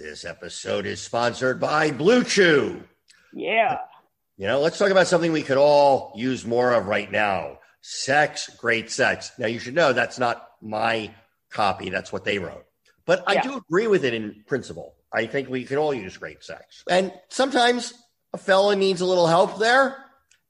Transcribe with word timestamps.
This 0.00 0.24
episode 0.24 0.86
is 0.86 0.98
sponsored 0.98 1.60
by 1.60 1.90
Blue 1.90 2.24
Chew. 2.24 2.82
Yeah. 3.34 3.80
You 4.38 4.46
know, 4.46 4.58
let's 4.58 4.78
talk 4.78 4.90
about 4.90 5.08
something 5.08 5.30
we 5.30 5.42
could 5.42 5.58
all 5.58 6.14
use 6.16 6.46
more 6.46 6.72
of 6.72 6.86
right 6.86 7.12
now 7.12 7.58
sex, 7.82 8.48
great 8.56 8.90
sex. 8.90 9.30
Now, 9.36 9.46
you 9.46 9.58
should 9.58 9.74
know 9.74 9.92
that's 9.92 10.18
not 10.18 10.48
my 10.62 11.14
copy, 11.50 11.90
that's 11.90 12.10
what 12.10 12.24
they 12.24 12.38
wrote. 12.38 12.64
But 13.04 13.24
I 13.26 13.34
Yeah. 13.34 13.42
do 13.42 13.56
agree 13.58 13.88
with 13.88 14.06
it 14.06 14.14
in 14.14 14.42
principle. 14.46 14.94
I 15.12 15.26
think 15.26 15.50
we 15.50 15.66
can 15.66 15.76
all 15.76 15.92
use 15.92 16.16
great 16.16 16.42
sex. 16.42 16.82
And 16.88 17.12
sometimes 17.28 17.92
a 18.32 18.38
fella 18.38 18.76
needs 18.76 19.02
a 19.02 19.06
little 19.06 19.26
help 19.26 19.58
there. 19.58 20.02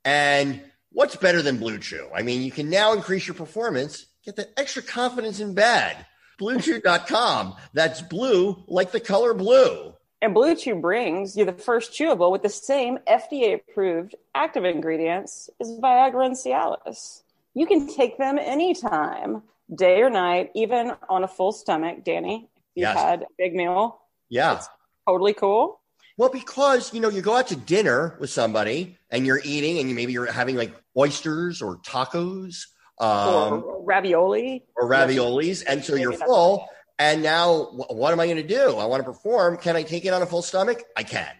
And 0.04 0.62
what's 0.92 1.16
better 1.16 1.42
than 1.42 1.56
Blue 1.56 1.78
Chew? 1.78 2.08
I 2.14 2.22
mean, 2.22 2.42
you 2.42 2.52
can 2.52 2.70
now 2.70 2.92
increase 2.92 3.26
your 3.26 3.34
performance, 3.34 4.06
get 4.24 4.36
that 4.36 4.52
extra 4.56 4.80
confidence 4.80 5.40
in 5.40 5.54
bed. 5.54 6.06
BlueChew.com. 6.40 7.54
That's 7.74 8.02
blue 8.02 8.62
like 8.66 8.92
the 8.92 9.00
color 9.00 9.34
blue. 9.34 9.94
And 10.22 10.34
Blue 10.34 10.54
Chew 10.54 10.74
brings 10.74 11.34
you 11.36 11.44
the 11.46 11.52
first 11.52 11.92
chewable 11.92 12.30
with 12.30 12.42
the 12.42 12.50
same 12.50 12.98
FDA 13.08 13.54
approved 13.54 14.14
active 14.34 14.64
ingredients 14.64 15.48
as 15.60 15.70
Viagra 15.80 16.26
and 16.26 16.34
Cialis. 16.36 17.22
You 17.54 17.66
can 17.66 17.86
take 17.88 18.18
them 18.18 18.38
anytime, 18.38 19.42
day 19.74 20.02
or 20.02 20.10
night, 20.10 20.50
even 20.54 20.92
on 21.08 21.24
a 21.24 21.28
full 21.28 21.52
stomach. 21.52 22.04
Danny, 22.04 22.48
if 22.54 22.60
you 22.74 22.82
Yes. 22.82 22.98
had 22.98 23.22
a 23.22 23.26
big 23.38 23.54
meal, 23.54 23.98
Yeah. 24.28 24.60
totally 25.08 25.32
cool. 25.32 25.80
Well, 26.18 26.28
because 26.28 26.92
you 26.92 27.00
know, 27.00 27.08
you 27.08 27.22
go 27.22 27.36
out 27.36 27.46
to 27.48 27.56
dinner 27.56 28.16
with 28.20 28.28
somebody 28.28 28.98
and 29.10 29.24
you're 29.26 29.40
eating, 29.42 29.78
and 29.78 29.88
you 29.88 29.94
maybe 29.94 30.12
you're 30.12 30.30
having 30.30 30.54
like 30.56 30.74
oysters 30.98 31.62
or 31.62 31.78
tacos 31.78 32.66
um, 33.00 33.64
or 33.64 33.82
ravioli. 33.84 34.64
or 34.76 34.88
raviolis, 34.88 35.64
and 35.66 35.84
so 35.84 35.94
you're 35.94 36.12
full. 36.12 36.68
And 36.98 37.22
now, 37.22 37.64
wh- 37.64 37.90
what 37.94 38.12
am 38.12 38.20
I 38.20 38.26
going 38.26 38.36
to 38.36 38.42
do? 38.46 38.76
I 38.76 38.84
want 38.84 39.00
to 39.00 39.04
perform. 39.04 39.56
Can 39.56 39.74
I 39.74 39.82
take 39.82 40.04
it 40.04 40.12
on 40.12 40.20
a 40.22 40.26
full 40.26 40.42
stomach? 40.42 40.82
I 40.96 41.02
can 41.02 41.32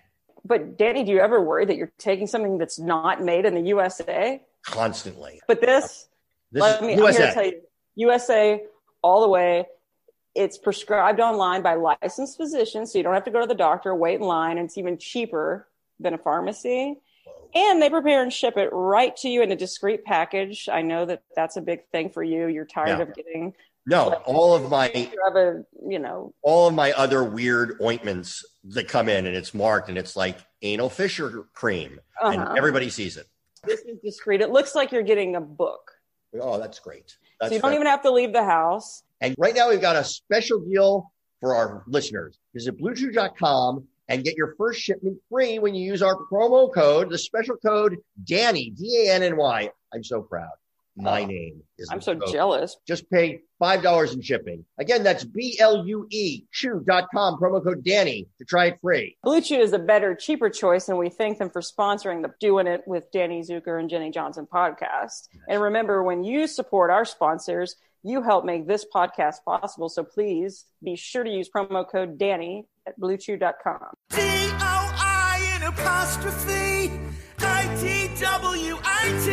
But 0.44 0.78
Danny, 0.78 1.05
do 1.05 1.12
you 1.12 1.20
ever 1.20 1.41
worry 1.42 1.67
that 1.67 1.77
you're 1.77 1.92
taking 1.98 2.27
something 2.27 2.56
that's 2.58 2.78
not 2.78 3.22
made 3.22 3.44
in 3.44 3.55
the 3.55 3.62
USA? 3.62 4.42
constantly. 4.62 5.41
But 5.48 5.61
this, 5.62 6.08
This 6.52 6.61
let 6.61 6.83
me, 6.83 6.92
I'm 6.92 6.98
here 6.98 7.06
USA. 7.06 7.27
to 7.28 7.33
tell 7.34 7.44
you, 7.47 7.61
USA 7.97 8.62
all 9.02 9.22
the 9.22 9.28
way. 9.28 9.67
It's 10.34 10.58
prescribed 10.58 11.19
online 11.19 11.62
by 11.62 11.74
licensed 11.74 12.36
physicians, 12.36 12.92
so 12.92 12.98
you 12.98 13.02
don't 13.05 13.14
have 13.14 13.24
to 13.24 13.30
go 13.30 13.41
to 13.41 13.47
the 13.47 13.55
doctor, 13.55 13.95
wait 13.95 14.17
in 14.17 14.20
line, 14.20 14.58
and 14.58 14.67
it's 14.67 14.78
even 14.78 14.97
cheaper 14.98 15.67
than 15.98 16.14
a 16.14 16.19
pharmacy. 16.19 17.00
And 17.54 17.80
they 17.82 17.90
prepare 17.90 18.22
and 18.22 18.32
ship 18.32 18.56
it 18.56 18.68
right 18.72 19.16
to 19.18 19.28
you 19.28 19.42
in 19.42 19.50
a 19.52 19.56
discreet 19.56 20.04
package. 20.04 20.68
I 20.70 20.82
know 20.82 21.04
that 21.06 21.22
that's 21.34 21.56
a 21.56 21.60
big 21.60 21.86
thing 21.92 22.10
for 22.10 22.22
you. 22.22 22.46
You're 22.46 22.64
tired 22.66 22.98
Yeah. 22.98 23.02
of 23.02 23.14
getting 23.14 23.54
no, 23.86 24.12
all 24.26 24.54
of 24.54 24.70
my 24.70 24.90
you 24.92 25.08
a 25.34 25.64
you 25.88 25.98
know 25.98 26.34
all 26.42 26.68
of 26.68 26.74
my 26.74 26.92
other 26.92 27.24
weird 27.24 27.78
ointments 27.80 28.44
that 28.64 28.88
come 28.88 29.08
in, 29.08 29.26
and 29.26 29.34
it's 29.34 29.54
marked, 29.54 29.88
and 29.88 29.96
it's 29.96 30.16
like 30.16 30.36
anal 30.62 30.90
fissure 30.90 31.46
cream, 31.54 31.98
uh-huh. 32.20 32.48
and 32.48 32.58
everybody 32.58 32.90
sees 32.90 33.16
it. 33.16 33.26
this 33.64 33.80
is 33.80 33.98
discreet. 34.05 34.42
It 34.42 34.50
looks 34.50 34.74
like 34.74 34.92
you're 34.92 35.02
getting 35.02 35.34
a 35.34 35.40
book, 35.40 35.90
Oh, 36.39 36.58
that's 36.58 36.78
great. 36.78 37.16
That's 37.40 37.50
so 37.50 37.55
you 37.56 37.60
don't 37.60 37.70
fantastic. 37.70 37.74
even 37.74 37.86
have 37.86 38.02
to 38.02 38.10
leave 38.10 38.33
the 38.33 38.44
house. 38.44 39.02
And 39.20 39.34
right 39.39 39.55
now 39.55 39.70
we've 39.70 39.80
got 39.80 39.96
a 39.96 40.05
special 40.05 40.60
deal 40.60 41.10
for 41.40 41.56
our 41.56 41.83
listeners. 41.86 42.39
Visit 42.55 42.78
bluechew.com 42.78 43.86
and 44.10 44.24
get 44.24 44.36
your 44.36 44.54
first 44.58 44.80
shipment 44.80 45.18
free 45.30 45.58
when 45.58 45.74
you 45.74 45.84
use 45.84 46.02
our 46.02 46.16
promo 46.30 46.72
code, 46.72 47.08
the 47.10 47.16
special 47.18 47.56
code 47.56 47.96
Danny, 48.24 48.70
D 48.70 49.06
A 49.06 49.12
N 49.14 49.22
N 49.22 49.36
Y. 49.36 49.70
I'm 49.94 50.04
so 50.04 50.20
proud. 50.22 50.50
My 50.96 51.22
Oh, 51.22 51.26
name 51.26 51.62
is 51.78 51.88
I'm 51.90 52.00
so 52.00 52.16
code. 52.16 52.30
jealous. 52.32 52.76
Just 52.86 53.08
pay 53.10 53.40
$5 53.62 54.12
in 54.12 54.20
shipping. 54.20 54.64
Again, 54.78 55.02
that's 55.04 55.24
B 55.24 55.56
L 55.60 55.86
U 55.86 56.06
E 56.10 56.44
chew.com, 56.52 57.38
promo 57.40 57.62
code 57.62 57.84
Danny 57.84 58.26
to 58.38 58.44
try 58.44 58.66
it 58.66 58.78
free. 58.82 59.16
Blue 59.22 59.40
Chew 59.40 59.60
is 59.60 59.72
a 59.72 59.78
better, 59.78 60.14
cheaper 60.16 60.50
choice, 60.50 60.88
and 60.88 60.98
we 60.98 61.08
thank 61.08 61.38
them 61.38 61.48
for 61.48 61.62
sponsoring 61.62 62.22
the 62.22 62.34
Doing 62.40 62.66
It 62.66 62.82
with 62.86 63.10
Danny 63.12 63.40
Zuker 63.42 63.78
and 63.78 63.88
Jenny 63.88 64.10
Johnson 64.10 64.46
podcast. 64.52 65.28
And 65.48 65.62
remember, 65.62 66.02
when 66.02 66.24
you 66.24 66.46
support 66.48 66.90
our 66.90 67.04
sponsors, 67.04 67.77
you 68.02 68.22
help 68.22 68.44
make 68.44 68.66
this 68.66 68.84
podcast 68.92 69.36
possible. 69.44 69.88
So 69.88 70.02
please 70.04 70.64
be 70.82 70.96
sure 70.96 71.22
to 71.22 71.30
use 71.30 71.48
promo 71.54 71.88
code 71.88 72.18
Danny 72.18 72.66
at 72.86 72.98
bluechew.com. 72.98 73.92
D-O-I-N 74.11 75.63
apostrophe 75.63 76.91
I-T-W-I-T 77.39 79.29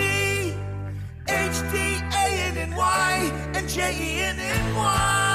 H-D-A-N-N-Y 1.30 3.32
and 3.54 3.70
J-E-N-N-Y 3.70 5.27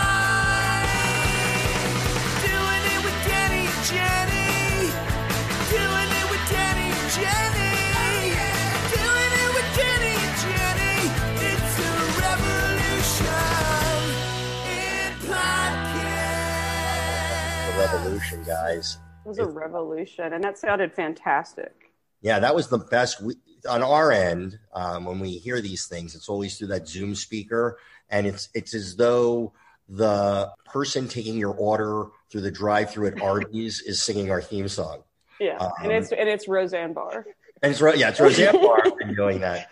revolution, 17.92 18.42
guys. 18.44 18.98
It 19.24 19.28
was 19.28 19.38
a 19.38 19.46
revolution, 19.46 20.32
and 20.32 20.42
that 20.42 20.58
sounded 20.58 20.92
fantastic. 20.92 21.92
Yeah, 22.22 22.38
that 22.38 22.54
was 22.54 22.68
the 22.68 22.78
best. 22.78 23.22
We, 23.22 23.34
on 23.68 23.82
our 23.82 24.10
end, 24.10 24.58
um, 24.74 25.04
when 25.04 25.20
we 25.20 25.32
hear 25.32 25.60
these 25.60 25.86
things, 25.86 26.14
it's 26.14 26.28
always 26.28 26.58
through 26.58 26.68
that 26.68 26.88
Zoom 26.88 27.14
speaker, 27.14 27.78
and 28.10 28.26
it's 28.26 28.48
it's 28.54 28.74
as 28.74 28.96
though 28.96 29.52
the 29.88 30.50
person 30.64 31.08
taking 31.08 31.36
your 31.36 31.54
order 31.54 32.06
through 32.30 32.40
the 32.40 32.50
drive-through 32.50 33.08
at 33.08 33.20
Arby's 33.20 33.82
is 33.82 34.02
singing 34.02 34.30
our 34.30 34.40
theme 34.40 34.68
song. 34.68 35.02
Yeah, 35.38 35.56
Um, 35.58 35.72
and 35.82 35.92
it's 35.92 36.12
and 36.12 36.28
it's 36.28 36.48
Roseanne 36.48 36.92
Barr. 36.92 37.26
And 37.62 37.72
it's 37.72 37.80
yeah, 37.80 38.10
it's 38.10 38.20
Roseanne 38.20 38.60
Barr 38.60 38.82
been 38.98 39.14
doing 39.14 39.40
that. 39.40 39.70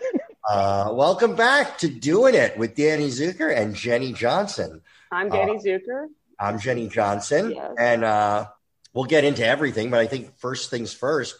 Uh, 0.49 0.91
welcome 0.93 1.35
back 1.35 1.77
to 1.79 1.87
doing 1.87 2.35
it 2.35 2.57
with 2.57 2.75
Danny 2.75 3.07
Zuker 3.07 3.55
and 3.55 3.75
Jenny 3.75 4.13
Johnson. 4.13 4.81
I'm 5.11 5.29
Danny 5.29 5.57
Zuker. 5.57 6.07
I'm 6.41 6.59
Jenny 6.59 6.87
Johnson, 6.87 7.51
Yes. 7.51 7.71
and 7.77 8.03
uh, 8.03 8.47
we'll 8.93 9.05
get 9.05 9.23
into 9.23 9.45
everything. 9.45 9.91
But 9.91 9.99
I 9.99 10.07
think 10.07 10.37
first 10.39 10.69
things 10.71 10.91
first, 10.91 11.35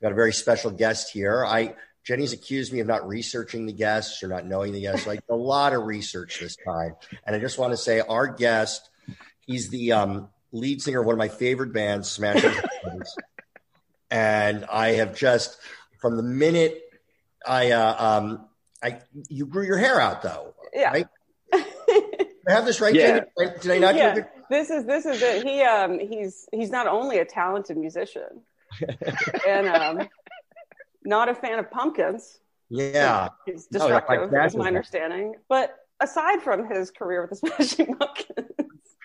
we've 0.00 0.06
got 0.06 0.12
a 0.12 0.14
very 0.14 0.32
special 0.32 0.70
guest 0.70 1.12
here. 1.12 1.44
I 1.44 1.74
Jenny's 2.04 2.32
accused 2.32 2.72
me 2.72 2.80
of 2.80 2.86
not 2.86 3.06
researching 3.06 3.66
the 3.66 3.72
guests 3.72 4.22
or 4.22 4.28
not 4.28 4.46
knowing 4.46 4.72
the 4.72 4.80
guests. 4.80 5.04
So 5.04 5.10
I 5.10 5.14
did 5.16 5.24
a 5.28 5.34
lot 5.34 5.72
of 5.74 5.82
research 5.82 6.38
this 6.40 6.56
time, 6.64 6.94
and 7.26 7.34
I 7.34 7.40
just 7.40 7.58
want 7.58 7.72
to 7.72 7.76
say 7.76 8.00
our 8.00 8.26
guest, 8.28 8.88
he's 9.46 9.68
the 9.68 9.92
um, 9.92 10.28
lead 10.52 10.80
singer 10.80 11.00
of 11.00 11.06
one 11.06 11.14
of 11.14 11.18
my 11.18 11.28
favorite 11.28 11.72
bands, 11.72 12.08
Smashing 12.08 12.52
Pumpkins, 12.52 13.14
and 14.10 14.64
I 14.72 14.92
have 14.92 15.16
just 15.16 15.58
from 16.00 16.16
the 16.16 16.22
minute 16.22 16.80
I 17.46 17.72
uh, 17.72 17.96
um, 18.18 18.46
I 18.82 19.00
you 19.28 19.46
grew 19.46 19.64
your 19.66 19.78
hair 19.78 20.00
out 20.00 20.22
though. 20.22 20.54
Yeah. 20.72 20.90
Right? 20.90 21.06
Did 22.50 22.54
I 22.54 22.56
have 22.56 22.66
this 22.66 22.80
right? 22.80 22.92
Yeah. 22.92 23.20
Jenny? 23.38 23.52
Did 23.60 23.70
I 23.70 23.78
not? 23.78 23.94
yeah, 23.94 24.24
this 24.50 24.70
is 24.70 24.84
this 24.84 25.06
is 25.06 25.22
it. 25.22 25.44
He 25.46 25.62
um 25.62 26.00
he's 26.00 26.48
he's 26.50 26.70
not 26.70 26.88
only 26.88 27.18
a 27.18 27.24
talented 27.24 27.76
musician 27.76 28.42
and 29.48 29.68
um 29.68 30.08
not 31.04 31.28
a 31.28 31.34
fan 31.36 31.60
of 31.60 31.70
pumpkins. 31.70 32.40
Yeah. 32.68 33.28
He's 33.46 33.68
No, 33.70 33.86
that's 33.86 34.08
like 34.08 34.20
destructive, 34.20 34.44
is 34.46 34.56
my 34.56 34.66
understanding. 34.66 35.36
But 35.48 35.76
aside 36.00 36.42
from 36.42 36.68
his 36.68 36.90
career 36.90 37.22
with 37.22 37.40
the 37.40 37.46
Smashing 37.56 37.94
Pumpkins, 37.94 38.50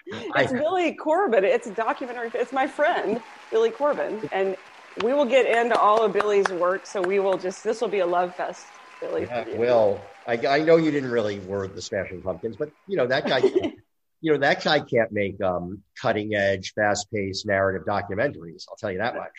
it's 0.07 0.51
I- 0.51 0.57
Billy 0.57 0.93
Corben. 0.95 1.43
It's 1.43 1.67
a 1.67 1.73
documentary. 1.73 2.31
It's 2.33 2.51
my 2.51 2.65
friend 2.65 3.21
Billy 3.51 3.69
Corben, 3.69 4.27
and 4.31 4.57
we 5.03 5.13
will 5.13 5.25
get 5.25 5.45
into 5.45 5.77
all 5.79 6.03
of 6.03 6.13
Billy's 6.13 6.47
work. 6.47 6.87
So 6.87 6.99
we 6.99 7.19
will 7.19 7.37
just 7.37 7.63
this 7.63 7.79
will 7.79 7.89
be 7.89 7.99
a 7.99 8.07
love 8.07 8.35
fest, 8.35 8.65
Billy. 8.99 9.21
Yeah, 9.23 9.43
for 9.43 9.49
you. 9.51 9.57
Will. 9.57 10.01
I, 10.27 10.47
I 10.47 10.59
know 10.59 10.77
you 10.77 10.91
didn't 10.91 11.11
really 11.11 11.39
word 11.39 11.75
the 11.75 11.81
Smashing 11.81 12.21
Pumpkins, 12.21 12.55
but 12.57 12.71
you 12.87 12.97
know 12.97 13.07
that 13.07 13.27
guy. 13.27 13.37
you 14.21 14.31
know 14.31 14.37
that 14.39 14.63
guy 14.63 14.79
can't 14.79 15.11
make 15.11 15.41
um, 15.41 15.83
cutting 16.01 16.33
edge, 16.33 16.73
fast 16.73 17.11
paced 17.13 17.45
narrative 17.45 17.85
documentaries. 17.87 18.63
I'll 18.69 18.75
tell 18.77 18.91
you 18.91 18.97
that 18.99 19.15
much. 19.15 19.31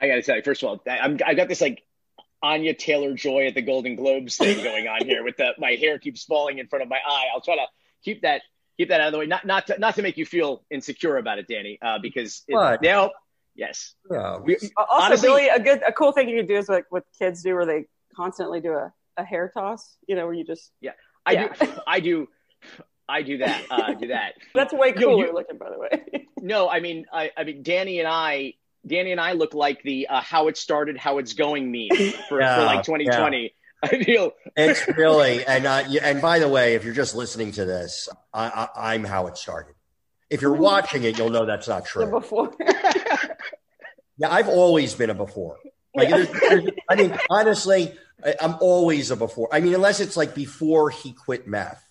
I 0.00 0.08
gotta 0.08 0.22
tell 0.22 0.36
you, 0.36 0.42
first 0.42 0.62
of 0.62 0.68
all, 0.68 0.82
I- 0.88 0.98
I'm 0.98 1.18
I 1.24 1.34
got 1.34 1.48
this 1.48 1.60
like 1.60 1.82
Anya 2.42 2.74
Taylor 2.74 3.14
Joy 3.14 3.46
at 3.46 3.54
the 3.54 3.62
Golden 3.62 3.96
Globes 3.96 4.36
thing 4.36 4.62
going 4.62 4.88
on 4.88 5.04
here 5.06 5.22
with 5.24 5.36
the 5.36 5.50
my 5.58 5.72
hair 5.72 5.98
keeps 5.98 6.24
falling 6.24 6.58
in 6.58 6.66
front 6.68 6.82
of 6.82 6.88
my 6.88 6.98
eye. 7.06 7.26
I'll 7.34 7.40
try 7.40 7.54
to 7.56 7.66
keep 8.04 8.22
that 8.22 8.42
keep 8.76 8.88
that 8.90 9.00
out 9.00 9.06
of 9.08 9.12
the 9.12 9.18
way. 9.20 9.26
Not 9.26 9.46
not 9.46 9.68
to, 9.68 9.78
not 9.78 9.94
to 9.94 10.02
make 10.02 10.16
you 10.16 10.26
feel 10.26 10.64
insecure 10.70 11.16
about 11.16 11.38
it, 11.38 11.46
Danny, 11.48 11.78
uh, 11.80 11.98
because 11.98 12.42
it, 12.48 12.54
now, 12.82 13.10
yes, 13.54 13.94
Yeah. 14.10 14.38
we, 14.38 14.56
Also, 14.56 14.74
honestly, 14.90 15.28
Billy, 15.28 15.48
a 15.48 15.60
good, 15.60 15.82
a 15.86 15.92
cool 15.92 16.12
thing 16.12 16.28
you 16.28 16.36
can 16.36 16.46
do 16.46 16.56
is 16.56 16.68
like 16.68 16.84
what 16.90 17.04
kids 17.18 17.42
do, 17.42 17.54
where 17.54 17.64
they 17.64 17.86
constantly 18.14 18.60
do 18.60 18.72
a, 18.74 18.92
a 19.16 19.24
hair 19.24 19.50
toss. 19.52 19.96
You 20.06 20.16
know, 20.16 20.26
where 20.26 20.34
you 20.34 20.44
just 20.44 20.70
yeah. 20.80 20.92
I 21.24 21.32
yeah. 21.32 21.52
do, 21.52 21.72
I 21.86 22.00
do, 22.00 22.28
I 23.08 23.22
do 23.22 23.38
that. 23.38 23.62
Uh, 23.70 23.94
do 23.94 24.08
that. 24.08 24.34
that's 24.54 24.72
way 24.72 24.88
Yo, 24.96 25.00
cooler 25.00 25.26
you- 25.26 25.34
looking, 25.34 25.58
by 25.58 25.70
the 25.70 25.78
way. 25.78 26.26
No, 26.42 26.68
I 26.68 26.80
mean, 26.80 27.06
I, 27.10 27.30
I 27.36 27.44
mean, 27.44 27.62
Danny 27.62 27.98
and 27.98 28.06
I, 28.06 28.52
Danny 28.86 29.10
and 29.10 29.20
I 29.20 29.32
look 29.32 29.54
like 29.54 29.82
the 29.82 30.06
uh, 30.06 30.20
"how 30.20 30.46
it 30.48 30.56
started, 30.56 30.96
how 30.96 31.18
it's 31.18 31.32
going" 31.32 31.72
meme 31.72 32.12
for, 32.28 32.40
Yeah, 32.40 32.56
for 32.56 32.64
like 32.66 32.84
2020. 32.84 33.52
I 33.82 34.04
feel 34.04 34.32
It's 34.54 34.86
really, 34.86 35.44
and 35.44 35.66
uh, 35.66 35.82
and 36.02 36.20
by 36.20 36.38
the 36.38 36.46
way, 36.46 36.74
if 36.74 36.84
you're 36.84 36.94
just 36.94 37.16
listening 37.16 37.52
to 37.52 37.64
this, 37.64 38.08
I, 38.32 38.68
I, 38.74 38.92
I'm 38.94 39.02
how 39.02 39.26
it 39.26 39.38
started. 39.38 39.74
If 40.30 40.42
you're 40.42 40.54
watching 40.54 41.02
it, 41.04 41.18
you'll 41.18 41.30
know 41.30 41.46
that's 41.46 41.66
not 41.68 41.84
the 41.84 41.88
true. 41.88 42.10
before. 42.10 42.52
Yeah, 44.18 44.30
I've 44.30 44.48
always 44.48 44.94
been 44.94 45.10
a 45.10 45.14
before. 45.14 45.58
Like, 45.94 46.08
there's, 46.08 46.28
there's, 46.28 46.64
I 46.88 46.94
mean, 46.94 47.16
honestly, 47.30 47.92
I, 48.26 48.34
I'm 48.40 48.56
always 48.60 49.10
a 49.10 49.16
before. 49.16 49.48
I 49.52 49.60
mean, 49.60 49.74
unless 49.74 50.00
it's 50.00 50.16
like 50.16 50.34
before 50.34 50.90
he 50.90 51.12
quit 51.12 51.46
meth, 51.46 51.82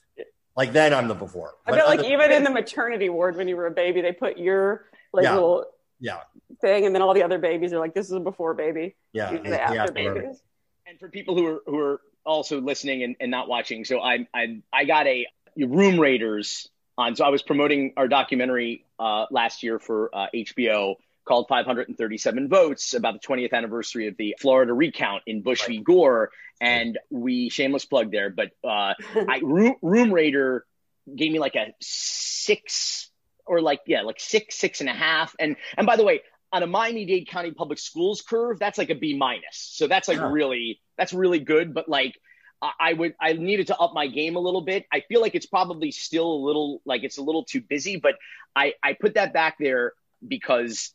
like 0.56 0.74
then 0.74 0.94
I'm 0.94 1.08
the 1.08 1.14
before. 1.16 1.54
I 1.66 1.72
But 1.72 1.80
feel 1.80 1.88
like 1.88 2.00
other- 2.00 2.10
even 2.10 2.32
in 2.32 2.44
the 2.44 2.50
maternity 2.52 3.10
ward 3.10 3.36
when 3.38 3.48
you 3.48 3.56
were 3.56 3.68
a 3.68 3.72
baby, 3.72 4.02
they 4.02 4.12
put 4.12 4.38
your 4.38 4.86
like 5.14 5.24
Yeah. 5.24 5.34
little 5.36 5.66
yeah, 6.00 6.20
thing, 6.60 6.86
and 6.86 6.94
then 6.94 7.02
all 7.02 7.14
the 7.14 7.24
other 7.24 7.38
babies 7.40 7.72
are 7.72 7.80
like, 7.80 7.94
"This 7.94 8.08
is 8.08 8.12
a 8.12 8.20
before 8.20 8.54
baby." 8.54 8.96
yeah, 9.14 9.32
These 9.32 9.44
the 9.44 9.50
yeah, 9.50 9.56
after 9.56 9.76
yeah, 9.76 10.14
babies. 10.14 10.42
and 10.86 11.00
for 11.00 11.08
people 11.10 11.36
who 11.36 11.48
are 11.48 11.62
who 11.66 11.80
are 11.80 12.02
also 12.26 12.60
listening 12.60 13.04
and, 13.04 13.16
and 13.22 13.32
not 13.32 13.48
watching, 13.48 13.86
so 13.86 14.02
I 14.02 14.28
I 14.34 14.62
I 14.74 14.84
got 14.86 15.08
a 15.08 15.26
Room 15.58 15.98
Raters 16.00 16.70
on. 16.98 17.16
So 17.16 17.24
I 17.24 17.30
was 17.30 17.44
promoting 17.44 17.94
our 17.96 18.10
documentary 18.10 18.86
uh, 19.00 19.26
last 19.32 19.64
year 19.64 19.80
for 19.80 20.10
uh, 20.14 20.28
HBO 20.36 20.96
called 21.26 21.48
537 21.48 22.48
Votes 22.50 22.94
about 22.94 23.20
the 23.20 23.28
20th 23.28 23.54
anniversary 23.54 24.08
of 24.08 24.16
the 24.18 24.36
Florida 24.40 24.74
recount 24.74 25.24
in 25.26 25.42
Bush 25.42 25.66
v. 25.66 25.80
Gore, 25.80 26.30
and 26.62 26.98
we 27.10 27.50
shameless 27.50 27.86
plug 27.86 28.12
there, 28.12 28.30
but 28.30 28.52
uh, 28.64 28.94
I 29.16 29.40
Room, 29.44 29.76
Room 29.82 30.12
Rater 30.14 30.66
gave 31.14 31.32
me 31.32 31.40
like 31.40 31.56
a 31.56 31.74
six 31.82 33.10
or 33.46 33.62
like 33.62 33.82
yeah 33.86 34.02
like 34.02 34.20
six 34.20 34.56
six 34.56 34.82
and 34.82 34.90
a 34.90 34.94
half, 34.94 35.36
and 35.40 35.56
and 35.78 35.86
by 35.88 35.96
the 35.96 36.04
way. 36.06 36.22
On 36.54 36.64
a 36.64 36.68
Miami-Dade 36.68 37.28
County 37.28 37.52
Public 37.52 37.78
Schools 37.80 38.22
curve, 38.22 38.60
that's 38.60 38.78
like 38.78 38.90
a 38.90 38.96
B 38.96 39.18
minus. 39.18 39.58
So 39.74 39.88
that's 39.88 40.08
like 40.08 40.20
Yeah. 40.20 40.32
really, 40.32 40.80
that's 40.98 41.12
really 41.12 41.40
good. 41.40 41.74
But 41.74 41.90
like, 41.90 42.16
I 42.62 42.72
I 42.80 42.94
would 42.94 43.14
I 43.20 43.34
needed 43.34 43.68
to 43.68 43.78
up 43.78 43.94
my 43.94 44.08
game 44.08 44.38
a 44.38 44.40
little 44.40 44.62
bit. 44.62 44.86
I 44.94 45.02
feel 45.02 45.20
like 45.20 45.36
it's 45.36 45.48
probably 45.48 45.92
still 45.92 46.32
a 46.32 46.42
little 46.46 46.82
like 46.86 47.04
it's 47.04 47.18
a 47.18 47.22
little 47.24 47.44
too 47.44 47.60
busy, 47.60 47.98
but 47.98 48.14
I 48.56 48.74
I 48.82 48.94
put 48.94 49.16
that 49.16 49.34
back 49.34 49.58
there 49.60 49.94
because 50.26 50.94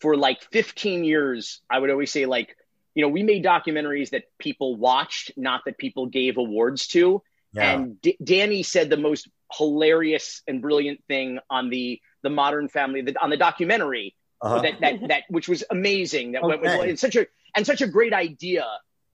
for 0.00 0.16
like 0.16 0.42
15 0.52 1.04
years 1.04 1.60
I 1.70 1.78
would 1.78 1.90
always 1.90 2.10
say 2.12 2.26
like 2.26 2.54
you 2.94 3.02
know 3.02 3.08
we 3.08 3.22
made 3.22 3.44
documentaries 3.44 4.10
that 4.10 4.24
people 4.38 4.76
watched, 4.76 5.32
not 5.36 5.62
that 5.66 5.78
people 5.78 6.06
gave 6.06 6.36
awards 6.38 6.86
to. 6.88 7.22
yeah. 7.52 7.72
And 7.72 8.00
D- 8.00 8.18
Danny 8.22 8.62
said 8.62 8.90
the 8.90 8.96
most 8.96 9.28
hilarious 9.56 10.42
and 10.46 10.60
brilliant 10.60 11.02
thing 11.08 11.38
on 11.48 11.70
the 11.70 12.00
the 12.22 12.30
Modern 12.30 12.68
Family 12.68 13.02
the, 13.02 13.14
on 13.22 13.30
the 13.30 13.36
documentary 13.36 14.14
Uh-huh. 14.40 14.60
that 14.62 14.80
that 14.80 14.94
that 15.08 15.22
which 15.30 15.48
was 15.48 15.64
amazing. 15.70 16.32
That 16.32 16.42
went 16.42 16.60
with 16.62 16.72
it's 16.90 17.00
such 17.00 17.16
a 17.16 17.26
and 17.56 17.66
such 17.66 17.82
a 17.82 17.86
great 17.86 18.12
idea 18.12 18.64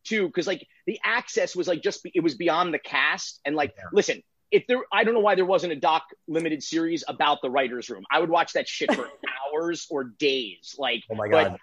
too 0.05 0.27
because 0.27 0.47
like 0.47 0.67
the 0.87 0.99
access 1.05 1.57
was 1.57 1.67
like 1.67 1.83
just 1.83 2.03
be, 2.03 2.11
it 2.15 2.21
was 2.21 2.35
beyond 2.35 2.75
the 2.75 2.79
cast 2.79 3.41
and 3.45 3.55
like 3.57 3.73
Yeah. 3.77 3.85
listen 3.93 4.23
if 4.51 4.67
there 4.67 4.79
I 4.93 5.05
don't 5.05 5.15
know 5.15 5.21
why 5.21 5.35
there 5.35 5.45
wasn't 5.45 5.73
a 5.73 5.77
doc 5.77 6.05
limited 6.27 6.63
series 6.63 7.05
about 7.07 7.43
the 7.43 7.51
writers 7.51 7.91
room. 7.91 8.05
I 8.11 8.21
would 8.21 8.31
watch 8.31 8.53
that 8.55 8.69
shit 8.69 8.95
for 8.95 9.09
hours 9.53 9.87
or 9.91 10.05
days 10.05 10.75
like 10.79 11.03
oh 11.11 11.15
my 11.15 11.29
god, 11.29 11.59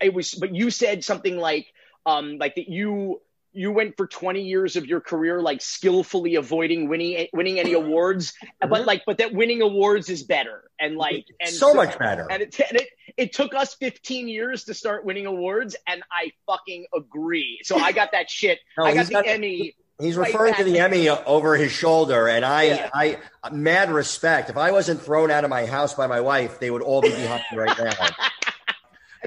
it 0.00 0.12
was 0.12 0.34
but 0.34 0.54
you 0.54 0.70
said 0.70 1.04
something 1.04 1.36
like 1.36 1.66
um 2.04 2.38
like 2.38 2.54
that 2.56 2.68
you 2.68 3.20
you 3.52 3.72
went 3.72 3.96
for 3.96 4.06
20 4.06 4.42
years 4.42 4.76
of 4.76 4.84
your 4.84 5.00
career 5.00 5.40
like 5.40 5.62
skillfully 5.62 6.34
avoiding 6.34 6.88
winning 6.88 7.26
winning 7.32 7.58
any 7.58 7.72
awards 7.72 8.34
but 8.60 8.84
like 8.84 9.02
but 9.06 9.16
that 9.18 9.32
winning 9.32 9.62
awards 9.62 10.10
is 10.10 10.22
better 10.22 10.70
and 10.78 10.96
like 10.96 11.24
and 11.40 11.48
so 11.48 11.72
much 11.72 11.98
better. 11.98 12.30
and 12.30 12.42
it, 12.42 12.60
and 12.60 12.80
it 12.80 12.88
it 13.16 13.32
took 13.32 13.54
us 13.54 13.74
15 13.76 14.28
years 14.28 14.64
to 14.64 14.74
start 14.74 15.06
winning 15.06 15.24
awards 15.24 15.74
and 15.88 16.02
i 16.12 16.32
fucking 16.46 16.84
agree. 16.94 17.60
So 17.62 17.78
i 17.78 17.92
got 17.92 18.12
that 18.12 18.28
shit. 18.30 18.58
No, 18.78 18.84
i 18.84 18.94
got 18.94 19.06
the 19.06 19.12
got- 19.12 19.26
emmy 19.26 19.74
He's 19.98 20.16
referring 20.16 20.54
to 20.54 20.64
the 20.64 20.78
Emmy 20.78 21.08
over 21.08 21.56
his 21.56 21.72
shoulder, 21.72 22.28
and 22.28 22.44
I, 22.44 22.62
Yeah. 22.64 22.90
I, 22.92 23.18
mad 23.50 23.90
respect. 23.90 24.50
If 24.50 24.56
I 24.58 24.70
wasn't 24.70 25.00
thrown 25.00 25.30
out 25.30 25.44
of 25.44 25.50
my 25.50 25.64
house 25.64 25.94
by 25.94 26.06
my 26.06 26.20
wife, 26.20 26.60
they 26.60 26.70
would 26.70 26.82
all 26.82 27.00
be 27.00 27.10
behind 27.10 27.42
me 27.52 27.58
right 27.58 27.78
now. 27.78 28.08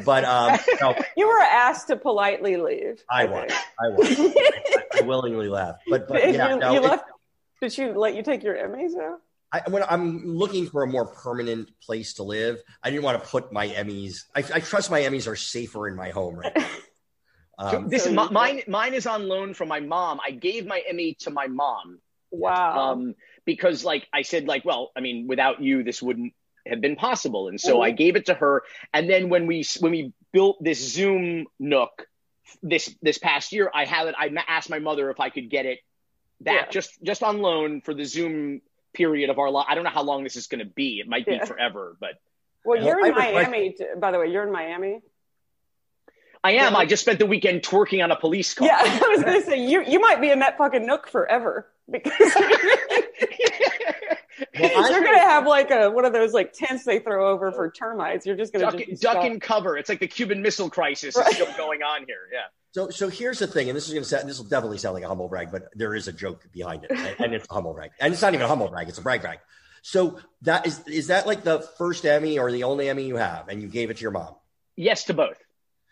But 0.05 0.23
um, 0.23 0.57
no, 0.79 0.95
You 1.17 1.27
were 1.27 1.41
asked 1.41 1.87
to 1.87 1.97
politely 1.97 2.55
leave. 2.55 3.03
I 3.09 3.25
was, 3.25 3.51
I 3.51 3.89
was, 3.89 4.17
I, 4.17 4.83
I 4.99 5.01
willingly 5.05 5.49
left. 5.49 5.81
But, 5.89 6.07
but 6.07 6.21
yeah, 6.31 6.53
you, 6.53 6.59
no, 6.59 6.73
you 6.73 6.79
left. 6.79 7.03
Did 7.61 7.73
she 7.73 7.91
let 7.91 8.15
you 8.15 8.23
take 8.23 8.41
your 8.41 8.55
Emmys 8.55 8.91
out? 8.97 9.19
I, 9.51 9.69
when 9.69 9.83
I'm 9.89 10.25
looking 10.25 10.67
for 10.67 10.83
a 10.83 10.87
more 10.87 11.07
permanent 11.07 11.71
place 11.81 12.13
to 12.13 12.23
live, 12.23 12.61
I 12.83 12.91
didn't 12.91 13.03
want 13.03 13.21
to 13.21 13.27
put 13.27 13.51
my 13.51 13.67
Emmys. 13.67 14.23
I, 14.35 14.39
I 14.39 14.59
trust 14.59 14.91
my 14.91 15.01
Emmys 15.01 15.27
are 15.27 15.35
safer 15.35 15.87
in 15.87 15.95
my 15.95 16.11
home 16.11 16.35
right 16.35 16.55
now. 16.55 16.67
Um, 17.59 17.89
this 17.89 18.03
So 18.05 18.09
is 18.09 18.15
you- 18.15 18.29
mine 18.31 18.61
mine 18.67 18.93
is 18.93 19.05
on 19.05 19.27
loan 19.27 19.53
from 19.53 19.67
my 19.67 19.81
mom 19.81 20.19
i 20.25 20.31
gave 20.31 20.65
my 20.65 20.81
emmy 20.87 21.13
to 21.25 21.29
my 21.29 21.47
mom 21.47 21.99
Wow. 22.31 22.91
um, 22.91 23.15
because 23.45 23.83
like 23.83 24.07
I 24.13 24.21
said, 24.21 24.45
like, 24.47 24.63
well, 24.63 24.91
I 24.95 24.99
mean, 25.01 25.25
without 25.27 25.61
you, 25.63 25.81
this 25.83 25.99
wouldn't 25.99 26.33
have 26.67 26.79
been 26.79 26.95
possible. 26.95 27.47
And 27.47 27.59
so 27.59 27.81
I 27.81 27.89
gave 27.89 28.15
it 28.15 28.27
to 28.27 28.35
her. 28.35 28.61
And 28.93 29.09
then 29.09 29.29
when 29.29 29.47
we 29.47 29.65
when 29.79 29.91
we 29.91 30.13
built 30.31 30.63
this 30.63 30.77
Zoom 30.93 31.47
Nook 31.59 32.05
this 32.61 32.95
this 33.01 33.17
past 33.17 33.51
year, 33.51 33.71
I 33.73 33.85
had 33.85 34.07
it. 34.09 34.15
I 34.15 34.29
asked 34.47 34.69
my 34.69 34.77
mother 34.77 35.09
if 35.09 35.19
I 35.19 35.29
could 35.31 35.49
get 35.49 35.65
it 35.65 35.79
back 36.39 36.67
Yeah. 36.67 36.69
just 36.71 37.01
just 37.01 37.23
on 37.23 37.39
loan 37.41 37.81
for 37.81 37.95
the 37.95 38.05
Zoom 38.05 38.61
period 38.93 39.31
of 39.31 39.39
our 39.39 39.49
life. 39.49 39.65
I 39.67 39.73
don't 39.73 39.83
know 39.83 39.89
how 39.89 40.03
long 40.03 40.23
this 40.23 40.35
is 40.35 40.45
going 40.45 40.59
to 40.59 40.71
be. 40.71 40.99
It 40.99 41.07
might 41.07 41.25
be 41.25 41.39
forever, 41.39 41.97
but 41.99 42.11
well, 42.63 42.77
Well, 42.77 42.85
you're 42.85 42.99
in 42.99 43.15
would 43.15 43.15
like- 43.17 43.33
Miami. 43.49 43.71
t- 43.73 43.85
by 43.97 44.11
the 44.11 44.19
way, 44.19 44.27
you're 44.27 44.43
in 44.45 44.51
Miami. 44.51 45.01
I 46.43 46.51
am. 46.51 46.73
Yeah. 46.73 46.79
I 46.79 46.85
just 46.85 47.01
spent 47.01 47.19
the 47.19 47.25
weekend 47.25 47.61
twerking 47.63 48.03
on 48.03 48.11
a 48.11 48.15
police 48.15 48.53
car. 48.53 48.67
Yeah, 48.67 48.79
I 48.83 49.07
was 49.09 49.23
going 49.23 49.41
to 49.41 49.45
say 49.45 49.59
you 49.65 49.83
you 49.83 49.99
might 49.99 50.21
be 50.21 50.29
in 50.31 50.39
that 50.39 50.57
fucking 50.57 50.85
Nook 50.85 51.07
forever 51.07 51.67
because 51.91 52.13
Well, 54.57 54.91
you're 54.91 55.01
going 55.01 55.15
to 55.15 55.19
have 55.19 55.45
like 55.45 55.69
a 55.69 55.89
one 55.89 56.05
of 56.05 56.13
those 56.13 56.33
like 56.33 56.53
tents 56.53 56.85
they 56.85 56.99
throw 56.99 57.29
over 57.29 57.51
for 57.51 57.69
termites. 57.69 58.25
You're 58.25 58.37
just 58.37 58.53
going 58.53 58.63
duck, 58.63 58.77
to 58.77 58.85
just 58.85 59.01
duck 59.01 59.23
and 59.23 59.41
cover. 59.41 59.77
It's 59.77 59.89
like 59.89 59.99
the 59.99 60.07
Cuban 60.07 60.41
Missile 60.41 60.69
Crisis 60.69 61.15
Right. 61.15 61.27
is 61.27 61.35
still 61.35 61.51
going 61.57 61.81
on 61.83 62.05
here. 62.05 62.29
Yeah. 62.31 62.39
So, 62.71 62.89
so 62.89 63.09
here's 63.09 63.39
the 63.39 63.47
thing, 63.47 63.67
and 63.69 63.75
this 63.75 63.87
is 63.87 63.93
going 63.93 64.03
to 64.03 64.09
sound, 64.09 64.29
this 64.29 64.37
will 64.37 64.45
definitely 64.45 64.77
sound 64.77 64.93
like 64.93 65.03
a 65.03 65.07
humble 65.07 65.27
brag, 65.27 65.51
but 65.51 65.63
there 65.73 65.95
is 65.95 66.07
a 66.07 66.13
joke 66.13 66.47
behind 66.53 66.83
it, 66.83 66.91
and, 66.91 67.15
and 67.19 67.33
it's 67.33 67.47
a 67.49 67.53
humble 67.53 67.73
brag, 67.73 67.91
and 67.99 68.13
it's 68.13 68.21
not 68.21 68.33
even 68.35 68.45
a 68.45 68.47
humble 68.47 68.67
brag; 68.67 68.87
it's 68.87 68.99
a 68.99 69.01
brag 69.01 69.21
brag. 69.21 69.39
So 69.81 70.19
that 70.43 70.67
is 70.67 70.79
is 70.87 71.07
that 71.07 71.25
like 71.25 71.43
the 71.43 71.61
first 71.77 72.05
Emmy 72.05 72.37
or 72.37 72.51
the 72.51 72.63
only 72.63 72.87
Emmy 72.87 73.05
you 73.05 73.15
have, 73.15 73.47
and 73.49 73.61
you 73.61 73.67
gave 73.67 73.89
it 73.89 73.97
to 73.97 74.01
your 74.01 74.11
mom? 74.11 74.35
Yes 74.75 75.05
to 75.05 75.13
both. 75.13 75.37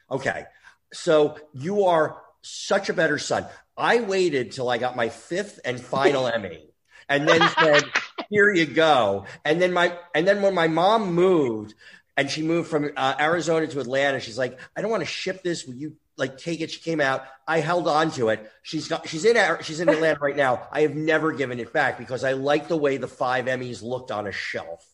Okay, 0.09 0.45
so 0.93 1.37
you 1.53 1.85
are 1.85 2.21
such 2.41 2.89
a 2.89 2.93
better 2.93 3.17
son. 3.17 3.45
I 3.75 3.99
waited 3.99 4.51
till 4.51 4.69
I 4.69 4.77
got 4.77 4.95
my 4.95 5.09
fifth 5.09 5.59
and 5.65 5.79
final 5.79 6.27
Emmy, 6.33 6.69
and 7.09 7.27
then 7.27 7.41
said, 7.59 7.83
"Here 8.29 8.53
you 8.53 8.65
go." 8.65 9.25
And 9.45 9.61
then 9.61 9.73
my 9.73 9.97
and 10.15 10.27
then 10.27 10.41
when 10.41 10.53
my 10.53 10.67
mom 10.67 11.13
moved, 11.13 11.73
and 12.15 12.29
she 12.29 12.41
moved 12.41 12.69
from 12.69 12.91
uh, 12.95 13.15
Arizona 13.19 13.67
to 13.67 13.79
Atlanta, 13.79 14.19
she's 14.19 14.37
like, 14.37 14.59
"I 14.75 14.81
don't 14.81 14.91
want 14.91 15.01
to 15.01 15.07
ship 15.07 15.43
this. 15.43 15.65
Will 15.65 15.75
you 15.75 15.97
like 16.17 16.37
take 16.37 16.61
it?" 16.61 16.71
She 16.71 16.79
came 16.79 17.01
out. 17.01 17.25
I 17.47 17.59
held 17.59 17.87
on 17.87 18.11
to 18.11 18.29
it. 18.29 18.49
She's 18.63 18.87
got 18.87 19.07
she's 19.07 19.25
in 19.25 19.37
she's 19.61 19.81
in 19.81 19.89
Atlanta 19.89 20.19
right 20.19 20.35
now. 20.35 20.67
I 20.71 20.81
have 20.81 20.95
never 20.95 21.33
given 21.33 21.59
it 21.59 21.73
back 21.73 21.97
because 21.97 22.23
I 22.23 22.33
like 22.33 22.69
the 22.69 22.77
way 22.77 22.97
the 22.97 23.07
five 23.07 23.45
Emmys 23.45 23.83
looked 23.83 24.11
on 24.11 24.25
a 24.25 24.31
shelf. 24.31 24.85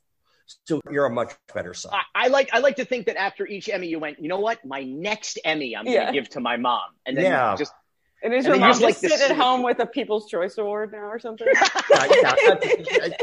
So 0.65 0.81
you're 0.91 1.05
a 1.05 1.09
much 1.09 1.33
better 1.53 1.73
son. 1.73 1.93
I, 1.93 2.25
I 2.25 2.27
like 2.27 2.49
I 2.53 2.59
like 2.59 2.75
to 2.77 2.85
think 2.85 3.05
that 3.05 3.17
after 3.17 3.47
each 3.47 3.69
Emmy 3.69 3.87
you 3.87 3.99
went, 3.99 4.19
you 4.19 4.27
know 4.27 4.39
what? 4.39 4.63
My 4.65 4.83
next 4.83 5.39
Emmy 5.43 5.75
I'm 5.75 5.85
Yeah. 5.85 6.01
gonna 6.01 6.13
give 6.13 6.29
to 6.29 6.39
my 6.39 6.57
mom. 6.57 6.81
And 7.05 7.17
then 7.17 7.25
Yeah. 7.25 7.55
just 7.57 7.73
And 8.21 8.33
is 8.33 8.45
And 8.45 8.53
your 8.53 8.53
then 8.55 8.61
mom 8.61 8.69
just 8.69 8.81
just 8.81 9.03
like 9.03 9.11
the 9.11 9.17
sitting 9.17 9.37
at 9.37 9.43
home 9.43 9.63
with 9.63 9.79
a 9.79 9.85
People's 9.85 10.29
Choice 10.29 10.57
Award 10.57 10.91
now 10.91 11.05
or 11.09 11.19
something? 11.19 11.47
yeah, 11.93 12.05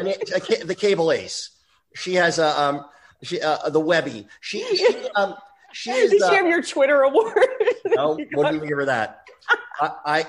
yeah, 0.02 0.64
the 0.64 0.76
cable 0.78 1.12
ace. 1.12 1.50
She 1.94 2.14
has 2.14 2.38
a 2.38 2.60
um, 2.60 2.84
she 3.22 3.40
uh, 3.40 3.68
the 3.70 3.80
Webby. 3.80 4.26
She, 4.40 4.64
she 4.76 4.96
um, 5.16 5.34
she 5.72 5.90
is. 5.90 6.12
Did 6.12 6.22
uh, 6.22 6.30
she 6.30 6.36
have 6.36 6.46
your 6.46 6.62
Twitter 6.62 7.02
award? 7.02 7.48
no, 7.86 8.18
wouldn't 8.34 8.56
even 8.56 8.68
give 8.68 8.78
her 8.78 8.86
that. 8.86 9.22
I, 9.80 9.90
I 10.04 10.26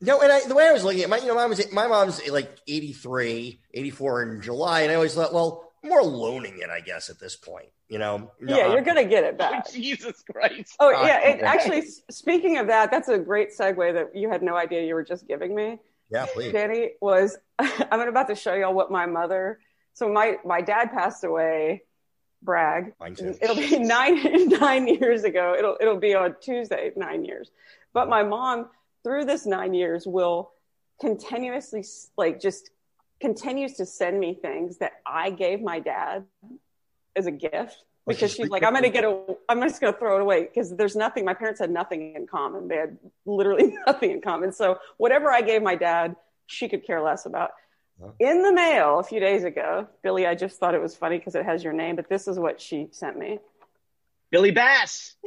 no, 0.00 0.20
and 0.20 0.32
I 0.32 0.46
the 0.46 0.54
way 0.54 0.66
I 0.66 0.72
was 0.72 0.84
looking 0.84 1.02
at 1.02 1.10
my, 1.10 1.18
you 1.18 1.26
know, 1.26 1.34
my 1.34 1.46
mom's 1.46 1.72
my 1.72 1.86
mom's 1.86 2.26
like 2.28 2.58
83, 2.66 3.60
84 3.74 4.22
in 4.22 4.42
July, 4.42 4.80
and 4.82 4.90
I 4.92 4.94
always 4.94 5.14
thought, 5.14 5.34
well, 5.34 5.69
more 5.82 6.02
loaning 6.02 6.58
it, 6.58 6.70
I 6.70 6.80
guess, 6.80 7.10
at 7.10 7.18
this 7.18 7.36
point. 7.36 7.68
You 7.88 7.98
know, 7.98 8.30
yeah, 8.44 8.72
you're 8.72 8.82
gonna 8.82 9.04
get 9.04 9.24
it 9.24 9.36
back. 9.38 9.70
Jesus 9.72 10.22
Christ. 10.30 10.76
Oh 10.78 10.88
Uh, 10.94 11.06
yeah, 11.06 11.28
it, 11.28 11.40
actually, 11.42 11.82
speaking 12.10 12.58
of 12.58 12.68
that, 12.68 12.90
that's 12.90 13.08
a 13.08 13.18
great 13.18 13.50
segue 13.56 13.92
that 13.94 14.14
you 14.14 14.30
had 14.30 14.42
no 14.42 14.56
idea 14.56 14.82
you 14.82 14.94
were 14.94 15.02
just 15.04 15.26
giving 15.26 15.54
me. 15.54 15.78
Yeah, 16.10 16.26
please. 16.32 16.52
Danny 16.52 16.92
was 17.00 17.36
I'm 17.58 18.00
about 18.00 18.28
to 18.28 18.34
show 18.34 18.54
y'all 18.54 18.74
what 18.74 18.90
my 18.90 19.06
mother 19.06 19.58
so 19.92 20.08
my 20.12 20.36
my 20.44 20.60
dad 20.60 20.90
passed 20.92 21.24
away 21.24 21.82
brag 22.42 22.94
Mine 22.98 23.14
too. 23.14 23.34
it'll 23.42 23.56
be 23.56 23.78
nine 23.78 24.48
nine 24.48 24.86
years 24.88 25.24
ago 25.24 25.54
it'll 25.58 25.76
it'll 25.80 25.98
be 25.98 26.14
on 26.14 26.34
Tuesday 26.40 26.90
nine 26.96 27.24
years 27.24 27.50
but 27.92 28.08
my 28.08 28.22
mom 28.22 28.70
through 29.04 29.24
this 29.24 29.46
nine 29.46 29.74
years 29.74 30.06
will 30.06 30.52
continuously 31.00 31.84
like 32.16 32.40
just 32.40 32.70
continues 33.20 33.74
to 33.74 33.86
send 33.86 34.18
me 34.18 34.34
things 34.34 34.78
that 34.78 34.92
I 35.06 35.30
gave 35.30 35.60
my 35.60 35.80
dad 35.80 36.24
as 37.16 37.26
a 37.26 37.30
gift 37.30 37.84
because 38.06 38.30
she's 38.30 38.36
she's 38.36 38.48
like 38.48 38.62
I'm 38.62 38.72
gonna 38.72 38.88
get 38.88 39.04
a 39.04 39.24
I'm 39.48 39.60
just 39.62 39.80
gonna 39.80 39.96
throw 39.96 40.16
it 40.16 40.22
away 40.22 40.44
because 40.44 40.74
there's 40.74 40.96
nothing 40.96 41.24
my 41.24 41.34
parents 41.34 41.60
had 41.60 41.70
nothing 41.70 42.14
in 42.14 42.26
common 42.26 42.68
they 42.68 42.76
had 42.76 42.96
literally 43.26 43.74
nothing 43.86 44.10
in 44.12 44.20
common 44.20 44.52
so 44.52 44.78
whatever 44.96 45.30
I 45.30 45.42
gave 45.42 45.62
my 45.62 45.74
dad 45.76 46.16
she 46.46 46.68
could 46.68 46.84
care 46.86 47.00
less 47.02 47.26
about 47.26 47.50
Huh. 48.02 48.12
in 48.18 48.40
the 48.42 48.50
mail 48.50 48.98
a 48.98 49.02
few 49.02 49.20
days 49.20 49.44
ago 49.44 49.86
Billy 50.02 50.26
I 50.26 50.34
just 50.34 50.58
thought 50.58 50.74
it 50.74 50.80
was 50.80 50.96
funny 50.96 51.18
because 51.18 51.34
it 51.34 51.44
has 51.44 51.62
your 51.62 51.74
name 51.74 51.96
but 51.96 52.08
this 52.08 52.26
is 52.28 52.38
what 52.38 52.58
she 52.58 52.88
sent 52.92 53.18
me 53.18 53.38
Billy 54.30 54.50
Bass. 54.52 55.16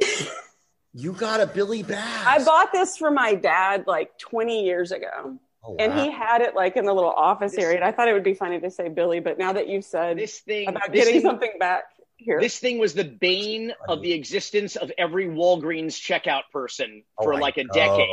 You 0.96 1.12
got 1.12 1.40
a 1.40 1.46
Billy 1.46 1.82
Bass. 1.82 2.24
I 2.24 2.44
bought 2.44 2.70
this 2.72 2.96
for 2.96 3.10
my 3.10 3.34
dad 3.34 3.84
like 3.88 4.16
20 4.18 4.64
years 4.64 4.92
ago 4.92 5.38
Oh, 5.66 5.76
and 5.78 5.92
he 5.98 6.10
had 6.10 6.40
it 6.42 6.54
like 6.54 6.76
in 6.76 6.84
the 6.84 6.92
little 6.92 7.10
office 7.10 7.52
This- 7.52 7.64
area 7.64 7.76
and 7.76 7.84
I 7.84 7.92
thought 7.92 8.08
it 8.08 8.12
would 8.12 8.22
be 8.24 8.34
funny 8.34 8.60
to 8.60 8.70
say 8.70 8.88
Billy 8.88 9.20
but 9.20 9.38
now 9.38 9.52
that 9.52 9.66
you've 9.68 9.84
said 9.84 10.18
This 10.18 10.40
thing. 10.40 10.68
about 10.68 10.92
this 10.92 11.04
getting 11.04 11.20
thing- 11.20 11.30
something 11.30 11.52
back 11.58 11.84
here. 12.16 12.38
This 12.40 12.58
thing 12.58 12.78
was 12.78 12.94
the 12.94 13.04
bane 13.04 13.72
of 13.88 14.02
the 14.02 14.12
existence 14.12 14.76
of 14.76 14.92
every 14.98 15.26
Walgreens 15.26 15.94
checkout 15.94 16.42
person 16.52 17.02
Oh, 17.18 17.24
for 17.24 17.38
like 17.38 17.56
a 17.56 17.64
decade. 17.64 18.10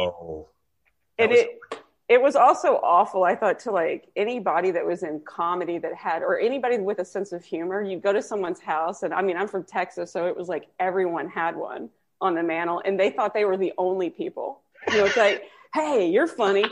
and 1.17 1.29
was- 1.29 1.39
it 1.39 1.59
it 2.07 2.21
was 2.21 2.35
also 2.35 2.75
awful 2.83 3.23
i 3.23 3.35
thought 3.35 3.59
to 3.59 3.71
like 3.71 4.09
anybody 4.17 4.71
that 4.71 4.85
was 4.85 5.01
in 5.03 5.21
comedy 5.21 5.77
that 5.77 5.93
had 5.95 6.21
or 6.23 6.37
anybody 6.39 6.77
with 6.77 6.99
a 6.99 7.05
sense 7.05 7.31
of 7.31 7.41
humor. 7.43 7.81
You'd 7.81 8.01
go 8.01 8.11
to 8.11 8.21
someone's 8.21 8.59
house 8.59 9.03
and 9.03 9.13
i 9.13 9.21
mean 9.21 9.37
i'm 9.37 9.47
from 9.47 9.63
texas 9.63 10.11
so 10.11 10.25
it 10.27 10.35
was 10.35 10.47
like 10.49 10.67
everyone 10.79 11.29
had 11.29 11.55
one 11.55 11.89
on 12.19 12.35
the 12.35 12.43
mantle 12.43 12.81
and 12.85 12.99
they 12.99 13.09
thought 13.11 13.33
they 13.33 13.45
were 13.45 13.57
the 13.57 13.73
only 13.77 14.09
people. 14.09 14.61
You 14.89 14.97
know 14.97 15.05
it's 15.05 15.17
like 15.17 15.43
hey 15.73 16.09
you're 16.09 16.27
funny 16.27 16.65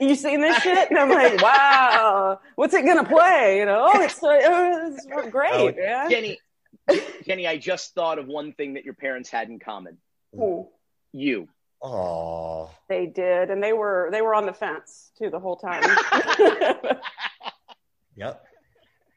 you 0.00 0.14
seen 0.14 0.40
this 0.40 0.56
shit 0.62 0.90
and 0.90 0.98
i'm 0.98 1.08
like 1.10 1.40
wow 1.42 2.38
what's 2.54 2.74
it 2.74 2.84
gonna 2.84 3.04
play 3.04 3.58
you 3.58 3.64
know 3.66 3.90
oh 3.92 4.00
it's, 4.02 4.22
uh, 4.22 4.38
it's 4.94 5.06
great 5.30 5.50
Oh, 5.52 5.72
man 5.76 6.10
Jenny, 6.10 6.38
Jenny, 7.26 7.46
I 7.46 7.58
just 7.58 7.94
thought 7.94 8.18
of 8.18 8.26
one 8.28 8.52
thing 8.54 8.74
that 8.74 8.84
your 8.84 8.94
parents 8.94 9.28
had 9.28 9.48
in 9.50 9.58
common. 9.58 9.98
Ooh, 10.34 10.68
You. 11.12 11.48
Oh. 11.82 12.70
they 12.88 13.06
did 13.06 13.50
and 13.50 13.62
they 13.62 13.72
were 13.72 14.08
they 14.10 14.20
were 14.22 14.34
on 14.34 14.46
the 14.46 14.52
fence 14.52 15.10
too 15.18 15.30
the 15.30 15.38
whole 15.38 15.56
time 15.56 15.82
Yep. 18.16 18.44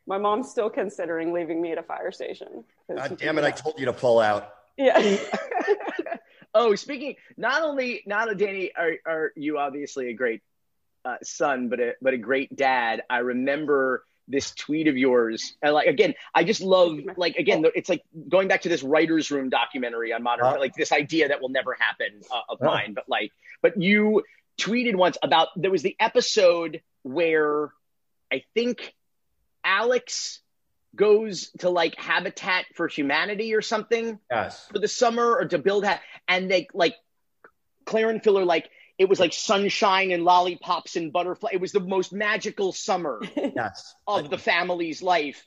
My 0.05 0.17
mom's 0.17 0.49
still 0.51 0.69
considering 0.69 1.33
leaving 1.33 1.61
me 1.61 1.71
at 1.71 1.77
a 1.77 1.83
fire 1.83 2.11
station. 2.11 2.63
God 2.93 3.17
damn 3.17 3.37
it! 3.37 3.43
I 3.43 3.51
told 3.51 3.79
you 3.79 3.85
to 3.85 3.93
pull 3.93 4.19
out. 4.19 4.49
Yeah. 4.77 5.17
Oh, 6.53 6.75
speaking 6.75 7.15
not 7.37 7.61
only 7.61 8.03
not 8.05 8.27
only 8.27 8.45
Danny 8.45 8.71
are 8.75 8.93
are 9.05 9.31
you 9.37 9.57
obviously 9.57 10.09
a 10.09 10.13
great 10.13 10.41
uh, 11.05 11.15
son, 11.23 11.69
but 11.69 11.79
a 11.79 11.93
but 12.01 12.13
a 12.13 12.17
great 12.17 12.55
dad. 12.55 13.03
I 13.09 13.19
remember 13.19 14.03
this 14.27 14.51
tweet 14.55 14.87
of 14.87 14.95
yours, 14.97 15.55
and 15.61 15.73
like 15.73 15.87
again, 15.87 16.13
I 16.33 16.43
just 16.43 16.61
love 16.61 16.97
like 17.17 17.35
again, 17.37 17.65
it's 17.75 17.89
like 17.89 18.03
going 18.29 18.47
back 18.47 18.61
to 18.61 18.69
this 18.69 18.83
writers' 18.83 19.31
room 19.31 19.49
documentary 19.49 20.13
on 20.13 20.23
modern, 20.23 20.45
Huh? 20.45 20.57
like 20.59 20.75
this 20.75 20.91
idea 20.91 21.27
that 21.29 21.41
will 21.41 21.49
never 21.49 21.75
happen 21.79 22.21
uh, 22.31 22.41
of 22.49 22.61
mine, 22.61 22.93
but 22.93 23.05
like, 23.09 23.31
but 23.61 23.81
you 23.81 24.23
tweeted 24.57 24.95
once 24.95 25.17
about 25.23 25.47
there 25.55 25.71
was 25.71 25.81
the 25.81 25.95
episode 25.99 26.81
where 27.03 27.71
I 28.31 28.43
think 28.53 28.93
Alex 29.63 30.39
goes 30.95 31.51
to 31.59 31.69
like 31.69 31.95
Habitat 31.97 32.65
for 32.75 32.87
Humanity 32.87 33.53
or 33.55 33.61
something 33.61 34.19
Yes. 34.29 34.67
for 34.71 34.79
the 34.79 34.87
summer 34.87 35.35
or 35.35 35.45
to 35.45 35.57
build 35.57 35.85
ha- 35.85 36.01
and 36.27 36.49
they 36.51 36.67
like 36.73 36.95
Claire 37.85 38.09
and 38.09 38.21
Phil 38.23 38.37
are 38.37 38.45
like 38.45 38.69
it 39.01 39.09
was 39.09 39.19
like 39.19 39.33
sunshine 39.33 40.11
and 40.11 40.23
lollipops 40.23 40.95
and 40.95 41.11
butterfly. 41.11 41.49
It 41.53 41.59
was 41.59 41.71
the 41.71 41.79
most 41.79 42.13
magical 42.13 42.71
summer 42.71 43.19
Yes. 43.35 43.95
of 44.05 44.29
the 44.29 44.37
family's 44.37 45.01
life. 45.01 45.43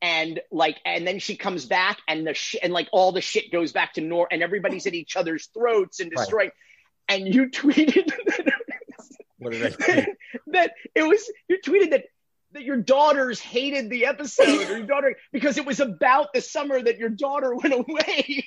And 0.00 0.40
like, 0.52 0.78
and 0.84 1.04
then 1.04 1.18
she 1.18 1.36
comes 1.36 1.66
back, 1.66 1.98
and 2.06 2.24
the 2.24 2.32
shit, 2.34 2.62
and 2.62 2.72
like 2.72 2.88
all 2.92 3.10
the 3.10 3.20
shit 3.20 3.50
goes 3.50 3.72
back 3.72 3.94
to 3.94 4.00
nor, 4.00 4.28
and 4.30 4.40
everybody's 4.40 4.86
at 4.86 4.94
each 4.94 5.16
other's 5.16 5.46
throats 5.46 5.98
and 5.98 6.12
Right. 6.14 6.22
destroying. 6.22 6.50
And 7.08 7.26
you 7.34 7.48
tweeted 7.50 8.12
What 9.38 9.50
did 9.52 9.64
I 9.80 10.06
that 10.52 10.72
it 10.94 11.02
was 11.02 11.28
you 11.48 11.58
tweeted 11.64 11.90
that 11.90 12.04
that 12.52 12.62
your 12.62 12.76
daughters 12.76 13.40
hated 13.40 13.90
the 13.90 14.06
episode 14.06 14.70
or 14.70 14.78
your 14.78 14.86
daughter 14.86 15.16
because 15.32 15.58
it 15.58 15.66
was 15.66 15.80
about 15.80 16.32
the 16.32 16.40
summer 16.40 16.80
that 16.80 16.98
your 16.98 17.08
daughter 17.08 17.54
went 17.62 17.74
away. 17.74 18.46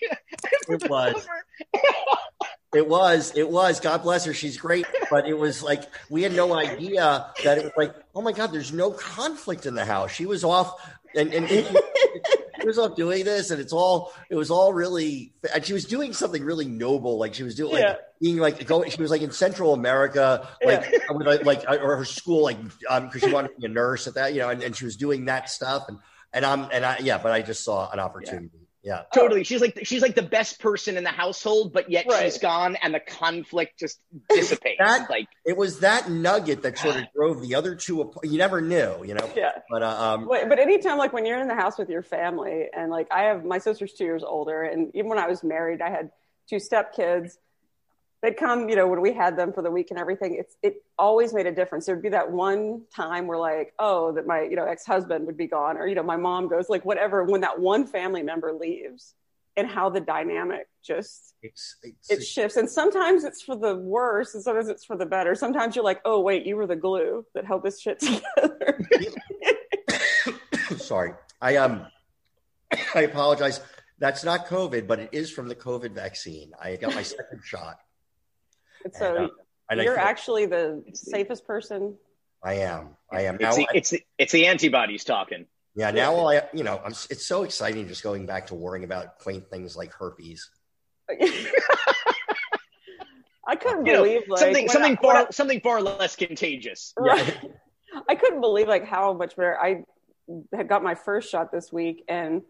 It 0.70 0.90
was. 0.90 1.28
It 2.74 2.88
was. 2.88 3.34
It 3.36 3.50
was. 3.50 3.80
God 3.80 4.04
bless 4.04 4.26
her. 4.26 4.34
She's 4.34 4.58
great. 4.58 4.86
But 5.10 5.28
it 5.28 5.38
was 5.38 5.64
like 5.64 5.84
we 6.10 6.24
had 6.24 6.34
no 6.34 6.54
idea 6.54 7.28
that 7.44 7.58
it 7.58 7.64
was 7.64 7.74
like, 7.78 7.96
oh 8.14 8.22
my 8.22 8.32
God, 8.32 8.52
there's 8.52 8.74
no 8.74 8.92
conflict 8.92 9.66
in 9.66 9.76
the 9.76 9.86
house. 9.86 10.12
She 10.12 10.26
was 10.26 10.44
off 10.44 10.80
and, 11.16 11.34
and 11.34 11.48
was 12.66 12.80
off 12.80 12.96
doing 12.96 13.24
this, 13.24 13.52
and 13.52 13.62
it's 13.62 13.74
all 13.74 14.14
it 14.30 14.36
was 14.36 14.52
all 14.52 14.74
really 14.74 15.34
and 15.54 15.66
she 15.66 15.74
was 15.74 15.86
doing 15.86 16.14
something 16.14 16.44
really 16.44 16.68
noble. 16.68 17.18
Like 17.18 17.34
she 17.34 17.44
was 17.44 17.56
doing 17.56 17.74
like 17.74 18.00
being 18.20 18.38
like 18.38 18.66
going 18.66 18.90
she 18.90 19.02
was 19.02 19.12
like 19.12 19.22
in 19.22 19.32
Central 19.32 19.74
America, 19.74 20.48
like 20.64 20.92
with 21.10 21.28
like, 21.28 21.46
like 21.46 21.82
or 21.82 21.98
her 21.98 22.06
school, 22.06 22.44
like 22.44 22.58
um 22.90 23.06
because 23.08 23.22
she 23.22 23.32
wanted 23.32 23.50
to 23.50 23.56
be 23.60 23.66
a 23.66 23.70
nurse 23.70 24.08
at 24.08 24.16
that, 24.16 24.34
you 24.34 24.40
know, 24.40 24.50
and, 24.50 24.64
and 24.64 24.76
she 24.76 24.86
was 24.86 24.96
doing 24.96 25.26
that 25.26 25.50
stuff 25.50 25.86
and 25.88 25.98
and 26.34 26.46
I'm 26.46 26.68
and 26.72 26.86
I 26.86 26.98
yeah, 27.00 27.18
but 27.18 27.32
I 27.32 27.42
just 27.42 27.64
saw 27.64 27.90
an 27.92 28.00
opportunity. 28.00 28.50
Yeah. 28.54 28.65
Totally. 29.14 29.44
She's 29.44 29.62
like 29.62 29.80
she's 29.84 30.02
like 30.02 30.16
the 30.16 30.22
best 30.22 30.60
person 30.60 30.96
in 30.98 31.04
the 31.04 31.10
household, 31.10 31.74
but 31.74 31.90
yet 31.90 32.06
Right. 32.10 32.24
she's 32.24 32.38
gone 32.38 32.76
and 32.76 32.94
the 32.94 33.00
conflict 33.00 33.80
just 33.80 34.00
dissipates. 34.30 34.78
That- 34.80 35.10
like 35.10 35.28
It 35.46 35.58
was 35.58 35.80
that 35.80 36.10
nugget 36.10 36.62
that 36.64 36.78
sort 36.78 36.96
of 36.96 37.04
drove 37.16 37.42
the 37.42 37.56
other 37.56 37.76
two 37.76 38.02
apart. 38.02 38.26
You 38.26 38.38
never 38.38 38.62
knew, 38.62 39.04
you 39.04 39.14
know. 39.16 39.30
yeah. 39.36 39.52
But 39.70 39.82
uh, 39.84 39.88
um, 39.90 40.28
But, 40.28 40.50
but 40.50 40.60
anytime, 40.60 40.98
like 40.98 41.14
when 41.14 41.26
you're 41.26 41.40
in 41.42 41.48
the 41.48 41.56
house 41.56 41.78
with 41.78 41.90
your 41.90 42.04
family, 42.04 42.68
and 42.76 42.92
like 42.92 43.08
I 43.12 43.24
have 43.24 43.44
my 43.44 43.58
sister's 43.58 43.94
two 43.94 44.04
years 44.06 44.24
older, 44.24 44.64
and 44.64 44.92
even 44.96 45.10
when 45.10 45.20
I 45.20 45.28
was 45.28 45.44
married, 45.44 45.82
I 45.82 45.90
had 45.90 46.12
two 46.50 46.58
stepkids. 46.58 47.34
They'd 48.26 48.38
come, 48.38 48.70
you 48.70 48.76
know, 48.76 48.88
when 48.88 49.02
we 49.02 49.14
had 49.14 49.38
them 49.38 49.54
for 49.54 49.62
the 49.62 49.72
week 49.72 49.92
and 49.92 50.00
everything. 50.00 50.36
It's 50.40 50.56
it 50.64 50.84
always 50.98 51.34
made 51.34 51.46
a 51.46 51.52
difference. 51.52 51.86
There'd 51.86 52.02
be 52.02 52.10
that 52.10 52.32
one 52.32 52.84
time 52.96 53.28
where, 53.28 53.38
like, 53.38 53.74
oh, 53.80 54.14
that 54.14 54.26
my 54.26 54.42
you 54.44 54.56
know 54.56 54.66
ex 54.66 54.86
husband 54.86 55.26
would 55.28 55.38
be 55.38 55.48
gone, 55.48 55.78
or 55.78 55.88
you 55.88 55.96
know, 55.96 56.04
my 56.04 56.18
mom 56.18 56.48
goes, 56.48 56.70
like, 56.70 56.84
whatever. 56.86 57.24
When 57.24 57.42
that 57.42 57.60
one 57.60 57.86
family 57.86 58.24
member 58.24 58.54
leaves, 58.54 59.14
and 59.58 59.68
how 59.68 59.90
the 59.90 60.02
dynamic 60.02 60.68
just 60.84 61.34
it's, 61.42 61.78
it's, 61.82 62.12
it 62.12 62.24
shifts 62.24 62.58
and 62.58 62.70
sometimes 62.70 63.24
it's 63.24 63.42
for 63.42 63.56
the 63.56 63.74
worse 63.76 64.34
and 64.36 64.44
sometimes 64.44 64.68
it's 64.68 64.84
for 64.84 64.98
the 64.98 65.06
better 65.06 65.34
sometimes 65.34 65.76
you're 65.76 65.86
like 65.86 66.02
oh 66.04 66.20
wait 66.20 66.46
you 66.46 66.58
were 66.58 66.68
the 66.68 66.76
glue 66.76 67.26
that 67.34 67.46
held 67.46 67.64
this 67.64 67.80
shit 67.80 67.98
together 68.02 68.86
sorry. 70.78 71.14
I 71.42 71.58
um, 71.58 71.86
I 72.96 73.02
apologize. 73.02 73.62
That's 73.98 74.24
not 74.24 74.48
COVID, 74.48 74.88
but 74.88 75.00
it 75.00 75.10
is 75.14 75.32
from 75.32 75.48
the 75.48 75.56
COVID 75.56 75.92
vaccine. 75.92 76.52
I 76.62 76.76
got 76.76 76.94
my 76.94 77.04
second 77.04 77.42
shot. 77.44 77.78
And 78.86 78.94
so 78.96 79.30
And, 79.70 79.80
uh, 79.80 79.84
you're 79.84 79.96
feel- 79.96 80.04
actually 80.04 80.46
the 80.46 80.84
safest 80.94 81.46
person 81.46 81.98
I 82.44 82.54
am. 82.56 82.90
I 83.12 83.24
am 83.24 83.38
now. 83.42 83.48
it's 83.50 83.58
the, 83.58 83.64
I- 83.68 83.72
it's 83.74 83.90
the, 83.90 84.04
it's 84.20 84.32
the 84.32 84.46
antibodies 84.46 85.04
talking. 85.04 85.46
yeah. 85.76 85.92
Now 85.92 86.28
I, 86.28 86.44
you 86.54 86.64
know, 86.64 86.80
I'm, 86.86 86.92
it's 87.10 87.26
so 87.26 87.44
exciting 87.44 87.88
just 87.88 88.04
going 88.04 88.26
back 88.28 88.48
to 88.48 88.56
worrying 88.56 88.84
about 88.86 89.18
quaint 89.20 89.50
things 89.50 89.76
like 89.76 89.92
herpes. 89.94 90.50
i 93.48 93.56
couldn't 93.56 93.86
You 93.86 93.94
know, 93.94 94.04
believe 94.04 94.22
like 94.28 94.40
something 94.40 94.68
something 94.70 94.98
I- 94.98 95.00
when 95.08 95.16
far 95.26 95.32
something 95.32 95.60
far 95.62 95.82
less 95.82 96.16
contagious. 96.16 96.94
I, 97.00 97.02
right. 97.02 97.52
I 98.10 98.16
couldn't 98.16 98.42
believe 98.42 98.68
like 98.68 98.86
how 98.86 99.14
much 99.14 99.36
better 99.36 99.58
i 99.60 99.84
had 100.54 100.68
got 100.68 100.84
my 100.84 100.96
first 100.96 101.30
shot 101.30 101.52
this 101.52 101.72
week 101.72 102.04
and 102.08 102.42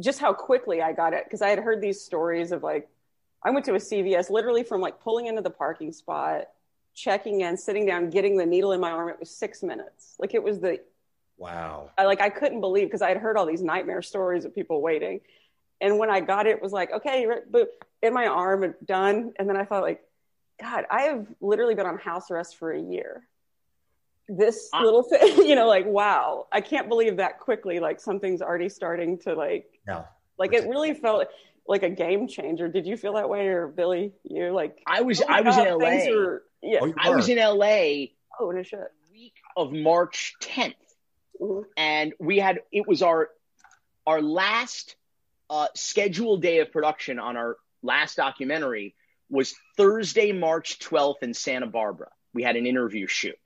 just 0.00 0.18
how 0.20 0.32
quickly 0.32 0.80
i 0.80 0.92
got 0.92 1.12
it 1.12 1.24
because 1.24 1.42
i 1.42 1.48
had 1.50 1.58
heard 1.58 1.80
these 1.82 2.00
stories 2.02 2.50
of 2.52 2.62
like 2.62 2.88
i 3.44 3.50
went 3.50 3.64
to 3.64 3.72
a 3.74 3.78
cvs 3.78 4.30
literally 4.30 4.62
from 4.62 4.80
like 4.80 5.00
pulling 5.00 5.26
into 5.26 5.42
the 5.42 5.50
parking 5.50 5.92
spot 5.92 6.48
checking 6.94 7.40
in 7.40 7.56
sitting 7.56 7.86
down 7.86 8.10
getting 8.10 8.36
the 8.36 8.44
needle 8.46 8.72
in 8.72 8.80
my 8.80 8.90
arm 8.90 9.08
it 9.08 9.18
was 9.18 9.30
six 9.30 9.62
minutes 9.62 10.14
like 10.18 10.34
it 10.34 10.42
was 10.42 10.60
the 10.60 10.80
Wow. 11.38 11.90
I 11.98 12.04
like 12.04 12.20
I 12.20 12.28
couldn't 12.28 12.60
believe 12.60 12.86
because 12.86 13.02
I 13.02 13.08
had 13.08 13.16
heard 13.16 13.36
all 13.36 13.46
these 13.46 13.62
nightmare 13.62 14.00
stories 14.02 14.44
of 14.44 14.54
people 14.54 14.80
waiting, 14.80 15.22
and 15.80 15.98
when 15.98 16.08
I 16.08 16.20
got 16.20 16.46
it, 16.46 16.50
it 16.50 16.62
was 16.62 16.70
like 16.72 16.92
okay, 16.92 17.26
boop, 17.50 17.66
in 18.00 18.12
my 18.14 18.26
arm, 18.28 18.62
and 18.62 18.74
done. 18.84 19.32
And 19.38 19.48
then 19.48 19.56
I 19.56 19.64
thought 19.64 19.82
like, 19.82 20.04
God, 20.60 20.84
I 20.88 21.02
have 21.02 21.26
literally 21.40 21.74
been 21.74 21.86
on 21.86 21.98
house 21.98 22.30
arrest 22.30 22.58
for 22.58 22.70
a 22.70 22.80
year. 22.80 23.26
This 24.28 24.68
I- 24.72 24.84
little 24.84 25.02
thing, 25.02 25.38
you 25.48 25.56
know, 25.56 25.66
like 25.66 25.86
wow, 25.86 26.46
I 26.52 26.60
can't 26.60 26.88
believe 26.88 27.16
that 27.16 27.40
quickly. 27.40 27.80
Like 27.80 27.98
something's 27.98 28.42
already 28.42 28.68
starting 28.68 29.18
to 29.20 29.34
like, 29.34 29.80
No. 29.84 30.04
like 30.38 30.52
it 30.52 30.68
really 30.68 30.94
felt 30.94 31.26
like 31.66 31.82
a 31.82 31.90
game 31.90 32.28
changer. 32.28 32.68
Did 32.68 32.86
you 32.86 32.96
feel 32.96 33.14
that 33.14 33.28
way, 33.28 33.46
or 33.48 33.68
Billy? 33.68 34.12
You 34.24 34.52
like? 34.52 34.82
I 34.86 35.02
was 35.02 35.20
oh 35.20 35.26
my 35.28 35.38
I 35.38 35.40
was 35.42 35.56
God, 35.56 35.66
in 35.66 35.78
LA. 35.78 36.12
are- 36.18 36.42
Yeah. 36.62 36.78
Oh, 36.82 36.94
I 36.98 37.10
was 37.10 37.28
in 37.28 37.38
LA 37.38 38.06
Oh, 38.40 38.50
no 38.50 38.62
shit. 38.62 38.80
week 39.12 39.34
of 39.56 39.72
March 39.72 40.34
10th, 40.40 40.74
Mhm. 41.40 41.64
and 41.76 42.12
we 42.18 42.38
had 42.38 42.60
it 42.72 42.86
was 42.88 43.02
our 43.02 43.30
our 44.06 44.20
last 44.22 44.96
uh, 45.50 45.68
scheduled 45.74 46.40
day 46.42 46.58
of 46.60 46.72
production 46.72 47.18
on 47.18 47.36
our 47.36 47.56
last 47.82 48.16
documentary 48.16 48.94
was 49.28 49.54
Thursday, 49.76 50.32
March 50.32 50.78
12th 50.78 51.22
in 51.22 51.34
Santa 51.34 51.66
Barbara. 51.66 52.10
We 52.32 52.42
had 52.42 52.56
an 52.56 52.66
interview 52.66 53.06
shoot, 53.06 53.38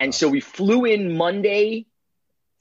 and 0.00 0.14
so 0.14 0.28
we 0.28 0.40
flew 0.40 0.84
in 0.84 1.16
Monday 1.16 1.86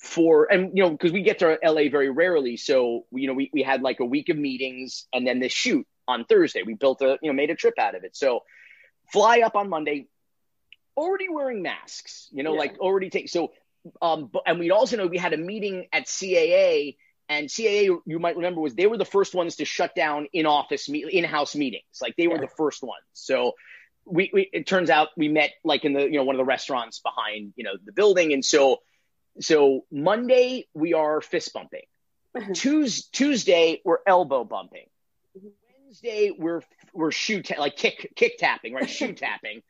for 0.08 0.52
and 0.52 0.72
you 0.76 0.84
know 0.84 0.90
because 0.90 1.12
we 1.12 1.22
get 1.22 1.40
to 1.40 1.58
LA 1.64 1.90
very 1.90 2.10
rarely, 2.10 2.58
so 2.58 3.06
you 3.12 3.28
know 3.28 3.34
we 3.34 3.50
we 3.54 3.62
had 3.62 3.82
like 3.82 4.00
a 4.00 4.06
week 4.06 4.30
of 4.30 4.38
meetings 4.38 5.06
and 5.14 5.28
then 5.28 5.40
this 5.40 5.52
shoot 5.52 5.86
on 6.08 6.26
Thursday. 6.26 6.64
We 6.64 6.74
built 6.74 7.02
a 7.02 7.18
you 7.22 7.30
know 7.30 7.34
made 7.34 7.50
a 7.50 7.56
trip 7.56 7.76
out 7.80 7.96
of 7.96 8.04
it. 8.04 8.16
So 8.16 8.42
fly 9.12 9.42
up 9.42 9.56
on 9.56 9.70
Monday, 9.70 10.08
already 10.96 11.30
wearing 11.30 11.62
masks, 11.62 12.30
you 12.32 12.44
know, 12.44 12.54
Yeah. 12.54 12.60
like 12.60 12.80
already 12.80 13.10
take 13.10 13.30
so 13.30 13.52
um 14.02 14.30
but, 14.32 14.44
and 14.46 14.60
we 14.60 14.72
also 14.72 14.98
know 14.98 15.08
we 15.08 15.18
had 15.18 15.34
a 15.34 15.38
meeting 15.38 15.88
at 15.94 16.06
CAA 16.08 16.98
and 17.30 17.48
CAA 17.48 17.98
you 18.06 18.20
might 18.20 18.36
remember 18.36 18.60
was 18.62 18.76
they 18.76 18.88
were 18.88 18.98
the 18.98 19.06
first 19.06 19.36
ones 19.36 19.58
to 19.58 19.66
shut 19.66 19.96
down 19.96 20.28
in 20.34 20.46
office 20.46 20.90
meet 20.90 21.08
in-house 21.10 21.56
meetings. 21.56 21.84
Like 22.02 22.16
they 22.18 22.28
were 22.28 22.36
Yeah. 22.36 22.42
the 22.42 22.54
first 22.58 22.82
ones. 22.84 23.04
So 23.14 23.54
we, 24.06 24.30
we 24.34 24.50
it 24.54 24.66
turns 24.66 24.90
out 24.90 25.10
we 25.18 25.28
met 25.28 25.52
like 25.64 25.84
in 25.84 25.94
the 25.94 26.04
you 26.04 26.14
know 26.18 26.24
one 26.24 26.36
of 26.36 26.40
the 26.40 26.46
restaurants 26.46 27.00
behind, 27.00 27.54
you 27.58 27.64
know, 27.66 27.74
the 27.86 27.92
building 27.92 28.32
and 28.34 28.44
so 28.44 28.78
so 29.40 29.86
Monday 29.92 30.68
we 30.74 30.94
are 30.94 31.22
fist 31.22 31.54
bumping. 31.54 31.84
Mm-hmm. 32.36 32.54
Tues 32.54 33.06
Tuesday 33.08 33.82
we're 33.84 34.00
elbow 34.06 34.44
bumping. 34.44 34.88
Mm-hmm. 35.38 35.48
Wednesday 35.84 36.32
we're 36.38 36.62
we're 36.94 37.12
shoe 37.12 37.42
ta- 37.42 37.60
like 37.60 37.76
kick 37.76 38.14
kick 38.16 38.38
tapping, 38.38 38.74
right? 38.74 38.90
Shoe 38.90 39.14
tapping. 39.14 39.62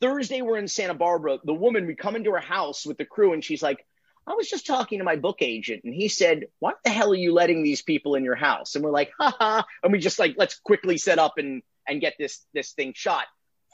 Thursday 0.00 0.42
we're 0.42 0.58
in 0.58 0.68
Santa 0.68 0.94
Barbara. 0.94 1.38
The 1.42 1.54
woman 1.54 1.86
we 1.86 1.94
come 1.94 2.16
into 2.16 2.32
her 2.32 2.40
house 2.40 2.84
with 2.84 2.98
the 2.98 3.04
crew 3.04 3.32
and 3.32 3.42
she's 3.42 3.62
like, 3.62 3.84
I 4.26 4.34
was 4.34 4.48
just 4.48 4.66
talking 4.66 4.98
to 4.98 5.04
my 5.04 5.16
book 5.16 5.38
agent 5.40 5.84
and 5.84 5.94
he 5.94 6.08
said, 6.08 6.46
"What 6.58 6.78
the 6.84 6.90
hell 6.90 7.12
are 7.12 7.16
you 7.16 7.32
letting 7.32 7.62
these 7.62 7.82
people 7.82 8.16
in 8.16 8.24
your 8.24 8.34
house?" 8.34 8.74
And 8.74 8.84
we're 8.84 8.90
like, 8.90 9.12
"Ha 9.18 9.34
ha!" 9.38 9.64
And 9.82 9.92
we 9.92 9.98
just 9.98 10.18
like 10.18 10.34
let's 10.36 10.58
quickly 10.58 10.98
set 10.98 11.18
up 11.18 11.34
and 11.38 11.62
and 11.86 12.00
get 12.00 12.14
this 12.18 12.44
this 12.52 12.72
thing 12.72 12.92
shot. 12.94 13.24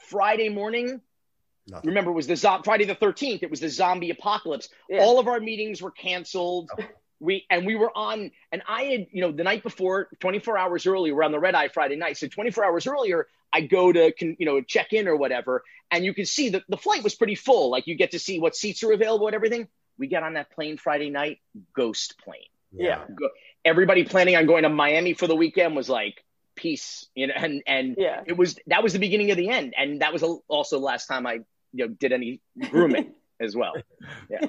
Friday 0.09 0.49
morning, 0.49 1.01
Nothing. 1.67 1.87
remember 1.89 2.11
it 2.11 2.15
was 2.15 2.27
the 2.27 2.35
zo- 2.35 2.61
Friday 2.63 2.85
the 2.85 2.95
13th. 2.95 3.41
It 3.43 3.49
was 3.49 3.59
the 3.61 3.69
zombie 3.69 4.09
apocalypse. 4.09 4.69
Yeah. 4.89 4.99
All 5.01 5.19
of 5.19 5.27
our 5.27 5.39
meetings 5.39 5.81
were 5.81 5.91
canceled. 5.91 6.69
Oh. 6.77 6.83
We 7.19 7.45
and 7.49 7.65
we 7.65 7.75
were 7.75 7.89
on, 7.97 8.31
and 8.51 8.61
I 8.67 8.83
had, 8.83 9.07
you 9.13 9.21
know, 9.21 9.31
the 9.31 9.45
night 9.45 9.63
before, 9.63 10.09
24 10.19 10.57
hours 10.57 10.85
earlier, 10.85 11.15
we're 11.15 11.23
on 11.23 11.31
the 11.31 11.39
red 11.39 11.55
eye 11.55 11.69
Friday 11.69 11.95
night. 11.95 12.17
So 12.17 12.27
24 12.27 12.65
hours 12.65 12.85
earlier, 12.85 13.27
I 13.53 13.61
go 13.61 13.93
to, 13.93 14.11
con- 14.11 14.35
you 14.39 14.45
know, 14.45 14.59
check 14.59 14.91
in 14.91 15.07
or 15.07 15.15
whatever, 15.15 15.63
and 15.89 16.03
you 16.03 16.13
can 16.13 16.25
see 16.25 16.49
that 16.49 16.63
the 16.67 16.75
flight 16.75 17.01
was 17.01 17.15
pretty 17.15 17.35
full. 17.35 17.69
Like 17.71 17.87
you 17.87 17.95
get 17.95 18.11
to 18.11 18.19
see 18.19 18.39
what 18.41 18.57
seats 18.57 18.83
are 18.83 18.91
available 18.91 19.27
and 19.27 19.35
everything. 19.35 19.69
We 19.97 20.07
get 20.07 20.23
on 20.23 20.33
that 20.33 20.49
plane 20.51 20.75
Friday 20.77 21.11
night, 21.11 21.39
ghost 21.73 22.17
plane. 22.17 22.41
Yeah. 22.73 23.05
Go- 23.17 23.29
Everybody 23.63 24.03
planning 24.03 24.35
on 24.35 24.45
going 24.45 24.63
to 24.63 24.69
Miami 24.69 25.13
for 25.13 25.27
the 25.27 25.35
weekend 25.35 25.77
was 25.77 25.87
like, 25.87 26.21
peace, 26.55 27.05
you 27.15 27.27
know, 27.27 27.33
and 27.37 27.63
and 27.65 27.95
Yeah. 27.97 28.21
it 28.25 28.35
was 28.35 28.59
that 28.67 28.83
was 28.83 28.91
the 28.91 28.99
beginning 28.99 29.31
of 29.31 29.37
the 29.37 29.47
end, 29.47 29.73
and 29.77 30.01
that 30.01 30.11
was 30.11 30.23
also 30.49 30.77
the 30.77 30.83
last 30.85 31.07
time 31.07 31.25
I, 31.25 31.39
you 31.73 31.87
know, 31.87 31.93
did 31.99 32.11
any 32.13 32.41
grooming 32.69 33.13
as 33.41 33.55
well. 33.55 33.73
Yeah. 34.29 34.45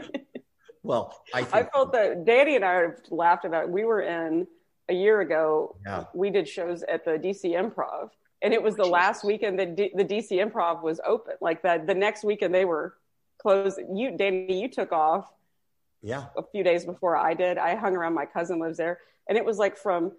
Well, 0.82 1.18
I 1.32 1.42
think 1.42 1.54
I 1.54 1.70
felt 1.70 1.92
that 1.92 2.24
Danny 2.26 2.56
and 2.56 2.64
I 2.64 2.74
have 2.74 3.00
laughed 3.10 3.46
about. 3.46 3.70
We 3.70 3.84
were 3.84 4.02
in 4.02 4.46
a 4.90 4.94
year 4.94 5.22
ago. 5.22 5.76
Yeah. 5.84 6.04
We 6.14 6.30
did 6.30 6.46
shows 6.46 6.82
at 6.82 7.04
the 7.04 7.12
DC 7.12 7.44
Improv, 7.44 8.10
and 8.42 8.52
it 8.52 8.62
was 8.62 8.76
the 8.76 8.82
oh, 8.82 8.86
Jesus. 8.86 8.92
last 8.92 9.24
weekend 9.24 9.58
that 9.58 9.76
D- 9.76 9.92
the 9.94 10.04
DC 10.04 10.32
Improv 10.32 10.82
was 10.82 11.00
open. 11.04 11.34
Like 11.40 11.62
that, 11.62 11.86
the 11.86 11.94
next 11.94 12.22
weekend 12.22 12.54
they 12.54 12.66
were 12.66 12.94
closed. 13.40 13.80
You, 13.92 14.16
Danny, 14.16 14.60
you 14.60 14.68
took 14.68 14.92
off 14.92 15.26
yeah. 16.02 16.26
a 16.36 16.42
few 16.42 16.62
days 16.62 16.84
before 16.84 17.16
I 17.16 17.32
did. 17.32 17.56
I 17.56 17.76
hung 17.76 17.96
around. 17.96 18.12
My 18.12 18.26
cousin 18.26 18.58
lives 18.58 18.76
there, 18.76 18.98
and 19.26 19.38
it 19.38 19.44
was 19.44 19.56
like 19.56 19.78
from 19.78 20.12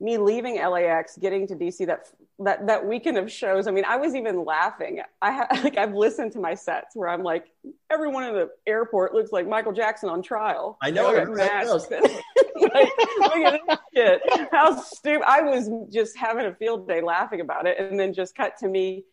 me 0.00 0.18
leaving 0.18 0.56
LAX, 0.56 1.16
getting 1.16 1.46
to 1.48 1.54
DC 1.54 1.86
that 1.86 2.08
that 2.40 2.66
that 2.66 2.86
weekend 2.86 3.16
of 3.16 3.30
shows. 3.30 3.66
I 3.66 3.70
mean, 3.70 3.84
I 3.86 3.96
was 3.96 4.14
even 4.14 4.44
laughing. 4.44 5.00
I 5.22 5.32
ha- 5.32 5.48
like 5.64 5.78
I've 5.78 5.94
listened 5.94 6.32
to 6.32 6.40
my 6.40 6.54
sets 6.54 6.96
where 6.96 7.08
I'm 7.08 7.22
like, 7.22 7.46
everyone 7.90 8.24
in 8.24 8.34
the 8.34 8.50
airport 8.66 9.14
looks 9.14 9.30
like 9.32 9.48
Michael 9.48 9.72
Jackson 9.72 10.08
on 10.08 10.22
trial. 10.22 10.76
I 10.82 10.90
know, 10.90 11.12
They 11.12 11.18
it 11.22 11.24
got 11.26 11.28
really 11.34 11.48
masks 11.48 11.86
and- 11.90 12.02
like, 12.72 12.88
look 13.18 13.36
at 13.36 13.60
this 13.68 13.78
shit. 13.94 14.20
How 14.50 14.80
stupid! 14.80 15.24
I 15.28 15.42
was 15.42 15.70
just 15.92 16.16
having 16.16 16.46
a 16.46 16.54
field 16.54 16.88
day 16.88 17.00
laughing 17.00 17.40
about 17.40 17.66
it, 17.66 17.78
and 17.78 17.98
then 17.98 18.12
just 18.12 18.34
cut 18.34 18.56
to 18.58 18.68
me 18.68 19.04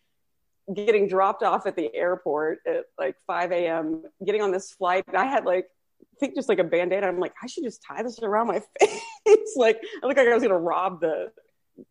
getting 0.74 1.08
dropped 1.08 1.44
off 1.44 1.66
at 1.66 1.76
the 1.76 1.94
airport 1.94 2.60
at 2.68 2.86
like 2.98 3.16
5 3.28 3.52
a.m. 3.52 4.04
Getting 4.26 4.42
on 4.42 4.52
this 4.52 4.72
flight, 4.72 5.04
and 5.08 5.18
I 5.18 5.26
had 5.26 5.46
like 5.46 5.68
think 6.20 6.36
just 6.36 6.50
like 6.50 6.60
a 6.60 6.64
band-aid. 6.64 7.04
I'm 7.04 7.20
like, 7.20 7.34
I 7.42 7.48
should 7.48 7.64
just 7.64 7.84
tie 7.84 8.04
this 8.04 8.20
around 8.22 8.48
my 8.48 8.62
face. 8.80 9.54
like 9.56 9.82
I 10.04 10.08
look 10.08 10.18
like 10.18 10.28
I 10.28 10.34
was 10.34 10.44
gonna 10.44 10.58
rob 10.58 11.02
the 11.02 11.32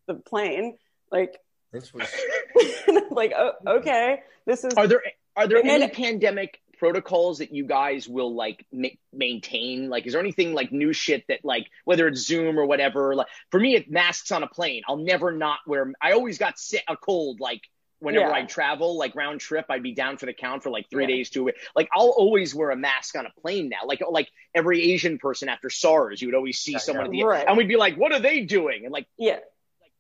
the 0.07 0.15
plane. 0.15 0.77
Like 1.11 1.37
This 1.73 1.93
was 1.93 2.09
like 3.11 3.33
oh, 3.37 3.53
mm-hmm. 3.67 3.69
okay, 3.79 4.21
this 4.47 4.65
is 4.65 4.75
Are 4.75 4.87
there 4.87 5.03
are 5.37 5.47
there 5.47 5.59
And 5.59 5.69
any 5.69 5.89
pandemic 5.89 6.61
protocols 6.79 7.39
that 7.39 7.53
you 7.53 7.65
guys 7.65 8.09
will 8.09 8.35
like 8.35 8.67
ma- 8.73 8.89
maintain? 9.13 9.89
Like, 9.89 10.07
is 10.07 10.13
there 10.13 10.21
anything 10.21 10.55
like 10.55 10.73
new 10.73 10.93
shit 10.93 11.25
that 11.29 11.45
like 11.45 11.67
whether 11.85 12.09
it's 12.09 12.27
Zoom 12.27 12.59
or 12.59 12.67
whatever? 12.67 13.15
Like 13.15 13.29
for 13.51 13.61
me, 13.61 13.75
it 13.75 13.91
masks 13.91 14.33
on 14.33 14.43
a 14.43 14.49
plane. 14.49 14.83
I'll 14.89 14.97
never 14.97 15.33
not 15.33 15.61
wear. 15.67 15.93
I 16.01 16.13
always 16.13 16.39
got 16.39 16.59
sick, 16.59 16.85
a 16.89 16.97
cold 16.97 17.41
like. 17.41 17.63
Whenever 18.01 18.29
Yeah. 18.31 18.35
I 18.35 18.43
travel, 18.45 18.99
like 18.99 19.15
round 19.15 19.41
trip, 19.41 19.67
I'd 19.69 19.83
be 19.83 19.93
down 19.93 20.17
for 20.17 20.27
the 20.27 20.33
count 20.33 20.63
for 20.63 20.71
like 20.71 20.89
three 20.91 21.05
Yeah. 21.05 21.17
days 21.17 21.31
to 21.31 21.41
a 21.41 21.45
week. 21.45 21.57
Like 21.77 21.89
I'll 21.95 22.09
always 22.11 22.55
wear 22.55 22.71
a 22.71 22.77
mask 22.77 23.17
on 23.17 23.27
a 23.27 23.31
plane 23.41 23.69
now. 23.69 23.87
Like 23.87 24.01
like 24.11 24.29
every 24.55 24.83
Asian 24.93 25.19
person 25.19 25.49
after 25.49 25.71
SARS, 25.71 26.21
you 26.21 26.29
would 26.29 26.35
always 26.35 26.59
see 26.59 26.73
Yeah, 26.73 26.79
someone 26.79 27.05
yeah. 27.07 27.09
at 27.09 27.13
the 27.13 27.25
Right. 27.25 27.45
and 27.49 27.57
we'd 27.57 27.69
be 27.69 27.77
like, 27.77 27.97
"What 27.97 28.13
are 28.13 28.19
they 28.21 28.41
doing?" 28.41 28.85
And 28.85 28.93
like, 28.93 29.07
yeah. 29.19 29.39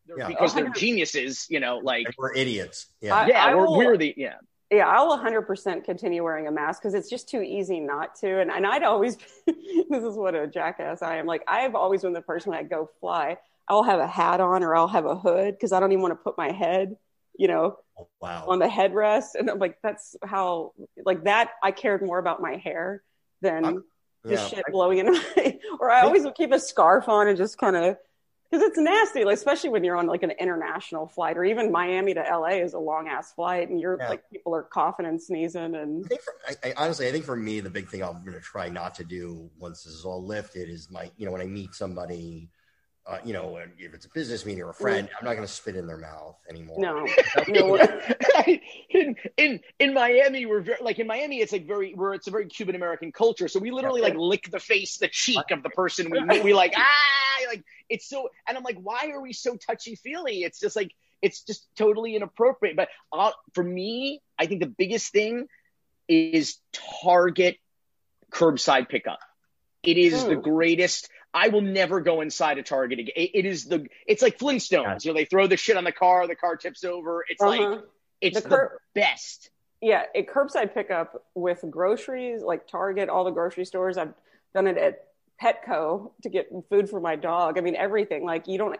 they're, 0.07 0.19
Yeah. 0.19 0.29
because 0.29 0.55
they're 0.55 0.69
oh, 0.69 0.73
geniuses, 0.73 1.47
you 1.51 1.61
know. 1.61 1.79
Like, 1.79 2.07
and 2.07 2.15
we're 2.19 2.33
idiots. 2.35 2.87
Yeah. 3.01 3.15
I- 3.15 3.27
yeah, 3.29 3.55
we're, 3.55 3.67
will- 3.67 3.77
we're 3.77 3.97
the 3.97 4.15
yeah. 4.17 4.35
Yeah, 4.73 4.87
I'll 4.87 5.19
100% 5.19 5.85
continue 5.85 6.23
wearing 6.23 6.47
a 6.47 6.53
mask 6.53 6.81
because 6.81 6.95
it's 6.95 7.11
just 7.11 7.29
too 7.29 7.43
easy 7.43 7.81
not 7.81 8.15
to. 8.21 8.39
And, 8.41 8.53
and 8.53 8.65
I'd 8.65 8.85
always, 8.85 9.17
this 9.47 10.05
is 10.05 10.15
what 10.17 10.37
a 10.37 10.47
jackass 10.47 11.03
I 11.03 11.17
am. 11.17 11.27
Like, 11.27 11.43
I've 11.49 11.75
always 11.75 12.03
been 12.03 12.13
the 12.13 12.21
person 12.23 12.51
when 12.51 12.61
I 12.61 12.63
go 12.63 12.89
fly, 13.01 13.39
I'll 13.67 13.83
have 13.83 13.99
a 13.99 14.07
hat 14.07 14.41
on 14.41 14.63
or 14.63 14.77
I'll 14.77 14.87
have 14.87 15.07
a 15.07 15.17
hood 15.17 15.55
because 15.55 15.73
I 15.73 15.81
don't 15.81 15.91
even 15.91 16.03
want 16.03 16.13
to 16.13 16.23
put 16.23 16.39
my 16.39 16.53
head, 16.53 16.97
you 17.37 17.49
know, 17.49 17.79
Oh, 17.81 17.83
wow. 18.21 18.45
on 18.47 18.59
the 18.59 18.67
headrest. 18.67 19.35
And 19.39 19.51
I'm 19.51 19.59
like, 19.59 19.79
that's 19.83 20.17
how, 20.25 20.73
like, 21.05 21.25
that 21.25 21.51
I 21.63 21.71
cared 21.71 22.03
more 22.03 22.19
about 22.19 22.41
my 22.41 22.57
hair 22.57 23.03
than 23.43 23.65
I'm- 23.65 23.85
just 24.27 24.53
yeah. 24.53 24.59
shit 24.59 24.65
blowing 24.71 24.99
in 24.99 25.13
my, 25.13 25.59
or 25.81 25.91
I 25.91 26.03
always 26.03 26.25
would 26.25 26.35
keep 26.35 26.53
a 26.53 26.61
scarf 26.61 27.09
on 27.09 27.29
and 27.29 27.39
just 27.39 27.57
kind 27.57 27.75
of, 27.75 27.97
because 28.51 28.67
it's 28.67 28.77
nasty, 28.77 29.25
like, 29.25 29.35
especially 29.37 29.71
when 29.71 29.83
you're 29.83 29.97
on 29.97 30.07
like 30.07 30.23
an 30.23 30.33
international 30.33 31.07
flight 31.07 31.39
or 31.39 31.45
even 31.45 31.73
Miami 31.73 32.13
to 32.13 32.21
LA 32.21 32.49
is 32.59 32.75
a 32.75 32.79
long 32.79 33.09
ass 33.09 33.33
flight 33.33 33.71
and 33.71 33.81
you're 33.81 33.97
Yeah. 33.99 34.09
like 34.11 34.29
people 34.31 34.55
are 34.55 34.65
coughing 34.65 35.07
and 35.07 35.23
sneezing 35.23 35.75
and 35.75 36.05
I 36.05 36.09
think 36.09 36.21
for, 36.21 36.35
I, 36.47 36.69
I, 36.69 36.75
honestly, 36.77 37.09
I 37.09 37.13
think 37.13 37.25
for 37.25 37.37
me, 37.37 37.61
the 37.61 37.71
big 37.71 37.89
thing 37.89 38.03
I'm 38.03 38.23
going 38.23 38.35
to 38.37 38.41
try 38.41 38.69
not 38.69 38.95
to 38.97 39.05
do 39.05 39.49
once 39.59 39.85
this 39.85 39.95
is 39.95 40.05
all 40.05 40.23
lifted 40.23 40.69
is 40.69 40.91
my, 40.91 41.11
you 41.17 41.25
know, 41.25 41.33
when 41.33 41.41
I 41.41 41.47
meet 41.47 41.75
somebody, 41.75 42.51
uh, 43.11 43.19
you 43.25 43.33
know, 43.33 43.57
if 43.79 43.93
it's 43.93 44.07
a 44.07 44.09
business 44.11 44.47
meeting 44.47 44.63
or 44.63 44.71
a 44.71 44.75
friend, 44.75 45.09
I'm 45.19 45.25
not 45.25 45.33
going 45.35 45.47
to 45.47 45.53
spit 45.53 45.75
in 45.75 45.87
their 45.87 45.99
mouth 45.99 46.37
anymore. 46.49 46.77
no, 46.81 47.07
no 47.49 47.79
in 48.91 49.17
in 49.37 49.61
in 49.79 49.95
Miami, 49.95 50.47
we're 50.47 50.61
very 50.61 50.79
like 50.81 50.99
in 50.99 51.07
Miami, 51.07 51.41
it's 51.41 51.53
like 51.53 51.67
very 51.67 51.93
where 51.95 52.15
it's 52.15 52.29
a 52.29 52.31
very 52.31 52.47
Cuban 52.47 52.77
American 52.77 53.11
culture. 53.13 53.49
So 53.49 53.59
we 53.59 53.71
literally 53.71 54.01
like 54.01 54.15
lick 54.17 54.49
the 54.51 54.61
face, 54.61 54.99
the 54.99 55.09
cheek 55.09 55.51
of 55.51 55.63
the 55.63 55.71
person 55.71 56.11
we 56.11 56.23
meet. 56.23 56.45
We 56.45 56.55
like 56.55 56.73
ah, 56.77 57.47
like 57.49 57.65
it's 57.89 58.09
so, 58.09 58.29
and 58.47 58.57
I'm 58.57 58.63
like, 58.63 58.79
why 58.81 59.11
are 59.13 59.21
we 59.21 59.33
so 59.33 59.57
touchy 59.57 59.97
feely? 59.97 60.43
It's 60.45 60.61
just 60.61 60.77
like 60.77 60.93
it's 61.21 61.43
just 61.43 61.67
totally 61.77 62.15
inappropriate. 62.17 62.77
But 62.77 62.89
uh, 63.13 63.33
for 63.55 63.65
me, 63.65 64.23
I 64.39 64.47
think 64.47 64.61
the 64.61 64.69
biggest 64.69 65.13
thing 65.13 65.49
is 66.09 66.59
Target 67.03 67.57
curbside 68.33 68.89
pickup. 68.89 69.19
It 69.83 69.97
is 69.99 70.25
the 70.25 70.37
Hmm. 70.37 70.41
greatest. 70.41 71.09
I 71.33 71.49
will 71.49 71.61
never 71.61 72.01
go 72.01 72.21
inside 72.23 72.59
a 72.59 72.63
Target 72.63 72.99
again. 73.01 73.13
It, 73.17 73.31
it 73.35 73.47
is 73.47 73.67
the. 73.67 73.87
It's 74.07 74.23
like 74.23 74.39
Flintstones. 74.39 74.71
Yeah. 74.85 74.97
You 75.03 75.11
know, 75.13 75.15
they 75.21 75.25
throw 75.25 75.47
the 75.47 75.57
shit 75.57 75.77
on 75.77 75.85
the 75.85 75.93
car, 75.93 76.27
the 76.27 76.35
car 76.35 76.57
tips 76.57 76.83
over. 76.85 77.25
It's 77.29 77.41
like 77.41 77.61
Uh-huh. 77.61 77.81
it's 78.21 78.41
The 78.43 78.49
the, 78.49 78.69
best. 78.95 79.51
yeah, 79.81 80.05
a 80.15 80.25
curbside 80.25 80.75
pickup 80.75 81.25
with 81.35 81.65
groceries, 81.71 82.43
like 82.43 82.67
Target, 82.67 83.09
all 83.09 83.25
the 83.25 83.31
grocery 83.31 83.65
stores. 83.65 83.97
I've 83.97 84.13
done 84.55 84.67
it 84.67 84.77
at 84.77 85.05
Petco 85.41 86.11
to 86.23 86.29
get 86.29 86.51
food 86.69 86.91
for 86.91 87.01
my 87.01 87.17
dog. 87.17 87.59
I 87.59 87.61
mean, 87.61 87.77
everything. 87.77 88.25
Like 88.25 88.49
you 88.49 88.59
don't, 88.59 88.79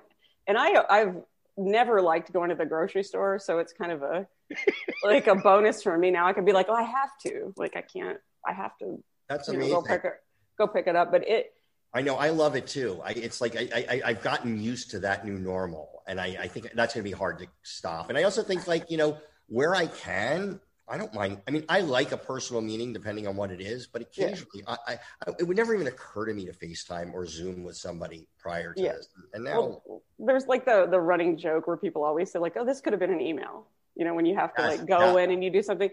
and 0.49 0.59
I, 0.59 0.83
I've 0.91 1.17
never 1.57 2.03
liked 2.03 2.33
going 2.33 2.51
to 2.51 2.57
the 2.57 2.67
grocery 2.67 3.05
store, 3.05 3.39
so 3.39 3.61
it's 3.61 3.73
kind 3.73 3.93
of 3.93 4.03
a 4.03 4.27
like 5.05 5.29
a 5.29 5.37
bonus 5.37 5.83
for 5.85 5.97
me 5.97 6.11
now. 6.11 6.27
I 6.27 6.33
can 6.33 6.45
be 6.45 6.53
like, 6.53 6.67
oh, 6.69 6.75
I 6.75 6.83
have 6.83 7.11
to. 7.27 7.55
Like 7.57 7.77
I 7.77 7.83
can't. 7.83 8.19
I 8.45 8.53
have 8.53 8.77
to. 8.79 9.03
That's 9.29 9.47
You 9.47 9.55
know, 9.55 9.59
amazing. 9.61 9.75
go 9.77 9.83
pick 9.87 10.05
it. 10.05 10.13
Go 10.59 10.67
pick 10.67 10.87
it 10.89 10.97
up. 10.97 11.13
But 11.13 11.29
it. 11.29 11.53
I 11.93 12.03
know. 12.03 12.17
I 12.17 12.31
love 12.31 12.55
it 12.55 12.67
too. 12.67 13.01
I, 13.05 13.11
it's 13.11 13.41
like 13.41 13.57
I, 13.57 13.69
I, 13.75 14.03
I've 14.05 14.23
gotten 14.23 14.61
used 14.63 14.91
to 14.93 15.01
that 15.01 15.25
new 15.27 15.39
normal, 15.39 16.03
and 16.07 16.21
I, 16.21 16.37
I 16.41 16.47
think 16.47 16.71
that's 16.75 16.95
going 16.95 17.05
to 17.05 17.11
be 17.11 17.17
hard 17.17 17.39
to 17.41 17.47
stop. 17.63 18.09
And 18.11 18.17
I 18.19 18.23
also 18.23 18.43
think, 18.43 18.67
like 18.69 18.91
you 18.91 18.97
know, 18.97 19.19
where 19.49 19.75
I 19.75 19.87
can, 19.87 20.61
I 20.89 20.97
don't 20.99 21.13
mind. 21.13 21.41
I 21.49 21.51
mean, 21.51 21.65
I 21.69 21.81
like 21.81 22.13
a 22.13 22.17
personal 22.17 22.63
meeting 22.63 22.93
depending 22.93 23.27
on 23.27 23.35
what 23.35 23.51
it 23.51 23.61
is, 23.61 23.89
but 23.89 24.03
occasionally, 24.03 24.63
I, 24.69 24.77
I, 24.87 24.93
I, 25.27 25.33
it 25.41 25.45
would 25.45 25.57
never 25.57 25.75
even 25.75 25.89
occur 25.89 26.27
to 26.27 26.35
me 26.35 26.47
to 26.47 26.53
FaceTime 26.53 27.13
or 27.13 27.27
Zoom 27.27 27.65
with 27.65 27.77
somebody 27.77 28.29
prior 28.39 28.73
to 28.75 28.83
Yeah. 28.83 28.93
this. 28.93 29.09
And 29.35 29.43
now, 29.45 29.61
Well, 29.61 30.03
there's 30.21 30.47
like 30.47 30.65
the 30.65 30.87
the 30.89 31.01
running 31.01 31.37
joke 31.39 31.67
where 31.67 31.77
people 31.77 32.05
always 32.05 32.31
say 32.31 32.39
like, 32.39 32.57
"Oh, 32.57 32.65
this 32.65 32.81
could 32.81 32.93
have 32.93 33.01
been 33.01 33.13
an 33.13 33.21
email." 33.21 33.67
You 33.97 34.05
know, 34.05 34.15
when 34.15 34.27
you 34.27 34.37
have 34.37 34.55
to 34.55 34.63
Yes, 34.63 34.79
like 34.79 34.87
go 34.89 35.17
yeah. 35.17 35.25
in 35.25 35.33
and 35.33 35.43
you 35.43 35.51
do 35.51 35.61
something, 35.63 35.91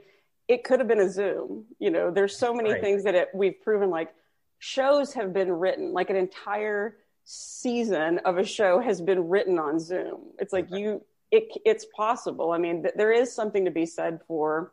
it 0.47 0.63
could 0.63 0.79
have 0.79 0.87
been 0.87 0.99
a 0.99 1.09
Zoom. 1.09 1.65
You 1.79 1.89
know, 1.89 2.11
there's 2.11 2.37
so 2.37 2.53
many 2.53 2.69
Right. 2.73 2.81
things 2.81 3.03
that 3.05 3.15
it, 3.15 3.29
we've 3.33 3.59
proven 3.63 3.89
like 3.89 4.13
shows 4.59 5.13
have 5.13 5.33
been 5.33 5.51
written, 5.51 5.93
like 5.93 6.09
an 6.09 6.15
entire 6.15 6.97
season 7.23 8.19
of 8.19 8.37
a 8.37 8.43
show 8.45 8.79
has 8.79 9.01
been 9.01 9.27
written 9.27 9.59
on 9.59 9.79
Zoom. 9.79 10.21
It's 10.39 10.53
like 10.53 10.71
you, 10.71 11.03
it 11.31 11.49
it's 11.65 11.85
possible. 11.85 12.51
I 12.51 12.57
mean, 12.57 12.83
th- 12.83 12.95
there 12.95 13.11
is 13.11 13.33
something 13.33 13.65
to 13.65 13.71
be 13.71 13.85
said 13.85 14.21
for. 14.27 14.71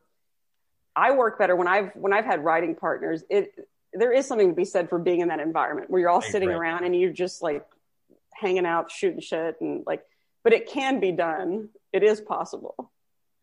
I 0.97 1.13
work 1.13 1.39
better 1.39 1.57
when 1.57 1.67
I've 1.67 1.91
when 1.95 2.13
I've 2.13 2.25
had 2.25 2.45
writing 2.45 2.77
partners. 2.77 3.25
It 3.29 3.69
there 3.93 4.13
is 4.13 4.27
something 4.27 4.49
to 4.49 4.55
be 4.55 4.65
said 4.65 4.89
for 4.89 4.99
being 4.99 5.21
in 5.21 5.29
that 5.29 5.41
environment 5.41 5.91
where 5.91 6.01
you're 6.01 6.11
all 6.11 6.23
sitting 6.23 6.49
agree. 6.49 6.61
around 6.61 6.85
and 6.85 6.95
you're 6.99 7.13
just 7.13 7.43
like 7.43 7.65
hanging 8.33 8.67
out, 8.67 8.91
shooting 8.91 9.21
shit, 9.21 9.61
and 9.61 9.83
like. 9.87 10.03
But 10.43 10.53
it 10.53 10.69
can 10.69 11.01
be 11.01 11.11
done. 11.11 11.71
It 11.93 12.03
is 12.03 12.21
possible. 12.21 12.93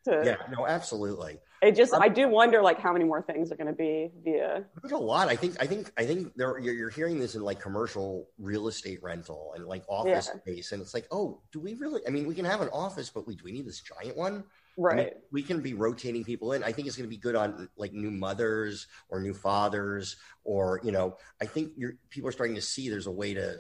To, 0.06 0.22
yeah, 0.24 0.36
no, 0.56 0.68
absolutely. 0.68 1.40
It 1.62 1.76
just 1.76 1.94
I 1.94 2.08
do 2.08 2.28
wonder 2.28 2.62
like 2.62 2.80
how 2.80 2.92
many 2.92 3.06
more 3.06 3.22
things 3.22 3.52
are 3.52 3.56
going 3.56 3.68
to 3.68 3.74
be 3.74 4.10
via. 4.24 4.66
There's 4.82 4.94
a 4.94 4.98
lot. 4.98 5.28
I 5.28 5.36
think. 5.36 5.58
I 5.60 5.68
think. 5.68 5.92
I 5.96 6.06
think 6.06 6.34
there. 6.36 6.58
You're, 6.60 6.74
you're 6.74 6.90
hearing 6.90 7.20
this 7.20 7.36
in 7.36 7.44
like 7.44 7.60
commercial 7.60 8.28
real 8.40 8.68
estate 8.68 9.00
rental 9.04 9.54
and 9.56 9.68
like 9.68 9.84
office 9.88 10.32
Yeah. 10.34 10.40
space, 10.42 10.72
and 10.72 10.82
it's 10.82 10.96
like, 10.96 11.06
oh, 11.12 11.40
do 11.52 11.60
we 11.60 11.76
really? 11.76 12.02
I 12.08 12.10
mean, 12.10 12.26
we 12.26 12.34
can 12.34 12.46
have 12.46 12.62
an 12.62 12.70
office, 12.74 13.12
but 13.12 13.28
we 13.28 13.36
do 13.36 13.44
we 13.44 13.52
need 13.52 13.68
this 13.68 13.80
giant 13.82 14.18
one? 14.18 14.34
I 14.34 14.36
mean, 14.38 14.46
Right. 14.78 15.14
we 15.32 15.44
can 15.44 15.62
be 15.62 15.74
rotating 15.76 16.24
people 16.24 16.54
in. 16.54 16.64
I 16.64 16.72
think 16.72 16.88
it's 16.88 16.98
going 16.98 17.08
to 17.08 17.16
be 17.16 17.18
good 17.22 17.36
on 17.36 17.70
like 17.78 17.94
new 17.94 18.10
mothers 18.10 18.88
or 19.10 19.22
new 19.22 19.34
fathers, 19.34 20.16
or 20.44 20.82
you 20.84 20.92
know, 20.92 21.18
I 21.40 21.46
think 21.46 21.74
you're 21.78 21.94
people 22.10 22.30
are 22.30 22.34
starting 22.34 22.56
to 22.56 22.62
see 22.62 22.90
there's 22.90 23.06
a 23.08 23.12
way 23.12 23.36
to 23.36 23.60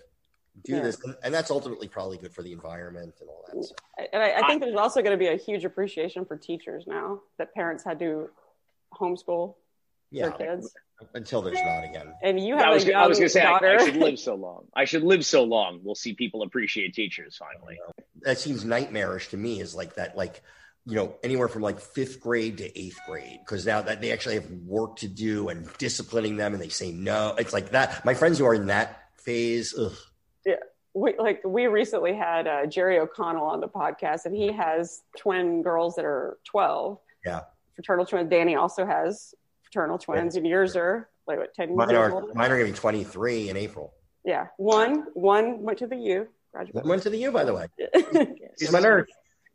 do 0.63 0.73
Yeah. 0.75 0.81
this, 0.81 1.03
and, 1.03 1.15
and 1.23 1.33
that's 1.33 1.49
ultimately 1.51 1.87
probably 1.87 2.17
good 2.17 2.33
for 2.33 2.43
the 2.43 2.51
environment 2.51 3.13
and 3.19 3.29
all 3.29 3.45
that. 3.53 3.63
stuff. 3.63 3.77
And 4.13 4.21
I, 4.21 4.41
I 4.41 4.47
think 4.47 4.61
there's 4.61 4.75
also 4.75 5.01
going 5.01 5.11
to 5.13 5.17
be 5.17 5.27
a 5.27 5.37
huge 5.37 5.65
appreciation 5.65 6.25
for 6.25 6.35
teachers 6.37 6.85
now 6.87 7.21
that 7.37 7.53
parents 7.53 7.83
had 7.83 7.99
to 7.99 8.29
homeschool 8.93 9.55
Yeah, 10.11 10.29
their 10.29 10.55
kids. 10.55 10.73
until 11.13 11.41
there's 11.41 11.61
not 11.63 11.83
again. 11.83 12.13
And 12.21 12.39
you 12.39 12.57
have 12.57 12.65
I 12.67 12.69
was, 12.73 12.89
I 12.89 13.07
was 13.07 13.17
going 13.17 13.27
to 13.29 13.33
say 13.33 13.41
I. 13.41 13.57
I 13.57 13.85
should 13.85 13.95
live 13.95 14.19
so 14.29 14.35
long. 14.35 14.65
I 14.75 14.85
should 14.85 15.03
live 15.03 15.25
so 15.25 15.43
long. 15.43 15.79
We'll 15.83 15.95
see 15.95 16.13
people 16.13 16.43
appreciate 16.43 16.93
teachers 16.93 17.37
finally. 17.37 17.79
that 18.21 18.37
seems 18.37 18.65
nightmarish 18.65 19.29
to 19.29 19.37
me 19.37 19.59
is 19.61 19.73
like 19.73 19.95
that 19.95 20.15
like 20.17 20.41
you 20.85 20.95
know 20.95 21.15
anywhere 21.23 21.47
from 21.47 21.61
like 21.61 21.79
fifth 21.79 22.19
grade 22.19 22.57
to 22.57 22.79
eighth 22.79 22.97
grade 23.07 23.39
because 23.45 23.65
now 23.65 23.81
that 23.83 24.01
they 24.01 24.11
actually 24.11 24.35
have 24.35 24.49
work 24.65 24.95
to 24.97 25.07
do 25.07 25.47
and 25.49 25.69
disciplining 25.77 26.37
them 26.37 26.53
and 26.53 26.61
they 26.61 26.69
say 26.69 26.91
no 26.91 27.35
it's 27.37 27.53
like 27.53 27.69
that 27.69 28.03
my 28.03 28.15
friends 28.15 28.39
who 28.39 28.45
are 28.45 28.55
in 28.55 28.65
that 28.65 29.03
phase 29.17 29.75
ugh, 29.77 29.93
we 30.93 31.15
like 31.17 31.41
we 31.45 31.67
recently 31.67 32.13
had 32.13 32.47
uh, 32.47 32.65
Jerry 32.65 32.99
O'Connell 32.99 33.45
on 33.45 33.61
the 33.61 33.67
podcast, 33.67 34.25
and 34.25 34.35
he 34.35 34.51
has 34.51 35.01
twin 35.17 35.61
girls 35.61 35.95
that 35.95 36.05
are 36.05 36.37
twelve. 36.45 36.99
Yeah. 37.25 37.41
fraternal 37.75 38.05
twins. 38.05 38.29
Danny 38.29 38.55
also 38.55 38.85
has 38.85 39.33
fraternal 39.63 39.97
twins, 39.97 40.35
and 40.35 40.45
yours 40.45 40.75
are 40.75 41.07
like 41.27 41.37
what 41.39 41.53
ten 41.53 41.75
mine 41.75 41.89
years 41.89 41.99
are 41.99 42.11
older. 42.13 42.33
mine 42.33 42.51
are 42.51 42.57
going 42.57 42.67
to 42.67 42.73
be 42.73 42.77
23 42.79 43.49
in 43.49 43.57
april 43.57 43.93
Yeah, 44.25 44.47
one 44.57 45.05
one 45.13 45.61
went 45.61 45.77
to 45.79 45.87
the 45.87 45.95
U. 45.95 46.27
Graduated. 46.51 46.89
went 46.89 47.03
to 47.03 47.09
the 47.09 47.17
u 47.17 47.31
by 47.31 47.43
the 47.45 47.53
way 47.53 47.67
Yes. 47.79 48.33
he's 48.59 48.71
my 48.71 48.81
nerd 48.81 49.05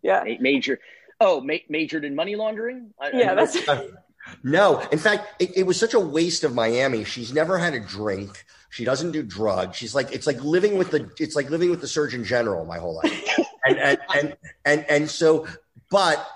yeah, 0.03 0.23
Ma- 0.27 0.35
Major. 0.41 0.79
Oh, 1.21 1.41
ma- 1.41 1.55
majored 1.69 2.05
in 2.05 2.15
money 2.15 2.37
laundering. 2.37 2.95
I- 3.01 3.09
I- 3.09 3.11
yeah, 3.19 3.35
that's 3.35 3.59
no 4.43 4.81
in 4.93 4.99
fact 4.99 5.41
it, 5.43 5.57
it 5.59 5.63
was 5.65 5.79
such 5.79 5.93
a 5.95 6.01
waste 6.01 6.45
of 6.45 6.55
miami 6.55 7.05
she's 7.05 7.33
never 7.35 7.59
had 7.59 7.75
a 7.75 7.81
drink 7.81 8.45
she 8.71 8.85
doesn't 8.85 9.13
do 9.13 9.23
drugs 9.23 9.77
she's 9.77 9.95
like 9.95 10.13
it's 10.13 10.27
like 10.27 10.43
living 10.43 10.77
with 10.77 10.91
the 10.91 11.11
it's 11.19 11.37
like 11.37 11.51
living 11.51 11.71
with 11.71 11.81
the 11.81 11.89
surgeon 11.89 12.25
general 12.25 12.65
my 12.65 12.79
whole 12.79 12.97
life 12.97 13.39
and 13.67 13.79
and 13.79 13.99
and 14.15 14.37
and, 14.65 14.87
and 14.89 15.11
so 15.11 15.47
but 15.91 16.27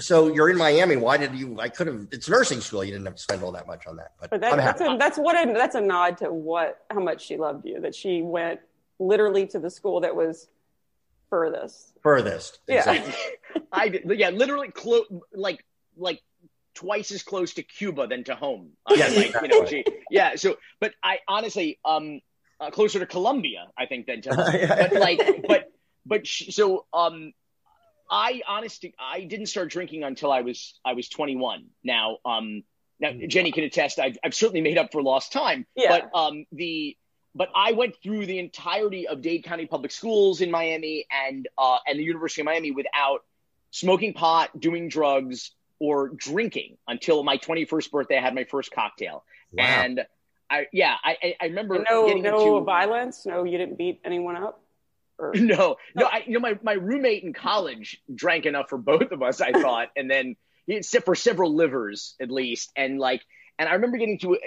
so 0.00 0.32
you're 0.32 0.48
in 0.48 0.56
miami 0.56 0.96
why 0.96 1.16
did 1.16 1.34
you 1.34 1.58
i 1.60 1.68
could 1.68 1.86
have 1.86 2.06
it's 2.12 2.28
nursing 2.28 2.60
school 2.60 2.84
you 2.84 2.92
didn't 2.92 3.06
have 3.06 3.16
to 3.16 3.22
spend 3.22 3.42
all 3.42 3.52
that 3.52 3.66
much 3.66 3.86
on 3.86 3.96
that 3.96 4.12
but, 4.20 4.30
but 4.30 4.40
that, 4.40 4.56
that's 4.56 4.80
a, 4.80 4.96
that's 4.98 5.18
what 5.18 5.36
a, 5.36 5.52
that's 5.52 5.74
a 5.74 5.80
nod 5.80 6.18
to 6.18 6.32
what 6.32 6.84
how 6.90 7.00
much 7.00 7.24
she 7.24 7.36
loved 7.36 7.66
you. 7.66 7.80
That 7.80 7.94
she 7.94 8.22
went 8.22 8.60
literally 8.98 9.46
to 9.48 9.58
the 9.58 9.70
school 9.70 10.00
that 10.00 10.14
was 10.14 10.48
furthest. 11.30 11.94
furthest 12.02 12.60
Yeah. 12.66 12.78
exactly. 12.78 13.14
I 13.72 13.88
did, 13.88 14.18
yeah, 14.18 14.30
literally 14.30 14.68
close 14.68 15.06
like 15.32 15.64
like 15.96 16.22
twice 16.78 17.10
as 17.10 17.24
close 17.24 17.54
to 17.54 17.62
Cuba 17.62 18.06
than 18.06 18.22
to 18.24 18.36
home. 18.36 18.70
I 18.86 18.94
Yes, 18.94 19.16
like, 19.16 19.42
you 19.42 19.48
know, 19.48 19.66
she, 19.66 19.84
yeah. 20.10 20.36
So, 20.36 20.58
but 20.80 20.94
I 21.02 21.18
honestly, 21.26 21.80
um, 21.84 22.20
uh, 22.60 22.70
closer 22.70 23.00
to 23.00 23.06
Colombia, 23.06 23.66
I 23.76 23.86
think, 23.86 24.06
than 24.06 24.22
to 24.22 24.34
home. 24.34 24.68
But 24.68 24.92
like, 24.92 25.44
but 25.48 25.72
but 26.06 26.26
she, 26.26 26.52
so 26.52 26.86
um, 26.92 27.32
I 28.08 28.42
honestly, 28.46 28.94
I 28.98 29.24
didn't 29.24 29.46
start 29.46 29.70
drinking 29.70 30.04
until 30.04 30.30
I 30.30 30.42
was 30.42 30.78
I 30.84 30.92
was 30.92 31.08
21. 31.08 31.66
Now, 31.82 32.18
um, 32.24 32.62
now 33.00 33.10
Jenny 33.26 33.50
can 33.50 33.64
attest. 33.64 33.98
I've 33.98 34.16
I've 34.22 34.34
certainly 34.34 34.60
made 34.60 34.78
up 34.78 34.92
for 34.92 35.02
lost 35.02 35.32
time. 35.32 35.66
Yeah. 35.74 35.98
But 35.98 36.16
um, 36.16 36.46
the 36.52 36.96
but 37.34 37.48
I 37.56 37.72
went 37.72 37.96
through 38.02 38.26
the 38.26 38.38
entirety 38.38 39.08
of 39.08 39.20
Dade 39.20 39.42
County 39.42 39.66
Public 39.66 39.90
Schools 39.90 40.40
in 40.40 40.52
Miami 40.52 41.06
and 41.10 41.48
uh, 41.58 41.78
and 41.88 41.98
the 41.98 42.04
University 42.04 42.42
of 42.42 42.44
Miami 42.44 42.70
without 42.70 43.24
smoking 43.70 44.14
pot, 44.14 44.58
doing 44.58 44.88
drugs, 44.88 45.50
or 45.80 46.08
drinking 46.08 46.76
until 46.86 47.22
my 47.22 47.38
21st 47.38 47.90
birthday. 47.90 48.18
I 48.18 48.20
had 48.22 48.34
my 48.34 48.44
first 48.44 48.72
cocktail, 48.72 49.24
Wow. 49.52 49.64
and 49.64 50.06
I 50.50 50.66
yeah, 50.72 50.94
I 51.02 51.16
I, 51.22 51.34
I 51.40 51.44
remember 51.46 51.84
no 51.88 52.06
getting 52.06 52.22
no 52.22 52.56
into, 52.56 52.64
violence. 52.64 53.24
No, 53.26 53.44
you 53.44 53.58
didn't 53.58 53.78
beat 53.78 54.00
anyone 54.04 54.36
up. 54.36 54.60
Or, 55.18 55.32
no, 55.34 55.76
no, 55.96 56.06
I, 56.06 56.22
you 56.26 56.34
know, 56.34 56.40
my, 56.40 56.58
my 56.62 56.74
roommate 56.74 57.24
in 57.24 57.32
college 57.32 58.00
drank 58.14 58.46
enough 58.46 58.68
for 58.68 58.78
both 58.78 59.10
of 59.10 59.20
us, 59.20 59.40
I 59.40 59.50
thought, 59.50 59.88
and 59.96 60.08
then 60.08 60.36
he 60.66 60.74
had 60.74 60.84
for 61.04 61.16
several 61.16 61.54
livers 61.54 62.14
at 62.20 62.30
least, 62.30 62.70
and 62.76 63.00
like, 63.00 63.22
and 63.58 63.68
I 63.68 63.72
remember 63.72 63.98
getting 63.98 64.18
to, 64.20 64.38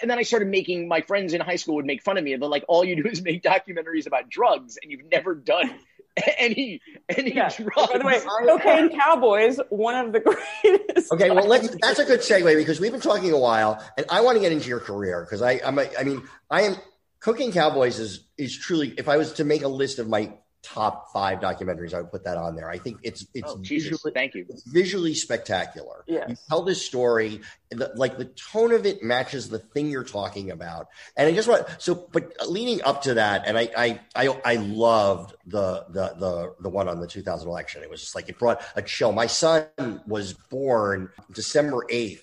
and 0.00 0.10
then 0.10 0.18
I 0.18 0.22
started 0.22 0.48
making 0.48 0.86
my 0.86 1.00
friends 1.00 1.34
in 1.34 1.40
high 1.40 1.56
school 1.56 1.76
would 1.76 1.86
make 1.86 2.02
fun 2.02 2.18
of 2.18 2.24
me. 2.24 2.36
They're 2.36 2.48
like, 2.48 2.64
all 2.68 2.84
you 2.84 3.02
do 3.02 3.08
is 3.08 3.20
make 3.22 3.42
documentaries 3.42 4.06
about 4.06 4.28
drugs, 4.28 4.78
and 4.80 4.92
you've 4.92 5.10
never 5.10 5.34
done 5.34 5.74
any 6.38 6.80
he 7.14 7.34
Yeah. 7.34 7.48
drugs. 7.48 7.92
By 7.92 7.98
the 7.98 8.04
way, 8.04 8.20
Cocaine 8.46 8.98
Cowboys, 8.98 9.60
one 9.68 9.94
of 9.94 10.12
the 10.12 10.20
greatest. 10.20 11.12
Okay, 11.12 11.30
well, 11.30 11.46
let's. 11.46 11.74
That's 11.82 11.98
a 11.98 12.04
good 12.04 12.20
segue 12.20 12.56
because 12.56 12.80
we've 12.80 12.92
been 12.92 13.00
talking 13.00 13.32
a 13.32 13.38
while, 13.38 13.82
and 13.96 14.06
I 14.08 14.20
want 14.22 14.36
to 14.36 14.40
get 14.40 14.52
into 14.52 14.68
your 14.68 14.80
career 14.80 15.24
because 15.24 15.42
I, 15.42 15.60
I'm. 15.64 15.78
A, 15.78 15.88
I 15.98 16.04
mean, 16.04 16.22
I 16.50 16.62
am. 16.62 16.76
Cocaine 17.20 17.52
Cowboys 17.52 17.98
is 17.98 18.26
is 18.38 18.56
truly. 18.56 18.94
If 18.96 19.08
I 19.08 19.16
was 19.16 19.34
to 19.34 19.44
make 19.44 19.62
a 19.62 19.68
list 19.68 19.98
of 19.98 20.08
my 20.08 20.32
top 20.66 21.12
five 21.12 21.38
documentaries, 21.38 21.94
I 21.94 22.00
would 22.00 22.10
put 22.10 22.24
that 22.24 22.36
on 22.36 22.56
there. 22.56 22.68
I 22.68 22.78
think 22.78 22.98
it's 23.02 23.26
it's 23.34 23.50
oh, 23.50 23.56
visually, 23.62 24.12
thank 24.12 24.34
you. 24.34 24.46
visually 24.66 25.14
spectacular. 25.14 26.04
Yes. 26.06 26.30
You 26.30 26.36
tell 26.48 26.62
this 26.62 26.84
story, 26.84 27.40
the, 27.70 27.92
like 27.94 28.18
the 28.18 28.24
tone 28.24 28.72
of 28.72 28.84
it 28.84 29.02
matches 29.02 29.48
the 29.48 29.60
thing 29.60 29.90
you're 29.90 30.04
talking 30.04 30.50
about. 30.50 30.88
And 31.16 31.28
I 31.28 31.32
just 31.32 31.48
want 31.48 31.66
so, 31.78 32.08
but 32.12 32.32
leading 32.48 32.82
up 32.82 33.02
to 33.02 33.14
that, 33.14 33.46
and 33.46 33.56
I 33.56 33.68
I 33.76 34.00
I, 34.16 34.40
I 34.44 34.56
loved 34.56 35.34
the, 35.46 35.86
the 35.90 36.14
the 36.18 36.54
the 36.60 36.68
one 36.68 36.88
on 36.88 37.00
the 37.00 37.06
2000 37.06 37.48
election. 37.48 37.82
It 37.82 37.90
was 37.90 38.00
just 38.00 38.14
like 38.14 38.28
it 38.28 38.38
brought 38.38 38.60
a 38.74 38.82
chill. 38.82 39.12
My 39.12 39.26
son 39.26 39.68
was 40.06 40.32
born 40.32 41.10
December 41.32 41.86
8th. 41.90 42.22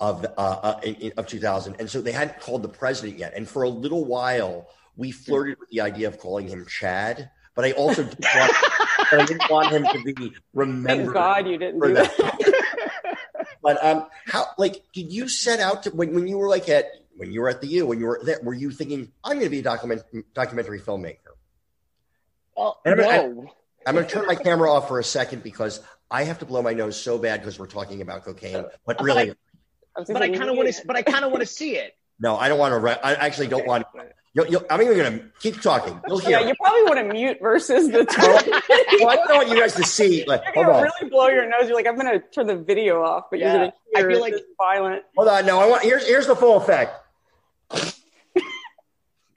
Of, 0.00 0.24
uh, 0.24 0.28
uh, 0.36 0.80
of 1.16 1.28
2000. 1.28 1.76
And 1.78 1.88
so 1.88 2.00
they 2.00 2.10
hadn't 2.10 2.40
called 2.40 2.64
the 2.64 2.68
president 2.68 3.20
yet. 3.20 3.34
And 3.36 3.48
for 3.48 3.62
a 3.62 3.68
little 3.68 4.04
while, 4.04 4.66
we 4.96 5.10
flirted 5.10 5.58
with 5.58 5.70
the 5.70 5.80
idea 5.80 6.08
of 6.08 6.18
calling 6.18 6.48
him 6.48 6.66
Chad. 6.66 7.30
But 7.54 7.66
I 7.66 7.72
also 7.72 8.02
didn't 8.02 8.24
want, 8.34 8.52
but 9.10 9.20
I 9.20 9.24
didn't 9.26 9.50
want 9.50 9.68
him 9.70 9.84
to 9.84 10.14
be 10.14 10.32
remembered 10.54 11.04
Thank 11.06 11.12
God 11.12 11.46
you 11.48 11.58
didn't 11.58 11.80
do 11.80 11.94
that. 11.94 12.16
that. 12.16 12.66
But 13.62 13.84
um, 13.84 14.06
how 14.26 14.46
like 14.58 14.82
did 14.92 15.12
you 15.12 15.28
set 15.28 15.60
out 15.60 15.84
to 15.84 15.90
when, 15.90 16.14
when 16.14 16.26
you 16.26 16.36
were 16.36 16.48
like 16.48 16.68
at 16.68 16.86
when 17.16 17.30
you 17.30 17.42
were 17.42 17.48
at 17.48 17.60
the 17.60 17.68
U 17.68 17.86
when 17.86 18.00
you 18.00 18.06
were 18.06 18.20
there 18.24 18.40
were 18.42 18.54
you 18.54 18.72
thinking 18.72 19.12
I'm 19.22 19.34
going 19.34 19.44
to 19.46 19.50
be 19.50 19.60
a 19.60 19.62
document 19.62 20.02
documentary 20.34 20.80
filmmaker? 20.80 21.16
And 22.84 23.00
I'm- 23.00 23.36
no. 23.36 23.50
I'm 23.86 23.94
going 23.94 24.06
to 24.06 24.12
turn 24.12 24.26
my 24.26 24.36
camera 24.36 24.72
off 24.72 24.88
for 24.88 24.98
a 25.00 25.04
second 25.04 25.42
because 25.42 25.80
I 26.10 26.24
have 26.24 26.38
to 26.40 26.44
blow 26.46 26.62
my 26.62 26.72
nose 26.72 27.00
so 27.00 27.18
bad 27.18 27.40
because 27.40 27.58
we're 27.58 27.66
talking 27.66 28.00
about 28.00 28.24
cocaine. 28.24 28.64
But 28.86 29.02
really, 29.02 29.34
but 29.96 30.02
I 30.02 30.04
thinking, 30.04 30.38
kind 30.38 30.50
of 30.50 30.56
want 30.56 30.72
to. 30.72 30.82
But 30.86 30.96
I 30.96 31.02
kind 31.02 31.24
of 31.24 31.32
want 31.32 31.42
to 31.42 31.46
see 31.46 31.76
it. 31.76 31.96
no, 32.20 32.36
I 32.36 32.48
don't 32.48 32.58
want 32.58 32.72
to. 32.72 32.78
Re- 32.78 32.98
I 33.02 33.14
actually 33.14 33.48
don't 33.48 33.66
want. 33.66 33.86
You'll, 34.34 34.46
you'll, 34.46 34.64
I'm 34.70 34.80
even 34.80 34.96
going 34.96 35.18
to 35.18 35.24
keep 35.40 35.60
talking. 35.60 36.00
You'll 36.08 36.18
hear. 36.18 36.40
Yeah, 36.40 36.48
you 36.48 36.54
probably 36.58 36.82
want 36.84 36.96
to 36.96 37.04
mute 37.12 37.38
versus 37.42 37.88
the 37.90 38.04
tone. 38.06 38.60
well, 39.00 39.10
I 39.10 39.16
don't 39.16 39.36
want 39.36 39.48
you 39.50 39.60
guys 39.60 39.74
to 39.74 39.84
see. 39.84 40.24
Like, 40.26 40.40
You're 40.54 40.64
hold 40.64 40.66
gonna 40.68 40.78
on, 40.78 40.82
really 40.98 41.10
blow 41.10 41.28
your 41.28 41.46
nose. 41.48 41.68
You're 41.68 41.74
like, 41.76 41.86
I'm 41.86 41.96
gonna 41.96 42.18
turn 42.18 42.46
the 42.46 42.56
video 42.56 43.02
off, 43.02 43.24
but 43.30 43.40
Yeah, 43.40 43.52
you're 43.52 43.58
gonna 43.58 43.72
I 43.94 44.02
feel 44.12 44.20
like- 44.22 44.34
violent. 44.58 45.02
hold 45.16 45.28
on. 45.28 45.44
No, 45.44 45.60
I 45.60 45.66
want. 45.68 45.82
Here's 45.82 46.06
here's 46.06 46.26
the 46.26 46.36
full 46.36 46.56
effect. 46.56 46.94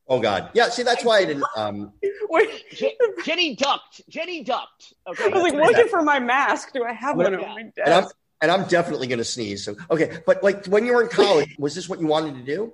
Oh 0.08 0.19
God, 0.19 0.51
yeah. 0.53 0.69
See, 0.69 0.84
that's 0.84 1.03
why 1.03 1.17
I 1.19 1.25
didn't. 1.25 1.45
Um, 1.58 1.91
Wait, 2.29 2.49
Je- 2.71 2.95
Jenny 3.25 3.55
ducked. 3.55 4.01
Jenny 4.08 4.43
ducked. 4.43 4.93
Okay. 5.08 5.23
I 5.23 5.27
was 5.29 5.41
like 5.41 5.53
looking 5.55 5.88
for 5.88 6.03
my 6.03 6.19
mask. 6.19 6.73
Do 6.73 6.84
I 6.84 6.93
have 6.93 7.17
one 7.17 7.34
on 7.34 7.41
my 7.41 7.60
and 7.84 7.91
I'm 7.93 8.05
and 8.39 8.51
I'm 8.51 8.65
definitely 8.67 9.08
going 9.08 9.17
to 9.17 9.23
sneeze. 9.25 9.65
So 9.65 9.75
okay, 9.89 10.19
but 10.27 10.43
like 10.43 10.67
when 10.67 10.86
you 10.86 10.93
were 10.93 11.01
in 11.01 11.08
college, 11.10 11.55
was 11.58 11.73
this 11.73 11.89
what 11.89 11.99
you 11.99 12.05
wanted 12.05 12.36
to 12.36 12.43
do? 12.43 12.71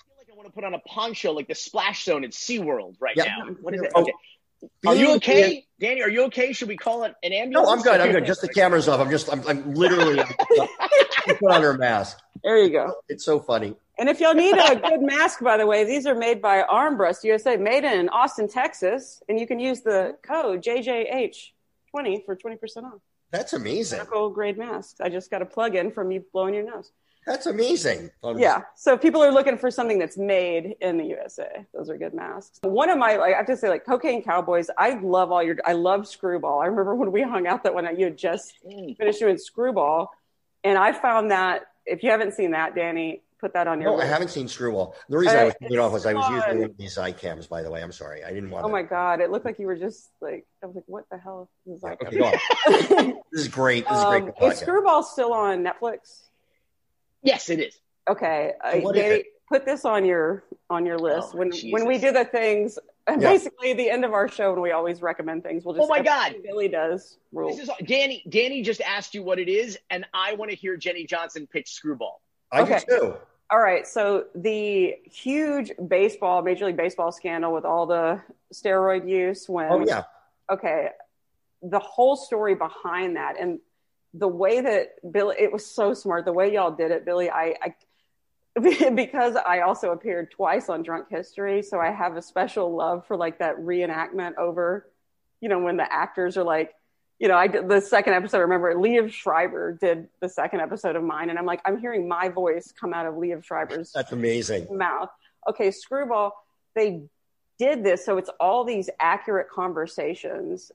I 0.00 0.04
feel 0.04 0.16
like 0.18 0.28
I 0.30 0.36
want 0.36 0.45
to 0.45 0.45
put 0.56 0.64
on 0.64 0.74
a 0.74 0.78
poncho 0.80 1.32
like 1.32 1.46
the 1.48 1.54
splash 1.54 2.04
zone 2.04 2.24
at 2.24 2.30
SeaWorld 2.30 2.96
right 2.98 3.14
Yeah. 3.16 3.24
now. 3.24 3.46
What 3.60 3.74
is 3.74 3.82
it? 3.82 3.92
Oh, 3.94 4.02
Okay. 4.02 4.12
Are 4.86 4.94
you 4.94 5.04
being 5.04 5.16
okay? 5.16 5.66
Danny, 5.78 6.02
are 6.02 6.08
you 6.08 6.22
okay? 6.24 6.54
Should 6.54 6.68
we 6.68 6.78
call 6.78 7.04
it 7.04 7.14
an 7.22 7.30
ambulance? 7.34 7.68
No, 7.68 7.72
I'm 7.74 7.82
good. 7.82 8.00
I'm 8.00 8.10
good. 8.10 8.24
Just 8.24 8.40
the 8.40 8.48
camera's 8.48 8.88
off. 8.88 9.00
I'm 9.00 9.10
just. 9.10 9.30
I'm, 9.30 9.46
I'm 9.46 9.74
literally. 9.74 10.22
put 11.26 11.52
on 11.52 11.60
her 11.60 11.76
mask. 11.76 12.18
There 12.42 12.56
you 12.56 12.70
go. 12.70 12.94
It's 13.06 13.22
so 13.22 13.38
funny. 13.38 13.76
And 13.98 14.08
if 14.08 14.18
y'all 14.18 14.32
need 14.34 14.56
a 14.56 14.76
good 14.76 15.02
mask, 15.02 15.40
by 15.42 15.58
the 15.58 15.66
way, 15.66 15.84
these 15.84 16.06
are 16.06 16.14
made 16.14 16.40
by 16.40 16.62
Armbrust 16.62 17.22
USA, 17.24 17.58
made 17.58 17.84
in 17.84 18.08
Austin, 18.08 18.48
Texas, 18.48 19.22
and 19.28 19.38
you 19.38 19.46
can 19.46 19.60
use 19.60 19.82
the 19.82 20.16
code 20.22 20.62
JJH20 20.62 22.24
for 22.24 22.34
20% 22.34 22.58
off. 22.84 23.00
That's 23.30 23.52
amazing. 23.52 23.98
Medical 23.98 24.30
grade 24.30 24.56
masks. 24.56 25.00
I 25.02 25.10
just 25.10 25.30
got 25.30 25.42
a 25.42 25.46
plug 25.46 25.74
in 25.74 25.90
from 25.90 26.10
you 26.10 26.24
blowing 26.32 26.54
your 26.54 26.64
nose. 26.64 26.90
That's 27.26 27.46
amazing. 27.46 28.10
I'm- 28.22 28.38
Yeah. 28.38 28.62
So 28.76 28.94
if 28.94 29.02
people 29.02 29.22
are 29.22 29.32
looking 29.32 29.58
for 29.58 29.70
something 29.70 29.98
that's 29.98 30.16
made 30.16 30.76
in 30.80 30.96
the 30.96 31.04
USA. 31.06 31.66
Those 31.74 31.90
are 31.90 31.96
good 31.98 32.14
masks. 32.14 32.60
One 32.62 32.88
of 32.88 32.98
my, 32.98 33.16
like, 33.16 33.34
I 33.34 33.38
have 33.38 33.46
to 33.46 33.56
say, 33.56 33.68
like 33.68 33.84
Cocaine 33.84 34.22
Cowboys. 34.22 34.70
I 34.78 34.90
love 35.00 35.32
all 35.32 35.42
your. 35.42 35.56
I 35.64 35.72
love 35.72 36.06
Screwball. 36.06 36.60
I 36.60 36.66
remember 36.66 36.94
when 36.94 37.10
we 37.10 37.22
hung 37.22 37.46
out 37.46 37.64
that 37.64 37.74
one 37.74 37.84
night. 37.84 37.98
You 37.98 38.04
had 38.06 38.16
just 38.16 38.54
Mm. 38.64 38.96
finished 38.96 39.18
doing 39.18 39.38
Screwball, 39.38 40.10
and 40.64 40.78
I 40.78 40.92
found 40.92 41.30
that 41.32 41.66
if 41.84 42.02
you 42.02 42.10
haven't 42.10 42.32
seen 42.34 42.52
that, 42.52 42.74
Danny, 42.74 43.22
put 43.40 43.52
that 43.54 43.66
on 43.66 43.80
your. 43.80 43.90
No, 43.96 44.00
I 44.00 44.04
haven't 44.06 44.28
seen 44.28 44.46
Screwball. 44.48 44.94
The 45.08 45.18
reason 45.18 45.36
I 45.36 45.44
was 45.44 45.54
Uh, 45.54 45.58
thinking 45.60 45.78
off 45.80 45.92
was 45.92 46.06
I 46.06 46.14
was 46.14 46.28
using 46.30 46.60
one 46.60 46.70
of 46.70 46.76
these 46.76 46.96
eye 46.96 47.12
cams. 47.12 47.46
By 47.48 47.62
the 47.62 47.70
way, 47.70 47.82
I'm 47.82 47.92
sorry. 47.92 48.22
I 48.24 48.32
didn't 48.32 48.50
want. 48.50 48.64
Oh 48.64 48.68
to, 48.68 48.72
my 48.72 48.82
god! 48.82 49.20
It 49.20 49.30
looked 49.30 49.44
like 49.44 49.58
you 49.58 49.66
were 49.66 49.76
just 49.76 50.10
like 50.20 50.46
I 50.62 50.66
was 50.66 50.76
like, 50.76 50.84
"What 50.86 51.04
the 51.10 51.18
hell 51.18 51.48
is 51.66 51.82
like?" 51.82 52.00
Okay. 52.06 52.38
This 53.32 53.42
is 53.42 53.48
great. 53.48 53.84
This 53.88 53.98
is 53.98 54.04
um, 54.04 54.30
great. 54.38 54.52
is. 54.52 54.58
Screwball 54.60 55.02
still 55.02 55.32
on 55.32 55.62
Netflix? 55.64 56.25
Yes, 57.26 57.50
it 57.50 57.60
is. 57.60 57.78
Okay, 58.08 58.52
uh, 58.64 58.76
what 58.78 58.96
is 58.96 59.02
Danny, 59.02 59.14
it? 59.16 59.26
put 59.48 59.66
this 59.66 59.84
on 59.84 60.04
your 60.04 60.44
on 60.70 60.86
your 60.86 60.98
list 60.98 61.30
Oh, 61.34 61.38
when 61.38 61.50
Jesus. 61.50 61.72
when 61.72 61.86
we 61.86 61.98
do 61.98 62.12
the 62.12 62.24
things. 62.24 62.78
Yeah. 63.08 63.16
Basically, 63.18 63.72
the 63.72 63.88
end 63.88 64.04
of 64.04 64.12
our 64.12 64.26
show, 64.28 64.52
when 64.52 64.60
we 64.62 64.72
always 64.72 65.00
recommend 65.02 65.42
things, 65.44 65.64
we'll 65.64 65.74
just. 65.74 65.84
Oh 65.84 65.88
my 65.88 66.00
God. 66.02 66.28
everything 66.30 66.50
Billy 66.50 66.68
does 66.68 67.18
rule. 67.32 67.50
This 67.54 67.68
is 67.68 67.70
Danny. 67.84 68.22
Danny 68.28 68.62
just 68.62 68.80
asked 68.80 69.14
you 69.14 69.22
what 69.22 69.38
it 69.38 69.48
is, 69.48 69.78
and 69.90 70.04
I 70.14 70.34
want 70.34 70.50
to 70.50 70.56
hear 70.56 70.76
Jenny 70.76 71.04
Johnson 71.04 71.46
pitch 71.46 71.72
Screwball. 71.72 72.20
I 72.50 72.62
Okay. 72.62 72.80
do 72.88 72.98
too. 72.98 73.14
All 73.48 73.60
right, 73.60 73.86
so 73.86 74.24
the 74.34 74.96
huge 75.04 75.70
baseball, 75.86 76.42
Major 76.42 76.66
League 76.66 76.76
Baseball 76.76 77.12
scandal 77.12 77.52
with 77.52 77.64
all 77.64 77.86
the 77.86 78.20
steroid 78.52 79.08
use. 79.08 79.48
When 79.48 79.70
Oh 79.70 79.84
yeah. 79.86 80.02
okay, 80.50 80.88
the 81.62 81.78
whole 81.78 82.16
story 82.16 82.56
behind 82.56 83.14
that 83.16 83.38
and 83.38 83.60
the 84.14 84.28
way 84.28 84.60
that 84.60 84.94
Billy, 85.12 85.36
it 85.38 85.52
was 85.52 85.66
so 85.66 85.92
smart. 85.94 86.24
The 86.24 86.32
way 86.32 86.52
y'all 86.52 86.70
did 86.70 86.90
it, 86.90 87.04
Billy, 87.04 87.30
I, 87.30 87.54
I 87.62 87.74
because 88.94 89.36
I 89.36 89.60
also 89.60 89.90
appeared 89.92 90.30
twice 90.30 90.68
on 90.68 90.82
Drunk 90.82 91.08
History, 91.10 91.62
so 91.62 91.78
I 91.78 91.90
have 91.90 92.16
a 92.16 92.22
special 92.22 92.74
love 92.74 93.06
for 93.06 93.16
like 93.16 93.38
that 93.40 93.58
reenactment 93.58 94.36
over, 94.38 94.88
you 95.40 95.48
know, 95.50 95.58
when 95.58 95.76
the 95.76 95.92
actors 95.92 96.38
are 96.38 96.44
like, 96.44 96.72
you 97.18 97.28
know, 97.28 97.36
I 97.36 97.46
did 97.48 97.68
the 97.68 97.80
second 97.80 98.14
episode. 98.14 98.38
I 98.38 98.40
remember 98.40 98.74
Liev 98.74 99.10
Schreiber 99.12 99.72
did 99.78 100.08
the 100.20 100.28
second 100.28 100.60
episode 100.60 100.96
of 100.96 101.02
mine, 101.02 101.28
and 101.30 101.38
I'm 101.38 101.44
like, 101.46 101.60
I'm 101.66 101.78
hearing 101.78 102.08
my 102.08 102.28
voice 102.30 102.72
come 102.78 102.94
out 102.94 103.06
of 103.06 103.14
Liev 103.14 103.44
Schreiber's 103.44 103.92
That's 103.92 104.12
amazing. 104.12 104.66
mouth. 104.74 105.10
Okay, 105.48 105.70
Screwball, 105.70 106.32
they 106.74 107.02
did 107.58 107.84
this, 107.84 108.04
so 108.04 108.16
it's 108.18 108.30
all 108.40 108.64
these 108.64 108.88
accurate 109.00 109.48
conversations, 109.50 110.72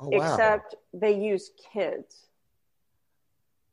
Oh 0.00 0.08
wow. 0.08 0.18
except 0.32 0.74
they 0.92 1.12
use 1.18 1.50
kids. 1.72 2.26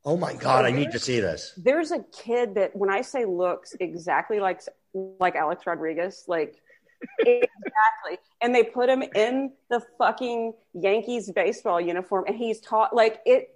Oh 0.05 0.17
my 0.17 0.33
god, 0.33 0.65
I 0.65 0.71
need 0.71 0.91
to 0.91 0.99
see 0.99 1.19
this. 1.19 1.53
There's 1.57 1.91
a 1.91 2.03
kid 2.11 2.55
that, 2.55 2.75
when 2.75 2.89
I 2.89 3.01
say 3.01 3.25
looks 3.25 3.75
exactly 3.79 4.39
like 4.39 4.61
like 4.93 5.35
Alex 5.35 5.65
Rodriguez, 5.65 6.23
like 6.27 6.55
exactly, 7.19 8.17
and 8.41 8.53
they 8.53 8.63
put 8.63 8.89
him 8.89 9.03
in 9.15 9.53
the 9.69 9.81
fucking 9.97 10.53
Yankees 10.73 11.31
baseball 11.31 11.79
uniform, 11.79 12.25
and 12.27 12.35
he's 12.35 12.59
taught 12.59 12.95
like 12.95 13.19
it. 13.25 13.49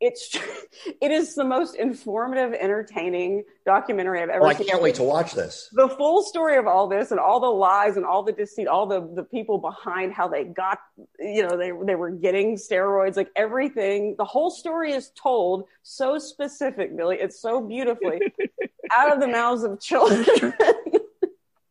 It's 0.00 0.36
it 1.00 1.10
is 1.10 1.34
the 1.34 1.44
most 1.44 1.74
informative, 1.76 2.52
entertaining 2.52 3.44
documentary 3.64 4.20
I've 4.22 4.28
ever 4.28 4.44
Oh, 4.44 4.48
I 4.48 4.54
can't 4.54 4.82
wait 4.82 4.96
to 4.96 5.02
watch 5.02 5.32
this. 5.32 5.68
the 5.72 5.88
full 5.88 6.22
story 6.22 6.56
of 6.56 6.66
all 6.66 6.88
this 6.88 7.10
and 7.10 7.20
all 7.20 7.40
the 7.40 7.46
lies 7.46 7.96
and 7.96 8.04
all 8.04 8.22
the 8.22 8.32
deceit, 8.32 8.66
all 8.66 8.86
the 8.86 9.00
the 9.14 9.24
people 9.24 9.58
behind 9.58 10.12
how 10.12 10.28
they 10.28 10.44
got, 10.44 10.78
you 11.18 11.46
know, 11.46 11.56
they 11.56 11.72
they 11.84 11.94
were 11.94 12.10
getting 12.10 12.56
steroids, 12.56 13.16
like 13.16 13.30
everything. 13.36 14.14
The 14.18 14.24
whole 14.24 14.50
story 14.50 14.92
is 14.92 15.10
told 15.20 15.64
so 15.82 16.18
specific, 16.18 16.96
Billy. 16.96 17.16
It's 17.20 17.40
so 17.40 17.60
beautifully 17.60 18.20
out 18.92 19.12
of 19.12 19.20
the 19.20 19.28
mouths 19.28 19.62
of 19.64 19.80
children. 19.80 20.54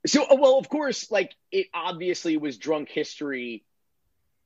So, 0.06 0.26
well, 0.38 0.58
of 0.58 0.68
course, 0.68 1.12
like 1.12 1.32
it 1.50 1.68
obviously 1.74 2.36
was 2.36 2.58
drunk 2.58 2.90
history 2.90 3.64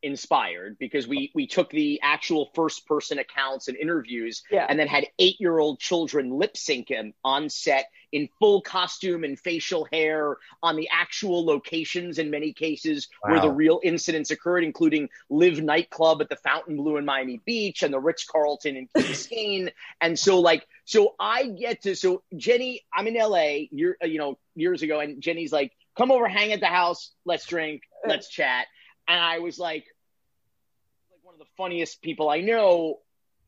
inspired 0.08 0.78
because 0.80 1.08
we 1.08 1.32
we 1.36 1.46
took 1.46 1.70
the 1.70 2.00
actual 2.02 2.50
first 2.56 2.88
person 2.88 3.20
accounts 3.20 3.68
and 3.68 3.78
interviews 3.78 4.44
yeah, 4.50 4.66
and 4.68 4.80
then 4.80 4.88
had 4.88 5.06
eight 5.20 5.40
year 5.40 5.60
old 5.60 5.80
children 5.80 6.32
lip 6.32 6.58
sync 6.58 6.90
him 6.90 7.14
on 7.24 7.50
set 7.50 7.88
in 8.12 8.30
full 8.40 8.62
costume 8.62 9.24
and 9.24 9.40
facial 9.40 9.88
hair 9.92 10.38
on 10.64 10.76
the 10.76 10.88
actual 10.92 11.46
locations 11.46 12.20
in 12.20 12.30
many 12.30 12.54
cases 12.54 13.08
where 13.22 13.42
the 13.42 13.50
real 13.50 13.80
incidents 13.84 14.32
occurred, 14.32 14.64
including 14.64 15.10
LIV 15.30 15.62
nightclub 15.62 16.22
at 16.22 16.30
the 16.30 16.36
Fontainebleau 16.38 16.98
in 16.98 17.06
Miami 17.06 17.42
Beach 17.46 17.84
and 17.84 17.94
the 17.94 18.00
Ritz 18.00 18.26
Carlton 18.26 18.78
in 18.78 18.88
Key 18.88 19.04
Biscayne. 19.12 19.72
And 20.00 20.18
so, 20.18 20.40
like, 20.40 20.66
so 20.86 21.16
I 21.20 21.48
get 21.48 21.84
to, 21.84 21.96
so 21.96 22.24
Jenny, 22.36 22.86
I'm 22.94 23.08
in 23.08 23.16
LA, 23.16 23.68
year, 23.72 23.98
uh, 24.02 24.08
you 24.08 24.20
know, 24.20 24.38
years 24.56 24.82
ago, 24.82 25.00
and 25.00 25.22
Jenny's 25.22 25.52
like, 25.52 25.74
come 25.98 26.12
over, 26.12 26.28
hang 26.28 26.54
at 26.54 26.60
the 26.60 26.68
house, 26.68 27.12
let's 27.26 27.46
drink, 27.46 27.84
let's 28.08 28.30
chat. 28.30 28.68
And 29.08 29.20
I 29.20 29.40
was 29.40 29.58
like, 29.58 29.86
like 29.86 29.86
one 29.86 29.97
of 31.40 31.46
the 31.46 31.52
funniest 31.58 32.02
people 32.02 32.30
I 32.30 32.42
know. 32.42 33.00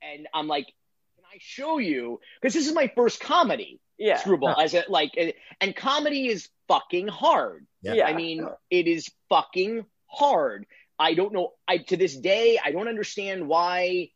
And 0.02 0.28
I'm 0.34 0.48
like, 0.48 0.66
can 0.66 1.26
I 1.34 1.38
show 1.40 1.78
you? 1.78 2.20
Because 2.42 2.54
this 2.54 2.68
is 2.68 2.74
my 2.74 2.92
first 2.96 3.20
comedy, 3.20 3.80
yeah, 3.98 4.18
Screwball. 4.18 4.60
As 4.60 4.74
it 4.74 4.90
like, 4.90 5.12
and- 5.18 5.34
and 5.60 5.76
comedy 5.76 6.28
is 6.28 6.48
fucking 6.68 7.08
hard. 7.08 7.66
Yeah. 7.82 7.94
Yeah. 7.96 8.08
I 8.08 8.14
mean, 8.14 8.48
it 8.70 8.88
is 8.88 9.10
fucking 9.30 9.86
hard. 10.08 10.66
I 10.98 11.14
don't 11.14 11.34
know. 11.34 11.54
I 11.68 11.78
to 11.80 11.98
this 11.98 12.16
day, 12.16 12.60
I 12.64 12.72
don't 12.72 12.88
understand 12.88 13.48
why. 13.48 14.10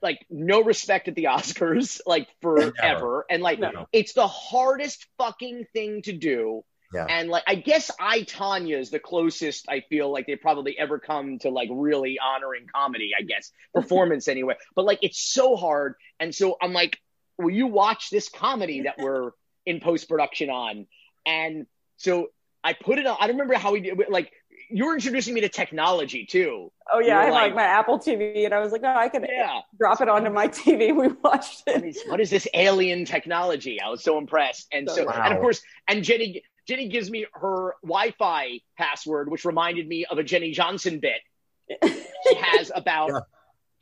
Like 0.00 0.26
no 0.28 0.64
respect 0.64 1.06
at 1.06 1.14
the 1.14 1.24
Oscars, 1.24 2.00
like 2.06 2.26
forever, 2.42 3.24
and 3.30 3.40
like 3.40 3.60
No. 3.60 3.86
it's 3.92 4.14
the 4.14 4.26
hardest 4.26 5.06
fucking 5.16 5.66
thing 5.72 6.02
to 6.02 6.12
do. 6.12 6.64
Yeah. 6.92 7.06
And 7.08 7.28
like, 7.30 7.44
I 7.46 7.54
guess 7.54 7.90
I 7.98 8.20
Tonya 8.20 8.78
is 8.78 8.90
the 8.90 8.98
closest 8.98 9.66
I 9.68 9.80
feel 9.88 10.10
like 10.12 10.26
they 10.26 10.36
probably 10.36 10.78
ever 10.78 10.98
come 10.98 11.38
to 11.40 11.50
like 11.50 11.68
really 11.72 12.18
honoring 12.18 12.66
comedy. 12.74 13.12
I 13.18 13.22
guess 13.22 13.50
performance 13.74 14.28
anyway. 14.28 14.56
But 14.74 14.84
like, 14.84 14.98
it's 15.02 15.20
so 15.20 15.56
hard, 15.56 15.94
and 16.20 16.34
so 16.34 16.56
I'm 16.60 16.72
like, 16.72 16.98
will 17.38 17.50
you 17.50 17.66
watch 17.66 18.10
this 18.10 18.28
comedy 18.28 18.82
that 18.82 18.96
we're 18.98 19.30
in 19.66 19.80
post 19.80 20.08
production 20.08 20.50
on? 20.50 20.86
And 21.26 21.66
so 21.96 22.28
I 22.64 22.74
put 22.74 22.98
it 22.98 23.06
on. 23.06 23.16
I 23.20 23.26
don't 23.26 23.36
remember 23.36 23.54
how 23.54 23.72
we 23.72 23.80
did. 23.80 23.98
Like, 24.08 24.32
you 24.70 24.86
were 24.86 24.94
introducing 24.94 25.34
me 25.34 25.40
to 25.42 25.48
technology 25.48 26.24
too. 26.24 26.70
oh 26.92 26.98
yeah, 27.00 27.18
I 27.18 27.24
had 27.24 27.32
like 27.32 27.42
like- 27.42 27.54
my 27.54 27.62
Apple 27.64 27.98
TV, 27.98 28.44
and 28.44 28.54
I 28.54 28.60
was 28.60 28.72
like, 28.72 28.82
no, 28.82 28.94
I 28.94 29.08
can 29.08 29.24
Yeah. 29.28 29.60
drop 29.78 30.00
it 30.00 30.08
onto 30.08 30.30
my 30.30 30.48
TV. 30.48 30.94
We 30.96 31.08
watched 31.08 31.62
it. 31.66 31.96
what 32.08 32.20
is 32.20 32.30
this 32.30 32.46
alien 32.54 33.04
technology? 33.04 33.80
I 33.80 33.88
was 33.90 34.02
so 34.02 34.18
impressed. 34.18 34.68
And 34.72 34.88
so, 34.90 35.04
Wow. 35.06 35.22
and 35.24 35.34
of 35.34 35.40
course, 35.40 35.62
and 35.88 36.02
Jenny, 36.04 36.42
Jenny 36.68 36.88
gives 36.88 37.10
me 37.10 37.26
her 37.34 37.74
Wi-Fi 37.82 38.60
password, 38.78 39.30
which 39.30 39.44
reminded 39.44 39.86
me 39.88 40.04
of 40.04 40.18
a 40.18 40.22
Jenny 40.22 40.52
Johnson 40.52 41.00
bit 41.00 41.20
she 42.26 42.34
has 42.36 42.70
about 42.74 43.08
Yeah. 43.10 43.20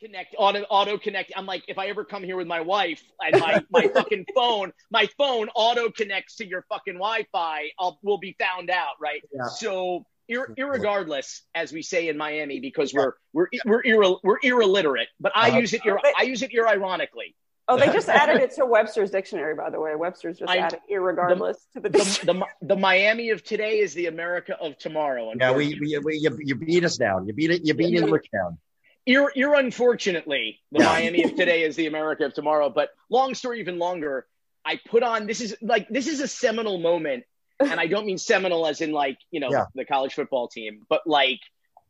connect 0.00 0.34
auto 0.38 0.62
auto 0.70 0.96
connect. 0.98 1.32
I'm 1.36 1.46
like, 1.46 1.64
if 1.68 1.78
I 1.78 1.88
ever 1.88 2.04
come 2.04 2.22
here 2.22 2.36
with 2.36 2.46
my 2.46 2.60
wife 2.60 3.02
and 3.20 3.40
my 3.40 3.64
my 3.70 3.88
fucking 3.88 4.26
phone, 4.34 4.72
my 4.90 5.08
phone 5.18 5.48
auto 5.54 5.90
connects 5.90 6.36
to 6.36 6.46
your 6.46 6.64
fucking 6.68 6.94
Wi-Fi, 6.94 7.70
I'll 7.78 7.98
we'll 8.02 8.18
be 8.18 8.36
found 8.38 8.70
out, 8.70 8.94
right? 9.00 9.22
Yeah. 9.32 9.44
So. 9.46 10.04
Ir- 10.32 10.54
irregardless, 10.56 11.40
as 11.56 11.72
we 11.72 11.82
say 11.82 12.06
in 12.06 12.16
Miami, 12.16 12.60
because 12.60 12.94
we're 12.94 13.14
we're 13.32 13.48
we're 13.64 13.82
ir- 13.84 14.16
we're 14.22 14.38
irreliterate, 14.40 15.08
but 15.18 15.32
I 15.34 15.48
Uh-huh. 15.48 15.58
use 15.58 15.72
it 15.74 15.84
ir- 15.84 15.98
I 16.16 16.22
use 16.22 16.42
it 16.42 16.54
ir- 16.54 16.68
ironically. 16.68 17.34
Oh, 17.70 17.78
they 17.78 17.86
just 17.86 18.08
added 18.08 18.42
it 18.42 18.50
to 18.56 18.66
Webster's 18.66 19.10
dictionary, 19.10 19.54
by 19.54 19.70
the 19.70 19.80
way. 19.80 19.94
Webster's 19.94 20.38
just 20.38 20.50
I- 20.50 20.58
added 20.58 20.80
irregardless 20.90 21.56
to 21.74 21.80
the 21.80 21.88
the, 21.88 21.98
dictionary. 21.98 22.40
the, 22.60 22.66
the 22.74 22.76
Miami 22.76 23.30
of 23.30 23.42
today 23.44 23.78
is 23.78 23.94
the 23.94 24.06
America 24.06 24.56
of 24.60 24.76
tomorrow. 24.78 25.32
Yeah, 25.38 25.52
we, 25.52 25.78
we, 25.80 25.98
we 25.98 26.16
you, 26.18 26.36
you 26.40 26.54
beat 26.56 26.84
us 26.84 26.96
down. 26.96 27.26
You 27.26 27.32
beat 27.32 27.50
it. 27.50 27.64
You 27.64 27.74
beat 27.74 27.94
English 27.94 28.28
down. 28.32 28.58
You're, 29.06 29.32
you're 29.34 29.54
unfortunately 29.54 30.60
the 30.72 30.84
Miami 30.84 31.22
of 31.24 31.34
today 31.34 31.62
is 31.62 31.74
the 31.76 31.86
America 31.86 32.26
of 32.26 32.34
tomorrow. 32.34 32.68
But 32.70 32.90
long 33.08 33.34
story 33.34 33.60
even 33.60 33.78
longer, 33.78 34.26
I 34.64 34.78
put 34.88 35.02
on 35.02 35.26
this 35.26 35.40
is 35.40 35.56
like 35.62 35.88
this 35.88 36.06
is 36.06 36.20
a 36.20 36.28
seminal 36.28 36.78
moment, 36.78 37.24
and 37.58 37.80
I 37.80 37.86
don't 37.86 38.04
mean 38.06 38.18
seminal 38.18 38.66
as 38.66 38.80
in 38.82 38.92
like 38.92 39.16
you 39.30 39.40
know 39.40 39.48
Yeah. 39.50 39.64
the 39.74 39.84
college 39.86 40.14
football 40.14 40.48
team, 40.48 40.82
but 40.88 41.06
like 41.06 41.40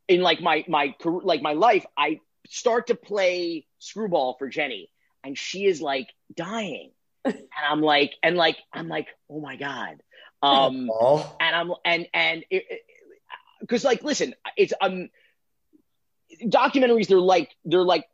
in 0.08 0.20
like 0.20 0.40
my 0.40 0.64
my 0.68 0.94
career, 1.00 1.20
like 1.24 1.42
my 1.42 1.54
life. 1.54 1.84
I 1.96 2.20
start 2.48 2.86
to 2.88 2.94
play 2.94 3.66
screwball 3.80 4.36
for 4.38 4.48
Jenny, 4.48 4.88
and 5.24 5.36
she 5.36 5.64
is 5.66 5.80
like 5.80 6.08
dying. 6.34 6.90
and 7.24 7.36
I'm 7.68 7.82
like, 7.82 8.14
and 8.22 8.36
like, 8.36 8.56
I'm 8.72 8.88
like, 8.88 9.08
oh 9.28 9.40
my 9.40 9.56
God. 9.56 10.02
Um, 10.42 10.88
Oh, 10.90 11.36
and 11.38 11.54
I'm 11.54 11.72
and 11.84 12.08
and 12.14 12.44
because 13.60 13.84
like 13.84 14.02
listen, 14.02 14.34
it's 14.56 14.72
um 14.80 15.10
documentaries. 16.44 17.08
They're 17.08 17.20
like 17.20 17.50
they're 17.64 17.84
like 17.84 18.06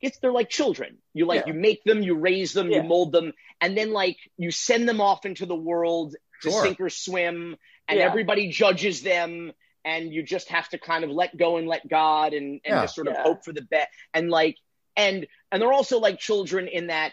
it's 0.00 0.18
they're 0.18 0.32
like 0.32 0.48
children. 0.48 0.98
You 1.12 1.26
like 1.26 1.46
Yeah. 1.46 1.52
you 1.52 1.60
make 1.60 1.84
them, 1.84 2.02
you 2.02 2.14
raise 2.14 2.52
them, 2.52 2.70
Yeah. 2.70 2.78
you 2.82 2.88
mold 2.88 3.12
them, 3.12 3.32
and 3.60 3.76
then 3.76 3.92
like 3.92 4.16
you 4.36 4.50
send 4.50 4.88
them 4.88 5.00
off 5.00 5.24
into 5.26 5.46
the 5.46 5.54
world 5.54 6.14
to 6.42 6.50
Sure. 6.50 6.62
sink 6.62 6.80
or 6.80 6.90
swim, 6.90 7.56
and 7.88 7.98
Yeah. 7.98 8.04
everybody 8.06 8.48
judges 8.48 9.02
them. 9.02 9.52
And 9.86 10.14
you 10.14 10.22
just 10.22 10.48
have 10.48 10.66
to 10.70 10.78
kind 10.78 11.04
of 11.04 11.10
let 11.10 11.36
go 11.36 11.58
and 11.58 11.68
let 11.68 11.86
God 11.86 12.32
and, 12.32 12.58
and 12.64 12.74
Yeah. 12.74 12.80
just 12.80 12.94
sort 12.94 13.06
of 13.06 13.14
Yeah. 13.14 13.22
hope 13.22 13.44
for 13.44 13.52
the 13.52 13.60
best. 13.60 13.88
And 14.14 14.30
like, 14.30 14.56
and, 14.96 15.26
and 15.50 15.60
they're 15.62 15.72
also 15.72 15.98
like 15.98 16.18
children 16.18 16.68
in 16.68 16.88
that 16.88 17.12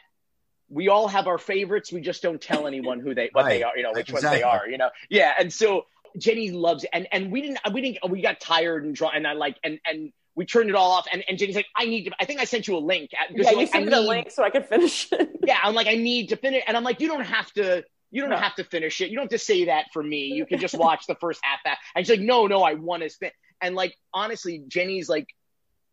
we 0.70 0.88
all 0.88 1.08
have 1.08 1.28
our 1.28 1.38
favorites. 1.38 1.92
We 1.92 2.02
just 2.02 2.22
don't 2.22 2.42
tell 2.42 2.66
anyone 2.68 3.00
who 3.00 3.14
they, 3.14 3.30
what 3.34 3.46
they 3.46 3.62
are, 3.64 3.76
you 3.76 3.84
know, 3.84 3.92
which 3.94 4.12
ones 4.12 4.24
they 4.24 4.44
are, 4.44 4.68
you 4.70 4.78
know? 4.78 4.90
Yeah. 5.10 5.34
And 5.38 5.52
so 5.52 5.86
Jenny 6.18 6.52
loves 6.52 6.84
it. 6.86 6.90
And, 6.94 7.08
and 7.12 7.32
we 7.32 7.42
didn't, 7.42 7.60
we 7.74 7.82
didn't, 7.82 8.10
we 8.10 8.22
got 8.22 8.40
tired 8.40 8.86
and 8.86 8.96
draw 8.96 9.10
and 9.10 9.28
I 9.28 9.34
like, 9.34 9.58
and, 9.64 9.80
and 9.86 10.14
we 10.34 10.46
turned 10.46 10.70
it 10.70 10.76
all 10.76 10.92
off. 10.92 11.08
And, 11.12 11.24
and 11.28 11.38
Jenny's 11.38 11.56
like, 11.58 11.66
I 11.76 11.86
need 11.86 12.06
to, 12.06 12.12
I 12.20 12.26
think 12.26 12.40
I 12.40 12.46
sent 12.46 12.68
you 12.70 12.78
a 12.78 12.80
link. 12.80 13.12
at- 13.14 13.28
because 13.34 13.48
Yeah, 13.48 13.52
you 13.52 13.58
like, 13.58 13.68
sent 13.72 13.86
me 13.86 13.92
the 13.92 14.00
link 14.02 14.32
so 14.32 14.44
I 14.44 14.50
could 14.50 14.66
finish 14.66 15.12
it. 15.12 15.30
yeah, 15.46 15.58
I'm 15.62 15.76
like, 15.76 15.88
I 15.88 15.96
need 15.96 16.30
to 16.30 16.38
finish. 16.38 16.64
And 16.66 16.78
I'm 16.78 16.84
like, 16.86 17.02
you 17.02 17.10
don't 17.10 17.26
have 17.26 17.52
to, 17.54 17.84
you 18.12 18.22
don't 18.22 18.30
No. 18.30 18.38
have 18.38 18.56
to 18.56 18.64
finish 18.64 19.02
it. 19.02 19.10
You 19.10 19.16
don't 19.18 19.24
have 19.24 19.40
to 19.40 19.46
say 19.46 19.66
that 19.66 19.88
for 19.92 20.02
me. 20.02 20.28
You 20.28 20.46
can 20.46 20.60
just 20.60 20.74
watch 20.78 21.06
the 21.06 21.16
first 21.16 21.42
half. 21.44 21.60
That. 21.66 21.80
And 21.96 22.06
she's 22.06 22.18
like, 22.18 22.26
no, 22.26 22.48
no, 22.48 22.62
I 22.64 22.76
want 22.76 23.04
to 23.04 23.10
spend. 23.10 23.34
And 23.62 23.76
like, 23.76 23.96
honestly, 24.14 24.64
Jenny's 24.68 25.10
like 25.10 25.28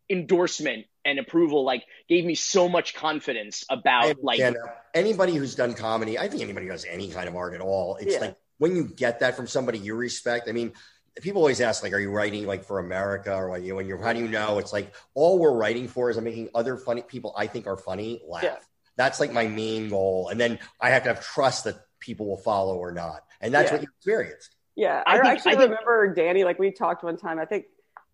endorsement 0.09 0.85
and 1.09 1.19
approval, 1.19 1.63
like 1.63 1.83
gave 2.07 2.25
me 2.25 2.35
so 2.35 2.69
much 2.69 2.93
confidence 2.93 3.65
I 3.69 3.75
about 3.75 4.15
like, 4.23 4.39
understand 4.39 4.55
that. 4.55 4.85
anybody 4.93 5.35
who's 5.35 5.55
done 5.55 5.73
comedy, 5.73 6.17
I 6.17 6.27
think 6.29 6.41
anybody 6.41 6.67
who 6.67 6.71
does 6.71 6.85
any 6.85 7.09
kind 7.09 7.27
of 7.27 7.35
art 7.35 7.53
at 7.53 7.61
all, 7.61 7.97
it's 7.97 8.13
Yeah. 8.13 8.19
like 8.21 8.37
when 8.57 8.75
you 8.75 8.85
get 8.87 9.19
that 9.21 9.35
from 9.35 9.47
somebody 9.47 9.79
you 9.79 9.95
respect. 9.95 10.47
I 10.49 10.51
mean, 10.51 10.73
people 11.21 11.41
always 11.41 11.59
ask, 11.61 11.81
like, 11.83 11.93
are 11.93 11.99
you 11.99 12.11
writing 12.11 12.45
like 12.45 12.63
for 12.63 12.79
America 12.79 13.33
or 13.35 13.49
like, 13.49 13.63
you 13.63 13.69
know, 13.69 13.75
when 13.75 13.87
you're, 13.87 14.01
how 14.01 14.13
do 14.13 14.19
you 14.19 14.27
know? 14.27 14.59
It's 14.59 14.71
like 14.73 14.93
all 15.15 15.39
we're 15.39 15.53
writing 15.55 15.87
for 15.87 16.09
is 16.09 16.17
I'm 16.17 16.23
making 16.23 16.49
other 16.55 16.77
funny 16.77 17.01
people 17.01 17.33
I 17.37 17.47
think 17.47 17.67
are 17.67 17.77
funny 17.77 18.21
laugh. 18.27 18.43
Yeah. 18.43 18.55
That's 18.97 19.19
like 19.19 19.31
my 19.31 19.47
main 19.47 19.89
goal. 19.89 20.29
And 20.29 20.39
then 20.39 20.59
I 20.79 20.89
have 20.91 21.03
to 21.03 21.09
have 21.13 21.21
trust 21.25 21.63
that 21.65 21.75
people 21.99 22.25
will 22.27 22.37
follow 22.37 22.75
or 22.77 22.91
not. 22.91 23.21
And 23.41 23.53
that's 23.53 23.69
Yeah. 23.69 23.75
what 23.77 23.81
you 23.83 23.87
experienced. 23.97 24.55
Yeah, 24.75 25.03
I 25.05 25.11
I, 25.11 25.21
think- 25.21 25.25
actually 25.25 25.51
I 25.51 25.55
think- 25.55 25.69
remember 25.71 26.13
Danny. 26.13 26.43
Like 26.45 26.59
we 26.59 26.71
talked 26.71 27.03
one 27.03 27.17
time. 27.17 27.39
I 27.39 27.45
think 27.45 27.65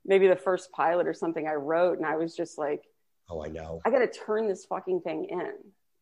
maybe 0.05 0.27
the 0.27 0.35
first 0.35 0.71
pilot 0.71 1.07
or 1.07 1.13
something 1.13 1.47
I 1.47 1.53
wrote, 1.55 1.97
and 1.97 2.05
I 2.05 2.15
was 2.15 2.35
just 2.35 2.57
like, 2.57 2.83
Oh, 3.29 3.43
I 3.43 3.47
know. 3.47 3.81
I 3.85 3.89
got 3.89 3.99
to 3.99 4.07
turn 4.07 4.47
this 4.47 4.65
fucking 4.65 5.01
thing 5.01 5.27
in. 5.29 5.51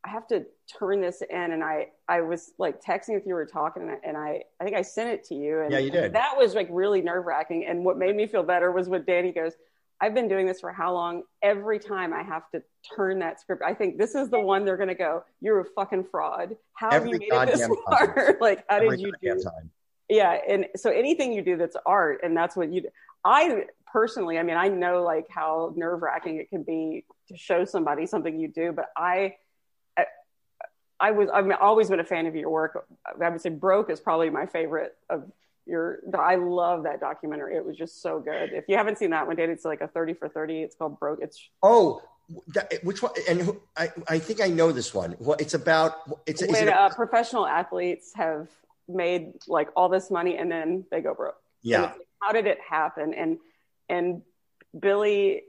I 0.06 0.10
have 0.10 0.28
to 0.28 0.46
turn 0.78 1.00
this 1.00 1.22
in. 1.22 1.52
And 1.54 1.64
I, 1.64 1.88
I 2.10 2.20
was 2.22 2.52
like 2.60 2.84
texting 2.84 3.14
with 3.14 3.24
you, 3.26 3.30
we 3.30 3.34
were 3.34 3.46
talking, 3.46 3.84
and 3.84 3.92
I, 3.92 3.98
and 4.04 4.18
I, 4.18 4.44
I 4.60 4.64
think 4.66 4.76
I 4.76 4.82
sent 4.82 5.10
it 5.10 5.24
to 5.30 5.36
you. 5.36 5.62
And 5.62 5.72
Yeah, 5.72 5.80
you 5.80 5.90
did. 5.90 6.12
That 6.14 6.34
was 6.36 6.54
like 6.54 6.68
really 6.70 7.02
nerve 7.02 7.26
wracking. 7.26 7.66
And 7.66 7.86
what 7.86 7.98
made 7.98 8.16
me 8.16 8.28
feel 8.28 8.44
better 8.44 8.72
was 8.74 8.90
when 8.90 9.06
Danny 9.06 9.32
goes, 9.32 9.54
I've 10.02 10.14
been 10.14 10.28
doing 10.28 10.46
this 10.46 10.60
for 10.60 10.74
how 10.74 10.94
long? 10.94 11.24
Every 11.42 11.80
time 11.80 12.14
I 12.14 12.24
have 12.24 12.50
to 12.52 12.62
turn 12.94 13.20
that 13.20 13.40
script, 13.40 13.62
I 13.66 13.74
think 13.74 13.98
this 13.98 14.16
is 14.16 14.30
the 14.30 14.40
one 14.40 14.66
they're 14.66 14.76
going 14.76 14.90
to 14.90 14.96
go, 14.96 15.24
you're 15.40 15.62
a 15.62 15.66
fucking 15.78 16.08
fraud. 16.12 16.58
How 16.74 16.92
have 16.92 17.08
you 17.08 17.20
made 17.20 17.30
it 17.32 17.46
this 17.56 17.70
far? 17.86 18.36
like, 18.42 18.66
how 18.68 18.78
Every 18.78 18.98
did 18.98 19.00
you 19.00 19.14
do 19.22 19.42
time. 19.42 19.72
yeah 20.10 20.38
and 20.50 20.66
so 20.76 20.92
anything 20.92 21.32
you 21.32 21.42
do 21.42 21.56
that's 21.56 21.78
art 21.86 22.20
and 22.24 22.36
that's 22.36 22.58
what 22.58 22.74
you 22.74 22.82
do. 22.82 22.90
i 23.24 23.64
personally 23.94 24.40
i 24.40 24.44
mean 24.44 24.58
i 24.58 24.68
know 24.68 25.04
like 25.04 25.28
how 25.30 25.72
nerve 25.78 26.02
wracking 26.02 26.38
it 26.38 26.50
can 26.50 26.64
be 26.64 27.06
to 27.28 27.38
show 27.38 27.64
somebody 27.64 28.08
something 28.08 28.40
you 28.40 28.48
do 28.48 28.72
but 28.72 28.90
i 28.98 29.36
I- 29.96 30.06
i 31.00 31.12
was 31.12 31.30
i've 31.30 31.50
always 31.62 31.90
been 31.90 32.00
a 32.00 32.04
fan 32.04 32.26
of 32.26 32.36
your 32.36 32.50
work 32.50 32.88
i 33.24 33.30
would 33.30 33.40
say 33.40 33.52
broke 33.52 33.92
is 33.92 34.00
probably 34.00 34.32
my 34.32 34.48
favorite 34.48 34.96
of 35.12 35.32
your 35.68 36.00
i 36.20 36.36
love 36.36 36.84
that 36.84 37.00
documentary 37.00 37.56
it 37.56 37.64
was 37.64 37.78
just 37.78 38.02
so 38.02 38.20
good 38.20 38.52
if 38.52 38.66
you 38.68 38.76
haven't 38.76 38.98
seen 38.98 39.12
that 39.12 39.28
one 39.28 39.36
date 39.36 39.50
it's 39.50 39.64
like 39.64 39.82
a 39.82 39.88
30 39.88 40.16
for 40.16 40.28
30 40.28 40.64
it's 40.64 40.76
called 40.76 41.00
broke 41.00 41.20
it's 41.22 41.50
Oh, 41.62 42.02
that, 42.54 42.74
which 42.84 43.04
one? 43.04 43.12
And 43.30 43.42
who, 43.42 43.62
I, 43.76 43.92
I 44.08 44.18
think 44.18 44.40
I 44.42 44.48
know 44.48 44.72
this 44.72 44.94
one. 44.94 45.12
What 45.20 45.42
it's 45.42 45.54
about? 45.54 46.10
It's, 46.26 46.42
when 46.42 46.70
it, 46.70 46.74
uh, 46.74 46.90
professional 46.90 47.46
athletes 47.46 48.14
have 48.16 48.48
made 48.88 49.34
like 49.46 49.68
all 49.76 49.90
this 49.90 50.10
money 50.10 50.38
and 50.38 50.50
then 50.50 50.86
they 50.90 51.02
go 51.02 51.14
broke 51.14 51.36
yeah. 51.64 51.82
like, 51.82 51.96
how 52.22 52.32
did 52.32 52.46
it 52.46 52.60
happen? 52.68 53.14
And 53.14 53.40
and 53.90 54.22
Billy 54.78 55.44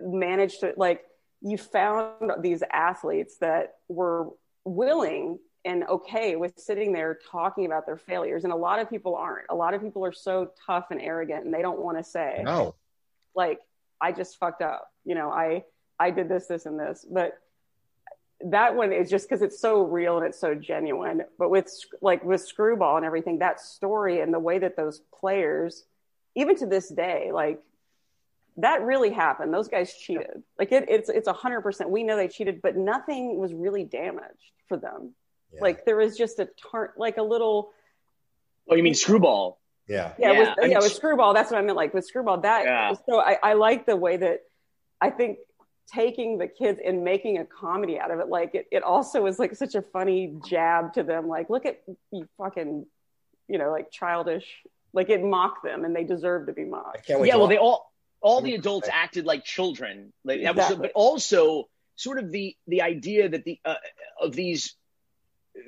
managed 0.00 0.60
to 0.60 0.72
like 0.76 1.04
you 1.40 1.58
found 1.58 2.32
these 2.40 2.62
athletes 2.72 3.36
that 3.38 3.74
were 3.88 4.30
willing 4.64 5.38
and 5.64 5.84
okay 5.84 6.36
with 6.36 6.58
sitting 6.58 6.92
there 6.92 7.18
talking 7.30 7.66
about 7.66 7.86
their 7.86 7.96
failures. 7.96 8.44
And 8.44 8.52
a 8.52 8.56
lot 8.56 8.80
of 8.80 8.90
people 8.90 9.14
aren't. 9.14 9.46
A 9.50 9.54
lot 9.54 9.74
of 9.74 9.82
people 9.82 10.04
are 10.04 10.12
so 10.12 10.50
tough 10.66 10.86
and 10.90 11.00
arrogant 11.00 11.44
and 11.44 11.52
they 11.54 11.62
don't 11.62 11.80
want 11.80 11.98
to 11.98 12.04
say, 12.04 12.42
No. 12.44 12.74
like, 13.34 13.60
I 14.00 14.12
just 14.12 14.38
fucked 14.38 14.62
up. 14.62 14.90
You 15.04 15.14
know, 15.14 15.30
I 15.30 15.64
I 15.98 16.10
did 16.10 16.28
this, 16.28 16.46
this, 16.46 16.66
and 16.66 16.78
this. 16.78 17.06
But 17.10 17.38
that 18.40 18.74
one 18.74 18.92
is 18.92 19.08
just 19.08 19.28
because 19.28 19.42
it's 19.42 19.58
so 19.60 19.82
real 19.82 20.18
and 20.18 20.26
it's 20.26 20.40
so 20.40 20.54
genuine. 20.54 21.22
But 21.38 21.50
with 21.50 21.70
like 22.02 22.24
with 22.24 22.42
Screwball 22.42 22.96
and 22.96 23.06
everything, 23.06 23.38
that 23.38 23.60
story 23.60 24.20
and 24.20 24.34
the 24.34 24.38
way 24.38 24.58
that 24.58 24.76
those 24.76 25.00
players, 25.18 25.84
even 26.34 26.56
to 26.56 26.66
this 26.66 26.88
day, 26.88 27.30
like 27.32 27.60
that 28.58 28.82
really 28.82 29.10
happened. 29.10 29.52
Those 29.52 29.68
guys 29.68 29.94
cheated. 29.94 30.42
Like 30.58 30.70
it, 30.72 30.86
it's 30.88 31.08
it's 31.08 31.26
a 31.26 31.32
hundred 31.32 31.62
percent. 31.62 31.90
We 31.90 32.04
know 32.04 32.16
they 32.16 32.28
cheated, 32.28 32.62
but 32.62 32.76
nothing 32.76 33.38
was 33.38 33.52
really 33.52 33.84
damaged 33.84 34.52
for 34.68 34.76
them. 34.76 35.14
Yeah. 35.52 35.60
Like 35.62 35.84
there 35.84 35.96
was 35.96 36.16
just 36.16 36.38
a 36.38 36.48
turn, 36.70 36.88
like 36.96 37.16
a 37.16 37.22
little 37.22 37.70
oh, 38.68 38.74
you 38.74 38.82
mean 38.82 38.94
screwball? 38.94 39.60
yeah. 39.88 40.12
yeah, 40.18 40.32
Yeah, 40.32 40.38
with, 40.38 40.48
I 40.48 40.62
mean, 40.62 40.70
yeah, 40.72 40.78
with 40.78 40.92
screwball. 40.92 41.34
That's 41.34 41.50
what 41.50 41.58
I 41.58 41.62
meant. 41.62 41.76
Like 41.76 41.94
with 41.94 42.06
screwball, 42.06 42.40
that 42.42 42.64
Yeah. 42.64 42.94
so 43.06 43.20
I, 43.20 43.38
I 43.42 43.52
like 43.54 43.86
the 43.86 43.96
way 43.96 44.16
that 44.16 44.40
I 45.00 45.10
think 45.10 45.38
taking 45.92 46.38
the 46.38 46.46
kids 46.46 46.80
and 46.84 47.04
making 47.04 47.38
a 47.38 47.44
comedy 47.44 47.98
out 47.98 48.10
of 48.10 48.20
it. 48.20 48.28
Like 48.28 48.54
it, 48.54 48.66
it 48.70 48.82
also 48.82 49.20
was 49.22 49.38
like 49.38 49.54
such 49.54 49.74
a 49.74 49.82
funny 49.82 50.34
jab 50.46 50.94
to 50.94 51.02
them. 51.02 51.28
Like, 51.28 51.50
look 51.50 51.66
at 51.66 51.82
you 52.10 52.26
fucking, 52.38 52.86
you 53.48 53.58
know, 53.58 53.70
like 53.70 53.90
childish. 53.90 54.46
Like 54.92 55.10
it 55.10 55.22
mocked 55.24 55.64
them, 55.64 55.84
and 55.84 55.94
they 55.94 56.04
deserve 56.04 56.46
to 56.46 56.52
be 56.52 56.62
I 56.62 56.66
mocked. 56.66 57.06
can't 57.06 57.20
wait. 57.20 57.26
yeah 57.26 57.32
to 57.34 57.38
well 57.40 57.48
they 57.48 57.58
all 57.58 57.92
all 58.24 58.40
the 58.42 58.54
adults 58.54 58.88
acted 58.90 59.26
like 59.26 59.44
children. 59.44 60.12
Like 60.24 60.42
that 60.42 60.56
was 60.56 60.74
but 60.76 60.92
also 60.94 61.68
sort 61.96 62.18
of 62.18 62.32
the 62.32 62.56
the 62.66 62.82
idea 62.82 63.28
that 63.28 63.44
the 63.44 63.60
uh, 63.64 63.76
of 64.20 64.34
these 64.34 64.74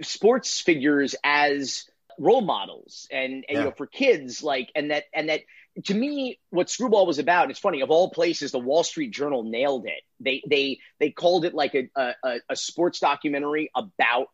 sports 0.03 0.61
figures 0.61 1.15
as 1.23 1.85
role 2.19 2.41
models 2.41 3.07
and, 3.13 3.45
and 3.49 3.59
Yeah. 3.59 3.59
you 3.59 3.65
know 3.67 3.71
for 3.73 3.87
kids 3.87 4.43
like 4.43 4.71
and 4.75 4.91
that 4.91 5.05
and 5.15 5.29
that 5.29 5.43
to 5.85 5.95
me 5.95 6.39
what 6.51 6.71
screwball 6.71 7.07
was 7.07 7.19
about 7.19 7.51
it's 7.51 7.61
funny 7.61 7.83
of 7.83 7.91
all 7.91 8.11
places 8.11 8.51
the 8.53 8.59
wall 8.59 8.83
street 8.85 9.13
journal 9.13 9.45
nailed 9.45 9.87
it. 9.87 10.03
They 10.21 10.43
they 10.49 10.79
they 10.99 11.11
called 11.11 11.45
it 11.45 11.55
like 11.55 11.75
a 11.75 11.89
a, 12.25 12.41
a 12.49 12.57
sports 12.57 13.01
documentary 13.01 13.71
about 13.75 14.29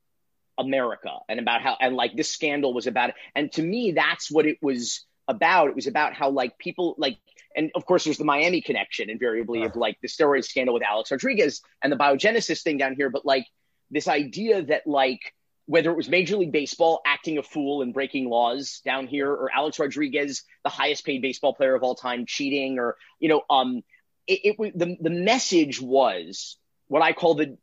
america 0.59 1.11
and 1.29 1.41
about 1.41 1.63
how 1.63 1.77
and 1.81 1.97
like 1.97 2.15
this 2.17 2.31
scandal 2.31 2.73
was 2.73 2.87
about 2.87 3.11
it. 3.11 3.17
And 3.35 3.51
to 3.53 3.63
me 3.63 3.93
that's 3.93 4.31
what 4.31 4.47
it 4.47 4.59
was 4.63 5.05
about. 5.29 5.71
It 5.71 5.77
was 5.77 5.87
about 5.87 6.15
how 6.15 6.31
like 6.31 6.59
people 6.59 6.95
like 6.99 7.19
and 7.57 7.71
of 7.75 7.85
course 7.85 8.05
there's 8.05 8.19
the 8.19 8.25
miami 8.25 8.61
connection 8.61 9.11
invariably 9.11 9.63
of 9.63 9.77
like 9.77 9.99
the 10.01 10.09
steroid 10.09 10.45
scandal 10.45 10.75
with 10.75 10.83
alex 10.83 11.11
rodriguez 11.11 11.61
and 11.83 11.93
the 11.93 11.97
biogenesis 11.97 12.63
thing 12.63 12.79
down 12.79 12.95
here 12.95 13.11
but 13.11 13.25
like 13.25 13.47
this 13.91 14.09
idea 14.09 14.63
that 14.63 14.87
like 14.87 15.21
whether 15.67 15.91
it 15.91 15.97
was 15.97 16.09
Major 16.09 16.37
League 16.37 16.51
Baseball 16.51 17.01
acting 17.07 17.39
a 17.39 17.43
fool 17.43 17.83
and 17.83 17.95
breaking 17.95 18.29
laws 18.29 18.81
down 18.85 19.07
here, 19.07 19.31
or 19.31 19.49
Alex 19.55 19.79
Rodriguez, 19.79 20.43
the 20.65 20.71
highest 20.71 21.05
paid 21.07 21.23
baseball 21.23 21.55
player 21.55 21.75
of 21.75 21.85
all 21.85 21.95
time, 21.95 22.27
cheating, 22.27 22.81
or 22.81 22.97
you 23.21 23.29
know, 23.29 23.43
um, 23.49 23.83
it, 24.27 24.57
it 24.59 24.79
the 24.79 24.97
the 25.01 25.11
message 25.11 25.81
was 25.81 26.57
what 26.89 27.01
I 27.01 27.13
call 27.13 27.35
the 27.37 27.57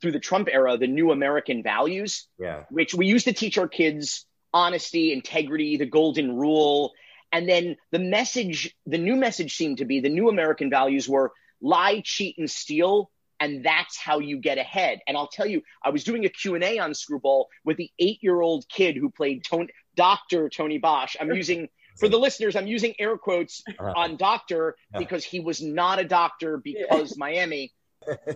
through 0.00 0.12
the 0.12 0.20
Trump 0.20 0.48
era 0.50 0.78
the 0.78 0.86
new 0.86 1.10
American 1.10 1.62
values, 1.62 2.28
Yeah. 2.38 2.64
which 2.70 2.94
we 2.94 3.06
used 3.06 3.26
to 3.26 3.32
teach 3.32 3.58
our 3.58 3.68
kids 3.68 4.24
honesty, 4.54 5.12
integrity, 5.12 5.76
the 5.76 5.86
golden 5.86 6.36
rule, 6.36 6.92
and 7.32 7.48
then 7.48 7.76
the 7.90 7.98
message, 7.98 8.74
the 8.86 8.98
new 8.98 9.16
message 9.16 9.56
seemed 9.56 9.78
to 9.78 9.84
be 9.84 10.00
the 10.00 10.08
new 10.08 10.28
American 10.28 10.70
values 10.70 11.08
were 11.08 11.32
lie, 11.60 12.02
cheat, 12.04 12.36
and 12.38 12.50
steal 12.50 13.10
and 13.40 13.64
that's 13.64 13.98
how 13.98 14.20
you 14.20 14.38
get 14.38 14.56
ahead. 14.58 15.00
And 15.08 15.16
I'll 15.16 15.26
tell 15.26 15.46
you, 15.46 15.62
I 15.84 15.90
was 15.90 16.04
doing 16.04 16.24
a 16.24 16.28
Q&A 16.28 16.78
on 16.78 16.94
Screwball 16.94 17.48
with 17.64 17.76
the 17.76 17.90
eight-year-old 17.98 18.68
kid 18.68 18.96
who 18.96 19.10
played 19.10 19.42
Tony, 19.42 19.66
Dr. 19.96 20.48
Tony 20.48 20.78
Bosch. 20.78 21.16
I'm 21.20 21.32
using, 21.32 21.68
for 21.98 22.08
the 22.08 22.18
listeners, 22.20 22.54
I'm 22.54 22.68
using 22.68 22.94
air 23.00 23.16
quotes 23.18 23.62
Uh-huh. 23.68 23.94
on 23.96 24.16
doctor 24.16 24.76
because 24.96 25.24
he 25.24 25.40
was 25.40 25.60
not 25.60 25.98
a 25.98 26.04
doctor 26.04 26.56
because 26.56 27.16
Miami. 27.24 27.72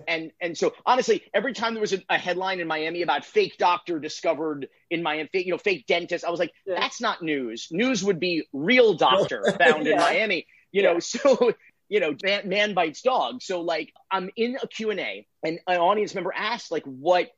And 0.08 0.30
and 0.40 0.56
so 0.56 0.74
honestly, 0.84 1.22
every 1.34 1.52
time 1.52 1.74
there 1.74 1.80
was 1.80 1.92
a, 1.92 2.02
a 2.08 2.18
headline 2.18 2.60
in 2.60 2.66
Miami 2.68 3.02
about 3.02 3.24
fake 3.24 3.56
doctor 3.58 3.98
discovered 3.98 4.68
in 4.90 5.02
Miami, 5.02 5.28
you 5.32 5.50
know, 5.52 5.58
fake 5.58 5.86
dentist, 5.86 6.24
I 6.24 6.30
was 6.30 6.40
like, 6.40 6.52
Yeah. 6.66 6.80
that's 6.80 7.00
not 7.00 7.22
news. 7.22 7.68
News 7.70 8.04
would 8.04 8.20
be 8.20 8.46
real 8.52 8.94
doctor 8.94 9.42
found 9.58 9.86
in 9.86 9.96
Miami. 9.96 10.46
You 10.72 10.82
know, 10.82 10.98
so 11.00 11.52
you 11.88 12.00
know, 12.00 12.14
man, 12.22 12.48
man 12.48 12.74
bites 12.74 13.02
dog. 13.02 13.42
So 13.42 13.60
like 13.60 13.92
I'm 14.10 14.30
in 14.36 14.58
a 14.62 14.66
Q&A 14.66 15.26
and 15.44 15.60
an 15.66 15.78
audience 15.78 16.14
member 16.14 16.32
asked 16.34 16.70
like 16.70 16.84
what 16.84 17.30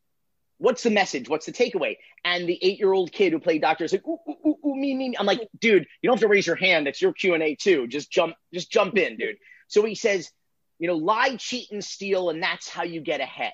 what's 0.59 0.83
the 0.83 0.91
message? 0.91 1.29
What's 1.29 1.47
the 1.47 1.53
takeaway? 1.53 1.97
And 2.24 2.49
the 2.49 2.59
eight-year-old 2.61 3.12
kid 3.12 3.33
who 3.33 3.39
played 3.39 3.62
doctor 3.62 3.85
is 3.85 3.93
like, 3.93 4.07
ooh, 4.07 4.18
ooh, 4.29 4.37
ooh, 4.45 4.59
ooh, 4.66 4.74
me, 4.74 4.95
me. 4.95 5.14
I'm 5.18 5.24
like, 5.24 5.49
dude, 5.59 5.87
you 6.03 6.09
don't 6.09 6.16
have 6.16 6.22
to 6.22 6.29
raise 6.29 6.47
your 6.49 6.57
hand. 6.57 6.89
It's 6.89 7.01
your 7.01 7.12
Q&A 7.12 7.55
too. 7.55 7.87
Just 7.87 8.11
jump, 8.11 8.35
just 8.53 8.70
jump 8.70 8.99
in, 8.99 9.16
dude. 9.16 9.37
So 9.68 9.85
he 9.85 9.95
says, 9.95 10.31
you 10.79 10.89
know, 10.89 10.97
lie, 10.97 11.37
cheat, 11.37 11.70
and 11.70 11.85
steal, 11.85 12.31
and 12.31 12.43
that's 12.43 12.68
how 12.68 12.83
you 12.85 13.01
get 13.01 13.20
ahead 13.20 13.53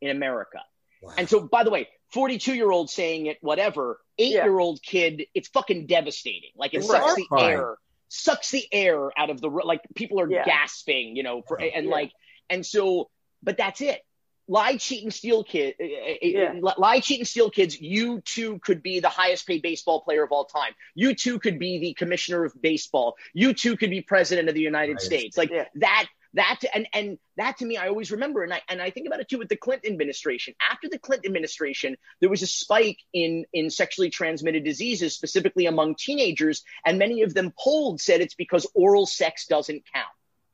in 0.00 0.10
America. 0.10 0.58
Wow. 1.02 1.12
And 1.18 1.28
so, 1.28 1.40
by 1.40 1.64
the 1.64 1.70
way, 1.70 1.88
42 2.12 2.54
year 2.54 2.70
old 2.70 2.90
saying 2.90 3.26
it, 3.26 3.38
whatever, 3.40 4.00
eight 4.18 4.32
year 4.32 4.58
old 4.58 4.82
kid, 4.82 5.24
it's 5.34 5.48
fucking 5.48 5.86
devastating. 5.86 6.50
Like 6.56 6.74
it 6.74 6.78
It's 6.78 6.86
sucks 6.88 7.14
the 7.14 7.26
horrifying. 7.28 7.56
air, 7.58 7.76
sucks 8.08 8.50
the 8.50 8.64
air 8.72 9.10
out 9.18 9.30
of 9.30 9.40
the, 9.40 9.48
like 9.48 9.82
people 9.94 10.20
are 10.20 10.30
Yeah. 10.30 10.44
gasping, 10.44 11.16
you 11.16 11.22
know, 11.22 11.42
for, 11.42 11.60
and 11.60 11.86
Yeah. 11.86 11.90
like, 11.92 12.12
and 12.48 12.64
so, 12.64 13.10
but 13.42 13.56
that's 13.56 13.80
it. 13.80 14.00
Lie, 14.46 14.76
cheat, 14.76 15.02
and 15.04 15.12
steal 15.12 15.42
kid, 15.42 15.74
uh, 15.80 15.84
uh, 15.84 16.14
Yeah. 16.20 16.52
uh, 16.62 16.72
lie, 16.76 17.00
cheat, 17.00 17.18
and 17.20 17.26
steal 17.26 17.48
kids. 17.50 17.80
You 17.80 18.20
too 18.20 18.58
could 18.58 18.82
be 18.82 19.00
the 19.00 19.08
highest 19.08 19.46
paid 19.46 19.62
baseball 19.62 20.02
player 20.02 20.22
of 20.22 20.32
all 20.32 20.44
time. 20.44 20.74
You 20.94 21.14
too 21.14 21.38
could 21.38 21.58
be 21.58 21.78
the 21.78 21.94
commissioner 21.94 22.44
of 22.44 22.52
baseball. 22.60 23.16
You 23.32 23.54
too 23.54 23.78
could 23.78 23.88
be 23.88 24.02
president 24.02 24.50
of 24.50 24.54
the 24.54 24.60
United 24.60 24.88
United 24.90 25.04
States. 25.04 25.38
Like 25.38 25.50
Yeah. 25.50 25.64
that, 25.76 26.08
that, 26.34 26.60
and 26.74 26.86
and 26.92 27.18
that 27.36 27.58
to 27.58 27.64
me, 27.64 27.76
I 27.76 27.88
always 27.88 28.12
remember, 28.12 28.42
and 28.42 28.52
I 28.52 28.62
and 28.68 28.80
I 28.82 28.90
think 28.90 29.06
about 29.06 29.20
it 29.20 29.28
too 29.28 29.38
with 29.38 29.48
the 29.48 29.56
Clinton 29.56 29.92
administration. 29.92 30.54
After 30.70 30.88
the 30.88 30.98
Clinton 30.98 31.26
administration, 31.28 31.96
there 32.20 32.30
was 32.30 32.42
a 32.42 32.46
spike 32.46 32.98
in 33.12 33.44
in 33.52 33.70
sexually 33.70 34.10
transmitted 34.10 34.64
diseases, 34.64 35.14
specifically 35.14 35.66
among 35.66 35.94
teenagers, 35.96 36.62
and 36.84 36.98
many 36.98 37.22
of 37.22 37.34
them 37.34 37.52
polled 37.58 38.00
said 38.00 38.20
it's 38.20 38.34
because 38.34 38.66
oral 38.74 39.06
sex 39.06 39.46
doesn't 39.46 39.82
count. 39.92 40.06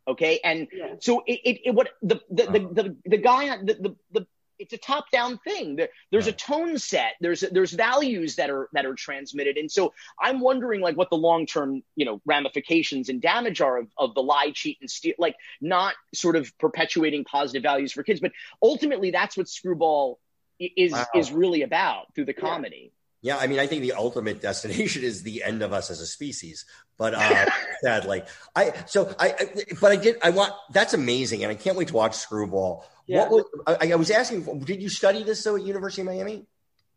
Okay, 0.09 0.41
and 0.43 0.69
Yeah. 0.73 0.95
so 1.01 1.23
it, 1.27 1.41
it, 1.45 1.61
it 1.67 1.75
what 1.75 1.91
the 2.03 2.21
the, 2.31 2.45
the 2.45 2.59
uh-huh. 2.59 2.69
the 2.73 2.97
the 3.07 3.19
guy 3.19 3.57
the 3.59 3.75
the, 3.75 3.97
the 4.13 4.27
it's 4.61 4.73
a 4.73 4.79
top 4.79 5.11
down 5.11 5.39
thing. 5.39 5.77
There, 5.77 5.89
there's 6.13 6.27
a 6.27 6.33
tone 6.33 6.79
set. 6.79 7.15
There's 7.21 7.41
there's 7.41 7.73
values 7.73 8.37
that 8.37 8.51
are 8.51 8.69
that 8.73 8.87
are 8.87 8.95
transmitted, 8.95 9.57
and 9.57 9.71
so 9.71 9.93
I'm 10.21 10.41
wondering 10.41 10.81
like 10.81 10.97
what 10.97 11.11
the 11.11 11.17
long 11.17 11.47
term 11.47 11.83
you 11.97 12.05
know 12.05 12.21
ramifications 12.27 13.09
and 13.09 13.21
damage 13.21 13.61
are 13.61 13.79
of, 13.79 13.89
of 13.99 14.15
the 14.15 14.23
lie, 14.23 14.53
cheat, 14.55 14.79
and 14.81 14.91
steal. 14.91 15.15
Like 15.19 15.37
not 15.61 15.95
sort 16.15 16.37
of 16.37 16.57
perpetuating 16.59 17.25
positive 17.25 17.63
values 17.63 17.93
for 17.93 18.03
kids, 18.03 18.21
but 18.21 18.33
ultimately 18.63 19.11
that's 19.11 19.37
what 19.37 19.49
Screwball 19.49 20.19
is 20.61 20.93
Wow. 20.93 21.07
is 21.15 21.33
really 21.33 21.63
about 21.63 22.15
through 22.15 22.27
the 22.27 22.35
comedy. 22.35 22.93
Yeah, 22.93 23.00
I 23.39 23.47
mean, 23.47 23.59
I 23.59 23.67
think 23.67 23.83
the 23.83 23.93
ultimate 23.93 24.41
destination 24.49 25.03
is 25.03 25.23
the 25.23 25.43
end 25.43 25.63
of 25.63 25.73
us 25.73 25.91
as 25.91 26.01
a 26.01 26.07
species. 26.07 26.65
But 26.99 27.15
uh, 27.15 27.47
sadly, 27.83 28.23
I 28.55 28.73
so 28.87 29.15
I, 29.19 29.29
I 29.39 29.47
but 29.81 29.93
I 29.93 29.97
did 29.97 30.17
I 30.23 30.31
want 30.31 30.53
that's 30.73 30.95
amazing, 30.95 31.43
and 31.43 31.51
I 31.51 31.55
can't 31.55 31.77
wait 31.77 31.89
to 31.89 31.95
watch 31.95 32.15
Screwball. 32.15 32.85
Yeah. 33.07 33.29
What 33.29 33.31
was 33.31 33.79
I, 33.81 33.93
I 33.93 33.95
was 33.97 34.11
asking? 34.11 34.61
Did 34.61 34.83
you 34.83 34.89
study 34.89 35.23
this 35.23 35.43
though 35.43 35.57
at 35.57 35.63
University 35.63 36.03
of 36.03 36.07
Miami? 36.07 36.47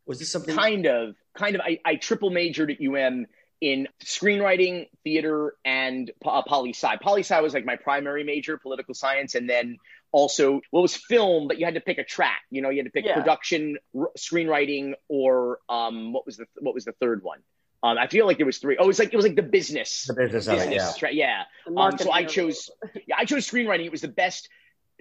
Was 0.06 0.20
this 0.20 0.32
something? 0.32 0.56
kind 0.56 0.86
of 0.86 1.16
kind 1.36 1.56
of 1.56 1.62
I, 1.62 1.80
I 1.86 1.96
triple 1.96 2.30
majored 2.30 2.72
at 2.72 3.06
um 3.06 3.26
in 3.62 3.88
screenwriting 4.04 4.90
theater 5.06 5.56
and 5.64 6.12
uh, 6.26 6.42
poli 6.42 6.72
sci 6.72 6.98
poli 6.98 7.22
sci 7.22 7.40
was 7.40 7.54
like 7.54 7.64
my 7.64 7.78
primary 7.78 8.26
major 8.26 8.58
political 8.58 8.94
science 8.94 9.36
and 9.36 9.50
then 9.50 9.78
also 10.14 10.62
well, 10.72 10.82
it 10.82 10.88
was 10.90 10.96
film 10.96 11.48
but 11.50 11.58
you 11.60 11.66
had 11.66 11.74
to 11.74 11.82
pick 11.82 11.98
a 11.98 12.04
track 12.06 12.42
you 12.50 12.62
know 12.62 12.70
you 12.70 12.78
had 12.78 12.86
to 12.86 12.92
pick 12.92 13.04
Yeah. 13.06 13.16
production 13.16 13.78
r- 14.00 14.12
screenwriting 14.18 14.94
or 15.10 15.60
um 15.68 16.14
what 16.14 16.26
was 16.26 16.38
the 16.38 16.46
what 16.62 16.74
was 16.74 16.86
the 16.86 16.94
third 17.02 17.22
one 17.24 17.40
um 17.82 17.98
i 17.98 18.08
feel 18.08 18.26
like 18.28 18.38
there 18.38 18.46
was 18.46 18.60
three 18.60 18.78
oh 18.80 18.84
it 18.86 18.88
was 18.88 19.00
like 19.00 19.12
it 19.12 19.18
was 19.18 19.26
like 19.26 19.36
the 19.36 19.42
business 19.42 20.06
The 20.08 20.14
business 20.14 20.48
of 20.48 20.60
it, 20.60 20.72
yeah. 20.74 20.92
tra- 20.98 21.12
yeah 21.12 21.44
um, 21.76 21.98
so 21.98 22.12
I 22.12 22.24
chose, 22.26 22.70
yeah, 23.08 23.16
I 23.18 23.26
chose 23.26 23.50
screenwriting. 23.50 23.86
It 23.86 23.92
was 23.92 24.02
the 24.02 24.08
best, 24.24 24.48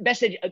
best 0.01 0.23
edu- 0.23 0.39
uh, 0.43 0.49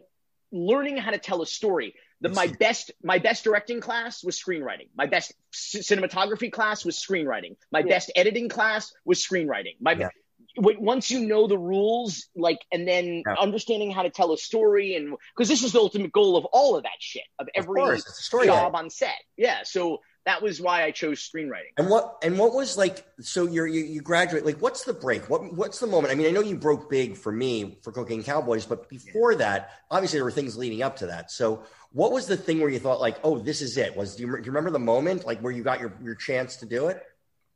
learning 0.53 0.97
how 0.97 1.13
to 1.13 1.19
tell 1.19 1.41
a 1.41 1.47
story. 1.47 1.95
The, 2.21 2.29
my 2.31 2.49
best, 2.49 2.91
my 3.03 3.19
best 3.19 3.45
directing 3.45 3.81
class 3.81 4.23
was 4.25 4.37
screenwriting. 4.43 4.89
My 4.97 5.07
best 5.07 5.33
c- 5.53 5.79
cinematography 5.79 6.51
class 6.51 6.85
was 6.85 6.97
screenwriting. 6.99 7.57
My 7.71 7.79
Yeah. 7.79 7.87
best 7.95 8.11
editing 8.17 8.49
class 8.49 8.93
was 9.05 9.25
screenwriting. 9.25 9.77
My 9.81 9.93
Yeah. 9.93 10.09
Once 10.57 11.11
you 11.11 11.21
know 11.27 11.47
the 11.47 11.59
rules, 11.59 12.29
like, 12.35 12.61
and 12.73 12.87
then 12.87 13.23
Yeah. 13.27 13.35
understanding 13.39 13.91
how 13.91 14.03
to 14.03 14.11
tell 14.11 14.33
a 14.33 14.39
story, 14.39 14.95
and 14.97 15.15
because 15.35 15.49
this 15.49 15.63
is 15.63 15.73
the 15.73 15.79
ultimate 15.79 16.13
goal 16.13 16.37
of 16.37 16.45
all 16.47 16.77
of 16.77 16.83
that 16.83 16.99
shit, 16.99 17.25
of 17.39 17.47
Of 17.49 17.65
every 17.65 17.81
course, 17.83 18.01
it's 18.01 18.21
a 18.21 18.23
story. 18.23 18.47
job 18.47 18.75
on 18.75 18.91
set. 18.91 19.15
Yeah, 19.37 19.63
so 19.65 20.01
that 20.27 20.43
was 20.43 20.61
why 20.61 20.85
I 20.85 20.91
chose 20.91 21.19
screenwriting. 21.21 21.73
And 21.79 21.89
what 21.89 22.19
and 22.23 22.39
what 22.39 22.53
was 22.53 22.77
like? 22.77 23.07
So 23.21 23.47
you're 23.47 23.67
you, 23.67 23.83
you 23.83 24.03
graduate. 24.03 24.45
Like, 24.45 24.59
what's 24.59 24.85
the 24.85 24.93
break? 24.93 25.31
What 25.31 25.55
what's 25.55 25.79
the 25.79 25.87
moment? 25.87 26.13
I 26.13 26.15
mean, 26.15 26.27
I 26.27 26.31
know 26.31 26.43
you 26.43 26.57
broke 26.57 26.91
big 26.91 27.17
for 27.17 27.33
me 27.33 27.79
for 27.83 27.93
Cocaine 27.93 28.23
Cowboys, 28.23 28.67
but 28.67 28.89
before 28.89 29.35
that, 29.37 29.71
obviously 29.91 30.19
there 30.19 30.25
were 30.25 30.31
things 30.31 30.57
leading 30.59 30.83
up 30.83 30.97
to 30.97 31.07
that. 31.07 31.31
So, 31.31 31.63
what 31.93 32.13
was 32.13 32.27
the 32.27 32.37
thing 32.37 32.61
where 32.61 32.69
you 32.69 32.79
thought 32.79 33.01
like, 33.01 33.17
oh, 33.25 33.39
this 33.39 33.63
is 33.63 33.77
it? 33.79 33.97
Was 33.97 34.17
do 34.17 34.25
you, 34.25 34.29
do 34.33 34.39
you 34.39 34.51
remember 34.51 34.71
the 34.71 34.79
moment 34.79 35.25
like 35.25 35.41
where 35.41 35.53
you 35.53 35.63
got 35.63 35.81
your 35.81 35.93
your 36.03 36.15
chance 36.17 36.57
to 36.57 36.67
do 36.67 36.89
it? 36.89 37.03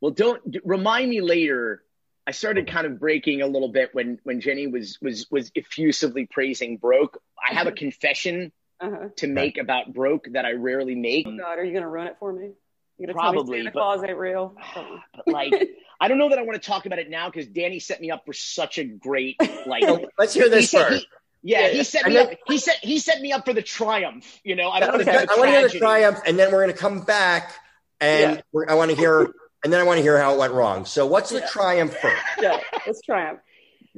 Well, 0.01 0.11
don't 0.11 0.51
d- 0.51 0.59
remind 0.65 1.09
me 1.09 1.21
later. 1.21 1.83
I 2.27 2.31
started 2.31 2.67
kind 2.67 2.87
of 2.87 2.99
breaking 2.99 3.41
a 3.41 3.47
little 3.47 3.69
bit 3.69 3.89
when 3.93 4.19
when 4.23 4.41
Jenny 4.41 4.67
was 4.67 4.97
was 5.01 5.29
was 5.29 5.51
effusively 5.55 6.25
praising 6.25 6.77
Broke. 6.77 7.21
I 7.49 7.53
have 7.53 7.67
a 7.67 7.71
confession 7.71 8.51
Uh-huh. 8.79 9.09
to 9.17 9.27
make 9.27 9.57
about 9.57 9.93
Broke 9.93 10.27
that 10.31 10.43
I 10.45 10.53
rarely 10.53 10.95
make. 10.95 11.27
Oh 11.27 11.37
God, 11.37 11.59
are 11.59 11.63
you 11.63 11.73
gonna 11.73 11.89
ruin 11.89 12.07
it 12.07 12.17
for 12.19 12.33
me? 12.33 12.51
You 12.97 13.07
gonna 13.07 13.13
Probably, 13.13 13.43
tell 13.43 13.51
me 13.51 13.57
Santa 13.59 13.71
but- 13.71 13.79
Claus 13.79 14.03
ain't 14.03 14.17
real? 14.17 14.55
But 15.15 15.27
like, 15.27 15.53
I 15.99 16.07
don't 16.07 16.17
know 16.17 16.29
that 16.29 16.39
I 16.39 16.41
want 16.43 16.61
to 16.61 16.65
talk 16.67 16.85
about 16.85 16.99
it 16.99 17.09
now 17.09 17.29
because 17.29 17.45
Danny 17.47 17.79
set 17.79 18.01
me 18.01 18.09
up 18.11 18.25
for 18.25 18.33
such 18.33 18.77
a 18.79 18.83
great 18.83 19.35
like. 19.67 19.83
Let's 20.17 20.33
hear 20.33 20.49
this 20.49 20.71
set- 20.71 20.87
first. 20.89 21.01
he- 21.01 21.07
yeah, 21.51 21.59
Yeah, 21.61 21.67
he 21.69 21.77
yeah. 21.77 21.83
set 21.83 22.05
And 22.05 22.13
me 22.13 22.19
then- 22.19 22.33
up. 22.33 22.39
He 22.47 22.57
set 22.57 22.77
he 22.77 22.97
set 22.99 23.21
me 23.21 23.31
up 23.33 23.45
for 23.45 23.53
the 23.53 23.61
triumph. 23.61 24.39
You 24.43 24.55
know, 24.55 24.69
I 24.71 24.79
don't 24.79 24.93
want 24.93 25.03
to 25.05 25.09
Okay. 25.15 25.25
I 25.29 25.37
want 25.37 25.51
to 25.51 25.59
hear 25.59 25.67
the 25.69 25.77
triumph, 25.77 26.19
and 26.25 26.39
then 26.39 26.51
we're 26.51 26.63
going 26.63 26.73
to 26.73 26.79
come 26.79 27.01
back, 27.01 27.53
and 28.01 28.35
Yeah. 28.37 28.41
we're, 28.51 28.65
I 28.67 28.73
want 28.73 28.89
to 28.91 28.97
hear, 28.97 29.31
and 29.65 29.73
then 29.73 29.81
I 29.81 29.83
want 29.83 29.97
to 29.97 30.03
hear 30.03 30.17
how 30.19 30.33
it 30.35 30.37
went 30.37 30.53
wrong. 30.53 30.85
So, 30.85 31.05
what's 31.07 31.31
the 31.31 31.39
Yeah. 31.39 31.47
triumph 31.47 31.97
first? 31.97 32.23
yeah, 32.41 32.59
let's 32.85 33.01
triumph. 33.01 33.39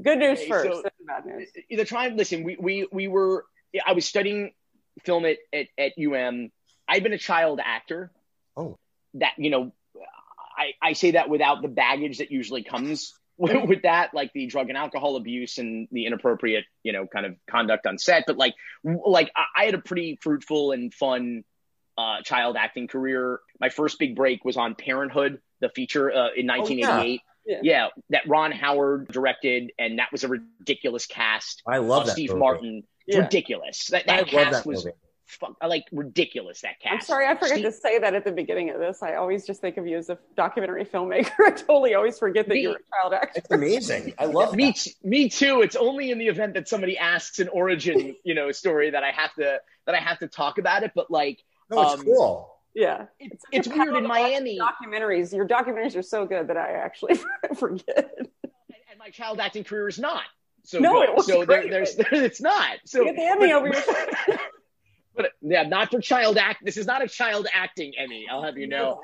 Good 0.02 0.18
news 0.20 0.40
Okay, 0.40 0.48
first, 0.50 0.74
so- 0.74 0.82
then 0.82 0.92
bad 1.06 1.26
news. 1.26 1.50
the 1.70 1.84
triumph 1.86 2.16
listen 2.18 2.44
we 2.44 2.56
we 2.60 2.88
we 2.92 3.08
were 3.08 3.46
i 3.86 3.94
was 3.94 4.06
studying 4.06 4.54
film 5.04 5.26
at, 5.26 5.38
at 5.54 5.68
at 5.78 5.92
um 5.98 6.50
i'd 6.88 7.04
been 7.04 7.14
a 7.14 7.18
child 7.18 7.60
actor 7.64 8.12
Oh. 8.56 8.78
that 9.16 9.34
you 9.38 9.50
know 9.50 9.72
i 10.58 10.72
i 10.82 10.94
say 10.94 11.12
that 11.12 11.30
without 11.30 11.62
the 11.64 11.68
baggage 11.68 12.20
that 12.20 12.32
usually 12.32 12.64
comes 12.64 13.14
with, 13.38 13.68
with 13.68 13.82
that 13.84 14.14
like 14.14 14.32
the 14.34 14.46
drug 14.48 14.70
and 14.70 14.78
alcohol 14.78 15.16
abuse 15.16 15.58
and 15.58 15.88
the 15.92 16.06
inappropriate 16.06 16.66
you 16.84 16.94
know 16.94 17.08
kind 17.08 17.26
of 17.26 17.36
conduct 17.50 17.86
on 17.88 17.98
set 17.98 18.24
but 18.28 18.38
like 18.38 18.54
like 18.84 19.32
i, 19.36 19.46
I 19.62 19.66
had 19.66 19.74
a 19.76 19.80
pretty 19.80 20.18
fruitful 20.22 20.72
and 20.74 20.94
fun 20.94 21.44
uh, 21.98 22.22
child 22.22 22.56
acting 22.56 22.88
career 22.88 23.40
my 23.60 23.70
first 23.70 24.00
big 24.00 24.16
break 24.16 24.44
was 24.46 24.58
on 24.58 24.76
parenthood 24.76 25.40
the 25.60 25.70
feature 25.70 26.12
uh, 26.12 26.30
in 26.36 26.46
1988 26.48 27.22
Yeah. 27.46 27.60
yeah, 27.64 27.88
that 28.10 28.28
Ron 28.28 28.52
Howard 28.52 29.08
directed, 29.08 29.72
and 29.80 30.00
that 30.00 30.12
was 30.12 30.24
a 30.24 30.28
ridiculous 30.28 31.06
cast. 31.06 31.64
I 31.68 31.78
love 31.78 32.04
Uh, 32.04 32.06
that. 32.08 32.12
Steve 32.14 32.30
movie. 32.30 32.40
Martin, 32.40 32.84
Yeah. 33.08 33.20
ridiculous. 33.20 33.88
That, 33.88 34.04
I 34.10 34.18
that 34.18 34.34
love 34.34 34.44
cast 34.44 34.52
that 34.52 34.66
was 34.66 34.86
movie. 34.86 34.98
fu- 35.26 35.56
like 35.66 35.86
ridiculous. 35.94 36.62
That 36.62 36.80
cast. 36.82 36.94
I'm 36.94 37.02
sorry, 37.02 37.26
I 37.28 37.34
forgot 37.36 37.50
Steve- 37.54 37.64
to 37.66 37.72
say 37.72 38.00
that 38.00 38.14
at 38.14 38.24
the 38.26 38.32
beginning 38.34 38.70
of 38.70 38.80
this. 38.80 39.02
I 39.02 39.16
always 39.16 39.48
just 39.48 39.62
think 39.62 39.78
of 39.78 39.88
you 39.88 39.98
as 39.98 40.10
a 40.10 40.20
documentary 40.36 40.84
filmmaker. 40.86 41.32
I 41.46 41.52
totally 41.52 41.96
always 41.96 42.20
forget 42.20 42.48
that 42.48 42.54
Me- 42.54 42.62
you're 42.64 42.74
a 42.76 43.02
child 43.02 43.14
actor. 43.14 43.32
It's 43.40 43.50
amazing. 43.52 44.14
I 44.20 44.26
love 44.26 44.54
me, 44.56 44.68
that. 44.68 44.76
t- 44.76 44.96
me 45.04 45.30
too. 45.30 45.62
It's 45.62 45.76
only 45.78 46.12
in 46.12 46.18
the 46.20 46.28
event 46.28 46.54
that 46.56 46.68
somebody 46.68 46.98
asks 46.98 47.40
an 47.40 47.48
origin, 47.48 48.16
you 48.26 48.36
know, 48.36 48.52
story 48.52 48.90
that 48.92 49.04
I 49.06 49.12
have 49.12 49.34
to 49.36 49.62
that 49.86 49.96
I 49.96 50.00
have 50.00 50.20
to 50.20 50.28
talk 50.28 50.58
about 50.60 50.84
it. 50.84 50.92
But 50.94 51.10
like, 51.10 51.40
No, 51.72 51.82
it's 51.82 51.94
um, 52.02 52.04
cool. 52.06 52.57
Yeah, 52.78 53.06
it's, 53.20 53.44
a 53.44 53.48
it's 53.58 53.68
weird 53.68 53.96
in 53.96 54.06
Miami. 54.06 54.60
Documentaries, 54.60 55.34
your 55.34 55.48
documentaries 55.48 55.96
are 55.96 56.04
so 56.04 56.28
good 56.28 56.48
that 56.50 56.58
I 56.58 56.74
actually 56.74 57.16
forget. 57.58 58.16
and 58.20 59.00
my 59.00 59.10
child 59.10 59.40
acting 59.40 59.64
career 59.64 59.88
is 59.88 59.98
not 59.98 60.22
so 60.64 60.78
No, 60.78 60.94
good. 61.02 61.10
it 61.10 61.16
was 61.16 61.26
so 61.26 61.38
there, 61.44 61.62
great. 61.62 61.72
there's 61.72 61.96
it's 62.12 62.40
not. 62.40 62.78
So 62.86 63.04
get 63.04 63.16
the 63.16 63.24
Emmy 63.24 63.52
over 63.52 63.66
your 63.68 63.76
But 65.16 65.32
yeah, 65.42 65.64
not 65.64 65.90
for 65.90 66.00
child 66.00 66.38
act. 66.38 66.64
This 66.64 66.78
is 66.78 66.86
not 66.86 67.04
a 67.04 67.08
child 67.08 67.48
acting 67.52 67.94
Emmy. 67.98 68.28
I'll 68.30 68.44
have 68.44 68.60
you 68.60 68.68
know. 68.68 69.02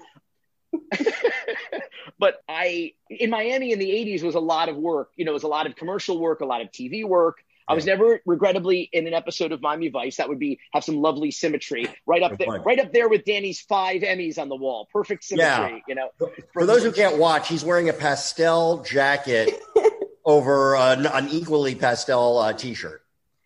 but 2.20 2.44
I 2.48 2.92
in 3.10 3.32
Miami 3.32 3.72
in 3.72 3.80
the 3.80 3.90
80s 3.90 4.22
was 4.22 4.36
a 4.36 4.40
lot 4.40 4.70
of 4.70 4.76
work. 4.78 5.10
You 5.16 5.26
know, 5.26 5.32
it 5.32 5.34
was 5.34 5.44
a 5.44 5.48
lot 5.48 5.66
of 5.66 5.76
commercial 5.76 6.20
work, 6.20 6.42
a 6.42 6.46
lot 6.46 6.62
of 6.62 6.68
TV 6.70 7.04
work. 7.04 7.38
I 7.68 7.74
was 7.74 7.86
never 7.86 8.22
regrettably 8.26 8.90
in 8.92 9.08
an 9.08 9.14
episode 9.14 9.52
of 9.52 9.62
Miami 9.62 9.90
Vice. 9.90 10.18
That 10.18 10.30
would 10.30 10.40
be 10.40 10.60
have 10.74 10.84
some 10.84 10.98
lovely 10.98 11.32
symmetry 11.32 11.88
right 12.06 12.22
up 12.22 12.32
Good 12.32 12.40
there, 12.40 12.48
point. 12.48 12.66
right 12.66 12.80
up 12.80 12.92
there 12.94 13.10
with 13.10 13.24
Danny's 13.26 13.62
five 13.62 14.02
Emmys 14.02 14.38
on 14.38 14.50
the 14.50 14.56
wall. 14.56 14.88
Perfect 14.92 15.24
symmetry. 15.24 15.76
Yeah. 15.76 15.80
You 15.88 15.96
know, 15.96 16.32
For 16.54 16.66
those 16.66 16.84
who 16.84 16.92
can't 16.92 17.18
watch, 17.18 17.48
he's 17.48 17.64
wearing 17.64 17.90
a 17.90 17.94
pastel 17.94 18.84
jacket 18.84 19.54
over 20.26 20.76
an, 20.76 21.06
an 21.06 21.30
equally 21.30 21.76
pastel 21.76 22.38
uh, 22.38 22.54
t-shirt. 22.54 23.02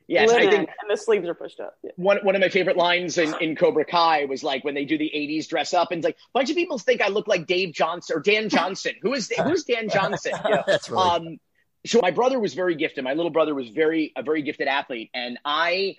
yes, 0.07 0.32
I 0.32 0.49
think 0.49 0.53
and 0.70 0.89
the 0.89 0.95
sleeves 0.97 1.28
are 1.28 1.34
pushed 1.34 1.59
up. 1.59 1.76
Yeah. 1.84 1.91
one 1.97 2.18
one 2.24 2.36
of 2.36 2.41
my 2.41 2.49
favorite 2.49 2.78
lines 2.78 3.18
in, 3.18 3.34
in 3.41 3.55
Cobra 3.55 3.84
Kai 3.86 4.26
was 4.26 4.43
like 4.43 4.63
when 4.63 4.74
they 4.76 4.86
do 4.86 4.97
the 4.97 5.11
'80s 5.13 5.47
dress 5.47 5.74
up, 5.74 5.91
and 5.91 5.99
it's 5.99 6.05
like 6.05 6.15
a 6.15 6.32
bunch 6.34 6.49
of 6.49 6.55
people 6.55 6.78
think 6.78 7.01
I 7.01 7.09
look 7.09 7.28
like 7.28 7.45
Dave 7.47 7.74
Johnson 7.74 8.15
or 8.18 8.20
Dan 8.22 8.47
Johnson. 8.49 8.93
Who 9.01 9.13
is 9.13 9.32
who's 9.43 9.63
Dan 9.65 9.89
Johnson? 9.89 10.34
You 10.45 10.51
know? 10.55 10.63
That's 10.68 10.89
really 10.89 11.03
Um, 11.03 11.39
so 11.88 11.99
my 12.01 12.11
brother 12.11 12.39
was 12.39 12.53
very 12.53 12.75
gifted. 12.75 13.03
My 13.03 13.13
little 13.13 13.31
brother 13.31 13.55
was 13.55 13.69
very 13.69 14.11
a 14.15 14.23
very 14.23 14.41
gifted 14.41 14.67
athlete, 14.67 15.09
and 15.13 15.39
I, 15.45 15.97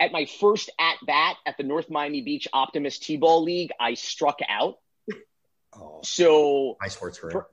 at 0.00 0.12
my 0.12 0.26
first 0.26 0.70
at 0.78 0.96
bat 1.06 1.36
at 1.46 1.56
the 1.56 1.62
North 1.64 1.88
Miami 1.90 2.22
Beach 2.22 2.46
Optimist 2.52 3.02
T-ball 3.02 3.42
League, 3.44 3.70
I 3.80 3.94
struck 3.94 4.38
out. 4.48 4.78
Oh, 5.78 6.00
So 6.02 6.76
my 6.80 6.88
sports 6.88 7.18
career. 7.18 7.32
For- 7.32 7.46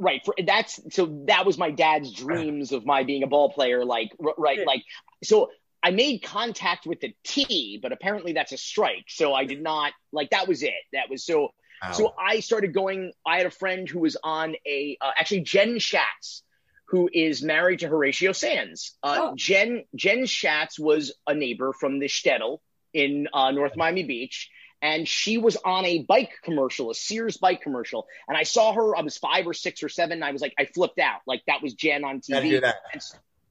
right 0.00 0.20
for 0.24 0.34
that's 0.46 0.80
so 0.94 1.24
that 1.26 1.44
was 1.44 1.58
my 1.58 1.72
dad's 1.72 2.12
dreams 2.12 2.70
of 2.72 2.86
my 2.86 3.02
being 3.02 3.24
a 3.24 3.26
ball 3.26 3.50
player 3.52 3.84
like 3.84 4.12
right 4.36 4.64
like 4.64 4.84
so 5.24 5.50
i 5.82 5.90
made 5.90 6.22
contact 6.22 6.86
with 6.86 7.00
the 7.00 7.12
t 7.24 7.80
but 7.82 7.90
apparently 7.90 8.32
that's 8.32 8.52
a 8.52 8.56
strike 8.56 9.06
so 9.08 9.34
i 9.34 9.44
did 9.44 9.60
not 9.60 9.92
like 10.12 10.30
that 10.30 10.46
was 10.46 10.62
it 10.62 10.72
that 10.92 11.10
was 11.10 11.24
so 11.24 11.48
Wow. 11.82 11.92
so 11.92 12.14
i 12.16 12.38
started 12.40 12.72
going 12.72 13.12
i 13.26 13.38
had 13.38 13.46
a 13.46 13.50
friend 13.50 13.88
who 13.88 13.98
was 13.98 14.16
on 14.22 14.54
a 14.66 14.96
uh, 15.00 15.10
actually 15.18 15.40
jen 15.40 15.80
schatz 15.80 16.44
who 16.88 17.08
is 17.12 17.42
married 17.42 17.80
to 17.80 17.88
horatio 17.88 18.32
sands 18.32 18.96
uh, 19.02 19.16
Oh. 19.20 19.34
jen 19.36 19.84
jen 19.94 20.26
schatz 20.26 20.78
was 20.78 21.12
a 21.26 21.34
neighbor 21.34 21.72
from 21.72 21.98
the 21.98 22.06
shtetl 22.06 22.58
in 22.92 23.28
uh, 23.32 23.50
north 23.50 23.76
miami 23.76 24.02
beach 24.04 24.50
and 24.80 25.08
she 25.08 25.38
was 25.38 25.56
on 25.64 25.84
a 25.86 26.04
bike 26.04 26.30
commercial, 26.44 26.92
a 26.92 26.94
Sears 26.94 27.36
bike 27.36 27.62
commercial. 27.62 28.06
And 28.28 28.36
I 28.38 28.44
saw 28.44 28.72
her, 28.72 28.96
I 28.96 29.00
was 29.02 29.18
five 29.18 29.44
or 29.48 29.52
six 29.52 29.82
or 29.82 29.88
seven, 29.88 30.12
and 30.12 30.24
I 30.24 30.30
was 30.30 30.40
like, 30.40 30.54
I 30.56 30.66
flipped 30.66 31.00
out. 31.00 31.18
Like 31.26 31.42
that 31.48 31.64
was 31.64 31.74
Jen 31.74 32.04
on 32.04 32.20
Gotta 32.30 32.48
do 32.48 32.58
TV. 32.58 32.60
that. 32.60 32.76
And, 32.92 33.02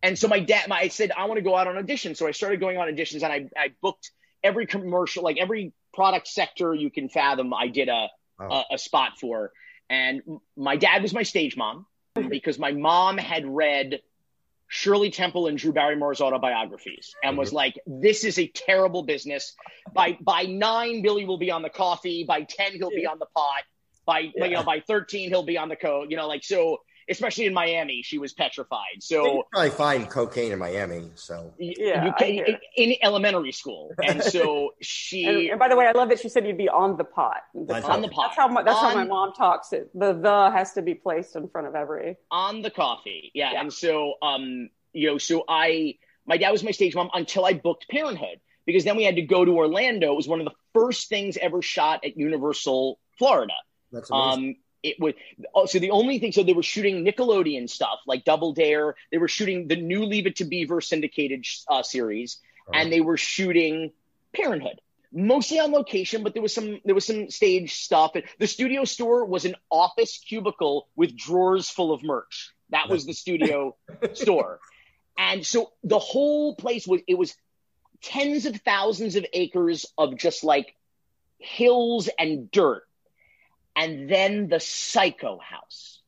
and 0.04 0.18
so 0.18 0.30
my 0.30 0.40
dad, 0.40 0.70
my, 0.70 0.78
I 0.80 0.88
said, 0.88 1.12
I 1.12 1.26
want 1.26 1.38
to 1.38 1.42
go 1.42 1.54
out 1.54 1.68
on 1.68 1.76
auditions. 1.76 2.16
So 2.16 2.28
I 2.28 2.32
started 2.32 2.62
going 2.62 2.78
on 2.78 2.88
auditions 2.88 3.24
and 3.24 3.34
I, 3.34 3.50
I 3.62 3.74
booked 3.82 4.10
every 4.42 4.68
commercial, 4.68 5.22
like 5.22 5.36
every 5.38 5.74
product 5.94 6.30
sector 6.30 6.74
you 6.74 6.90
can 6.90 7.10
fathom, 7.10 7.54
I 7.54 7.68
did 7.68 7.90
a, 7.90 8.08
Wow. 8.40 8.64
a, 8.72 8.76
a 8.76 8.78
spot 8.78 9.20
for. 9.20 9.52
And 9.90 10.22
my 10.56 10.78
dad 10.78 11.02
was 11.02 11.14
my 11.14 11.24
stage 11.24 11.58
mom 11.58 11.88
because 12.30 12.60
my 12.60 12.72
mom 12.72 13.18
had 13.18 13.46
read 13.46 14.02
Shirley 14.68 15.12
Temple 15.12 15.48
and 15.48 15.58
Drew 15.58 15.72
Barrymore's 15.72 16.22
autobiographies 16.22 17.14
and 17.24 17.38
was 17.38 17.50
mm-hmm. 17.50 17.58
like, 17.58 17.80
"This 17.86 18.24
is 18.24 18.38
a 18.38 18.48
terrible 18.48 19.04
business. 19.04 19.56
By 19.94 20.18
by 20.22 20.44
nine, 20.44 21.02
Billy 21.02 21.26
will 21.26 21.38
be 21.38 21.52
on 21.52 21.62
the 21.62 21.70
coffee. 21.70 22.26
By 22.28 22.44
ten, 22.44 22.74
he'll 22.74 22.90
be 22.90 23.06
on 23.06 23.20
the 23.20 23.28
pot. 23.28 23.64
By 24.06 24.32
you 24.36 24.50
know, 24.50 24.64
by 24.64 24.82
thirteen, 24.82 25.30
he'll 25.30 25.44
be 25.44 25.58
on 25.58 25.70
the 25.70 25.76
coat. 25.76 26.10
You 26.10 26.18
know, 26.18 26.28
like 26.28 26.44
so. 26.44 26.80
Especially 27.10 27.46
in 27.46 27.54
Miami, 27.54 28.02
she 28.04 28.18
was 28.18 28.34
petrified. 28.34 28.96
you 28.96 29.02
So 29.02 29.24
can 29.24 29.42
probably 29.52 29.70
find 29.72 30.10
cocaine 30.10 30.52
in 30.52 30.60
Miami. 30.60 31.10
So 31.16 31.54
Yeah, 31.58 32.06
you 32.06 32.14
can, 32.18 32.28
in, 32.28 32.58
in 32.76 32.96
elementary 33.02 33.52
school, 33.52 33.94
and 34.04 34.22
so 34.22 34.74
she 34.82 35.50
and 35.50 35.60
by 35.60 35.68
the 35.70 35.76
way, 35.76 35.88
I 35.88 35.92
love 35.92 36.10
that 36.10 36.20
she 36.20 36.30
said 36.30 36.46
you'd 36.46 36.58
be 36.58 36.70
on 36.70 36.98
the 36.98 37.04
pot. 37.04 37.42
The 37.54 37.76
On 37.76 37.82
top. 37.82 38.02
the 38.02 38.08
pot. 38.10 38.28
That's 38.30 38.38
how 38.38 38.48
my, 38.48 38.64
that's 38.64 38.80
how 38.80 38.94
my 38.94 39.06
mom 39.06 39.34
talks. 39.34 39.74
It 39.74 39.90
the 39.94 40.14
the 40.14 40.52
has 40.52 40.74
to 40.74 40.82
be 40.82 40.94
placed 40.94 41.36
in 41.36 41.48
front 41.50 41.68
of 41.68 41.76
every. 41.76 42.18
on 42.32 42.62
the 42.62 42.70
coffee. 42.70 43.32
Yeah. 43.34 43.54
Yeah. 43.54 43.62
And 43.62 43.74
so, 43.74 44.16
um, 44.22 44.70
you 44.94 45.10
know, 45.10 45.18
so 45.18 45.44
I, 45.48 45.96
my 46.26 46.38
dad 46.38 46.52
was 46.52 46.64
my 46.64 46.72
stage 46.72 46.96
mom 46.96 47.10
until 47.14 47.46
I 47.46 47.54
booked 47.54 47.88
Parenthood 47.90 48.40
because 48.66 48.84
then 48.84 48.98
we 48.98 49.04
had 49.04 49.16
to 49.16 49.22
go 49.22 49.46
to 49.46 49.52
Orlando. 49.52 50.12
It 50.12 50.16
was 50.16 50.28
one 50.28 50.40
of 50.40 50.46
the 50.46 50.54
first 50.74 51.08
things 51.10 51.38
ever 51.38 51.62
shot 51.62 52.04
at 52.04 52.18
Universal 52.18 53.00
Florida. 53.18 53.54
that's 53.92 54.10
amazing. 54.12 54.50
Um, 54.50 54.56
it 54.84 54.98
was 55.00 55.14
oh, 55.56 55.66
so 55.66 55.80
the 55.80 55.92
only 55.92 56.20
thing. 56.20 56.32
So 56.32 56.44
they 56.44 56.54
were 56.54 56.64
shooting 56.64 57.06
Nickelodeon 57.06 57.70
stuff 57.70 58.00
like 58.06 58.26
Double 58.26 58.54
Dare. 58.54 58.96
They 59.12 59.18
were 59.18 59.28
shooting 59.28 59.68
the 59.68 59.76
new 59.76 60.06
Leave 60.06 60.28
It 60.28 60.38
to 60.38 60.46
Beaver 60.46 60.82
syndicated 60.82 61.46
uh, 61.68 61.84
series, 61.84 62.40
and 62.74 62.92
they 62.92 63.02
were 63.02 63.18
shooting 63.18 63.92
Parenthood 64.34 64.82
mostly 65.12 65.60
on 65.60 65.72
location, 65.72 66.24
but 66.24 66.34
there 66.34 66.42
was 66.42 66.54
some 66.54 66.80
there 66.86 66.96
was 66.96 67.06
some 67.06 67.30
stage 67.30 67.74
stuff. 67.76 68.12
The 68.40 68.48
studio 68.48 68.86
store 68.86 69.26
was 69.26 69.46
an 69.46 69.56
office 69.72 70.18
cubicle 70.18 70.88
with 70.96 71.16
drawers 71.16 71.70
full 71.70 71.94
of 71.94 72.04
merch. 72.04 72.54
That 72.70 72.90
was 72.90 73.06
the 73.06 73.14
studio 73.14 73.76
store, 74.14 74.60
and 75.18 75.46
so 75.46 75.72
the 75.84 76.00
whole 76.00 76.56
place 76.56 76.88
was 76.88 77.02
it 77.08 77.18
was 77.18 77.36
tens 78.02 78.46
of 78.46 78.56
thousands 78.58 79.16
of 79.16 79.26
acres 79.34 79.86
of 79.98 80.18
just 80.18 80.44
like 80.44 80.76
hills 81.40 82.10
and 82.20 82.52
dirt, 82.52 82.84
and 83.78 84.10
then 84.10 84.50
the 84.50 84.60
Psycho 84.60 85.38
House 85.40 86.02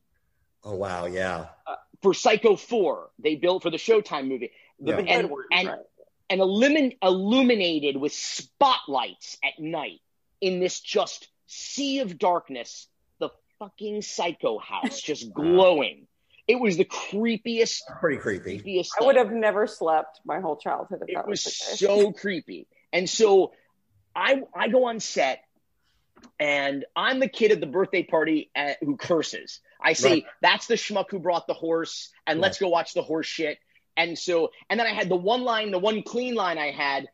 oh 0.64 0.74
wow, 0.74 1.06
yeah. 1.06 1.46
Uh, 1.66 1.76
for 2.02 2.12
Psycho 2.12 2.56
Four. 2.56 3.10
They 3.18 3.36
built 3.36 3.62
for 3.62 3.70
the 3.70 3.78
Showtime 3.78 4.28
movie. 4.28 4.50
The- 4.78 4.92
Yeah. 4.92 4.98
and, 4.98 5.08
Edward, 5.08 5.46
and 5.52 5.68
right. 5.68 5.78
and 6.28 6.40
illumin- 6.40 6.98
illuminated 7.02 7.96
with 7.96 8.12
spotlights 8.12 9.38
at 9.42 9.58
night 9.58 10.00
in 10.40 10.60
this 10.60 10.80
just 10.80 11.28
sea 11.46 12.00
of 12.00 12.18
darkness, 12.18 12.86
the 13.18 13.30
fucking 13.58 14.02
psycho 14.02 14.58
house 14.58 15.00
just 15.10 15.32
glowing. 15.32 16.06
It 16.46 16.56
was 16.58 16.76
the 16.76 16.84
creepiest, 16.84 17.80
Pretty 18.00 18.16
creepy. 18.18 18.58
creepiest. 18.58 18.88
I 19.00 19.04
would 19.04 19.16
have 19.16 19.30
never 19.30 19.66
slept 19.66 20.20
my 20.24 20.40
whole 20.40 20.56
childhood 20.56 21.00
if 21.02 21.08
It 21.10 21.14
that 21.14 21.28
was, 21.28 21.44
was 21.44 21.54
so 21.78 22.12
creepy. 22.12 22.66
And 22.92 23.08
so 23.08 23.52
I 24.16 24.42
I 24.54 24.68
go 24.68 24.84
on 24.86 24.98
set 25.00 25.44
and 26.38 26.84
I'm 26.96 27.20
the 27.20 27.28
kid 27.28 27.52
at 27.52 27.60
the 27.60 27.66
birthday 27.66 28.02
party 28.02 28.50
at, 28.54 28.78
who 28.82 28.96
curses. 28.96 29.60
I 29.82 29.92
say, 29.94 30.10
Right. 30.10 30.24
that's 30.42 30.66
the 30.66 30.74
schmuck 30.74 31.10
who 31.10 31.18
brought 31.18 31.46
the 31.46 31.54
horse, 31.54 32.10
and 32.26 32.38
Yeah. 32.38 32.42
let's 32.42 32.58
go 32.58 32.68
watch 32.68 32.94
the 32.94 33.02
horse 33.02 33.26
shit. 33.26 33.58
And 33.96 34.18
so, 34.18 34.50
and 34.68 34.78
then 34.80 34.86
I 34.86 34.94
had 34.94 35.08
the 35.08 35.16
one 35.16 35.42
line, 35.42 35.70
the 35.70 35.78
one 35.78 36.02
clean 36.02 36.34
line 36.34 36.58
I 36.58 36.70
had. 36.70 37.08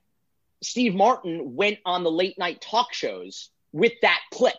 Steve 0.63 0.95
Martin 0.95 1.55
went 1.57 1.79
on 1.85 2.03
the 2.05 2.11
late 2.11 2.39
night 2.39 2.61
talk 2.61 2.93
shows 2.93 3.51
with 3.73 3.93
that 4.03 4.21
clip 4.33 4.57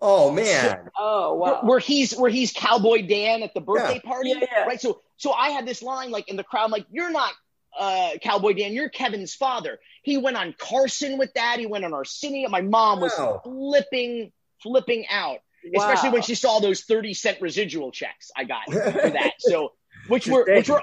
Oh 0.00 0.30
man. 0.30 0.90
Oh 0.98 1.34
where, 1.36 1.52
wow. 1.54 1.60
where 1.62 1.78
he's 1.78 2.12
where 2.14 2.30
he's 2.30 2.52
Cowboy 2.52 3.06
Dan 3.06 3.42
at 3.42 3.54
the 3.54 3.60
birthday 3.62 3.98
party, 4.00 4.30
Yeah, 4.30 4.44
yeah. 4.52 4.64
right? 4.64 4.80
So 4.80 5.00
so 5.16 5.32
I 5.32 5.50
had 5.50 5.66
this 5.66 5.82
line 5.82 6.10
like 6.10 6.28
in 6.28 6.36
the 6.36 6.44
crowd, 6.44 6.70
like 6.70 6.84
you're 6.90 7.10
not 7.10 7.32
uh, 7.78 8.10
Cowboy 8.22 8.52
Dan, 8.54 8.72
you're 8.72 8.88
Kevin's 8.88 9.34
father. 9.34 9.78
He 10.02 10.16
went 10.18 10.36
on 10.36 10.54
Carson 10.58 11.18
with 11.18 11.32
that. 11.34 11.58
He 11.58 11.66
went 11.66 11.84
on 11.84 11.92
Arsenio. 11.94 12.48
My 12.48 12.60
mom 12.62 13.00
was 13.00 13.12
Wow. 13.18 13.40
flipping 13.44 14.32
flipping 14.62 15.06
out, 15.10 15.38
especially 15.74 16.10
when 16.10 16.22
she 16.22 16.34
saw 16.34 16.60
those 16.60 16.82
thirty 16.82 17.14
cent 17.14 17.40
residual 17.40 17.90
checks 17.92 18.30
I 18.36 18.44
got 18.44 18.64
for 18.70 19.10
that. 19.10 19.32
So 19.38 19.72
which 20.08 20.26
were 20.26 20.44
which 20.48 20.68
were 20.68 20.82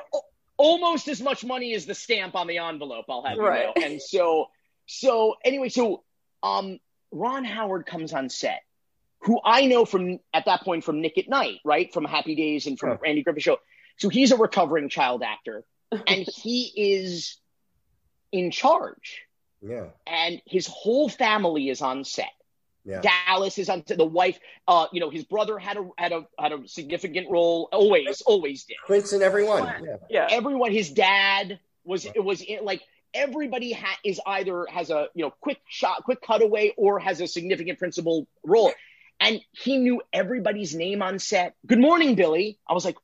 almost 0.58 1.08
as 1.08 1.22
much 1.22 1.44
money 1.44 1.74
as 1.74 1.86
the 1.86 1.96
stamp 1.96 2.36
on 2.36 2.48
the 2.48 2.60
envelope. 2.60 3.06
I'll 3.10 3.24
have 3.24 3.38
Right. 3.38 3.62
you 3.62 3.66
know. 3.68 3.74
And 3.88 4.02
so 4.02 4.48
so 4.86 5.36
anyway, 5.44 5.70
so 5.70 6.04
um, 6.44 6.80
Ron 7.12 7.46
Howard 7.46 7.86
comes 7.86 8.14
on 8.14 8.30
set 8.30 8.62
who 9.22 9.40
I 9.44 9.66
know 9.68 9.86
from 9.86 10.20
at 10.34 10.46
that 10.46 10.62
point 10.64 10.84
from 10.84 11.00
Nick 11.02 11.18
at 11.18 11.30
Night, 11.30 11.60
right? 11.64 11.92
From 11.94 12.04
Happy 12.04 12.36
Days 12.36 12.68
and 12.68 12.78
from 12.78 12.98
Sure. 12.98 13.08
Andy 13.08 13.24
Griffith 13.24 13.44
Show. 13.44 13.58
So 13.98 14.10
he's 14.10 14.32
a 14.34 14.38
recovering 14.38 14.90
child 14.90 15.24
actor 15.24 15.64
and 16.08 16.28
he 16.34 16.72
is 16.76 17.38
in 18.32 18.52
charge. 18.52 19.22
Yeah. 19.62 19.86
And 20.06 20.42
his 20.46 20.68
whole 20.68 21.10
family 21.10 21.70
is 21.70 21.82
on 21.82 22.04
set. 22.04 22.32
Yeah. 22.86 23.02
Dallas 23.02 23.58
is 23.58 23.70
on 23.70 23.86
set. 23.86 23.98
The 23.98 24.06
wife, 24.06 24.40
uh, 24.68 24.88
you 24.92 25.00
know, 25.00 25.10
his 25.10 25.24
brother 25.24 25.58
had 25.58 25.78
a 25.78 25.90
had 25.98 26.12
a 26.12 26.28
had 26.38 26.52
a 26.52 26.68
significant 26.68 27.30
role. 27.30 27.70
Always, 27.72 28.22
always 28.22 28.66
did. 28.66 28.78
Quince 28.86 29.14
and 29.14 29.24
everyone. 29.24 29.64
Yeah. 29.86 29.96
yeah. 30.10 30.28
Everyone, 30.30 30.72
his 30.72 30.92
dad 30.92 31.60
was 31.86 32.06
it 32.06 32.24
was 32.24 32.42
in, 32.42 32.66
like 32.66 32.82
everybody 33.14 33.72
ha- 33.72 34.00
is 34.04 34.20
either 34.26 34.66
has 34.70 34.90
a 34.90 35.08
you 35.14 35.24
know 35.24 35.32
quick 35.40 35.62
shot, 35.70 36.04
quick 36.04 36.22
cutaway, 36.22 36.74
or 36.76 37.00
has 37.00 37.22
a 37.22 37.28
significant 37.28 37.80
principal 37.80 38.28
role. 38.44 38.74
And 39.20 39.40
he 39.52 39.78
knew 39.78 40.02
everybody's 40.12 40.76
name 40.76 41.02
on 41.02 41.20
set. 41.20 41.56
Good 41.66 41.80
morning, 41.80 42.16
Billy. 42.16 42.58
I 42.68 42.74
was 42.74 42.84
like, 42.84 42.98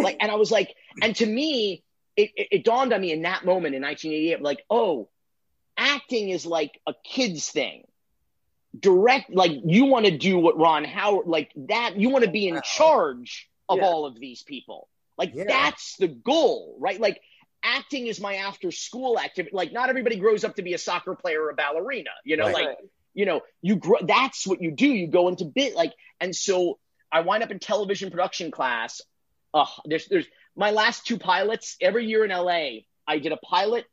like, 0.00 0.16
and 0.20 0.30
I 0.30 0.36
was 0.36 0.50
like, 0.50 0.74
and 1.02 1.14
to 1.16 1.26
me, 1.26 1.82
it, 2.16 2.30
it, 2.36 2.48
it 2.50 2.64
dawned 2.64 2.92
on 2.92 3.00
me 3.00 3.12
in 3.12 3.22
that 3.22 3.44
moment 3.44 3.74
in 3.74 3.82
1988, 3.82 4.42
like, 4.42 4.64
oh, 4.70 5.08
acting 5.76 6.30
is 6.30 6.46
like 6.46 6.80
a 6.86 6.94
kid's 7.04 7.48
thing. 7.50 7.84
Direct, 8.78 9.30
like 9.30 9.52
you 9.64 9.86
want 9.86 10.04
to 10.06 10.16
do 10.16 10.38
what 10.38 10.58
Ron 10.58 10.84
Howard, 10.84 11.26
like 11.26 11.50
that, 11.68 11.96
you 11.96 12.10
want 12.10 12.24
to 12.24 12.30
be 12.30 12.46
in 12.48 12.56
Wow. 12.56 12.60
charge 12.62 13.48
of 13.68 13.78
Yeah. 13.78 13.84
all 13.86 14.04
of 14.06 14.18
these 14.20 14.42
people. 14.42 14.88
Like 15.16 15.32
Yeah. 15.34 15.44
that's 15.48 15.96
the 15.96 16.08
goal, 16.08 16.76
right? 16.78 17.00
Like 17.00 17.20
acting 17.62 18.06
is 18.06 18.20
my 18.20 18.34
after 18.36 18.70
school 18.70 19.18
activity. 19.18 19.56
Like 19.56 19.72
not 19.72 19.88
everybody 19.88 20.16
grows 20.16 20.44
up 20.44 20.56
to 20.56 20.62
be 20.62 20.74
a 20.74 20.78
soccer 20.78 21.14
player 21.14 21.42
or 21.42 21.50
a 21.50 21.54
ballerina, 21.54 22.10
you 22.24 22.36
know, 22.36 22.46
Right. 22.46 22.54
like 22.66 22.78
you 23.14 23.24
know, 23.24 23.40
you 23.62 23.76
grow, 23.76 23.96
that's 24.02 24.46
what 24.46 24.60
you 24.60 24.70
do. 24.72 24.86
You 24.86 25.06
go 25.06 25.28
into 25.28 25.46
bit 25.46 25.74
like, 25.74 25.94
and 26.20 26.36
so 26.36 26.78
I 27.10 27.22
wind 27.22 27.42
up 27.42 27.50
in 27.50 27.58
television 27.58 28.10
production 28.10 28.50
class. 28.50 29.00
Uh, 29.56 29.66
there's, 29.86 30.06
there's 30.08 30.26
my 30.54 30.70
last 30.70 31.06
two 31.06 31.18
pilots 31.18 31.76
every 31.80 32.06
year 32.06 32.24
in 32.24 32.30
LA. 32.30 32.80
I 33.08 33.18
did 33.18 33.32
a 33.32 33.36
pilot, 33.38 33.84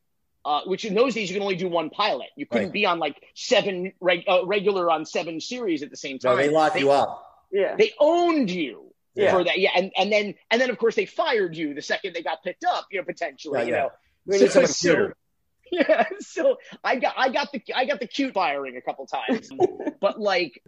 uh, 0.43 0.61
which 0.65 0.83
in 0.85 0.93
those 0.93 1.13
days 1.13 1.29
you 1.29 1.35
can 1.35 1.43
only 1.43 1.55
do 1.55 1.69
one 1.69 1.89
pilot. 1.89 2.27
You 2.35 2.45
couldn't 2.45 2.67
Right. 2.67 2.73
be 2.73 2.85
on 2.85 2.99
like 2.99 3.15
seven 3.33 3.93
reg, 4.01 4.23
uh, 4.27 4.45
regular 4.45 4.91
on 4.91 5.05
seven 5.05 5.39
series 5.39 5.83
at 5.83 5.89
the 5.89 5.97
same 5.97 6.19
No, 6.23 6.31
time. 6.31 6.37
they 6.37 6.49
lock 6.49 6.77
you 6.79 6.91
up. 6.91 7.23
Yeah. 7.51 7.75
They 7.77 7.91
owned 7.99 8.49
you 8.51 8.93
Yeah. 9.15 9.31
for 9.31 9.43
that. 9.43 9.57
Yeah. 9.59 9.69
And, 9.75 9.91
and 9.97 10.11
then, 10.11 10.35
and 10.51 10.59
then 10.59 10.69
of 10.69 10.77
course 10.77 10.95
they 10.95 11.05
fired 11.05 11.55
you 11.55 11.73
the 11.73 11.81
second 11.81 12.13
they 12.13 12.23
got 12.23 12.43
picked 12.43 12.65
up, 12.65 12.87
you 12.91 12.99
know, 12.99 13.05
potentially, 13.05 13.59
Yeah, 13.59 13.65
you 13.65 13.71
yeah. 13.73 13.79
know, 13.83 13.89
We 14.25 14.39
need 14.39 14.51
someone 14.51 14.71
So- 14.71 15.13
yeah, 15.71 16.05
so 16.19 16.57
I 16.83 16.97
got 16.97 17.15
I 17.17 17.29
got 17.29 17.51
the 17.51 17.61
I 17.73 17.85
got 17.85 17.99
the 17.99 18.05
cute 18.05 18.33
firing 18.35 18.77
a 18.77 18.81
couple 18.81 19.07
times, 19.07 19.49
but 19.99 20.19
like, 20.19 20.61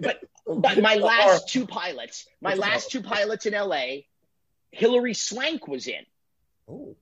but 0.00 0.18
but 0.46 0.80
my 0.80 0.94
last 1.10 1.48
two 1.48 1.64
pilots, 1.66 2.26
my 2.40 2.54
last 2.54 2.90
two 2.90 3.02
pilots 3.02 3.46
in 3.46 3.52
LA, 3.54 3.84
Hilary 4.72 5.14
Swank 5.14 5.68
was 5.68 5.86
in. 5.86 6.04
Oh, 6.68 6.96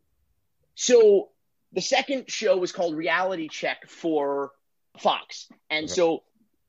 So 0.75 1.31
the 1.73 1.81
second 1.81 2.31
show 2.31 2.57
was 2.57 2.73
called 2.73 2.97
Reality 2.97 3.49
Check 3.49 3.89
for 3.89 4.53
Fox. 4.99 5.49
And 5.71 5.85
Okay. 5.85 5.95
so 5.95 6.25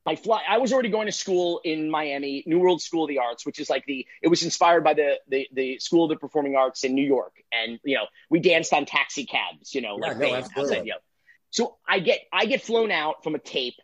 I 0.06 0.16
fly 0.16 0.44
I 0.48 0.58
was 0.58 0.74
already 0.74 0.90
going 0.90 1.06
to 1.08 1.12
school 1.12 1.62
in 1.64 1.90
Miami, 1.90 2.44
New 2.48 2.60
World 2.60 2.82
School 2.82 3.04
of 3.04 3.10
the 3.10 3.20
Arts, 3.20 3.46
which 3.46 3.60
is 3.60 3.70
like 3.70 3.86
the 3.86 4.08
it 4.22 4.28
was 4.30 4.44
inspired 4.44 4.84
by 4.84 4.94
the 4.94 5.20
the, 5.28 5.48
the 5.54 5.80
School 5.80 6.06
of 6.06 6.10
the 6.10 6.16
Performing 6.18 6.56
Arts 6.56 6.84
in 6.84 6.94
New 6.96 7.06
York. 7.06 7.34
And 7.52 7.80
you 7.84 7.96
know, 7.96 8.06
we 8.30 8.40
danced 8.40 8.74
on 8.74 8.86
taxi 8.86 9.26
cabs, 9.26 9.74
you 9.76 9.82
know, 9.82 9.98
Yeah, 10.00 10.10
like 10.10 10.18
no, 10.18 10.34
outside, 10.36 10.86
you 10.86 10.92
know. 10.92 10.98
So 11.52 11.78
I 11.88 12.00
get 12.00 12.20
I 12.32 12.46
get 12.46 12.62
flown 12.64 12.92
out 12.92 13.24
from 13.24 13.36
a 13.36 13.40
tape 13.40 13.76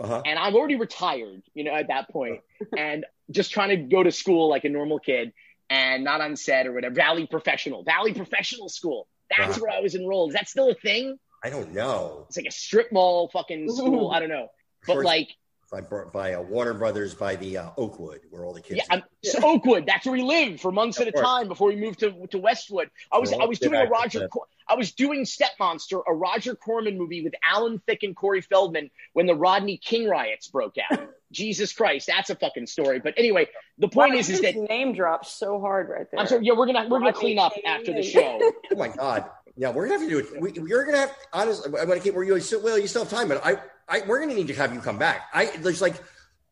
uh 0.00 0.06
huh. 0.06 0.22
and 0.24 0.38
I'm 0.38 0.54
already 0.54 0.76
retired, 0.76 1.42
you 1.54 1.64
know, 1.64 1.72
at 1.74 1.88
that 1.88 2.08
point, 2.10 2.40
and 2.76 3.06
just 3.30 3.52
trying 3.52 3.68
to 3.70 3.76
go 3.76 4.02
to 4.02 4.10
school 4.10 4.48
like 4.48 4.64
a 4.64 4.68
normal 4.68 4.98
kid 4.98 5.32
and 5.70 6.04
not 6.04 6.20
on 6.20 6.36
set 6.36 6.66
or 6.66 6.72
whatever. 6.72 6.94
Valley 6.94 7.26
Professional, 7.26 7.82
Valley 7.84 8.12
Professional 8.12 8.68
School. 8.68 9.06
That's 9.36 9.56
Wow. 9.56 9.62
where 9.62 9.70
I 9.78 9.80
was 9.80 9.94
enrolled. 9.94 10.30
Is 10.30 10.34
that 10.34 10.48
still 10.48 10.68
a 10.68 10.74
thing? 10.74 11.16
I 11.42 11.48
don't 11.48 11.72
know. 11.72 12.26
It's 12.28 12.36
like 12.36 12.46
a 12.46 12.50
strip 12.50 12.92
mall 12.92 13.30
fucking 13.32 13.70
school. 13.70 14.10
I 14.10 14.20
don't 14.20 14.28
know, 14.28 14.48
but 14.86 14.98
like, 15.04 15.30
By, 15.70 15.82
by 16.12 16.34
uh, 16.34 16.42
Warner 16.42 16.74
Brothers 16.74 17.14
by 17.14 17.36
the 17.36 17.58
uh, 17.58 17.70
Oakwood, 17.76 18.22
where 18.30 18.44
all 18.44 18.52
the 18.52 18.60
kids. 18.60 18.80
yeah, 18.90 19.00
so 19.22 19.38
Oakwood. 19.44 19.86
That's 19.86 20.04
where 20.04 20.12
we 20.14 20.22
lived 20.22 20.60
for 20.60 20.72
months 20.72 20.98
Of 20.98 21.02
at 21.02 21.08
a 21.08 21.12
course. 21.12 21.24
time 21.24 21.46
before 21.48 21.68
we 21.68 21.76
moved 21.76 22.00
to 22.00 22.26
to 22.32 22.38
Westwood. 22.38 22.90
I 23.12 23.18
was 23.18 23.32
I 23.32 23.44
was 23.44 23.60
doing 23.60 23.74
a 23.80 23.86
Roger. 23.88 24.20
that. 24.20 24.30
Cor- 24.30 24.46
I 24.68 24.74
was 24.74 24.92
doing 24.92 25.24
Step 25.24 25.50
Monster, 25.60 26.00
a 26.06 26.12
Roger 26.12 26.54
Corman 26.56 26.96
movie 26.98 27.22
with 27.22 27.34
Alan 27.48 27.80
Thicke 27.86 28.02
and 28.04 28.16
Corey 28.16 28.40
Feldman 28.40 28.90
when 29.12 29.26
the 29.26 29.34
Rodney 29.34 29.76
King 29.78 30.08
riots 30.08 30.48
broke 30.48 30.76
out. 30.90 31.08
Jesus 31.32 31.72
Christ, 31.72 32.08
that's 32.08 32.30
a 32.30 32.34
fucking 32.34 32.66
story. 32.66 32.98
But 32.98 33.14
anyway, 33.16 33.46
the 33.78 33.86
point 33.86 34.14
Wow, 34.14 34.18
is, 34.18 34.28
is 34.30 34.40
that 34.40 34.56
name 34.56 34.94
drops 34.94 35.30
so 35.30 35.60
hard 35.60 35.88
right 35.88 36.06
there. 36.10 36.18
I'm 36.20 36.26
sorry. 36.26 36.44
Yeah, 36.44 36.54
we're 36.56 36.66
gonna 36.66 36.88
we're 36.88 36.98
gonna 36.98 37.12
clean 37.12 37.38
up 37.38 37.54
King. 37.54 37.64
after 37.66 37.92
the 37.92 38.02
show. 38.02 38.40
oh 38.72 38.76
my 38.76 38.88
god. 38.88 39.30
Yeah, 39.56 39.70
we're 39.70 39.86
gonna 39.88 39.98
have 40.00 40.08
to 40.08 40.10
do 40.10 40.18
it. 40.18 40.40
We, 40.40 40.52
we're 40.52 40.84
gonna 40.84 40.98
have. 40.98 41.14
Honestly, 41.32 41.66
I'm 41.78 41.88
gonna 41.88 42.00
keep. 42.00 42.14
Where 42.14 42.24
you 42.24 42.38
still, 42.40 42.62
well, 42.62 42.78
you 42.78 42.86
still 42.86 43.04
have 43.04 43.10
time, 43.10 43.28
but 43.28 43.44
I, 43.44 43.56
I, 43.88 44.02
we're 44.06 44.20
gonna 44.20 44.34
need 44.34 44.48
to 44.48 44.54
have 44.54 44.72
you 44.72 44.80
come 44.80 44.98
back. 44.98 45.28
I 45.32 45.46
there's 45.58 45.82
like 45.82 45.94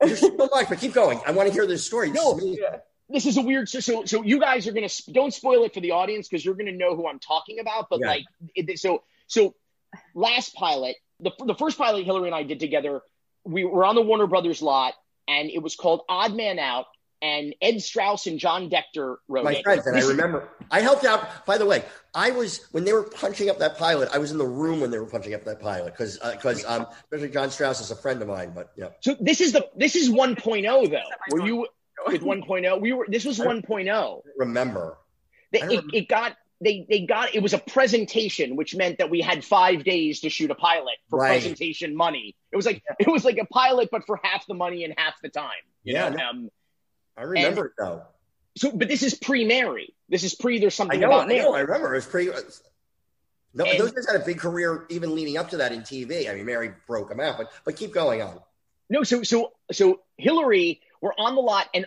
there's 0.00 0.20
so 0.20 0.30
much, 0.52 0.68
but 0.68 0.78
keep 0.78 0.92
going. 0.92 1.20
I 1.26 1.32
want 1.32 1.48
to 1.48 1.52
hear 1.54 1.66
this 1.66 1.86
story. 1.86 2.10
No. 2.10 2.38
Yeah. 2.42 2.78
This 3.08 3.24
is 3.24 3.36
a 3.38 3.42
weird. 3.42 3.68
So 3.68 3.80
so, 3.80 4.04
so 4.04 4.22
you 4.22 4.38
guys 4.40 4.66
are 4.66 4.72
gonna 4.72 4.88
don't 5.12 5.32
spoil 5.32 5.64
it 5.64 5.72
for 5.72 5.80
the 5.80 5.92
audience 5.92 6.28
because 6.28 6.44
you're 6.44 6.54
gonna 6.54 6.72
know 6.72 6.94
who 6.96 7.08
I'm 7.08 7.18
talking 7.18 7.60
about. 7.60 7.88
But 7.88 8.00
Yeah. 8.00 8.08
like, 8.08 8.24
it, 8.54 8.78
so 8.78 9.02
so 9.26 9.54
last 10.14 10.54
pilot, 10.54 10.96
the 11.20 11.30
the 11.46 11.54
first 11.54 11.78
pilot 11.78 12.04
Hilary 12.04 12.26
and 12.26 12.34
I 12.34 12.42
did 12.42 12.60
together, 12.60 13.00
we 13.44 13.64
were 13.64 13.84
on 13.84 13.94
the 13.94 14.02
Warner 14.02 14.26
Brothers 14.26 14.60
lot, 14.60 14.94
and 15.26 15.48
it 15.50 15.62
was 15.62 15.74
called 15.76 16.02
Odd 16.08 16.34
Man 16.34 16.58
Out. 16.58 16.86
And 17.20 17.54
Ed 17.60 17.82
Strauss 17.82 18.26
and 18.28 18.38
John 18.38 18.70
Decter 18.70 19.16
wrote 19.26 19.44
my 19.44 19.54
it. 19.54 19.64
friends, 19.64 19.86
and 19.86 19.96
I 19.96 20.06
remember 20.06 20.48
I 20.70 20.80
helped 20.80 21.04
out. 21.04 21.44
By 21.46 21.58
the 21.58 21.66
way, 21.66 21.84
I 22.14 22.30
was 22.30 22.66
when 22.70 22.84
they 22.84 22.92
were 22.92 23.02
punching 23.02 23.50
up 23.50 23.58
that 23.58 23.76
pilot. 23.76 24.08
I 24.12 24.18
was 24.18 24.30
in 24.30 24.38
the 24.38 24.46
room 24.46 24.80
when 24.80 24.90
they 24.92 24.98
were 25.00 25.06
punching 25.06 25.34
up 25.34 25.44
that 25.44 25.60
pilot 25.60 25.92
because 25.92 26.18
because 26.18 26.64
um, 26.64 26.86
especially 27.02 27.30
John 27.30 27.50
Strauss 27.50 27.80
is 27.80 27.90
a 27.90 27.96
friend 27.96 28.22
of 28.22 28.28
mine. 28.28 28.52
But 28.54 28.70
yeah, 28.76 28.90
So 29.00 29.16
this 29.18 29.40
is 29.40 29.52
the 29.52 29.68
this 29.76 29.96
is 29.96 30.08
1.0 30.10 30.90
though. 30.90 31.00
Were 31.36 31.44
you 31.44 31.66
with 32.06 32.22
1.0? 32.22 32.80
We 32.80 32.92
were. 32.92 33.06
This 33.08 33.24
was 33.24 33.40
1.0. 33.40 34.22
remember. 34.36 34.98
They, 35.50 35.58
it, 35.60 35.64
remember- 35.66 35.90
it 35.96 36.08
got 36.08 36.36
they 36.60 36.86
they 36.88 37.00
got 37.06 37.34
it 37.34 37.42
was 37.42 37.52
a 37.52 37.58
presentation, 37.58 38.54
which 38.56 38.76
meant 38.76 38.98
that 38.98 39.10
we 39.10 39.20
had 39.20 39.44
five 39.44 39.82
days 39.84 40.20
to 40.20 40.28
shoot 40.30 40.50
a 40.50 40.54
pilot 40.54 40.94
for 41.10 41.18
Right. 41.18 41.30
presentation 41.30 41.96
money. 41.96 42.36
It 42.52 42.56
was 42.56 42.66
like 42.66 42.82
it 43.00 43.08
was 43.08 43.24
like 43.24 43.38
a 43.38 43.46
pilot, 43.46 43.88
but 43.90 44.06
for 44.06 44.20
half 44.22 44.46
the 44.46 44.54
money 44.54 44.84
and 44.84 44.94
half 44.96 45.14
the 45.20 45.28
time. 45.30 45.50
you 45.82 45.94
Yeah, 45.94 46.10
know? 46.10 46.16
no. 46.16 46.28
Um, 46.30 46.50
I 47.18 47.22
remember 47.22 47.66
it 47.66 47.72
though. 47.78 48.02
so, 48.56 48.70
but 48.72 48.88
this 48.88 49.02
is 49.02 49.14
pre 49.14 49.44
Mary. 49.44 49.94
This 50.08 50.22
is 50.24 50.34
pre. 50.34 50.58
There's 50.58 50.74
I 50.74 50.76
something 50.76 51.00
know, 51.00 51.08
about 51.08 51.30
I 51.30 51.36
know. 51.38 51.54
I 51.54 51.60
remember. 51.60 51.92
It 51.94 51.98
was 51.98 52.06
pretty. 52.06 52.30
No, 53.54 53.64
And- 53.64 53.80
those 53.80 53.92
guys 53.92 54.06
had 54.06 54.20
a 54.20 54.24
big 54.24 54.38
career 54.38 54.86
even 54.90 55.14
leading 55.14 55.36
up 55.36 55.50
to 55.50 55.56
that 55.58 55.72
in 55.72 55.80
TV. 55.80 56.30
I 56.30 56.34
mean, 56.34 56.46
Mary 56.46 56.72
broke 56.86 57.08
them 57.08 57.20
out, 57.20 57.38
but 57.38 57.50
but 57.64 57.76
keep 57.76 57.92
going 57.92 58.22
on. 58.22 58.40
No, 58.90 59.02
so 59.02 59.22
so 59.22 59.52
so 59.72 60.00
Hilary, 60.16 60.80
we're 61.00 61.12
on 61.18 61.34
the 61.34 61.40
lot, 61.40 61.66
and 61.74 61.86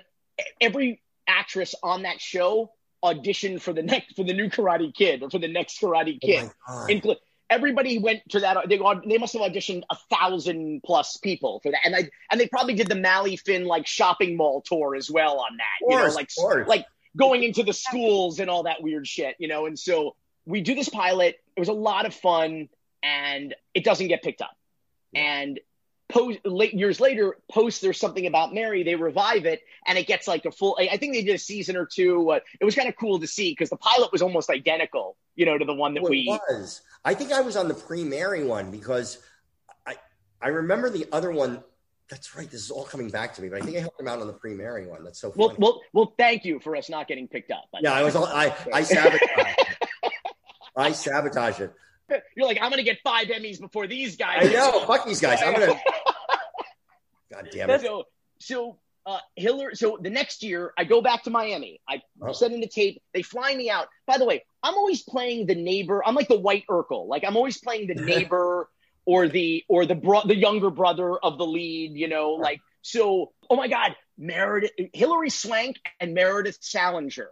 every 0.59 1.01
actress 1.27 1.75
on 1.81 2.03
that 2.03 2.19
show 2.19 2.71
auditioned 3.03 3.61
for 3.61 3.73
the 3.73 3.81
next 3.83 4.15
for 4.15 4.23
the 4.23 4.33
new 4.33 4.49
Karate 4.49 4.93
Kid 4.93 5.23
or 5.23 5.29
for 5.29 5.39
the 5.39 5.47
next 5.47 5.79
Karate 5.79 6.19
Oh 6.21 6.25
Kid. 6.25 6.51
Inclu- 7.01 7.15
everybody 7.51 7.99
went 7.99 8.27
to 8.29 8.39
that. 8.39 8.57
They 8.67 8.77
they 8.77 9.17
must 9.17 9.33
have 9.33 9.41
auditioned 9.41 9.83
a 9.89 9.97
thousand 10.09 10.81
plus 10.83 11.17
people 11.17 11.59
for 11.61 11.71
that, 11.71 11.81
and 11.85 11.95
I 11.95 12.09
and 12.31 12.39
they 12.39 12.47
probably 12.47 12.73
did 12.73 12.87
the 12.87 12.95
Mali 12.95 13.35
Finn 13.35 13.65
like 13.65 13.85
shopping 13.85 14.37
mall 14.37 14.61
tour 14.61 14.95
as 14.95 15.11
well 15.11 15.39
on 15.39 15.57
that. 15.57 15.85
Of 15.85 15.91
you 15.91 16.07
know, 16.07 16.15
like 16.15 16.29
of 16.37 16.41
course. 16.41 16.67
like 16.67 16.85
going 17.15 17.43
into 17.43 17.61
the 17.61 17.73
schools 17.73 18.39
and 18.39 18.49
all 18.49 18.63
that 18.63 18.81
weird 18.81 19.05
shit. 19.05 19.35
You 19.37 19.49
know, 19.49 19.67
and 19.67 19.77
so 19.77 20.15
we 20.45 20.61
do 20.61 20.73
this 20.73 20.89
pilot. 20.89 21.35
It 21.55 21.59
was 21.59 21.69
a 21.69 21.73
lot 21.73 22.05
of 22.07 22.15
fun, 22.15 22.69
and 23.03 23.53
it 23.75 23.83
doesn't 23.83 24.07
get 24.07 24.23
picked 24.23 24.41
up. 24.41 24.55
And 25.13 25.59
post 26.11 26.39
late 26.45 26.73
years 26.73 26.99
later, 26.99 27.37
post 27.51 27.81
there's 27.81 27.99
something 27.99 28.25
about 28.27 28.53
Mary. 28.53 28.83
They 28.83 28.95
revive 28.95 29.45
it, 29.45 29.61
and 29.85 29.97
it 29.97 30.07
gets 30.07 30.27
like 30.27 30.45
a 30.45 30.51
full. 30.51 30.77
I 30.79 30.97
think 30.97 31.13
they 31.13 31.23
did 31.23 31.35
a 31.35 31.39
season 31.39 31.75
or 31.75 31.85
two. 31.85 32.31
Uh, 32.31 32.39
it 32.59 32.65
was 32.65 32.75
kind 32.75 32.89
of 32.89 32.95
cool 32.95 33.19
to 33.19 33.27
see 33.27 33.51
because 33.51 33.69
the 33.69 33.77
pilot 33.77 34.11
was 34.11 34.21
almost 34.21 34.49
identical, 34.49 35.15
you 35.35 35.45
know, 35.45 35.57
to 35.57 35.65
the 35.65 35.73
one 35.73 35.93
that 35.95 36.03
we. 36.03 36.29
it 36.29 36.41
was. 36.49 36.81
I 37.03 37.13
think 37.13 37.31
I 37.31 37.41
was 37.41 37.55
on 37.55 37.67
the 37.67 37.73
pre-Mary 37.73 38.43
one 38.43 38.71
because 38.71 39.19
I 39.87 39.95
I 40.41 40.49
remember 40.49 40.89
the 40.89 41.07
other 41.11 41.31
one. 41.31 41.63
That's 42.09 42.35
right. 42.35 42.49
This 42.49 42.61
is 42.61 42.71
all 42.71 42.83
coming 42.83 43.09
back 43.09 43.33
to 43.35 43.41
me, 43.41 43.47
but 43.47 43.61
I 43.61 43.65
think 43.65 43.77
I 43.77 43.79
helped 43.79 43.99
him 43.99 44.07
out 44.07 44.19
on 44.19 44.27
the 44.27 44.33
pre-Mary 44.33 44.85
one. 44.85 45.03
That's 45.03 45.19
so 45.19 45.31
funny. 45.31 45.47
Well, 45.47 45.55
well, 45.57 45.81
well. 45.93 46.13
Thank 46.17 46.43
you 46.43 46.59
for 46.59 46.75
us 46.75 46.89
not 46.89 47.07
getting 47.07 47.27
picked 47.27 47.51
up. 47.51 47.65
yeah, 47.79 47.93
I 47.93 48.03
was. 48.03 48.15
All, 48.15 48.25
I 48.25 48.53
I 48.73 48.83
sabotaged. 48.83 49.29
I 50.75 50.91
sabotage 50.91 51.59
it. 51.59 51.73
You're 52.35 52.47
like, 52.47 52.57
I'm 52.61 52.69
gonna 52.69 52.83
get 52.83 52.99
five 53.03 53.27
Emmys 53.27 53.59
before 53.59 53.87
these 53.87 54.15
guys. 54.15 54.49
I 54.49 54.53
know. 54.53 54.85
Fuck 54.85 55.05
these 55.05 55.21
guys. 55.21 55.39
I'm 55.43 55.53
gonna. 55.53 55.79
God 57.31 57.49
damn 57.51 57.69
it. 57.69 57.81
So, 57.81 58.03
so 58.39 58.79
uh, 59.05 59.17
Hilary. 59.35 59.75
So 59.75 59.97
the 60.01 60.09
next 60.09 60.43
year, 60.43 60.73
I 60.77 60.83
go 60.83 61.01
back 61.01 61.23
to 61.23 61.29
Miami. 61.29 61.79
I 61.87 62.01
Oh. 62.21 62.33
send 62.33 62.53
in 62.53 62.61
the 62.61 62.67
tape. 62.67 63.01
They 63.13 63.21
fly 63.23 63.55
me 63.55 63.69
out. 63.69 63.87
By 64.05 64.17
the 64.17 64.25
way, 64.25 64.43
I'm 64.61 64.75
always 64.75 65.01
playing 65.03 65.47
the 65.47 65.55
neighbor. 65.55 66.03
I'm 66.05 66.13
like 66.15 66.27
the 66.27 66.39
white 66.39 66.65
Urkel. 66.69 67.07
Like 67.07 67.23
I'm 67.25 67.35
always 67.35 67.57
playing 67.59 67.87
the 67.87 67.95
neighbor 68.05 68.69
or 69.05 69.27
the 69.27 69.63
or 69.67 69.85
the 69.85 69.95
bro- 69.95 70.25
the 70.25 70.35
younger 70.35 70.69
brother 70.69 71.17
of 71.17 71.37
the 71.37 71.45
lead. 71.45 71.93
You 71.95 72.07
know, 72.09 72.31
like 72.33 72.59
so. 72.81 73.31
Oh 73.49 73.55
my 73.55 73.67
God, 73.67 73.95
Meredith, 74.17 74.71
Hilary 74.93 75.29
Swank, 75.31 75.77
and 75.99 76.13
Meredith 76.13 76.57
Salinger 76.61 77.29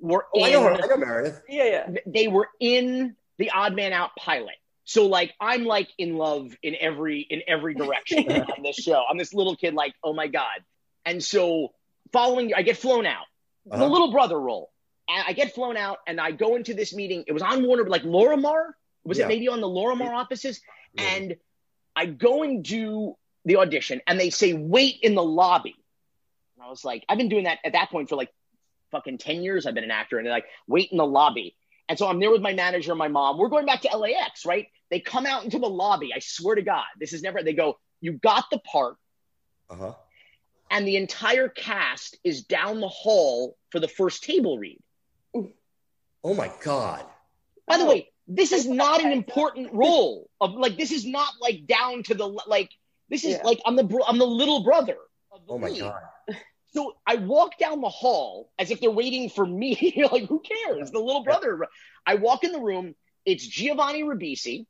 were 0.00 0.26
Oh, 0.34 0.42
I 0.44 0.48
in. 0.48 0.52
know 0.52 0.62
her. 0.64 0.74
I 0.82 0.86
know 0.86 0.96
Meredith. 0.98 1.40
Yeah, 1.48 1.64
yeah. 1.64 1.90
they 2.06 2.28
were 2.28 2.48
in 2.60 3.16
the 3.38 3.50
Odd 3.52 3.74
Man 3.74 3.92
Out 3.94 4.10
pilot. 4.18 4.54
So 4.90 5.06
like 5.06 5.32
I'm 5.40 5.66
like 5.66 5.88
in 5.98 6.16
love 6.16 6.52
in 6.64 6.74
every 6.80 7.20
in 7.20 7.42
every 7.46 7.74
direction 7.74 8.28
on 8.32 8.64
this 8.64 8.74
show. 8.74 9.04
I'm 9.08 9.18
this 9.18 9.32
little 9.32 9.54
kid 9.54 9.72
like 9.72 9.94
oh 10.02 10.12
my 10.12 10.26
god. 10.26 10.64
And 11.06 11.22
so 11.22 11.68
following 12.10 12.52
I 12.54 12.62
get 12.62 12.76
flown 12.76 13.06
out. 13.06 13.26
Uh-huh. 13.70 13.78
The 13.78 13.88
little 13.88 14.10
brother 14.10 14.36
role. 14.36 14.72
I 15.08 15.32
get 15.32 15.54
flown 15.54 15.76
out 15.76 15.98
and 16.08 16.20
I 16.20 16.32
go 16.32 16.56
into 16.56 16.74
this 16.74 16.92
meeting. 16.92 17.22
It 17.28 17.32
was 17.32 17.40
on 17.42 17.64
Warner 17.64 17.88
like 17.88 18.02
Lorimar. 18.02 18.72
Was 19.04 19.18
Yeah. 19.18 19.26
it 19.26 19.28
maybe 19.28 19.46
on 19.46 19.60
the 19.60 19.68
Lorimar 19.68 20.10
offices? 20.10 20.60
Yeah. 20.94 21.02
And 21.04 21.36
I 21.94 22.06
go 22.06 22.42
and 22.42 22.64
do 22.64 23.14
the 23.44 23.58
audition 23.58 24.00
and 24.08 24.18
they 24.18 24.30
say 24.30 24.54
wait 24.54 24.96
in 25.02 25.14
the 25.14 25.22
lobby. 25.22 25.76
And 26.56 26.66
I 26.66 26.68
was 26.68 26.84
like 26.84 27.04
I've 27.08 27.16
been 27.18 27.28
doing 27.28 27.44
that 27.44 27.58
at 27.64 27.74
that 27.74 27.90
point 27.90 28.08
for 28.08 28.16
like 28.16 28.32
fucking 28.90 29.18
10 29.18 29.44
years 29.44 29.66
I've 29.66 29.74
been 29.74 29.84
an 29.84 29.92
actor 29.92 30.16
and 30.18 30.26
they're 30.26 30.34
like 30.34 30.46
wait 30.66 30.90
in 30.90 30.98
the 30.98 31.06
lobby. 31.06 31.54
And 31.88 31.96
so 31.96 32.08
I'm 32.08 32.18
there 32.18 32.32
with 32.32 32.42
my 32.42 32.54
manager 32.54 32.90
and 32.90 32.98
my 32.98 33.06
mom. 33.06 33.38
We're 33.38 33.48
going 33.50 33.66
back 33.66 33.82
to 33.82 33.96
LAX, 33.96 34.44
right? 34.44 34.66
They 34.90 35.00
come 35.00 35.26
out 35.26 35.44
into 35.44 35.58
the 35.58 35.68
lobby. 35.68 36.12
I 36.14 36.18
swear 36.20 36.56
to 36.56 36.62
God, 36.62 36.84
this 36.98 37.12
is 37.12 37.22
never, 37.22 37.42
they 37.42 37.52
go, 37.52 37.78
You 38.00 38.12
got 38.12 38.44
the 38.50 38.58
part. 38.58 38.96
Uh 39.68 39.76
huh. 39.76 39.94
And 40.70 40.86
the 40.86 40.96
entire 40.96 41.48
cast 41.48 42.18
is 42.24 42.44
down 42.44 42.80
the 42.80 42.88
hall 42.88 43.56
for 43.70 43.80
the 43.80 43.88
first 43.88 44.22
table 44.24 44.58
read. 44.58 44.78
Oh 46.22 46.34
my 46.34 46.50
God. 46.62 47.04
By 47.66 47.78
the 47.78 47.84
Oh. 47.84 47.88
way, 47.88 48.12
this 48.26 48.52
is 48.52 48.66
not 48.66 49.02
an 49.02 49.10
important 49.12 49.72
role 49.72 50.28
of 50.40 50.54
like, 50.54 50.76
this 50.76 50.92
is 50.92 51.06
not 51.06 51.32
like 51.40 51.66
down 51.66 52.02
to 52.04 52.14
the, 52.14 52.26
like, 52.26 52.70
this 53.08 53.24
is 53.24 53.36
Yeah. 53.36 53.42
like, 53.44 53.60
I'm 53.64 53.74
the, 53.76 53.84
bro- 53.84 54.04
I'm 54.06 54.18
the 54.18 54.26
little 54.26 54.62
brother. 54.62 54.98
Of 55.32 55.46
the 55.46 55.52
Oh 55.52 55.58
my 55.58 55.68
lead. 55.68 55.80
God. 55.80 56.02
So 56.72 56.94
I 57.04 57.16
walk 57.16 57.58
down 57.58 57.80
the 57.80 57.88
hall 57.88 58.52
as 58.56 58.70
if 58.70 58.80
they're 58.80 58.92
waiting 58.92 59.28
for 59.28 59.44
me. 59.44 60.04
like, 60.12 60.28
who 60.28 60.38
cares? 60.40 60.92
The 60.92 61.00
little 61.00 61.24
brother. 61.24 61.66
I 62.06 62.14
walk 62.14 62.44
in 62.44 62.52
the 62.52 62.60
room. 62.60 62.94
It's 63.24 63.44
Giovanni 63.44 64.04
Ribisi 64.04 64.66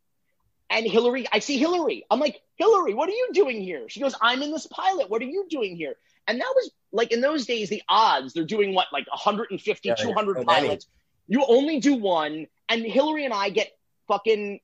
and 0.70 0.86
Hilary. 0.86 1.26
I 1.32 1.40
see 1.40 1.58
Hilary. 1.58 2.04
I'm 2.10 2.20
like, 2.20 2.40
Hilary, 2.56 2.94
what 2.94 3.08
are 3.08 3.12
you 3.12 3.30
doing 3.32 3.60
here? 3.60 3.88
She 3.88 4.00
goes, 4.00 4.14
I'm 4.20 4.42
in 4.42 4.52
this 4.52 4.66
pilot. 4.66 5.10
What 5.10 5.20
are 5.22 5.26
you 5.26 5.46
doing 5.50 5.76
here? 5.76 5.94
And 6.26 6.40
that 6.40 6.52
was 6.54 6.70
like 6.92 7.12
in 7.12 7.20
those 7.20 7.44
days, 7.46 7.68
the 7.68 7.82
odds, 7.88 8.32
they're 8.32 8.44
doing 8.44 8.74
what, 8.74 8.86
like 8.92 9.06
150, 9.08 9.88
Yeah, 9.88 9.94
200 9.96 10.36
so 10.38 10.44
pilots. 10.44 10.86
You 11.26 11.44
only 11.46 11.80
do 11.80 11.94
one. 11.94 12.46
And 12.68 12.84
Hilary 12.84 13.24
and 13.24 13.34
I 13.34 13.50
get 13.50 13.70
fucking 14.08 14.60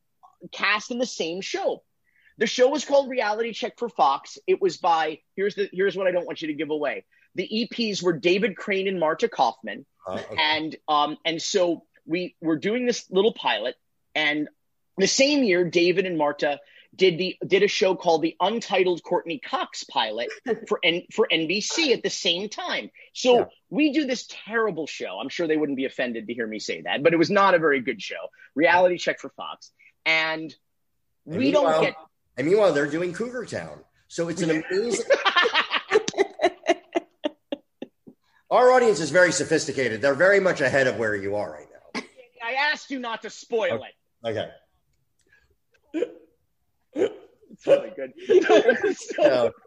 cast 0.52 0.90
in 0.90 0.98
the 0.98 1.06
same 1.06 1.40
show. 1.40 1.82
The 2.38 2.46
show 2.46 2.68
was 2.68 2.84
called 2.84 3.08
Reality 3.08 3.52
Check 3.52 3.78
for 3.78 3.88
Fox. 3.88 4.38
It 4.46 4.60
was 4.60 4.76
by 4.76 5.20
here's 5.36 5.54
the 5.54 5.68
here's 5.72 5.96
what 5.96 6.06
I 6.06 6.12
don't 6.12 6.26
want 6.26 6.42
you 6.42 6.48
to 6.48 6.54
give 6.54 6.70
away. 6.70 7.04
the 7.34 7.48
EPs 7.72 8.02
were 8.02 8.12
David 8.12 8.56
Crane 8.56 8.88
and 8.88 9.00
Marta 9.00 9.28
Kauffman, 9.28 9.86
Uh, 10.06 10.12
okay. 10.14 10.36
and 10.38 10.76
um, 10.86 11.16
and 11.24 11.40
so 11.40 11.84
we 12.04 12.36
were 12.40 12.58
doing 12.58 12.84
this 12.86 13.10
little 13.10 13.32
pilot, 13.32 13.74
and 14.14 14.48
the 14.96 15.06
same 15.06 15.44
year, 15.44 15.64
David 15.64 16.06
and 16.06 16.16
Marta 16.18 16.60
did 16.94 17.18
the 17.18 17.36
did 17.46 17.62
a 17.62 17.68
show 17.68 17.94
called 17.94 18.22
the 18.22 18.34
Untitled 18.40 19.02
Courteney 19.02 19.38
Cox 19.38 19.84
pilot 19.84 20.28
for 20.68 20.78
N, 20.82 21.02
for 21.12 21.28
NBC 21.30 21.92
at 21.92 22.02
the 22.02 22.08
same 22.10 22.48
time. 22.48 22.90
So 23.12 23.38
Yeah. 23.40 23.44
we 23.68 23.92
do 23.92 24.06
this 24.06 24.26
terrible 24.46 24.86
show. 24.86 25.18
I'm 25.20 25.28
sure 25.28 25.46
they 25.46 25.58
wouldn't 25.58 25.76
be 25.76 25.84
offended 25.84 26.26
to 26.26 26.34
hear 26.34 26.46
me 26.46 26.58
say 26.58 26.80
that, 26.82 27.02
but 27.02 27.12
it 27.12 27.16
was 27.18 27.28
not 27.30 27.54
a 27.54 27.58
very 27.58 27.80
good 27.80 28.00
show. 28.00 28.30
Reality 28.54 28.96
check 28.96 29.20
for 29.20 29.28
Fox, 29.30 29.70
and 30.06 30.54
And 31.26 31.36
we 31.36 31.50
don't 31.50 31.82
get. 31.82 31.94
And 32.38 32.46
meanwhile, 32.46 32.72
they're 32.72 32.86
doing 32.90 33.12
Cougar 33.12 33.44
Town. 33.46 33.80
So 34.08 34.28
it's 34.28 34.40
an 34.42 34.50
amazing. 34.50 35.04
Our 38.50 38.70
audience 38.70 39.00
is 39.00 39.10
very 39.10 39.32
sophisticated. 39.32 40.00
They're 40.00 40.14
very 40.14 40.38
much 40.38 40.60
ahead 40.60 40.86
of 40.86 40.98
where 40.98 41.16
you 41.16 41.34
are 41.34 41.50
right 41.52 41.66
now. 41.94 42.00
I 42.44 42.52
asked 42.52 42.90
you 42.90 43.00
not 43.00 43.22
to 43.22 43.30
spoil 43.30 43.82
it. 43.82 43.94
Okay. 44.28 44.48
It's 47.56 47.66
really 47.66 47.92
good. 47.96 48.12
so, 48.96 49.52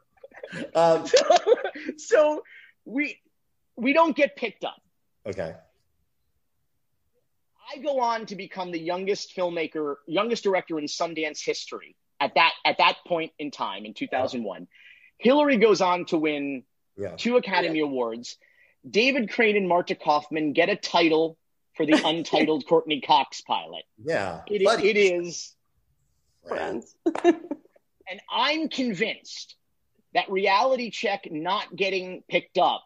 So, 0.51 0.65
um, 0.75 1.05
so 1.97 2.41
we 2.85 3.19
we 3.75 3.93
don't 3.93 4.15
get 4.15 4.35
picked 4.35 4.63
up. 4.63 4.81
okay. 5.25 5.53
I 7.71 7.77
go 7.81 7.99
on 7.99 8.25
to 8.27 8.35
become 8.35 8.71
the 8.71 8.79
youngest 8.79 9.35
filmmaker, 9.35 9.95
youngest 10.07 10.43
director 10.43 10.79
in 10.79 10.85
Sundance 10.85 11.43
history 11.45 11.95
at 12.19 12.33
that 12.35 12.53
at 12.65 12.79
that 12.79 12.97
point 13.05 13.31
in 13.37 13.51
time 13.51 13.85
in 13.85 13.93
2001. 13.93 14.67
Hilary 15.19 15.57
goes 15.57 15.81
on 15.81 16.05
to 16.05 16.17
win 16.17 16.63
Yeah. 16.97 17.15
two 17.15 17.37
Academy 17.37 17.81
Awards. 17.81 18.37
David 18.89 19.29
Crane 19.29 19.55
and 19.57 19.67
Marta 19.67 19.93
Kauffman 19.93 20.53
get 20.53 20.69
a 20.69 20.75
title 20.75 21.37
for 21.75 21.85
the 21.85 22.01
untitled 22.03 22.65
Courteney 22.65 23.01
Cox 23.01 23.41
pilot. 23.41 23.83
Yeah. 24.03 24.41
It, 24.47 24.61
it 24.83 24.97
is, 24.97 25.53
Friends. 26.47 26.95
And 28.09 28.19
I'm 28.29 28.69
convinced 28.69 29.55
that 30.13 30.29
Reality 30.31 30.89
Check 30.89 31.27
not 31.31 31.75
getting 31.75 32.23
picked 32.27 32.57
up 32.57 32.83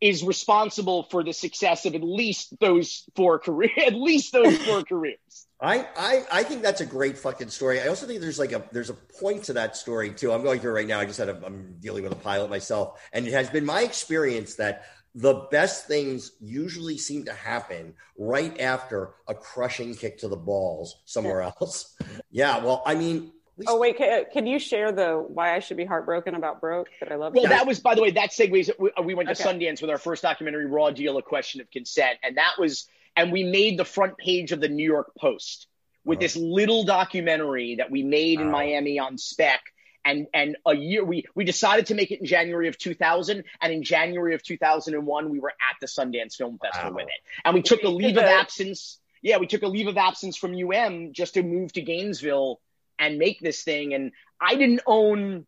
is 0.00 0.22
responsible 0.22 1.04
for 1.04 1.24
the 1.24 1.32
success 1.32 1.86
of 1.86 1.94
at 1.94 2.02
least 2.02 2.58
those 2.60 3.08
four 3.16 3.38
career, 3.38 3.70
at 3.86 3.94
least 3.94 4.32
those 4.32 4.58
four 4.58 4.82
careers. 4.88 5.46
I, 5.60 5.86
I 5.96 6.24
I 6.30 6.42
think 6.42 6.62
that's 6.62 6.82
a 6.82 6.86
great 6.86 7.16
fucking 7.16 7.48
story. 7.48 7.80
I 7.80 7.86
also 7.86 8.06
think 8.06 8.20
there's 8.20 8.38
like 8.38 8.52
a 8.52 8.64
there's 8.70 8.90
a 8.90 8.94
point 8.94 9.44
to 9.44 9.54
that 9.54 9.76
story 9.76 10.10
too. 10.10 10.32
I'm 10.32 10.42
going 10.42 10.60
through 10.60 10.72
it 10.72 10.74
right 10.74 10.86
now. 10.86 11.00
I 11.00 11.06
just 11.06 11.18
had 11.18 11.28
a, 11.28 11.40
I'm 11.44 11.76
dealing 11.80 12.02
with 12.04 12.12
a 12.12 12.16
pilot 12.16 12.50
myself, 12.50 13.00
and 13.12 13.26
it 13.26 13.32
has 13.32 13.48
been 13.48 13.64
my 13.64 13.82
experience 13.82 14.56
that 14.56 14.84
the 15.14 15.46
best 15.50 15.86
things 15.86 16.32
usually 16.40 16.98
seem 16.98 17.24
to 17.24 17.32
happen 17.32 17.94
right 18.18 18.60
after 18.60 19.14
a 19.28 19.34
crushing 19.34 19.94
kick 19.94 20.18
to 20.18 20.28
the 20.28 20.36
balls 20.36 21.00
somewhere 21.04 21.42
else. 21.42 21.96
Yeah, 22.30 22.64
well, 22.64 22.82
I 22.84 22.96
mean, 22.96 23.30
we- 23.56 23.64
Oh 23.68 23.78
wait, 23.78 23.96
can, 23.96 24.24
can 24.32 24.46
you 24.46 24.58
share 24.58 24.92
the 24.92 25.16
why 25.26 25.54
I 25.54 25.60
should 25.60 25.76
be 25.76 25.84
heartbroken 25.84 26.34
about 26.34 26.60
broke 26.60 26.88
that 27.00 27.10
I 27.12 27.16
love? 27.16 27.34
Well, 27.34 27.46
that 27.46 27.66
was, 27.66 27.80
by 27.80 27.94
the 27.94 28.02
way, 28.02 28.10
that 28.12 28.30
segues. 28.30 28.70
We, 28.78 28.90
we 29.04 29.14
went 29.14 29.28
to 29.28 29.34
Okay. 29.34 29.44
Sundance 29.44 29.80
with 29.80 29.90
our 29.90 29.98
first 29.98 30.22
documentary, 30.22 30.66
Raw 30.66 30.90
Deal: 30.90 31.16
A 31.18 31.22
Question 31.22 31.60
of 31.60 31.70
Consent, 31.70 32.18
and 32.22 32.36
that 32.36 32.52
was, 32.58 32.88
and 33.16 33.30
we 33.32 33.44
made 33.44 33.78
the 33.78 33.84
front 33.84 34.18
page 34.18 34.52
of 34.52 34.60
the 34.60 34.68
New 34.68 34.84
York 34.90 35.12
Post 35.18 35.66
with 36.04 36.16
Uh-huh. 36.18 36.22
this 36.24 36.36
little 36.36 36.84
documentary 36.84 37.76
that 37.76 37.90
we 37.90 38.02
made 38.02 38.40
in 38.40 38.46
Wow. 38.46 38.58
Miami 38.58 38.98
on 38.98 39.18
spec. 39.18 39.60
And 40.06 40.26
and 40.34 40.58
a 40.66 40.74
year 40.76 41.02
we 41.02 41.24
we 41.34 41.44
decided 41.44 41.86
to 41.86 41.94
make 41.94 42.10
it 42.10 42.20
in 42.20 42.26
January 42.26 42.68
of 42.68 42.76
2000, 42.76 43.42
and 43.62 43.72
in 43.72 43.82
January 43.82 44.34
of 44.34 44.42
2001 44.42 45.30
we 45.30 45.38
were 45.40 45.48
at 45.48 45.76
the 45.80 45.86
Sundance 45.86 46.34
Film 46.36 46.58
Festival 46.62 46.90
Wow. 46.90 46.96
with 46.96 47.06
it, 47.06 47.20
and 47.42 47.54
we 47.54 47.62
took 47.62 47.82
a 47.84 47.88
leave 47.88 48.18
of 48.18 48.24
absence. 48.24 48.98
Yeah, 49.22 49.38
we 49.38 49.46
took 49.46 49.62
a 49.62 49.66
leave 49.66 49.86
of 49.86 49.96
absence 49.96 50.36
from 50.36 50.52
UM 50.54 51.14
just 51.14 51.32
to 51.34 51.42
move 51.42 51.72
to 51.72 51.80
Gainesville 51.80 52.60
and 52.98 53.18
make 53.18 53.40
this 53.40 53.62
thing. 53.62 53.94
And 53.94 54.12
I 54.40 54.54
didn't 54.56 54.80
own 54.86 55.46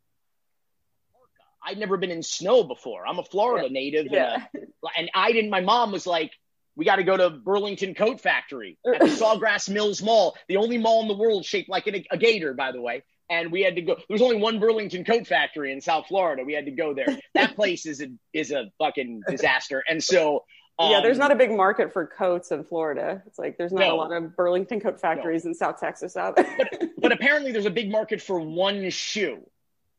I'd 1.66 1.78
never 1.78 1.96
been 1.96 2.12
in 2.12 2.22
snow 2.22 2.62
before. 2.62 3.06
I'm 3.06 3.18
a 3.18 3.24
Florida 3.24 3.68
native, 3.68 4.06
Yeah. 4.10 4.46
and, 4.54 4.64
uh, 4.84 4.88
and 4.96 5.10
I 5.14 5.32
didn't. 5.32 5.50
My 5.50 5.60
mom 5.60 5.90
was 5.90 6.06
like, 6.06 6.30
"We 6.76 6.84
got 6.84 6.96
to 6.96 7.02
go 7.02 7.16
to 7.16 7.30
Burlington 7.30 7.94
Coat 7.94 8.20
Factory 8.20 8.78
at 8.86 9.00
the 9.00 9.06
Sawgrass 9.06 9.68
Mills 9.68 10.00
Mall, 10.00 10.36
the 10.48 10.58
only 10.58 10.78
mall 10.78 11.02
in 11.02 11.08
the 11.08 11.16
world 11.16 11.44
shaped 11.44 11.68
like 11.68 11.88
a, 11.88 12.04
a 12.10 12.16
gator, 12.16 12.54
by 12.54 12.70
the 12.72 12.80
way." 12.80 13.02
And 13.28 13.50
we 13.50 13.62
had 13.62 13.74
to 13.74 13.82
go. 13.82 13.96
There 13.96 14.04
was 14.14 14.22
only 14.22 14.36
one 14.36 14.60
Burlington 14.60 15.04
Coat 15.04 15.26
Factory 15.26 15.72
in 15.72 15.80
South 15.80 16.06
Florida. 16.06 16.44
We 16.44 16.52
had 16.52 16.66
to 16.66 16.70
go 16.70 16.94
there. 16.94 17.18
That 17.34 17.56
place 17.56 17.84
is 17.84 18.00
a 18.00 18.06
is 18.32 18.52
a 18.52 18.66
fucking 18.78 19.22
disaster. 19.28 19.82
And 19.88 20.02
so, 20.02 20.44
um, 20.78 20.90
yeah, 20.90 21.00
there's 21.00 21.18
not 21.18 21.32
a 21.32 21.36
big 21.36 21.50
market 21.50 21.92
for 21.92 22.06
coats 22.06 22.50
in 22.52 22.64
Florida. 22.64 23.22
It's 23.26 23.38
like 23.38 23.56
there's 23.56 23.72
not 23.72 23.80
No. 23.80 23.94
a 23.94 23.96
lot 23.96 24.12
of 24.12 24.36
Burlington 24.36 24.80
coat 24.80 25.00
factories 25.00 25.44
in 25.46 25.54
South 25.54 25.80
Texas 25.80 26.16
out 26.16 26.36
there. 26.36 26.56
but 26.98 27.12
apparently 27.12 27.52
there's 27.52 27.66
a 27.66 27.70
big 27.70 27.90
market 27.90 28.20
for 28.20 28.38
one 28.40 28.90
shoe 28.90 29.38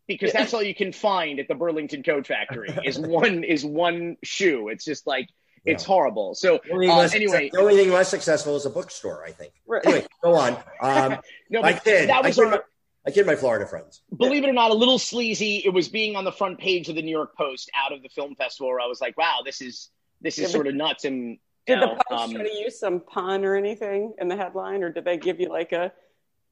because 0.08 0.32
that's 0.32 0.54
all 0.54 0.62
you 0.64 0.76
can 0.76 0.92
find 0.94 1.40
at 1.40 1.48
the 1.48 1.56
Burlington 1.56 2.04
Coat 2.04 2.28
Factory 2.28 2.70
is 2.86 2.98
one 3.20 3.44
is 3.44 3.66
one 3.66 4.18
shoe. 4.24 4.70
It's 4.70 4.86
just 4.86 5.08
like 5.08 5.30
it's 5.66 5.84
Yeah. 5.84 5.88
horrible. 5.88 6.36
So 6.36 6.60
the 6.64 6.72
only, 6.74 6.88
uh, 6.90 6.98
less, 6.98 7.14
anyway, 7.16 7.50
the 7.52 7.60
only 7.60 7.76
thing 7.76 7.92
less 7.92 8.10
successful 8.10 8.56
is 8.56 8.66
a 8.66 8.70
bookstore. 8.70 9.26
I 9.26 9.32
think. 9.32 9.54
Right. 9.66 9.84
Anyway, 9.86 10.06
go 10.24 10.36
on. 10.36 10.54
Um, 10.80 11.20
no, 11.50 11.62
I 11.62 11.74
but 11.74 11.84
kid. 11.84 12.10
that 12.10 12.24
I 12.24 12.28
was 12.28 12.36
kid, 12.36 12.46
our, 12.46 12.52
my, 12.52 12.60
I 13.08 13.12
kid 13.12 13.26
my 13.26 13.36
Florida 13.36 13.66
friends. 13.66 14.02
believe 14.16 14.44
it 14.44 14.50
or 14.50 14.54
not, 14.54 14.70
a 14.72 14.76
little 14.76 15.00
sleazy. 15.00 15.64
It 15.66 15.74
was 15.74 15.90
being 15.90 16.16
on 16.16 16.24
the 16.24 16.32
front 16.32 16.60
page 16.60 16.88
of 16.88 16.96
the 16.96 17.02
New 17.02 17.12
York 17.12 17.36
Post 17.36 17.72
out 17.76 17.92
of 17.92 18.02
the 18.04 18.10
film 18.10 18.36
festival 18.36 18.70
where 18.70 18.80
I 18.80 18.86
was 18.86 19.02
like, 19.02 19.18
wow, 19.18 19.40
this 19.44 19.60
is 19.62 19.90
this 20.22 20.38
is 20.38 20.46
but 20.46 20.52
sort 20.52 20.68
of 20.68 20.76
nuts. 20.76 21.06
And 21.06 21.38
Did 21.66 21.76
you 21.76 21.80
the 21.82 21.86
know, 21.88 22.00
Post 22.10 22.24
um, 22.24 22.34
try 22.34 22.44
to 22.44 22.56
use 22.56 22.80
some 22.80 23.00
pun 23.02 23.46
or 23.46 23.56
anything 23.56 24.14
in 24.20 24.28
the 24.28 24.36
headline, 24.36 24.84
or 24.84 24.90
did 24.90 25.06
they 25.06 25.18
give 25.18 25.40
you 25.40 25.50
like 25.50 25.72
a 25.72 25.92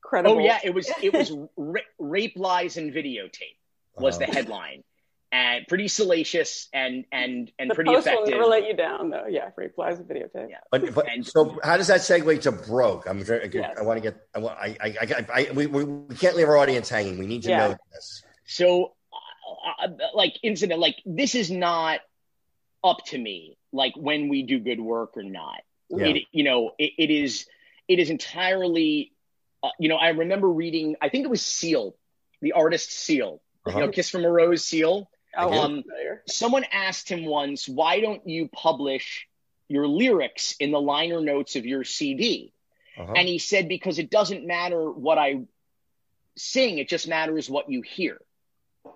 credible? 0.02 0.38
oh 0.38 0.40
yeah, 0.40 0.60
it 0.64 0.74
was 0.74 0.90
it 1.02 1.14
was 1.14 1.32
ra- 1.58 1.82
rape 2.00 2.34
lies 2.36 2.78
and 2.78 2.94
videotape 2.94 3.58
was 3.98 4.18
the 4.20 4.26
headline. 4.26 4.84
And 5.32 5.68
pretty 5.68 5.90
salacious 5.90 6.70
and 6.72 7.04
and 7.12 7.52
and 7.60 7.70
the 7.70 7.76
pretty 7.76 7.90
Post 7.92 8.06
will 8.06 8.14
effective. 8.14 8.34
never 8.36 8.46
let 8.46 8.68
you 8.68 8.74
down, 8.74 9.10
though. 9.10 9.26
Yeah, 9.28 9.50
rape 9.58 9.74
lies 9.78 9.98
and 10.00 10.08
videotape. 10.08 10.50
Yeah. 10.50 10.60
But, 10.72 10.94
but 10.94 11.10
And- 11.12 11.26
so 11.28 11.60
how 11.62 11.76
does 11.76 11.88
that 11.88 12.02
segue 12.02 12.42
to 12.44 12.54
broke? 12.54 13.06
I'm 13.06 13.22
trying- 13.26 13.42
I, 13.42 13.50
Yes. 13.52 13.76
I 13.78 13.82
want 13.84 13.98
to 13.98 14.02
get 14.12 14.16
I 14.34 14.40
want 14.40 14.58
I 14.58 14.78
I, 14.80 14.96
I, 15.02 15.26
I 15.34 15.52
we, 15.52 15.66
we 15.66 15.84
we 15.84 16.16
can't 16.16 16.38
leave 16.38 16.48
our 16.48 16.56
audience 16.56 16.88
hanging. 16.88 17.18
We 17.18 17.26
need 17.28 17.44
to 17.44 17.50
Yeah. 17.50 17.68
know 17.70 17.78
this. 17.92 18.24
So, 18.46 18.94
uh, 19.82 19.88
uh, 19.88 19.90
like, 20.14 20.36
incident, 20.44 20.80
like, 20.80 20.98
this 21.06 21.34
is 21.36 21.50
not 21.52 22.00
up 22.86 23.04
to 23.08 23.18
me, 23.18 23.58
like, 23.74 23.94
when 23.98 24.30
we 24.30 24.44
do 24.44 24.60
good 24.60 24.80
work 24.80 25.18
or 25.18 25.24
not. 25.24 25.62
Yeah. 25.90 26.06
It, 26.08 26.24
you 26.32 26.44
know, 26.44 26.72
it, 26.78 26.92
it 26.98 27.10
is, 27.12 27.46
it 27.88 28.00
is 28.00 28.10
entirely, 28.10 29.12
uh, 29.64 29.70
you 29.80 29.90
know, 29.90 29.98
I 29.98 30.10
remember 30.10 30.48
reading, 30.50 30.96
I 31.02 31.10
think 31.10 31.26
it 31.26 31.30
was 31.30 31.42
Seal, 31.46 31.96
the 32.42 32.54
artist 32.54 32.92
Seal, 32.92 33.42
Uh-huh. 33.66 33.80
you 33.80 33.86
know, 33.86 33.92
Kiss 33.92 34.10
from 34.10 34.24
a 34.26 34.30
Rose 34.32 34.64
Seal. 34.64 35.10
Oh, 35.38 35.66
Okay. 35.66 35.84
Someone 36.28 36.64
asked 36.72 37.10
him 37.10 37.26
once, 37.26 37.68
why 37.68 38.00
don't 38.00 38.26
you 38.28 38.48
publish 38.48 39.28
your 39.68 39.88
lyrics 39.88 40.56
in 40.60 40.72
the 40.72 40.80
liner 40.80 41.20
notes 41.22 41.56
of 41.56 41.66
your 41.66 41.84
CD? 41.84 42.54
Uh-huh. 42.98 43.14
And 43.16 43.28
he 43.28 43.40
said, 43.40 43.68
because 43.68 44.00
it 44.00 44.10
doesn't 44.10 44.46
matter 44.46 44.90
what 44.90 45.18
I 45.18 45.42
sing, 46.38 46.78
it 46.78 46.88
just 46.90 47.08
matters 47.08 47.50
what 47.50 47.70
you 47.70 47.82
hear. 47.82 48.20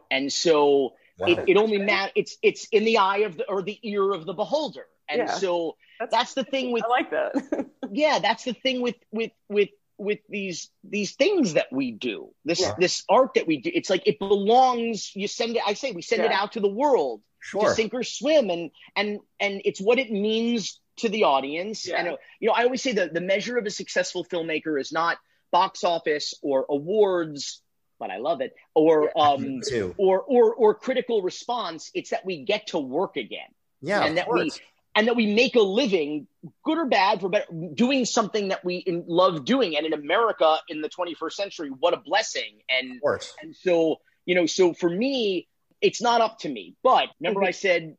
And 0.10 0.32
so 0.32 0.94
Wow. 1.20 1.28
it, 1.28 1.50
it 1.50 1.58
only 1.58 1.78
matters, 1.78 2.12
it's, 2.16 2.38
it's 2.42 2.68
in 2.72 2.86
the 2.86 2.98
eye 3.00 3.20
of 3.20 3.38
the, 3.38 3.48
or 3.50 3.62
the 3.62 3.78
ear 3.84 4.12
of 4.12 4.26
the 4.26 4.34
beholder. 4.34 4.86
And 5.10 5.20
Yeah. 5.20 5.34
so 5.34 5.76
that's 6.12 6.34
the 6.34 6.44
thing 6.44 6.72
with, 6.72 6.84
I 6.86 6.88
like 6.88 7.12
that. 7.12 7.66
yeah, 7.92 8.20
that's 8.20 8.44
the 8.44 8.54
thing 8.54 8.82
with, 8.82 8.96
with, 9.12 9.32
with, 9.50 9.70
with 9.98 10.20
these, 10.30 10.70
these 10.84 11.16
things 11.16 11.54
that 11.54 11.68
we 11.72 11.92
do, 11.92 12.34
this, 12.46 12.62
Yeah. 12.62 12.74
this 12.80 13.04
art 13.10 13.34
that 13.36 13.48
we 13.48 13.58
do. 13.58 13.72
It's 13.74 13.90
like, 13.90 14.04
it 14.08 14.18
belongs, 14.20 15.12
you 15.16 15.28
send 15.28 15.56
it, 15.58 15.64
I 15.66 15.74
say, 15.74 15.92
we 15.92 16.02
send 16.02 16.22
it 16.24 16.32
out 16.32 16.54
to 16.54 16.60
the 16.62 16.70
world 16.70 17.22
sure. 17.40 17.66
to 17.70 17.74
sink 17.76 17.94
or 17.94 18.04
swim 18.04 18.50
and 18.50 18.72
and 18.96 19.20
and 19.40 19.62
it's 19.66 19.80
what 19.82 20.00
it 20.00 20.12
means 20.12 20.80
to 20.98 21.10
the 21.10 21.24
audience 21.24 21.88
Yeah. 21.88 21.98
and 22.00 22.08
uh, 22.10 22.18
you 22.40 22.48
know 22.48 22.54
i 22.54 22.64
always 22.64 22.82
say 22.82 22.94
that 22.94 23.14
the 23.14 23.22
measure 23.22 23.58
of 23.58 23.66
a 23.66 23.70
successful 23.72 24.26
filmmaker 24.26 24.80
is 24.80 24.92
not 24.92 25.18
box 25.52 25.84
office 25.84 26.34
or 26.42 26.66
awards 26.70 27.62
but 28.00 28.10
i 28.10 28.18
love 28.18 28.42
it 28.42 28.54
or 28.74 29.12
um 29.20 29.62
too. 29.68 29.94
or 29.98 30.22
or 30.22 30.54
or 30.54 30.74
critical 30.74 31.22
response 31.22 31.92
it's 31.94 32.10
that 32.12 32.26
we 32.26 32.44
get 32.46 32.68
to 32.68 32.80
work 32.80 33.18
again 33.18 33.50
Yeah, 33.82 34.04
and 34.04 34.18
that 34.18 34.28
we 34.32 34.52
and 34.96 35.08
that 35.08 35.16
we 35.16 35.28
make 35.34 35.56
a 35.56 35.62
living 35.62 36.28
good 36.66 36.78
or 36.78 36.86
bad 36.86 37.22
for 37.22 37.30
better 37.30 37.46
doing 37.76 38.06
something 38.06 38.48
that 38.50 38.66
we 38.66 38.78
in, 38.78 39.04
love 39.08 39.46
doing 39.46 39.78
and 39.78 39.86
in 39.86 39.94
america 39.94 40.58
in 40.68 40.82
the 40.82 40.90
21st 40.90 41.34
century 41.34 41.70
what 41.70 41.94
a 41.94 41.98
blessing 41.98 42.60
and 42.70 42.96
Of 42.96 43.02
course. 43.02 43.34
and 43.42 43.56
so, 43.56 43.98
you 44.26 44.36
know, 44.36 44.46
so 44.46 44.74
for 44.74 44.90
me, 44.90 45.48
it's 45.82 46.02
not 46.02 46.22
up 46.22 46.40
to 46.40 46.50
me. 46.50 46.76
But 46.84 47.08
remember, 47.20 47.42
I 47.44 47.52
said 47.52 47.96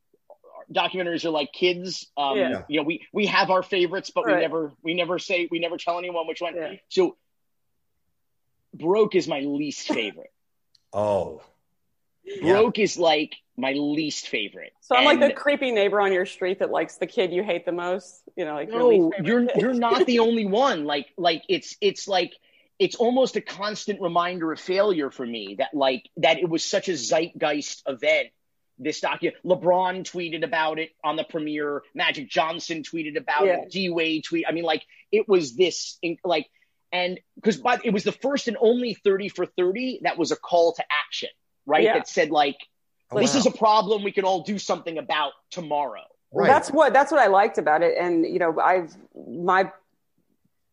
documentaries 0.72 1.24
are 1.24 1.30
like 1.30 1.52
kids. 1.52 2.06
Um, 2.16 2.38
Yeah. 2.38 2.62
You 2.68 2.76
know, 2.80 2.82
we 2.84 3.06
we 3.12 3.26
have 3.26 3.50
our 3.50 3.62
favorites, 3.62 4.10
but 4.14 4.26
we 4.26 4.34
never 4.34 4.72
we 4.82 4.94
never 4.94 5.18
say 5.18 5.48
we 5.50 5.58
never 5.58 5.76
tell 5.76 5.98
anyone 5.98 6.26
which 6.28 6.40
one. 6.40 6.54
Yeah. 6.54 6.74
So, 6.88 7.16
broke 8.74 9.14
is 9.14 9.26
my 9.28 9.40
least 9.40 9.88
favorite. 9.88 10.30
Oh. 10.92 11.40
Yeah. 12.24 12.54
Broke 12.54 12.80
is 12.80 12.98
like 12.98 13.36
my 13.56 13.72
least 13.74 14.26
favorite. 14.28 14.72
So 14.80 14.96
I'm 14.96 15.04
like 15.04 15.20
the 15.20 15.32
creepy 15.32 15.70
neighbor 15.70 16.00
on 16.00 16.12
your 16.12 16.26
street 16.26 16.58
that 16.58 16.70
likes 16.70 16.96
the 16.96 17.06
kid 17.06 17.32
you 17.32 17.44
hate 17.44 17.64
the 17.64 17.70
most. 17.72 18.22
You 18.36 18.44
know, 18.44 18.54
like 18.54 18.70
your 18.70 18.82
least 18.84 19.00
no 19.20 19.24
you're 19.24 19.46
kid. 19.46 19.60
you're 19.62 19.74
not 19.74 20.04
the 20.06 20.18
only 20.26 20.46
one 20.46 20.84
like 20.86 21.06
like 21.16 21.44
it's 21.48 21.76
it's 21.80 22.08
like 22.08 22.32
it's 22.80 22.96
almost 22.96 23.36
a 23.36 23.40
constant 23.40 24.00
reminder 24.00 24.50
of 24.52 24.58
failure 24.58 25.10
for 25.12 25.24
me 25.24 25.54
that 25.58 25.74
like 25.74 26.08
that 26.16 26.38
it 26.38 26.48
was 26.48 26.64
such 26.64 26.88
a 26.88 26.96
zeitgeist 26.96 27.82
event 27.86 28.28
this 28.80 29.00
docu 29.00 29.30
lebron 29.44 30.02
tweeted 30.02 30.42
about 30.42 30.78
it 30.78 30.90
on 31.04 31.14
the 31.16 31.24
premiere 31.24 31.82
magic 31.94 32.28
johnson 32.28 32.82
tweeted 32.82 33.16
about 33.18 33.44
Yeah. 33.44 33.58
it 33.62 33.70
d-wade 33.70 34.24
tweet 34.24 34.46
i 34.48 34.52
mean 34.52 34.64
like 34.64 34.82
it 35.12 35.28
was 35.28 35.54
this 35.54 35.98
like 36.24 36.46
and 36.92 37.20
because 37.36 37.56
but 37.56 37.84
it 37.84 37.92
was 37.92 38.04
the 38.04 38.12
first 38.12 38.48
and 38.48 38.56
only 38.60 38.94
30 38.94 39.28
for 39.28 39.46
30 39.46 40.00
that 40.02 40.18
was 40.18 40.30
a 40.32 40.36
call 40.36 40.72
to 40.74 40.84
action 40.90 41.28
right 41.66 41.84
Yeah. 41.84 41.94
that 41.94 42.08
said 42.08 42.30
like 42.30 42.56
Oh, 43.12 43.18
this 43.18 43.34
wow. 43.34 43.40
is 43.40 43.46
a 43.46 43.50
problem 43.50 44.04
we 44.04 44.12
can 44.12 44.24
all 44.24 44.42
do 44.42 44.56
something 44.58 44.96
about 44.98 45.32
tomorrow 45.50 46.04
Well, 46.30 46.44
Right. 46.44 46.48
that's 46.52 46.70
what 46.70 46.92
that's 46.92 47.10
what 47.10 47.20
I 47.20 47.26
liked 47.26 47.58
about 47.58 47.82
it. 47.82 47.96
And 47.98 48.24
you 48.24 48.38
know, 48.38 48.60
I've 48.60 48.96
my 49.28 49.72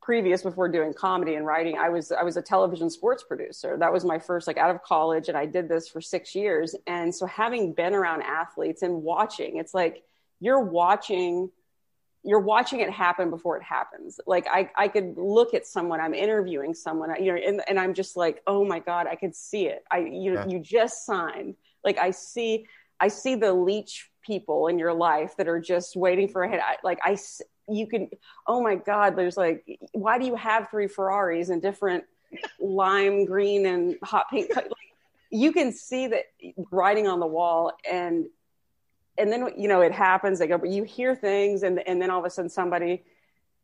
previous 0.02 0.42
before 0.44 0.70
doing 0.70 0.94
comedy 0.94 1.34
and 1.36 1.46
writing, 1.46 1.78
I 1.78 1.90
was 1.90 2.12
I 2.12 2.24
was 2.24 2.38
a 2.38 2.42
television 2.42 2.90
sports 2.90 3.24
producer. 3.24 3.76
That 3.78 3.92
was 3.92 4.06
my 4.06 4.20
first 4.20 4.46
like 4.48 4.58
out 4.58 4.70
of 4.70 4.82
college, 4.84 5.28
and 5.30 5.38
I 5.38 5.46
did 5.48 5.68
this 5.68 5.90
for 5.90 6.00
six 6.00 6.36
years. 6.36 6.76
And 6.86 7.14
so 7.14 7.26
having 7.26 7.74
been 7.74 7.94
around 7.96 8.22
athletes 8.22 8.84
and 8.84 9.02
watching, 9.04 9.58
it's 9.58 9.74
like 9.74 10.04
you're 10.40 10.62
watching 10.62 11.50
you're 12.28 12.42
watching 12.42 12.82
it 12.82 12.92
happen 12.92 13.30
before 13.30 13.56
it 13.56 13.64
happens. 13.64 14.20
Like 14.28 14.48
I, 14.52 14.70
I 14.78 14.90
could 14.90 15.18
look 15.18 15.54
at 15.54 15.66
someone, 15.66 16.02
I'm 16.02 16.14
interviewing 16.14 16.74
someone, 16.74 17.10
you 17.24 17.32
know, 17.32 17.40
and, 17.40 17.62
and 17.70 17.80
I'm 17.80 17.94
just 17.94 18.18
like, 18.18 18.44
oh 18.46 18.66
my 18.66 18.80
God, 18.80 19.08
I 19.08 19.16
could 19.16 19.34
see 19.34 19.68
it. 19.68 19.86
I, 19.90 20.00
you, 20.00 20.34
Yeah. 20.34 20.46
you 20.46 20.60
just 20.60 21.06
signed. 21.06 21.56
Like 21.86 21.98
I 21.98 22.12
see, 22.12 22.66
I 23.00 23.08
see 23.08 23.36
the 23.36 23.54
leech 23.54 24.10
people 24.22 24.68
in 24.68 24.78
your 24.78 24.94
life 24.94 25.38
that 25.38 25.48
are 25.48 25.62
just 25.62 25.96
waiting 25.96 26.28
for 26.28 26.44
a 26.44 26.50
hit. 26.50 26.60
I, 26.60 26.76
like 26.84 27.00
I, 27.02 27.18
you 27.70 27.88
can, 27.88 28.10
oh 28.46 28.62
my 28.62 28.76
God, 28.76 29.16
there's 29.16 29.38
like, 29.38 29.66
why 29.94 30.20
do 30.20 30.26
you 30.26 30.36
have 30.36 30.70
three 30.70 30.90
Ferraris 30.90 31.48
and 31.48 31.62
different 31.62 32.04
lime 32.60 33.24
green 33.24 33.66
and 33.66 33.96
hot 34.04 34.26
pink? 34.30 34.52
Like, 34.56 34.68
you 35.30 35.54
can 35.54 35.72
see 35.72 36.08
that 36.08 36.24
writing 36.72 37.08
on 37.08 37.22
the 37.22 37.28
wall 37.28 37.72
and 37.90 38.26
and 39.18 39.32
then 39.32 39.50
you 39.58 39.68
know 39.68 39.82
it 39.82 39.92
happens 39.92 40.40
they 40.40 40.48
go 40.48 40.58
but 40.58 40.70
you 40.70 40.84
hear 40.84 41.16
things 41.16 41.64
and 41.64 41.80
and 41.88 42.02
then 42.02 42.10
all 42.10 42.20
of 42.20 42.26
a 42.26 42.30
sudden 42.30 42.50
somebody 42.50 43.04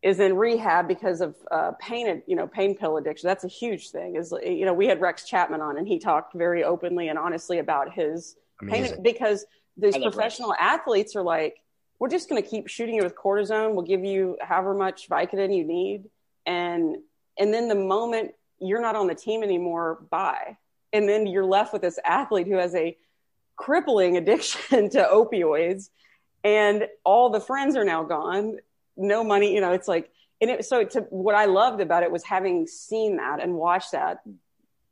is 0.03 0.19
in 0.19 0.35
rehab 0.35 0.87
because 0.87 1.21
of 1.21 1.35
uh, 1.49 1.71
pain 1.79 2.21
you 2.27 2.35
know 2.35 2.45
pain 2.45 2.75
pill 2.75 2.97
addiction. 2.97 3.27
That's 3.27 3.45
a 3.45 3.49
huge 3.49 3.89
thing 3.89 4.17
is 4.17 4.33
you 4.43 4.65
know 4.65 4.73
we 4.73 4.87
had 4.87 4.99
rex 5.01 5.25
chapman 5.25 5.61
on 5.61 5.77
and 5.77 5.87
he 5.87 5.97
talked 5.97 6.33
very 6.33 6.63
openly 6.63 7.07
and 7.07 7.17
honestly 7.17 7.57
about 7.59 7.93
his 7.93 8.35
pain 8.69 9.01
because 9.01 9.45
these 9.77 9.97
professional 9.97 10.53
athletes 10.59 11.15
are 11.15 11.23
like 11.23 11.55
we're 11.99 12.09
just 12.09 12.27
going 12.27 12.41
to 12.43 12.47
keep 12.47 12.67
shooting 12.67 12.95
you 12.95 13.03
with 13.03 13.15
cortisone. 13.15 13.73
We'll 13.73 13.85
give 13.85 14.03
you 14.03 14.37
however 14.41 14.73
much 14.73 15.07
vicodin 15.07 15.55
you 15.55 15.63
need. 15.63 16.09
And 16.45 16.97
and 17.39 17.53
then 17.53 17.69
the 17.69 17.75
moment 17.75 18.31
you're 18.59 18.81
not 18.81 18.95
on 18.95 19.07
the 19.07 19.15
team 19.15 19.41
anymore 19.41 19.99
bye. 20.11 20.57
And 20.91 21.07
then 21.07 21.25
you're 21.25 21.45
left 21.45 21.71
with 21.71 21.81
this 21.81 21.97
athlete 22.03 22.47
who 22.47 22.57
has 22.57 22.75
a 22.75 22.97
crippling 23.55 24.17
addiction 24.17 24.89
to 24.91 25.07
opioids 25.11 25.89
and 26.43 26.87
all 27.03 27.29
the 27.29 27.39
friends 27.39 27.75
are 27.75 27.85
now 27.85 28.03
gone. 28.03 28.57
No 28.95 29.23
money 29.23 29.53
you 29.53 29.61
know 29.61 29.71
it's 29.71 29.87
like 29.87 30.11
and 30.41 30.51
it, 30.51 30.65
so 30.65 30.83
to, 30.83 31.01
what 31.09 31.33
i 31.35 31.45
loved 31.45 31.81
about 31.81 32.03
it 32.03 32.11
was 32.11 32.23
having 32.23 32.67
seen 32.67 33.17
that 33.17 33.41
and 33.41 33.55
watched 33.55 33.93
that 33.93 34.21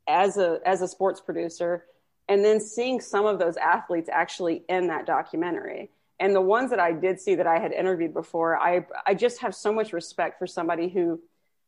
as 0.08 0.36
a 0.36 0.58
as 0.64 0.82
a 0.82 0.88
sports 0.88 1.20
producer 1.20 1.84
and 2.28 2.44
then 2.44 2.60
seeing 2.60 3.00
some 3.00 3.26
of 3.26 3.38
those 3.38 3.56
athletes 3.56 4.08
actually 4.10 4.62
in 4.68 4.86
that 4.86 5.06
documentary. 5.06 5.90
And 6.20 6.34
the 6.34 6.40
ones 6.40 6.70
that 6.70 6.80
i 6.80 6.92
did 6.92 7.20
see 7.20 7.34
that 7.34 7.46
i 7.46 7.58
had 7.58 7.72
interviewed 7.72 8.14
before 8.14 8.58
i 8.58 8.86
i 9.06 9.14
just 9.14 9.40
have 9.40 9.54
so 9.54 9.72
much 9.72 9.92
respect 9.92 10.38
for 10.38 10.46
somebody 10.46 10.88
who 10.88 11.20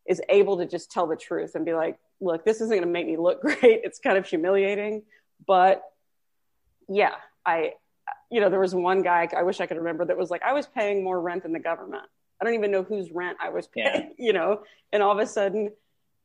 is 0.06 0.20
able 0.28 0.58
to 0.58 0.66
just 0.66 0.90
tell 0.90 1.06
the 1.06 1.16
truth 1.16 1.54
and 1.54 1.64
be 1.64 1.74
like 1.74 1.98
look 2.20 2.44
this 2.44 2.56
isn't 2.56 2.70
going 2.70 2.82
to 2.82 2.88
make 2.88 3.06
me 3.06 3.16
look 3.16 3.40
great. 3.42 3.80
It's 3.84 3.98
kind 3.98 4.16
of 4.16 4.26
humiliating 4.26 5.02
but 5.46 5.82
yeah, 6.88 7.14
I, 7.46 7.72
you 8.30 8.40
know, 8.40 8.50
there 8.50 8.60
was 8.60 8.74
one 8.74 9.02
guy 9.02 9.28
I 9.36 9.42
wish 9.42 9.60
I 9.60 9.66
could 9.66 9.76
remember 9.78 10.04
that 10.06 10.16
was 10.16 10.30
like, 10.30 10.42
I 10.42 10.52
was 10.52 10.66
paying 10.66 11.02
more 11.04 11.20
rent 11.20 11.42
than 11.42 11.52
the 11.52 11.58
government. 11.60 12.04
I 12.40 12.44
don't 12.44 12.54
even 12.54 12.70
know 12.70 12.82
whose 12.82 13.10
rent 13.10 13.38
I 13.40 13.50
was 13.50 13.66
paying, 13.68 13.86
Yeah. 13.86 14.08
you 14.26 14.32
know, 14.32 14.62
and 14.92 15.02
all 15.02 15.12
of 15.12 15.18
a 15.18 15.26
sudden, 15.26 15.70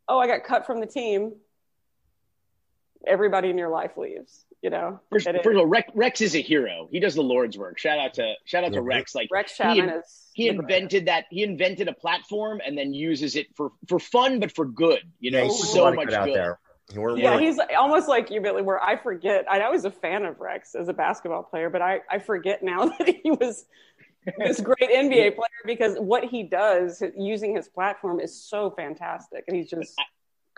oh, 0.07 0.19
I 0.19 0.27
got 0.27 0.43
cut 0.43 0.65
from 0.65 0.79
the 0.79 0.87
team. 0.87 1.33
Everybody 3.07 3.49
in 3.49 3.57
your 3.57 3.69
life 3.69 3.95
leaves, 3.95 4.43
you 4.61 4.69
know. 4.69 4.99
First, 5.09 5.25
first 5.25 5.47
of 5.47 5.55
all, 5.57 5.65
Rex, 5.65 5.89
Rex 5.95 6.19
is 6.19 6.35
a 6.35 6.41
hero. 6.41 6.89
He 6.91 6.99
does 6.99 7.15
the 7.15 7.21
Lord's 7.23 7.57
work. 7.57 7.79
Shout 7.79 7.97
out 7.97 8.15
to 8.15 8.33
shout 8.43 8.65
out 8.65 8.73
to 8.73 8.81
Rex. 8.81 9.15
Like 9.15 9.29
Rex 9.31 9.55
he, 9.55 9.63
is 9.79 10.29
he 10.33 10.49
the 10.49 10.55
greatest. 10.55 10.61
invented 10.73 11.05
that. 11.05 11.25
He 11.29 11.43
invented 11.43 11.87
a 11.87 11.93
platform 11.93 12.59
and 12.65 12.77
then 12.77 12.93
uses 12.93 13.37
it 13.37 13.47
for 13.55 13.71
for 13.87 13.99
fun, 13.99 14.41
but 14.41 14.53
for 14.53 14.65
good. 14.65 14.99
You 15.21 15.31
know, 15.31 15.43
Yeah, 15.43 15.49
so 15.49 15.79
a 15.79 15.83
lot 15.83 15.89
of 15.93 15.95
much 15.95 16.07
good 16.09 16.13
out 16.15 16.25
good. 16.25 16.35
there. 16.35 16.59
We're, 16.95 17.17
Yeah, 17.17 17.35
we're- 17.35 17.45
he's 17.45 17.59
almost 17.77 18.07
like 18.07 18.31
you, 18.31 18.41
Billy, 18.41 18.61
where 18.61 18.81
I 18.81 18.95
forget. 18.95 19.45
I, 19.49 19.59
I 19.61 19.69
was 19.69 19.85
a 19.85 19.91
fan 19.91 20.25
of 20.25 20.39
Rex 20.39 20.75
as 20.75 20.87
a 20.87 20.93
basketball 20.93 21.43
player, 21.43 21.69
but 21.69 21.81
I, 21.81 22.01
I 22.09 22.19
forget 22.19 22.63
now 22.63 22.85
that 22.99 23.15
he 23.23 23.31
was 23.31 23.65
this 24.37 24.59
great 24.59 24.89
NBA 24.89 25.35
player 25.35 25.47
because 25.65 25.95
what 25.97 26.23
he 26.25 26.43
does 26.43 27.01
using 27.17 27.55
his 27.55 27.67
platform 27.67 28.19
is 28.19 28.41
so 28.41 28.71
fantastic. 28.71 29.43
And 29.47 29.55
he's 29.55 29.69
just, 29.69 29.99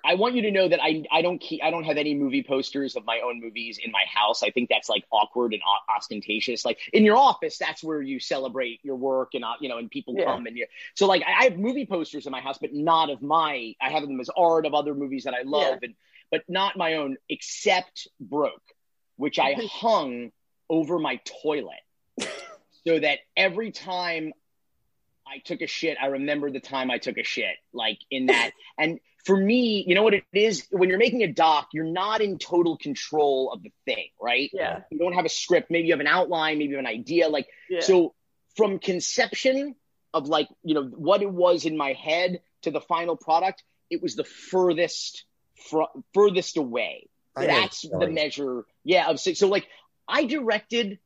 I 0.03 0.15
want 0.15 0.33
you 0.35 0.41
to 0.43 0.51
know 0.51 0.67
that 0.67 0.81
I 0.81 1.03
I 1.11 1.21
don't 1.21 1.37
keep 1.39 1.63
I 1.63 1.69
don't 1.69 1.83
have 1.83 1.97
any 1.97 2.15
movie 2.15 2.41
posters 2.41 2.95
of 2.95 3.05
my 3.05 3.21
own 3.23 3.39
movies 3.39 3.77
in 3.83 3.91
my 3.91 4.03
house. 4.11 4.41
I 4.41 4.49
think 4.49 4.69
that's 4.69 4.89
like 4.89 5.05
awkward 5.11 5.53
and 5.53 5.61
ostentatious. 5.95 6.65
Like 6.65 6.79
in 6.91 7.05
your 7.05 7.17
office, 7.17 7.59
that's 7.59 7.83
where 7.83 8.01
you 8.01 8.19
celebrate 8.19 8.79
your 8.83 8.95
work 8.95 9.35
and 9.35 9.43
uh, 9.43 9.53
you 9.59 9.69
know 9.69 9.77
and 9.77 9.91
people 9.91 10.15
Yeah. 10.17 10.25
come 10.25 10.47
and 10.47 10.57
you. 10.57 10.65
So 10.95 11.05
like 11.05 11.21
I 11.27 11.41
I 11.41 11.43
have 11.43 11.57
movie 11.59 11.85
posters 11.85 12.25
in 12.25 12.31
my 12.31 12.41
house, 12.41 12.57
but 12.57 12.73
not 12.73 13.11
of 13.11 13.21
my. 13.21 13.75
I 13.79 13.89
have 13.91 14.01
them 14.01 14.19
as 14.19 14.29
art 14.35 14.65
of 14.65 14.73
other 14.73 14.95
movies 14.95 15.25
that 15.25 15.35
I 15.35 15.43
love, 15.43 15.77
and 15.83 15.93
but 16.31 16.41
not 16.47 16.77
my 16.77 16.95
own, 16.95 17.17
except 17.29 18.07
Broke, 18.19 18.61
which 19.17 19.37
I 19.39 19.53
hung 19.71 20.31
over 20.69 20.97
my 20.97 21.19
toilet 21.43 21.75
so 22.87 22.99
that 22.99 23.19
every 23.35 23.71
time 23.71 24.33
I 25.27 25.39
took 25.39 25.61
a 25.61 25.67
shit, 25.67 25.97
I 26.01 26.07
remember 26.07 26.49
the 26.51 26.59
time 26.59 26.91
I 26.91 26.97
took 26.97 27.17
a 27.17 27.23
shit, 27.23 27.55
like 27.73 27.99
in 28.09 28.27
that. 28.27 28.51
and 28.77 28.99
for 29.25 29.37
me, 29.37 29.83
you 29.87 29.95
know 29.95 30.03
what 30.03 30.13
it 30.13 30.23
is? 30.33 30.67
When 30.71 30.89
you're 30.89 30.97
making 30.97 31.23
a 31.23 31.31
doc, 31.31 31.69
you're 31.73 31.85
not 31.85 32.21
in 32.21 32.37
total 32.37 32.77
control 32.77 33.51
of 33.53 33.61
the 33.61 33.71
thing, 33.85 34.07
right? 34.19 34.49
yeah, 34.53 34.81
You 34.89 34.97
don't 34.97 35.13
have 35.13 35.25
a 35.25 35.29
script. 35.29 35.69
Maybe 35.69 35.87
you 35.87 35.93
have 35.93 35.99
an 35.99 36.07
outline, 36.07 36.57
maybe 36.57 36.71
you 36.71 36.77
have 36.77 36.85
an 36.85 36.91
idea. 36.91 37.29
Like, 37.29 37.47
yeah. 37.69 37.81
so 37.81 38.13
from 38.55 38.79
conception 38.79 39.75
of 40.13 40.27
like, 40.27 40.49
you 40.63 40.73
know, 40.73 40.83
what 40.83 41.21
it 41.21 41.31
was 41.31 41.65
in 41.65 41.77
my 41.77 41.93
head 41.93 42.41
to 42.63 42.71
the 42.71 42.81
final 42.81 43.15
product, 43.15 43.63
it 43.89 44.01
was 44.01 44.15
the 44.15 44.23
furthest, 44.23 45.25
fr- 45.69 45.91
furthest 46.13 46.57
away. 46.57 47.07
I 47.35 47.45
That's 47.45 47.81
the 47.81 48.07
measure. 48.07 48.65
Yeah. 48.83 49.09
Of 49.09 49.19
so, 49.19 49.33
so 49.33 49.47
like 49.47 49.67
I 50.07 50.25
directed 50.25 50.99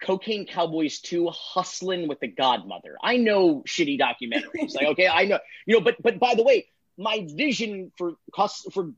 Cocaine 0.00 0.46
Cowboys 0.46 1.00
2 1.00 1.28
hustling 1.30 2.08
with 2.08 2.20
the 2.20 2.28
godmother. 2.28 2.96
I 3.02 3.16
know 3.16 3.62
shitty 3.66 3.98
documentaries. 4.00 4.74
like, 4.74 4.86
okay, 4.88 5.08
I 5.08 5.24
know, 5.24 5.38
you 5.66 5.74
know, 5.74 5.80
but, 5.80 5.96
but 6.00 6.18
by 6.18 6.34
the 6.34 6.42
way, 6.42 6.66
my 6.96 7.26
vision 7.30 7.92
for 7.96 8.14
for 8.72 8.92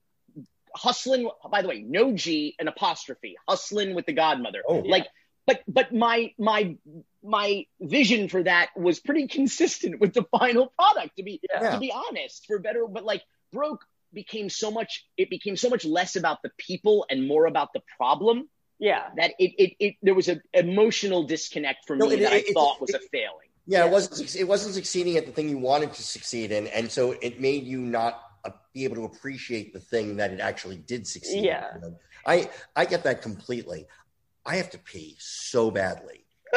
hustling, 0.74 1.28
by 1.50 1.62
the 1.62 1.68
way, 1.68 1.80
no 1.86 2.12
G, 2.12 2.54
an 2.58 2.68
apostrophe, 2.68 3.36
hustling 3.48 3.94
with 3.94 4.06
the 4.06 4.12
godmother. 4.12 4.62
Oh. 4.66 4.78
Like, 4.78 5.06
but, 5.46 5.62
but 5.66 5.92
my, 5.92 6.32
my, 6.38 6.76
my 7.24 7.66
vision 7.80 8.28
for 8.28 8.42
that 8.42 8.68
was 8.76 9.00
pretty 9.00 9.26
consistent 9.26 10.00
with 10.00 10.14
the 10.14 10.24
final 10.30 10.72
product 10.78 11.16
to 11.16 11.22
be, 11.22 11.40
Yeah. 11.52 11.72
to 11.72 11.78
be 11.80 11.92
honest, 11.92 12.46
for 12.46 12.58
better, 12.58 12.86
but 12.86 13.04
like 13.04 13.22
broke 13.52 13.84
became 14.12 14.48
so 14.50 14.70
much, 14.70 15.06
it 15.16 15.30
became 15.30 15.56
so 15.56 15.68
much 15.68 15.84
less 15.84 16.16
about 16.16 16.38
the 16.42 16.50
people 16.58 17.06
and 17.10 17.26
more 17.28 17.46
about 17.46 17.72
the 17.72 17.80
problem 17.96 18.48
yeah. 18.78 19.08
that 19.16 19.32
it, 19.38 19.52
it, 19.58 19.72
it 19.78 19.94
there 20.02 20.14
was 20.14 20.28
an 20.28 20.40
emotional 20.54 21.24
disconnect 21.24 21.86
for 21.86 21.96
No, 21.96 22.06
me 22.08 22.14
it- 22.16 22.20
that 22.20 22.32
I 22.32 22.36
it- 22.36 22.48
it- 22.48 22.54
thought 22.54 22.80
was 22.80 22.90
it- 22.90 22.96
a 22.96 23.08
failing. 23.12 23.48
Yeah, 23.66 23.80
Yeah. 23.80 23.86
it 23.86 23.92
wasn't. 23.92 24.34
It 24.36 24.44
wasn't 24.44 24.74
succeeding 24.74 25.16
at 25.16 25.26
the 25.26 25.32
thing 25.32 25.48
you 25.48 25.58
wanted 25.58 25.92
to 25.92 26.02
succeed 26.02 26.50
in, 26.50 26.66
and 26.68 26.90
so 26.90 27.12
it 27.20 27.40
made 27.40 27.64
you 27.64 27.78
not 27.80 28.20
uh, 28.44 28.50
be 28.72 28.84
able 28.84 28.96
to 28.96 29.04
appreciate 29.04 29.72
the 29.74 29.78
thing 29.80 30.16
that 30.16 30.32
it 30.32 30.40
actually 30.40 30.78
did 30.78 31.06
succeed. 31.06 31.44
Yeah. 31.44 31.66
in. 31.76 31.94
I 32.26 32.50
I 32.74 32.84
get 32.86 33.04
that 33.04 33.20
completely. 33.22 33.86
I 34.46 34.56
have 34.56 34.70
to 34.70 34.78
pee 34.78 35.14
so 35.20 35.70
badly. 35.70 36.24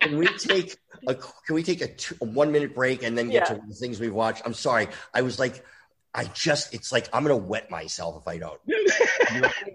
Can 0.00 0.16
we 0.18 0.26
take 0.38 0.76
a 1.08 1.14
Can 1.14 1.54
we 1.54 1.62
take 1.62 1.80
a, 1.80 1.88
two, 1.88 2.16
a 2.20 2.24
one 2.24 2.52
minute 2.52 2.74
break 2.74 3.02
and 3.02 3.18
then 3.18 3.26
get 3.28 3.48
Yeah. 3.50 3.56
to 3.56 3.62
the 3.68 3.74
things 3.74 3.98
we've 4.00 4.14
watched? 4.14 4.42
I'm 4.46 4.54
sorry. 4.54 4.88
I 5.12 5.22
was 5.22 5.38
like, 5.38 5.64
I 6.16 6.24
just. 6.34 6.74
It's 6.74 6.90
like 6.90 7.08
I'm 7.12 7.22
gonna 7.22 7.36
wet 7.36 7.70
myself 7.70 8.22
if 8.22 8.26
I 8.26 8.38
don't. 8.38 8.60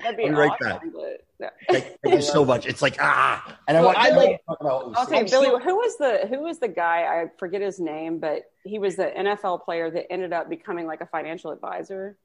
That'd 0.02 0.18
be 0.18 0.26
I'll 0.26 0.32
right 0.32 0.52
awesome, 0.52 0.68
back. 0.70 0.82
but, 0.94 1.26
yeah. 1.40 1.50
Thank, 1.70 2.00
thank 2.04 2.16
you 2.16 2.22
so 2.22 2.44
much. 2.44 2.66
It's 2.66 2.82
like 2.82 2.98
ah, 3.00 3.58
and 3.68 3.78
I 3.78 3.82
Well. 3.82 3.94
I 3.96 4.10
like- 4.10 4.42
I'll 4.50 4.58
tell 5.06 5.12
you, 5.12 5.20
I'm 5.20 5.26
Billy. 5.26 5.64
who 5.64 5.76
was 5.76 5.98
the 5.98 6.28
who 6.28 6.42
was 6.42 6.60
the 6.60 6.68
guy? 6.68 7.04
I 7.04 7.30
forget 7.38 7.62
his 7.62 7.80
name, 7.80 8.20
but 8.20 8.52
he 8.64 8.80
was 8.80 8.96
the 8.96 9.06
NFL 9.06 9.64
player 9.64 9.90
that 9.92 10.12
ended 10.12 10.34
up 10.34 10.50
becoming 10.50 10.88
like 10.88 11.02
a 11.02 11.06
financial 11.06 11.52
advisor. 11.52 12.18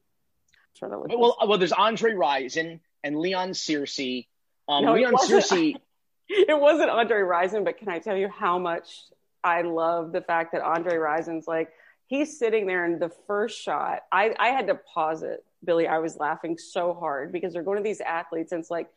I'm 0.53 0.79
trying 0.79 0.91
to 0.93 0.99
look 0.99 1.09
well, 1.21 1.37
well, 1.47 1.59
there's 1.59 1.73
Andre 1.73 2.13
Rison 2.13 2.81
and 3.05 3.19
Leon 3.19 3.51
Searcy. 3.51 4.27
Um, 4.69 4.85
No, 4.85 4.95
it 4.95 4.99
Leon 5.01 5.13
wasn't. 5.13 5.45
Searcy. 5.45 5.75
it 6.29 6.59
wasn't 6.61 6.91
Andre 6.91 7.19
Rison, 7.19 7.65
but 7.65 7.79
can 7.79 7.89
I 7.89 7.99
tell 7.99 8.17
you 8.17 8.29
how 8.29 8.59
much 8.59 9.03
I 9.45 9.63
love 9.63 10.13
the 10.13 10.21
fact 10.21 10.53
that 10.53 10.63
Andre 10.63 10.97
Rison's 10.97 11.47
like 11.47 11.71
he's 12.07 12.39
sitting 12.39 12.67
there 12.67 12.85
in 12.85 12.99
the 12.99 13.11
first 13.27 13.61
shot. 13.61 14.03
I, 14.13 14.35
I 14.39 14.49
had 14.49 14.69
to 14.69 14.75
pause 14.75 15.23
it, 15.23 15.45
Billy. 15.65 15.87
I 15.87 15.99
was 15.99 16.17
laughing 16.17 16.59
so 16.59 16.95
hard 16.95 17.33
because 17.33 17.53
they're 17.53 17.63
going 17.63 17.79
to 17.79 17.83
these 17.83 18.01
athletes, 18.01 18.53
and 18.53 18.61
it's 18.61 18.71
like 18.71 18.89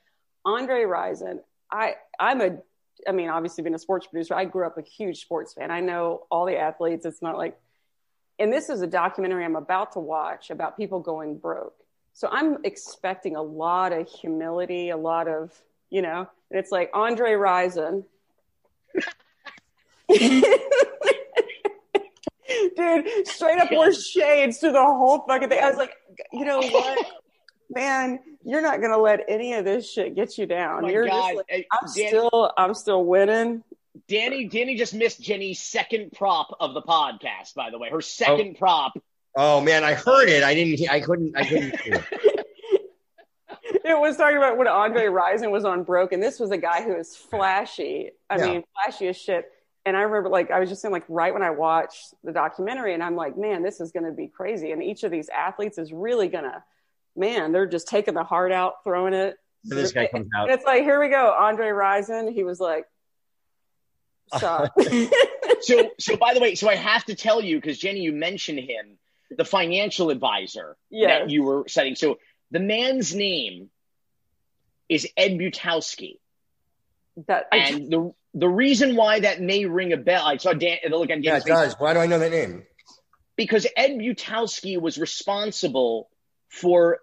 Andre 0.45 0.83
Rison. 0.83 1.39
I 1.71 1.95
I'm 2.19 2.41
a 2.41 2.57
I 3.07 3.11
mean, 3.11 3.29
obviously 3.29 3.63
being 3.63 3.75
a 3.75 3.79
sports 3.79 4.07
producer, 4.07 4.35
I 4.35 4.45
grew 4.45 4.65
up 4.65 4.77
a 4.77 4.81
huge 4.81 5.21
sports 5.21 5.53
fan. 5.53 5.71
I 5.71 5.79
know 5.79 6.25
all 6.29 6.45
the 6.45 6.57
athletes. 6.57 7.05
It's 7.05 7.21
not 7.21 7.37
like 7.37 7.57
and 8.39 8.53
this 8.53 8.69
is 8.69 8.81
a 8.81 8.87
documentary 8.87 9.43
I'm 9.43 9.57
about 9.57 9.91
to 9.93 9.99
watch 9.99 10.49
about 10.49 10.77
people 10.77 10.99
going 10.99 11.37
broke. 11.37 11.75
So 12.13 12.29
I'm 12.31 12.57
expecting 12.63 13.35
a 13.35 13.41
lot 13.41 13.91
of 13.91 14.07
humility, 14.09 14.89
a 14.89 14.97
lot 14.97 15.27
of, 15.27 15.51
you 15.89 16.01
know, 16.01 16.27
and 16.49 16.59
it's 16.59 16.71
like 16.71 16.89
Andre 16.93 17.31
Rison. 17.31 18.05
Dude, 22.79 23.27
straight 23.27 23.59
up 23.59 23.71
wore 23.71 23.91
shades 23.93 24.57
through 24.59 24.71
the 24.71 24.83
whole 24.83 25.25
fucking 25.27 25.49
thing. 25.49 25.61
I 25.63 25.69
was 25.69 25.77
like, 25.77 25.93
you 26.31 26.45
know 26.45 26.59
what? 26.61 27.05
Man, 27.69 28.19
you're 28.43 28.61
not 28.61 28.81
gonna 28.81 28.97
let 28.97 29.21
any 29.27 29.53
of 29.53 29.65
this 29.65 29.91
shit 29.91 30.15
get 30.15 30.37
you 30.37 30.45
Oh 30.45 30.47
down. 30.47 30.81
my 30.83 30.89
you're 30.91 31.05
God. 31.07 31.33
just 31.33 31.35
like, 31.35 31.67
uh, 31.71 31.75
I'm 31.75 31.93
Dan- 31.95 32.07
still 32.07 32.51
I'm 32.57 32.73
still 32.73 33.03
winning. 33.05 33.63
Danny, 34.07 34.45
Danny 34.47 34.75
just 34.75 34.93
missed 34.93 35.21
Jenny's 35.21 35.59
second 35.59 36.11
prop 36.13 36.55
of 36.59 36.73
the 36.73 36.81
podcast. 36.81 37.53
By 37.55 37.69
the 37.69 37.77
way, 37.77 37.89
her 37.89 38.01
second 38.01 38.53
oh. 38.55 38.59
prop. 38.59 38.93
Oh 39.35 39.61
man, 39.61 39.83
I 39.83 39.93
heard 39.93 40.29
it. 40.29 40.43
I 40.43 40.53
didn't. 40.55 40.89
I 40.89 40.99
couldn't. 40.99 41.35
I 41.37 41.43
couldn't. 41.45 41.79
hear 41.81 41.95
it. 41.95 42.45
it 43.85 43.99
was 43.99 44.17
talking 44.17 44.37
about 44.37 44.57
when 44.57 44.67
Andre 44.67 45.05
Rison 45.05 45.51
was 45.51 45.65
on 45.65 45.83
Broke, 45.83 46.11
and 46.11 46.23
this 46.23 46.39
was 46.39 46.51
a 46.51 46.57
guy 46.57 46.83
who 46.83 46.95
is 46.95 47.15
flashy. 47.15 48.11
I 48.29 48.37
Yeah. 48.37 48.45
mean, 48.45 48.63
flashy 48.73 49.07
as 49.07 49.17
shit. 49.17 49.45
And 49.85 49.95
I 49.95 50.01
remember, 50.01 50.29
like, 50.29 50.51
I 50.51 50.59
was 50.59 50.69
just 50.69 50.81
saying, 50.81 50.91
like, 50.91 51.05
right 51.07 51.33
when 51.33 51.41
I 51.41 51.51
watched 51.51 52.13
the 52.23 52.31
documentary, 52.31 52.93
and 52.93 53.01
I'm 53.01 53.15
like, 53.15 53.37
man, 53.37 53.63
this 53.63 53.79
is 53.79 53.91
going 53.91 54.05
to 54.05 54.11
be 54.11 54.27
crazy. 54.27 54.71
And 54.71 54.83
each 54.83 55.03
of 55.03 55.11
these 55.11 55.29
athletes 55.29 55.77
is 55.77 55.91
really 55.93 56.27
going 56.27 56.43
to, 56.43 56.63
man, 57.15 57.51
they're 57.51 57.65
just 57.65 57.87
taking 57.87 58.13
the 58.13 58.23
heart 58.23 58.51
out, 58.51 58.83
throwing 58.83 59.13
it. 59.13 59.37
So 59.65 59.75
this 59.75 59.91
guy 59.91 60.07
comes 60.07 60.27
out. 60.35 60.49
And 60.49 60.51
it's 60.51 60.65
like, 60.65 60.83
here 60.83 60.99
we 60.99 61.09
go, 61.09 61.35
Andre 61.37 61.67
Rison. 61.67 62.33
He 62.33 62.43
was 62.43 62.59
like, 62.59 62.85
stop. 64.35 64.73
So, 65.61 65.89
so 65.99 66.15
by 66.15 66.33
the 66.33 66.39
way, 66.39 66.55
so 66.55 66.69
I 66.69 66.75
have 66.75 67.03
to 67.05 67.15
tell 67.15 67.41
you 67.43 67.57
because 67.57 67.77
Jenny, 67.77 67.99
you 67.99 68.13
mentioned 68.13 68.59
him, 68.59 68.97
the 69.37 69.43
financial 69.43 70.09
advisor 70.09 70.77
Yes. 70.89 71.23
that 71.23 71.29
you 71.29 71.43
were 71.43 71.65
setting. 71.67 71.95
So 71.95 72.17
the 72.49 72.61
man's 72.61 73.13
name 73.13 73.69
is 74.87 75.05
Ed 75.17 75.31
Butowsky, 75.37 76.19
that 77.27 77.47
I, 77.51 77.57
and 77.57 77.91
the 77.91 78.13
the 78.33 78.47
reason 78.49 78.95
why 78.95 79.21
that 79.21 79.41
may 79.41 79.65
ring 79.65 79.91
a 79.93 79.97
bell. 79.97 80.23
I 80.25 80.37
saw 80.37 80.53
Dan 80.53 80.77
look 80.89 81.09
on 81.11 81.23
Yeah, 81.23 81.33
Dan's 81.33 81.45
it 81.45 81.49
does. 81.49 81.75
Why 81.79 81.93
do 81.93 81.99
I 81.99 82.05
know 82.07 82.19
that 82.19 82.31
name? 82.31 82.63
because 83.35 83.65
Ed 83.77 83.91
Butowsky 83.97 84.79
was 84.81 84.97
responsible 84.97 86.09
for 86.49 86.99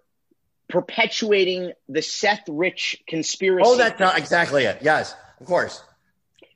perpetuating 0.67 1.71
the 1.89 2.01
Seth 2.01 2.43
Rich 2.47 3.01
conspiracy. 3.07 3.63
Oh, 3.67 3.77
that's 3.77 3.99
not 3.99 4.17
exactly 4.17 4.65
it. 4.65 4.79
Yes, 4.81 5.15
of 5.39 5.47
course. 5.47 5.81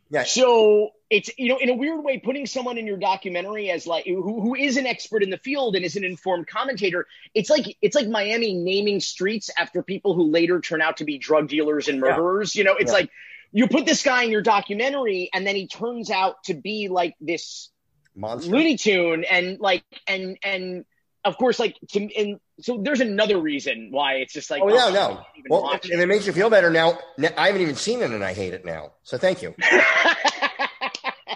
Yeah. 0.10 0.24
So 0.24 0.90
it's 1.10 1.30
you 1.38 1.48
know 1.50 1.58
in 1.58 1.70
a 1.70 1.74
weird 1.74 2.04
way 2.04 2.20
putting 2.20 2.46
someone 2.46 2.78
in 2.78 2.86
your 2.86 2.98
documentary 2.98 3.72
as 3.72 3.88
like 3.88 4.06
who, 4.06 4.22
who 4.42 4.56
is 4.56 4.76
an 4.78 4.86
expert 4.86 5.24
in 5.24 5.30
the 5.30 5.38
field 5.38 5.76
and 5.76 5.86
is 5.86 5.96
an 5.96 6.04
informed 6.04 6.48
commentator. 6.48 7.08
It's 7.34 7.50
like 7.50 7.78
it's 7.82 7.96
like 7.96 8.08
Miami 8.08 8.54
naming 8.54 9.00
streets 9.00 9.50
after 9.58 9.82
people 9.82 10.14
who 10.14 10.30
later 10.30 10.60
turn 10.60 10.82
out 10.82 10.98
to 10.98 11.06
be 11.06 11.18
drug 11.18 11.48
dealers 11.48 11.88
and 11.88 12.00
murderers. 12.02 12.56
You 12.56 12.66
know, 12.66 12.76
it's 12.78 12.92
Yeah. 12.92 12.98
like 13.00 13.10
you 13.52 13.68
put 13.68 13.86
this 13.86 14.04
guy 14.04 14.24
in 14.24 14.32
your 14.32 14.42
documentary 14.42 15.30
and 15.34 15.46
then 15.46 15.56
he 15.56 15.68
turns 15.68 16.10
out 16.10 16.44
to 16.46 16.54
be 16.54 16.88
like 16.88 17.16
this 17.20 17.70
Monster. 18.16 18.52
Looney 18.52 18.78
Tune 18.78 19.24
and 19.24 19.60
like 19.60 19.84
and 20.08 20.38
and 20.44 20.86
of 21.24 21.38
course 21.38 21.60
like 21.60 21.78
to, 21.92 22.10
and 22.16 22.40
so 22.60 22.80
there's 22.82 23.00
another 23.00 23.38
reason 23.38 23.90
why 23.92 24.16
it's 24.16 24.34
just 24.34 24.50
like 24.50 24.62
Oh 24.64 24.70
yeah, 24.70 24.86
I 24.88 24.92
no. 24.92 25.22
Well, 25.50 25.64
watch 25.64 25.90
if 25.90 26.00
it 26.00 26.08
makes 26.08 26.28
you 26.28 26.34
feel 26.34 26.50
better 26.50 26.70
now, 26.70 27.00
I 27.38 27.48
haven't 27.48 27.62
even 27.62 27.76
seen 27.76 28.02
it 28.02 28.12
and 28.12 28.24
I 28.24 28.34
hate 28.34 28.54
it 28.54 28.66
now. 28.66 28.92
So 29.04 29.18
thank 29.18 29.42
you. 29.42 29.56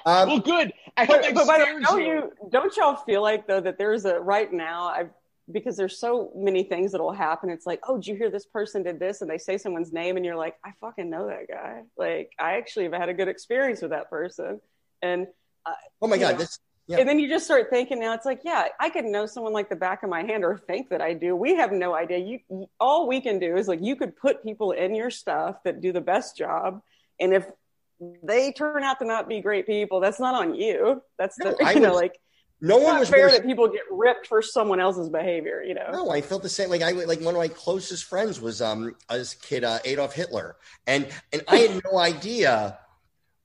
Um, 0.05 0.29
well, 0.29 0.39
good. 0.39 0.71
I 0.95 1.05
hope 1.05 1.21
but, 1.23 1.33
but 1.33 1.47
by 1.47 1.57
the 1.57 1.65
way, 1.65 1.81
don't 1.81 1.99
you. 1.99 2.05
you 2.05 2.31
don't 2.51 2.77
y'all 2.77 2.95
feel 2.95 3.23
like 3.23 3.47
though 3.47 3.59
that 3.59 3.79
there's 3.79 4.05
a 4.05 4.19
right 4.19 4.51
now 4.51 4.83
I 4.83 5.05
because 5.51 5.77
there's 5.77 5.99
so 5.99 6.31
many 6.35 6.63
things 6.63 6.91
that'll 6.91 7.11
happen. 7.11 7.49
It's 7.49 7.65
like, 7.65 7.79
oh, 7.87 7.97
did 7.97 8.07
you 8.07 8.15
hear 8.15 8.29
this 8.31 8.45
person 8.45 8.83
did 8.83 8.99
this, 8.99 9.21
and 9.21 9.29
they 9.29 9.37
say 9.37 9.57
someone's 9.57 9.93
name, 9.93 10.17
and 10.17 10.25
you're 10.25 10.35
like, 10.35 10.55
I 10.65 10.71
fucking 10.81 11.09
know 11.09 11.27
that 11.27 11.47
guy. 11.47 11.83
Like, 11.97 12.31
I 12.39 12.53
actually 12.57 12.85
have 12.85 12.93
had 12.93 13.09
a 13.09 13.13
good 13.13 13.27
experience 13.27 13.81
with 13.81 13.91
that 13.91 14.09
person, 14.09 14.59
and 15.01 15.27
uh, 15.65 15.73
oh 16.01 16.07
my 16.07 16.17
God, 16.17 16.37
this. 16.37 16.59
Yeah. 16.87 16.97
and 16.99 17.09
then 17.09 17.17
you 17.17 17.27
just 17.27 17.45
start 17.45 17.71
thinking 17.71 17.99
now 17.99 18.13
it's 18.13 18.27
like, 18.27 18.41
yeah, 18.45 18.67
I 18.79 18.91
could 18.91 19.05
know 19.05 19.25
someone 19.25 19.53
like 19.53 19.69
the 19.69 19.75
back 19.75 20.03
of 20.03 20.09
my 20.11 20.21
hand 20.21 20.43
or 20.45 20.55
think 20.55 20.89
that 20.89 21.01
I 21.01 21.13
do. 21.13 21.35
We 21.35 21.55
have 21.55 21.71
no 21.71 21.95
idea. 21.95 22.19
You 22.19 22.39
you- 22.49 22.69
all 22.79 23.07
we 23.07 23.21
can 23.21 23.39
do 23.39 23.55
is 23.57 23.67
like 23.67 23.79
you 23.81 23.95
could 23.95 24.15
put 24.15 24.43
people 24.43 24.71
in 24.71 24.93
your 24.93 25.09
stuff 25.09 25.63
that 25.63 25.81
do 25.81 25.91
the 25.91 26.01
best 26.01 26.37
job, 26.37 26.81
and 27.19 27.33
if 27.33 27.45
they 28.23 28.51
turn 28.51 28.83
out 28.83 28.99
to 28.99 29.05
not 29.05 29.27
be 29.27 29.41
great 29.41 29.65
people, 29.65 29.99
that's 29.99 30.19
not 30.19 30.35
on 30.35 30.53
you. 30.53 31.01
That's 31.17 31.35
the 31.37 31.45
No, 31.45 31.57
I 31.65 31.71
you 31.73 31.79
know 31.79 31.89
was- 31.89 32.01
like 32.01 32.19
No 32.65 32.77
it's 32.77 32.85
one 32.85 32.93
not 32.95 32.99
was 33.01 33.09
fair 33.09 33.27
more. 33.27 33.31
that 33.31 33.45
people 33.45 33.67
get 33.67 33.83
ripped 33.91 34.27
for 34.27 34.41
someone 34.41 34.79
else's 34.79 35.09
behavior. 35.09 35.63
You 35.63 35.75
know. 35.75 35.89
No, 35.91 36.09
I 36.09 36.21
felt 36.21 36.41
the 36.41 36.49
same. 36.49 36.69
Like 36.69 36.81
I 36.81 36.91
like 36.91 37.21
one 37.21 37.35
of 37.35 37.39
my 37.39 37.47
closest 37.47 38.05
friends 38.05 38.41
was 38.41 38.61
um 38.61 38.95
this 39.09 39.35
kid 39.35 39.63
uh, 39.63 39.79
Adolf 39.85 40.13
Hitler, 40.13 40.55
and 40.87 41.07
and 41.31 41.43
I 41.47 41.57
had 41.57 41.81
no 41.83 41.99
idea, 41.99 42.77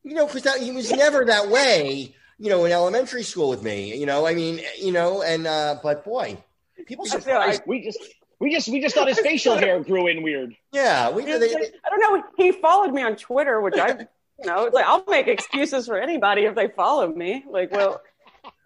you 0.02 0.14
know, 0.14 0.26
because 0.26 0.56
he 0.56 0.72
was 0.72 0.90
never 1.04 1.24
that 1.26 1.48
way. 1.48 2.14
You 2.38 2.48
know, 2.48 2.64
in 2.64 2.72
elementary 2.72 3.22
school 3.22 3.50
with 3.50 3.62
me. 3.62 3.94
You 3.98 4.06
know, 4.06 4.26
I 4.26 4.34
mean, 4.34 4.60
you 4.80 4.92
know, 4.92 5.22
and 5.22 5.46
uh 5.46 5.76
but 5.82 6.04
boy, 6.04 6.38
people 6.86 7.06
I, 7.28 7.58
we 7.66 7.82
just 7.82 8.00
we 8.38 8.52
just 8.52 8.68
we 8.68 8.80
just 8.80 8.94
thought 8.94 9.08
his 9.08 9.20
facial 9.22 9.56
hair 9.56 9.80
grew 9.80 10.06
in 10.06 10.22
weird. 10.22 10.56
yeah, 10.72 11.10
we 11.10 11.24
they, 11.24 11.38
like- 11.38 11.74
I 11.84 11.90
don't 11.90 12.00
know. 12.00 12.24
He 12.38 12.52
followed 12.52 12.92
me 12.92 13.02
on 13.02 13.16
Twitter, 13.16 13.60
which 13.60 13.76
I, 13.76 13.90
you 14.38 14.46
know, 14.46 14.64
it's 14.64 14.74
like 14.74 14.86
I'll 14.86 15.04
make 15.06 15.28
excuses 15.28 15.86
for 15.86 16.00
anybody 16.00 16.46
if 16.46 16.54
they 16.54 16.68
follow 16.68 17.06
me. 17.08 17.44
Like, 17.48 17.70
well, 17.70 18.00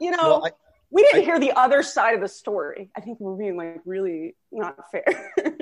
you 0.01 0.11
know, 0.11 0.17
well, 0.23 0.47
I, 0.47 0.51
we 0.91 1.03
didn't 1.03 1.23
I- 1.23 1.25
hear 1.25 1.39
the 1.39 1.53
other 1.53 1.83
side 1.83 2.15
of 2.15 2.21
the 2.21 2.29
story. 2.29 2.91
I 2.97 3.01
think 3.01 3.21
we're 3.21 3.37
being 3.37 3.57
like 3.57 3.81
really 3.85 4.37
not 4.53 4.77
fair. 4.91 5.05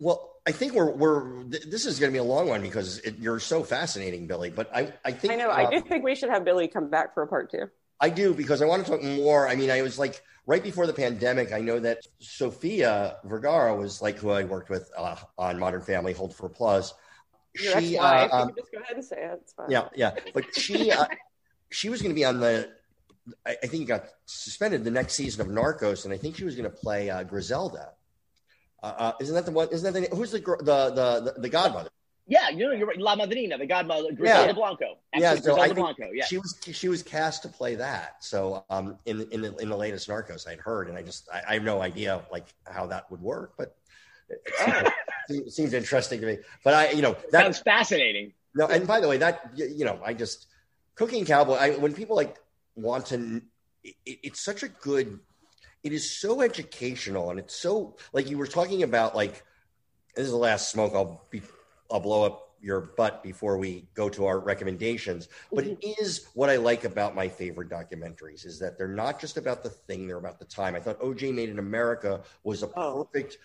well, 0.00 0.30
I 0.46 0.52
think 0.52 0.74
we're 0.74 0.90
we're 0.90 1.44
th- 1.44 1.64
this 1.64 1.86
is 1.86 1.98
going 1.98 2.10
to 2.10 2.14
be 2.14 2.18
a 2.18 2.24
long 2.24 2.48
one 2.48 2.62
because 2.62 2.98
it, 2.98 3.18
you're 3.18 3.40
so 3.40 3.62
fascinating, 3.62 4.26
Billy. 4.26 4.50
But 4.50 4.74
I 4.74 4.92
I 5.04 5.12
think 5.12 5.32
I 5.32 5.36
know. 5.36 5.50
uh, 5.50 5.54
I 5.54 5.70
do 5.70 5.80
think 5.80 6.04
we 6.04 6.14
should 6.14 6.30
have 6.30 6.44
Billy 6.44 6.68
come 6.68 6.90
back 6.90 7.14
for 7.14 7.22
a 7.22 7.26
part 7.26 7.50
two. 7.50 7.64
I 8.00 8.10
do 8.10 8.32
because 8.32 8.62
I 8.62 8.66
want 8.66 8.84
to 8.84 8.90
talk 8.90 9.02
more. 9.02 9.48
I 9.48 9.56
mean, 9.56 9.70
I 9.70 9.82
was 9.82 9.98
like 9.98 10.22
right 10.46 10.62
before 10.62 10.86
the 10.86 10.92
pandemic. 10.92 11.52
I 11.52 11.60
know 11.60 11.78
that 11.80 11.98
Sofia 12.20 13.16
Vergara 13.24 13.74
was 13.74 14.00
like 14.00 14.16
who 14.18 14.30
I 14.30 14.44
worked 14.44 14.70
with 14.70 14.90
uh, 14.96 15.16
on 15.36 15.58
Modern 15.58 15.82
Family, 15.82 16.12
Hold 16.12 16.34
for 16.34 16.46
Applause. 16.46 16.94
Your 17.54 17.80
She, 17.80 17.98
uh, 17.98 18.24
you 18.24 18.30
um, 18.32 18.48
can 18.48 18.56
just 18.56 18.72
go 18.72 18.78
ahead 18.78 18.96
and 18.96 19.04
say 19.04 19.16
it. 19.16 19.40
It's 19.42 19.52
fine. 19.52 19.70
yeah, 19.70 19.88
yeah, 19.96 20.12
but 20.32 20.54
she 20.54 20.92
uh, 20.92 21.06
she 21.70 21.88
was 21.88 22.00
going 22.02 22.10
to 22.10 22.14
be 22.14 22.24
on 22.24 22.40
the. 22.40 22.70
I, 23.46 23.56
I 23.62 23.66
think 23.66 23.82
it 23.82 23.86
got 23.86 24.04
suspended 24.26 24.84
the 24.84 24.90
next 24.90 25.14
season 25.14 25.40
of 25.40 25.48
Narcos, 25.48 26.04
and 26.04 26.14
I 26.14 26.16
think 26.16 26.36
she 26.36 26.44
was 26.44 26.54
going 26.54 26.70
to 26.70 26.76
play 26.76 27.10
uh, 27.10 27.22
Griselda. 27.22 27.90
Uh, 28.82 28.86
uh, 28.98 29.12
isn't 29.20 29.34
that 29.34 29.44
the 29.44 29.50
one? 29.52 29.68
Isn't 29.70 29.92
that 29.92 30.00
the 30.10 30.16
who's 30.16 30.30
the 30.30 30.38
the 30.40 30.90
the 30.90 31.32
the, 31.34 31.40
the 31.42 31.48
Godmother? 31.48 31.90
Yeah, 32.30 32.50
you 32.50 32.66
know, 32.66 32.72
you're 32.72 32.86
right. 32.86 32.98
La 32.98 33.16
Madrina, 33.16 33.56
the 33.56 33.64
godmother, 33.64 34.12
Griselda 34.12 34.48
Yeah. 34.48 34.52
Blanco. 34.52 34.98
Yeah, 35.16 35.34
so 35.34 35.40
Griselda 35.40 35.62
think 35.64 35.78
Blanco. 35.78 36.10
Yeah. 36.12 36.26
she 36.26 36.36
was 36.36 36.58
she 36.72 36.88
was 36.88 37.02
cast 37.02 37.42
to 37.42 37.48
play 37.48 37.74
that. 37.76 38.22
So 38.22 38.64
um, 38.68 38.98
in 39.06 39.26
in 39.32 39.40
the, 39.40 39.56
in 39.56 39.70
the 39.70 39.76
latest 39.76 40.08
Narcos, 40.10 40.46
I'd 40.46 40.58
heard, 40.60 40.88
and 40.88 40.98
I 40.98 41.02
just 41.02 41.26
I, 41.32 41.40
I 41.48 41.54
have 41.54 41.62
no 41.62 41.80
idea 41.80 42.22
like 42.30 42.44
how 42.70 42.86
that 42.86 43.10
would 43.10 43.22
work, 43.22 43.54
but 43.56 43.74
it 44.28 44.40
seems, 44.58 44.92
it 45.46 45.52
seems 45.52 45.72
interesting 45.72 46.20
to 46.20 46.26
me. 46.26 46.38
But 46.62 46.74
I, 46.74 46.90
you 46.90 47.00
know, 47.00 47.16
that 47.32 47.44
Sounds 47.44 47.60
fascinating. 47.60 48.34
no, 48.54 48.66
and 48.66 48.86
by 48.86 49.00
the 49.00 49.08
way, 49.08 49.16
that 49.16 49.50
you 49.56 49.86
know, 49.86 49.98
I 50.04 50.12
just 50.12 50.48
Cocaine 50.96 51.24
Cowboy. 51.24 51.54
I, 51.54 51.70
when 51.76 51.94
people 51.94 52.14
like 52.14 52.36
want 52.78 53.06
to, 53.06 53.42
it, 53.84 53.96
it's 54.04 54.40
such 54.40 54.62
a 54.62 54.68
good. 54.68 55.20
It 55.84 55.92
is 55.92 56.10
so 56.10 56.42
educational, 56.42 57.30
and 57.30 57.38
it's 57.38 57.54
so 57.54 57.96
like 58.12 58.28
you 58.28 58.38
were 58.38 58.46
talking 58.46 58.82
about. 58.82 59.14
Like 59.14 59.44
this 60.14 60.26
is 60.26 60.32
the 60.32 60.36
last 60.36 60.70
smoke. 60.70 60.92
I'll 60.94 61.24
be, 61.30 61.42
I'll 61.90 62.00
blow 62.00 62.24
up 62.24 62.48
your 62.60 62.80
butt 62.80 63.22
before 63.22 63.56
we 63.56 63.86
go 63.94 64.08
to 64.08 64.26
our 64.26 64.40
recommendations. 64.40 65.28
But 65.52 65.64
it 65.64 65.80
mm-hmm. 65.80 66.02
is 66.02 66.26
what 66.34 66.50
I 66.50 66.56
like 66.56 66.84
about 66.84 67.14
my 67.14 67.28
favorite 67.28 67.68
documentaries 67.68 68.44
is 68.44 68.58
that 68.58 68.76
they're 68.76 68.88
not 68.88 69.20
just 69.20 69.36
about 69.36 69.62
the 69.62 69.70
thing; 69.70 70.06
they're 70.06 70.18
about 70.18 70.38
the 70.38 70.44
time. 70.44 70.74
I 70.74 70.80
thought 70.80 71.00
OJ 71.00 71.34
Made 71.34 71.48
in 71.50 71.58
America 71.58 72.20
was 72.42 72.62
a 72.62 72.70
Oh. 72.76 73.04
perfect 73.04 73.38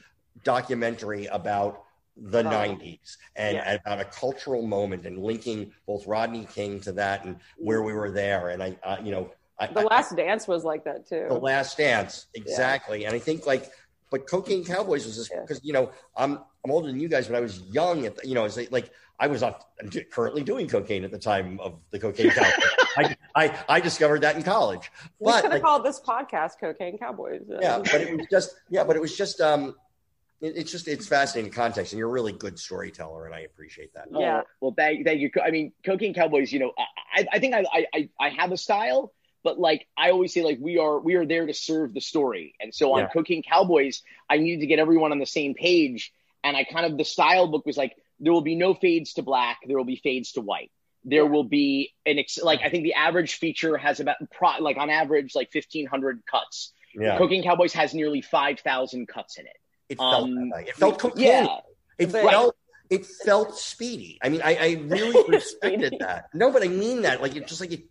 documentary 0.43 1.27
about 1.27 1.83
the 2.15 2.39
Oh. 2.39 2.43
90s 2.43 3.17
and 3.35 3.57
Yeah. 3.57 3.73
about 3.73 3.99
a 3.99 4.05
cultural 4.05 4.61
moment 4.61 5.05
and 5.05 5.17
linking 5.17 5.73
both 5.87 6.05
Rodney 6.05 6.45
King 6.45 6.79
to 6.81 6.91
that 6.93 7.25
and 7.25 7.37
where 7.57 7.81
we 7.81 7.93
were 7.93 8.11
there. 8.11 8.49
And 8.49 8.61
I, 8.61 8.77
uh, 8.83 8.97
you 9.03 9.11
know, 9.11 9.31
I, 9.59 9.67
The 9.67 9.79
I- 9.81 9.83
Last 9.83 10.15
Dance 10.15 10.47
was 10.47 10.63
like 10.63 10.83
that 10.83 11.07
too. 11.07 11.25
the 11.29 11.35
last 11.39 11.77
dance 11.77 12.27
exactly. 12.33 13.05
And 13.05 13.15
I 13.15 13.19
think 13.19 13.45
like 13.45 13.71
But 14.11 14.27
Cocaine 14.27 14.63
Cowboys 14.63 15.05
was 15.07 15.17
this 15.17 15.29
Yeah. 15.31 15.41
because 15.41 15.59
you 15.63 15.73
know 15.73 15.89
I'm 16.15 16.37
I'm 16.63 16.69
older 16.71 16.87
than 16.87 16.99
you 16.99 17.07
guys, 17.09 17.27
but 17.27 17.35
I 17.35 17.39
was 17.39 17.61
young 17.61 18.05
at 18.05 18.15
the, 18.15 18.27
you 18.27 18.35
know 18.35 18.45
it's 18.45 18.57
like, 18.57 18.71
like 18.71 18.91
I 19.19 19.25
was 19.27 19.41
not 19.41 19.65
currently 20.11 20.43
doing 20.43 20.67
cocaine 20.67 21.03
at 21.03 21.09
the 21.11 21.17
time 21.19 21.59
of 21.59 21.79
the 21.91 21.97
Cocaine 21.99 22.29
Cowboys. 22.37 22.69
I, 22.97 23.15
I 23.35 23.63
I 23.69 23.79
discovered 23.79 24.21
that 24.21 24.35
in 24.35 24.43
college. 24.43 24.91
We 25.19 25.25
But 25.31 25.35
could 25.41 25.43
have 25.45 25.53
like, 25.53 25.61
called 25.63 25.83
this 25.83 25.99
podcast 25.99 26.59
"Cocaine 26.59 26.97
Cowboys." 26.99 27.41
yeah, 27.59 27.79
but 27.79 28.01
it 28.01 28.15
was 28.17 28.27
just 28.29 28.55
yeah, 28.69 28.83
but 28.83 28.95
it 28.95 29.01
was 29.01 29.15
just 29.17 29.41
um, 29.41 29.75
it's 30.43 30.71
just 30.71 30.87
it's 30.87 31.07
fascinating 31.07 31.51
context, 31.51 31.93
and 31.93 31.99
you're 31.99 32.09
a 32.09 32.11
really 32.11 32.33
good 32.33 32.59
storyteller, 32.59 33.25
and 33.25 33.33
I 33.33 33.41
appreciate 33.41 33.93
that. 33.93 34.09
Oh, 34.13 34.19
yeah. 34.19 34.41
Oh, 34.41 34.49
well, 34.59 34.73
thank, 34.75 35.05
thank 35.05 35.21
you. 35.21 35.31
I 35.43 35.51
mean, 35.51 35.71
Cocaine 35.85 36.13
Cowboys. 36.13 36.51
You 36.51 36.59
know, 36.59 36.73
I, 37.15 37.25
I 37.31 37.39
think 37.39 37.55
I, 37.55 37.65
I, 37.93 38.09
I 38.19 38.29
have 38.29 38.51
a 38.51 38.57
style, 38.57 39.13
but 39.43 39.57
like 39.57 39.87
I 39.97 40.11
always 40.11 40.33
say, 40.33 40.43
like 40.43 40.59
we 40.61 40.77
are, 40.77 40.99
we 40.99 41.15
are 41.15 41.25
there 41.25 41.45
to 41.45 41.53
serve 41.53 41.93
the 41.93 42.01
story. 42.01 42.55
And 42.59 42.75
so 42.75 42.93
on 42.93 42.99
Yeah. 42.99 43.09
Cocaine 43.09 43.43
Cowboys, 43.43 44.03
I 44.29 44.37
needed 44.37 44.61
to 44.61 44.67
get 44.67 44.79
everyone 44.79 45.11
on 45.11 45.19
the 45.19 45.25
same 45.25 45.53
page. 45.53 46.11
And 46.43 46.57
I 46.57 46.65
kind 46.65 46.85
of 46.85 46.97
the 46.97 47.05
style 47.05 47.47
book 47.47 47.65
was 47.65 47.77
like, 47.77 47.95
there 48.19 48.33
will 48.33 48.41
be 48.41 48.55
no 48.55 48.73
fades 48.73 49.13
to 49.13 49.21
black. 49.21 49.59
There 49.65 49.77
will 49.77 49.85
be 49.85 49.95
fades 49.95 50.33
to 50.33 50.41
white. 50.41 50.71
There 51.05 51.25
will 51.25 51.43
be 51.43 51.93
an 52.05 52.19
ex- 52.19 52.41
like 52.41 52.61
I 52.61 52.69
think 52.69 52.83
the 52.83 52.93
average 52.93 53.35
feature 53.35 53.75
has 53.77 53.99
about 53.99 54.17
pro, 54.31 54.59
like 54.59 54.77
on 54.77 54.89
average 54.89 55.35
like 55.35 55.51
fifteen 55.51 55.85
hundred 55.85 56.21
cuts. 56.29 56.71
Yeah, 56.95 57.17
Cocaine 57.17 57.43
Cowboys 57.43 57.73
has 57.73 57.93
nearly 57.93 58.21
five 58.21 58.61
thousand 58.61 59.07
cuts 59.07 59.37
in 59.37 59.45
it. 59.45 59.57
It 59.89 59.97
felt 59.97 60.23
um. 60.29 60.51
It 60.57 60.75
felt 60.75 60.99
cocaine. 60.99 61.25
Yeah, 61.25 61.57
It 61.97 62.11
But- 62.11 62.23
felt 62.29 62.55
it 62.89 63.05
felt 63.05 63.57
speedy. 63.57 64.19
I 64.21 64.29
mean, 64.29 64.41
I, 64.43 64.55
I 64.55 64.67
really 64.83 65.23
respected 65.27 65.95
that. 65.99 66.25
No, 66.33 66.51
but 66.51 66.63
I 66.63 66.67
mean 66.67 67.03
that. 67.03 67.21
Like 67.21 67.35
it 67.35 67.47
just 67.47 67.61
like 67.61 67.71
it. 67.71 67.83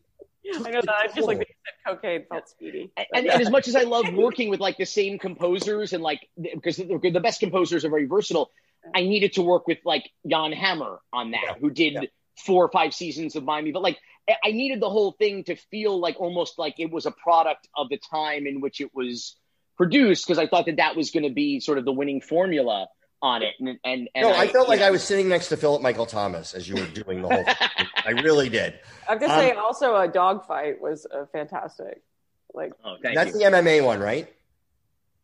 I 0.55 0.71
know 0.71 0.81
that. 0.83 0.91
I 0.91 1.07
just 1.09 1.27
like 1.27 1.39
that 1.39 1.49
you 1.49 1.55
said 1.65 1.97
cocaine 1.97 2.25
felt 2.29 2.49
speedy. 2.49 2.91
and, 2.97 3.07
and, 3.15 3.27
and 3.27 3.41
as 3.43 3.51
much 3.51 3.69
as 3.69 3.75
I 3.77 3.83
love 3.83 4.13
working 4.15 4.49
with 4.51 4.61
like 4.61 4.77
the 4.77 4.85
same 4.85 5.19
composers 5.19 5.93
and 5.93 6.03
like 6.03 6.29
because 6.37 6.77
the, 6.77 6.99
the 7.13 7.21
best 7.21 7.41
composers 7.41 7.85
are 7.85 7.91
very 7.91 8.05
versatile, 8.07 8.51
I 8.95 9.03
needed 9.03 9.33
to 9.35 9.43
work 9.43 9.67
with 9.67 9.79
like 9.85 10.11
Jan 10.27 10.53
Hammer 10.53 11.01
on 11.13 11.31
that, 11.33 11.41
Yeah. 11.45 11.55
who 11.61 11.71
did 11.71 11.93
Yeah. 11.95 12.01
four 12.45 12.65
or 12.65 12.71
five 12.71 12.93
seasons 12.95 13.35
of 13.35 13.45
Miami. 13.45 13.73
But 13.73 13.83
like 13.83 13.99
I- 14.29 14.37
I 14.45 14.51
needed 14.53 14.81
the 14.81 14.91
whole 14.91 15.13
thing 15.13 15.45
to 15.45 15.57
feel 15.57 15.99
like 15.99 16.21
almost 16.21 16.59
like 16.59 16.75
it 16.79 16.91
was 16.93 17.07
a 17.07 17.13
product 17.13 17.67
of 17.77 17.89
the 17.89 17.99
time 18.11 18.47
in 18.47 18.61
which 18.61 18.81
it 18.81 18.95
was 18.95 19.37
produced 19.83 20.27
because 20.27 20.39
I 20.39 20.47
thought 20.47 20.67
that 20.67 20.77
that 20.77 20.95
was 20.97 21.11
going 21.11 21.25
to 21.25 21.31
be 21.35 21.59
sort 21.61 21.79
of 21.79 21.85
the 21.85 21.93
winning 21.93 22.21
formula 22.21 22.87
on 23.21 23.43
it. 23.43 23.55
And 23.59 23.69
and, 23.85 24.09
and 24.15 24.23
no, 24.29 24.33
I, 24.33 24.47
felt 24.47 24.69
like 24.69 24.79
you 24.81 24.87
I 24.87 24.91
was 24.91 25.03
sitting 25.03 25.29
next 25.29 25.49
to 25.49 25.57
Philip 25.57 25.83
Michael 25.83 26.07
Thomas 26.07 26.55
as 26.55 26.69
you 26.69 26.77
were 26.77 26.87
doing 26.87 27.23
the 27.23 27.29
whole 27.29 27.45
thing. 27.45 27.87
I 28.07 28.11
really 28.23 28.49
did. 28.49 28.79
I 29.09 29.13
have 29.13 29.21
to 29.21 29.25
Um, 29.27 29.41
say, 29.41 29.51
also 29.53 29.97
a 29.97 30.07
Dawg 30.09 30.47
Fight 30.47 30.81
was 30.81 31.05
uh, 31.07 31.27
fantastic. 31.33 32.03
Like, 32.55 32.73
Oh, 32.85 32.97
thank 33.03 33.17
That's 33.17 33.33
you. 33.33 33.39
the 33.51 33.57
MMA 33.57 33.85
one, 33.85 33.99
right? 34.01 34.33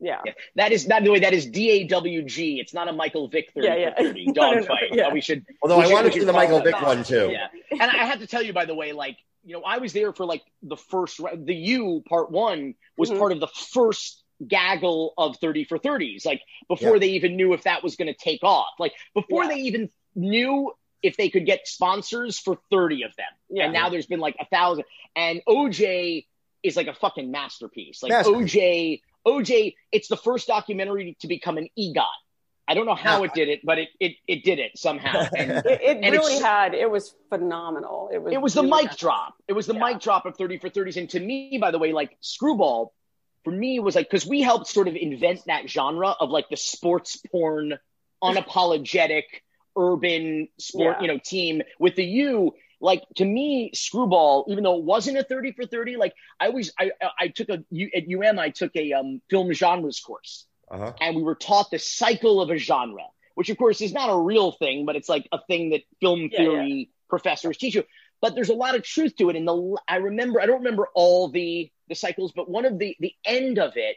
yeah, 0.00 0.20
Yeah. 0.24 0.32
That 0.56 0.72
is 0.72 0.86
not 0.88 1.02
the 1.04 1.10
way. 1.10 1.20
That 1.20 1.34
is 1.34 1.46
D 1.46 1.70
A 1.70 1.84
W 1.88 2.22
G. 2.22 2.58
It's 2.60 2.72
not 2.74 2.88
a 2.88 2.92
Michael 2.92 3.28
Vick 3.28 3.50
30 3.54 3.66
Yeah, 3.66 3.76
yeah. 3.76 3.94
for 3.96 4.02
30 4.04 4.26
No, 4.26 4.32
no, 4.32 4.50
no, 4.50 4.60
dogfight. 4.60 4.78
yeah. 4.92 5.12
We 5.12 5.20
should 5.20 5.44
Although 5.62 5.78
We 5.78 5.82
I 5.82 5.86
should- 5.86 5.92
want 5.94 6.04
we 6.04 6.10
to 6.10 6.14
see 6.14 6.18
should 6.20 6.28
the 6.28 6.32
Michael 6.32 6.60
Vick 6.60 6.80
one 6.80 7.04
too. 7.04 7.30
Yeah. 7.32 7.46
And 7.72 7.82
I 7.82 8.04
have 8.06 8.20
to 8.20 8.26
tell 8.26 8.42
you, 8.42 8.52
by 8.52 8.64
the 8.64 8.74
way, 8.74 8.92
like, 8.92 9.18
you 9.44 9.54
know, 9.54 9.62
I 9.64 9.78
was 9.78 9.92
there 9.92 10.12
for 10.12 10.24
like 10.24 10.42
the 10.62 10.76
first, 10.76 11.20
the 11.36 11.54
U 11.54 12.02
part 12.08 12.30
one 12.30 12.74
was 12.96 13.10
Mhm. 13.10 13.18
part 13.18 13.32
of 13.32 13.40
the 13.40 13.48
first 13.48 14.22
gaggle 14.46 15.14
of 15.18 15.36
30 15.38 15.64
for 15.64 15.78
30s, 15.78 16.24
like 16.24 16.42
before 16.68 16.94
Yeah. 16.94 17.00
they 17.00 17.08
even 17.10 17.36
knew 17.36 17.52
if 17.54 17.64
that 17.64 17.82
was 17.82 17.96
going 17.96 18.08
to 18.08 18.14
take 18.18 18.42
off, 18.44 18.74
like 18.78 18.92
before 19.14 19.44
Yeah. 19.44 19.50
they 19.50 19.60
even 19.62 19.90
knew 20.14 20.72
if 21.02 21.16
they 21.16 21.28
could 21.30 21.46
get 21.46 21.66
sponsors 21.66 22.38
for 22.38 22.58
30 22.70 23.02
of 23.04 23.14
them. 23.16 23.26
yeah. 23.50 23.64
And 23.64 23.72
now 23.72 23.88
there's 23.88 24.06
been 24.06 24.20
like 24.20 24.36
a 24.40 24.46
thousand. 24.46 24.84
And 25.14 25.40
OJ 25.48 26.26
is 26.62 26.76
like 26.76 26.88
a 26.88 26.94
fucking 26.94 27.30
masterpiece. 27.30 28.02
Like 28.02 28.10
Masterpiece. 28.10 28.52
OJ, 28.54 29.02
OJ, 29.26 29.74
it's 29.92 30.08
the 30.08 30.16
first 30.16 30.48
documentary 30.48 31.16
to 31.20 31.28
become 31.28 31.56
an 31.58 31.68
EGOT. 31.78 32.04
I 32.70 32.74
don't 32.74 32.84
know 32.84 32.94
how 32.96 33.24
it 33.24 33.32
did 33.32 33.48
it, 33.48 33.60
but 33.64 33.78
it 33.78 33.88
it, 33.98 34.12
it 34.26 34.44
did 34.44 34.58
it 34.58 34.72
somehow. 34.76 35.26
And 35.36 35.52
it, 35.52 35.66
it 35.66 35.98
and 36.02 36.12
really 36.12 36.38
had. 36.42 36.74
It 36.74 36.90
was 36.90 37.14
phenomenal. 37.30 38.10
It 38.12 38.18
was. 38.22 38.32
it 38.34 38.40
was 38.42 38.52
the 38.54 38.62
mic 38.62 38.94
drop. 38.96 39.36
It 39.48 39.54
was 39.54 39.66
the 39.66 39.72
Yeah. 39.74 39.84
mic 39.92 40.00
drop 40.00 40.26
of 40.26 40.36
30 40.36 40.58
for 40.58 40.68
30s. 40.68 40.96
And 40.98 41.08
to 41.10 41.20
me, 41.20 41.56
by 41.58 41.70
the 41.70 41.78
way, 41.78 41.92
like 41.92 42.16
Screwball, 42.20 42.92
for 43.48 43.56
me 43.56 43.80
was 43.80 43.94
like, 43.94 44.06
because 44.10 44.26
we 44.26 44.42
helped 44.42 44.66
sort 44.66 44.88
of 44.88 44.94
invent 44.96 45.40
that 45.46 45.68
genre 45.70 46.08
of 46.20 46.30
like 46.30 46.48
the 46.50 46.56
sports 46.56 47.16
porn, 47.30 47.78
unapologetic, 48.22 49.22
urban 49.76 50.48
sport, 50.58 50.96
Yeah. 50.98 51.02
you 51.02 51.08
know, 51.08 51.18
team 51.24 51.62
with 51.78 51.94
the 51.96 52.04
U. 52.04 52.54
Like 52.80 53.02
to 53.16 53.24
me, 53.24 53.72
Screwball, 53.74 54.44
even 54.48 54.62
though 54.64 54.76
it 54.76 54.84
wasn't 54.84 55.18
a 55.18 55.24
30 55.24 55.52
for 55.52 55.66
30, 55.66 55.96
like 55.96 56.14
I 56.38 56.46
always, 56.46 56.72
I, 56.78 56.92
I- 57.18 57.28
took 57.28 57.48
a, 57.48 57.64
U- 57.70 57.90
at 57.94 58.04
UM, 58.08 58.38
I 58.38 58.50
took 58.50 58.76
a 58.76 58.92
um, 58.92 59.20
film 59.30 59.52
genres 59.52 59.98
course 60.00 60.46
Uh-huh. 60.70 60.92
and 61.00 61.16
we 61.16 61.22
were 61.22 61.34
taught 61.34 61.70
the 61.70 61.78
cycle 61.78 62.40
of 62.40 62.50
a 62.50 62.56
genre, 62.56 63.04
which 63.34 63.50
of 63.50 63.56
course 63.58 63.80
is 63.80 63.92
not 63.92 64.10
a 64.10 64.16
real 64.16 64.52
thing, 64.52 64.84
but 64.86 64.94
it's 64.94 65.08
like 65.08 65.26
a 65.32 65.40
thing 65.46 65.70
that 65.70 65.82
film 66.00 66.28
Yeah, 66.30 66.38
theory 66.38 66.90
professors 67.08 67.56
teach 67.56 67.74
you. 67.74 67.84
But 68.20 68.34
there's 68.34 68.48
a 68.48 68.54
lot 68.54 68.74
of 68.74 68.82
truth 68.82 69.16
to 69.16 69.30
it. 69.30 69.36
And 69.36 69.46
the 69.46 69.76
I 69.86 69.96
remember 69.96 70.40
I 70.40 70.46
don't 70.46 70.58
remember 70.58 70.88
all 70.94 71.28
the 71.28 71.70
the 71.88 71.94
cycles, 71.94 72.32
but 72.34 72.50
one 72.50 72.64
of 72.64 72.78
the 72.78 72.96
the 73.00 73.14
end 73.24 73.58
of 73.58 73.72
it 73.76 73.96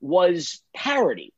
was 0.00 0.60
parody. 0.74 1.32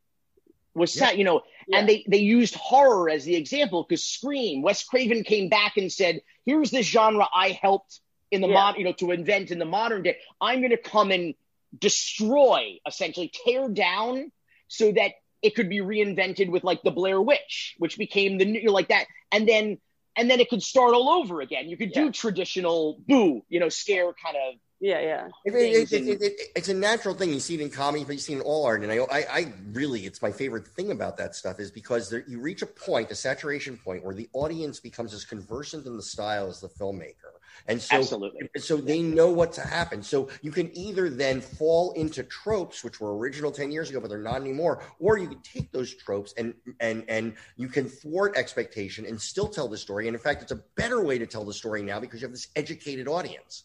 Was 0.74 0.96
Yeah. 0.96 1.12
you 1.12 1.24
know, 1.24 1.42
and 1.72 1.88
they 1.88 2.04
they 2.08 2.18
used 2.18 2.54
horror 2.56 3.08
as 3.08 3.24
the 3.24 3.36
example 3.36 3.84
because 3.88 4.04
Scream, 4.04 4.62
Wes 4.62 4.82
Craven 4.82 5.22
came 5.22 5.48
back 5.48 5.76
and 5.76 5.92
said, 5.92 6.22
"Here's 6.44 6.70
this 6.70 6.86
genre 6.86 7.28
I 7.32 7.50
helped 7.50 8.00
in 8.30 8.40
the 8.40 8.48
Yeah. 8.48 8.54
mod, 8.54 8.78
you 8.78 8.84
know, 8.84 8.92
to 8.94 9.12
invent 9.12 9.50
in 9.52 9.58
the 9.58 9.64
modern 9.64 10.02
day. 10.02 10.18
I'm 10.40 10.60
going 10.60 10.70
to 10.70 10.76
come 10.76 11.12
and 11.12 11.34
destroy, 11.78 12.80
essentially 12.86 13.30
tear 13.44 13.68
down, 13.68 14.32
so 14.66 14.90
that 14.92 15.12
it 15.42 15.54
could 15.54 15.68
be 15.68 15.78
reinvented 15.80 16.48
with 16.48 16.64
like 16.64 16.82
the 16.82 16.90
Blair 16.90 17.20
Witch, 17.20 17.76
which 17.78 17.96
became 17.98 18.38
the 18.38 18.44
new 18.44 18.58
you 18.60 18.66
know, 18.66 18.72
like 18.72 18.88
that, 18.88 19.06
and 19.30 19.48
then 19.48 19.78
and 20.16 20.30
then 20.30 20.40
it 20.40 20.48
could 20.48 20.62
start 20.62 20.94
all 20.94 21.08
over 21.08 21.40
again. 21.40 21.68
You 21.68 21.76
could 21.76 21.92
do 21.92 22.10
traditional 22.10 22.98
boo, 23.08 23.42
you 23.48 23.60
know, 23.60 23.68
scare 23.68 24.12
kind 24.12 24.36
of 24.36 24.54
Yeah, 24.80 25.00
yeah. 25.00 25.28
It- 25.46 25.54
it- 25.54 25.92
it- 25.92 26.08
it- 26.08 26.22
it- 26.22 26.50
it's 26.56 26.68
a 26.68 26.74
natural 26.74 27.14
thing. 27.14 27.32
You 27.32 27.40
see 27.40 27.54
it 27.54 27.60
in 27.62 27.70
comedy, 27.70 28.04
but 28.04 28.12
you 28.12 28.18
see 28.18 28.34
it 28.34 28.36
in 28.36 28.42
all 28.42 28.66
art. 28.66 28.82
And 28.82 28.92
I, 28.92 28.98
I, 28.98 29.18
I 29.30 29.52
really, 29.72 30.04
it's 30.04 30.20
my 30.20 30.30
favorite 30.30 30.66
thing 30.68 30.90
about 30.90 31.16
that 31.16 31.34
stuff 31.34 31.58
is 31.58 31.70
because 31.70 32.10
there, 32.10 32.22
you 32.28 32.38
reach 32.40 32.60
a 32.60 32.66
point, 32.66 33.10
a 33.10 33.14
saturation 33.14 33.78
point, 33.78 34.04
where 34.04 34.14
the 34.14 34.28
audience 34.34 34.80
becomes 34.80 35.14
as 35.14 35.24
conversant 35.24 35.86
in 35.86 35.96
the 35.96 36.02
style 36.02 36.48
as 36.48 36.60
the 36.60 36.68
filmmaker, 36.68 37.32
and 37.66 37.80
so 37.80 37.96
absolutely. 37.96 38.48
so 38.58 38.76
they 38.76 39.00
know 39.02 39.28
what 39.30 39.52
to 39.54 39.60
happen. 39.62 40.02
So 40.02 40.28
you 40.42 40.50
can 40.50 40.76
either 40.76 41.08
then 41.10 41.40
fall 41.40 41.92
into 41.92 42.22
tropes, 42.24 42.84
which 42.84 43.00
were 43.00 43.16
original 43.16 43.50
ten 43.50 43.70
years 43.70 43.90
ago, 43.90 44.00
but 44.00 44.08
they're 44.10 44.18
not 44.18 44.36
anymore, 44.40 44.82
or 44.98 45.18
you 45.18 45.28
can 45.28 45.40
take 45.40 45.72
those 45.72 45.94
tropes 45.94 46.34
and 46.36 46.54
and 46.80 47.04
and 47.08 47.34
you 47.56 47.68
can 47.68 47.88
thwart 47.88 48.36
expectation 48.36 49.06
and 49.06 49.20
still 49.20 49.48
tell 49.48 49.68
the 49.68 49.78
story. 49.78 50.06
And 50.08 50.14
in 50.14 50.20
fact, 50.22 50.42
it's 50.42 50.52
a 50.52 50.62
better 50.76 51.02
way 51.02 51.18
to 51.18 51.26
tell 51.26 51.44
the 51.44 51.54
story 51.54 51.82
now 51.82 52.00
because 52.00 52.20
you 52.20 52.26
have 52.26 52.32
this 52.32 52.48
educated 52.56 53.08
audience. 53.08 53.64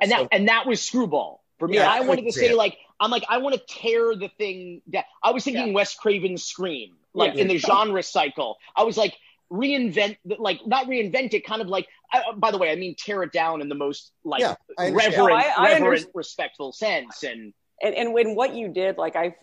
and 0.00 0.10
So- 0.10 0.16
that 0.22 0.28
and 0.32 0.48
that 0.48 0.66
was 0.66 0.82
screwball 0.82 1.42
for 1.58 1.68
me. 1.68 1.76
Yeah, 1.76 1.90
I 1.90 2.00
wanted 2.00 2.24
to 2.26 2.32
say 2.32 2.48
it. 2.50 2.56
like 2.56 2.76
I'm 3.00 3.10
like 3.10 3.24
I 3.28 3.38
want 3.38 3.54
to 3.56 3.62
tear 3.66 4.14
the 4.14 4.28
thing 4.28 4.82
that 4.88 5.06
I 5.22 5.30
was 5.32 5.44
thinking 5.44 5.72
Wes 5.72 5.94
Craven's 5.94 6.44
Scream 6.44 6.96
like 7.14 7.34
Yeah. 7.34 7.42
in 7.42 7.48
the 7.48 7.58
genre 7.58 8.02
cycle. 8.02 8.58
I 8.76 8.84
was 8.84 8.96
like 8.96 9.14
reinvent 9.52 10.16
like 10.38 10.60
not 10.66 10.86
reinvent 10.86 11.34
it, 11.34 11.44
kind 11.46 11.60
of 11.62 11.68
like. 11.68 11.86
I, 12.12 12.20
uh, 12.28 12.32
by 12.34 12.50
the 12.50 12.58
way, 12.58 12.70
I 12.70 12.76
mean 12.76 12.94
tear 12.98 13.22
it 13.22 13.32
down 13.32 13.60
in 13.60 13.68
the 13.68 13.74
most 13.74 14.12
like 14.24 14.40
Yeah, 14.40 14.54
I 14.78 14.90
reverent, 14.90 15.16
No, 15.16 15.24
I- 15.34 15.52
I 15.56 15.64
reverent, 15.64 15.84
understand. 15.84 16.12
respectful 16.14 16.72
sense. 16.72 17.22
And 17.22 17.52
and 17.82 17.94
and 17.94 18.12
when 18.14 18.34
what 18.36 18.54
you 18.54 18.68
did 18.68 18.96
like 18.96 19.16
i 19.16 19.34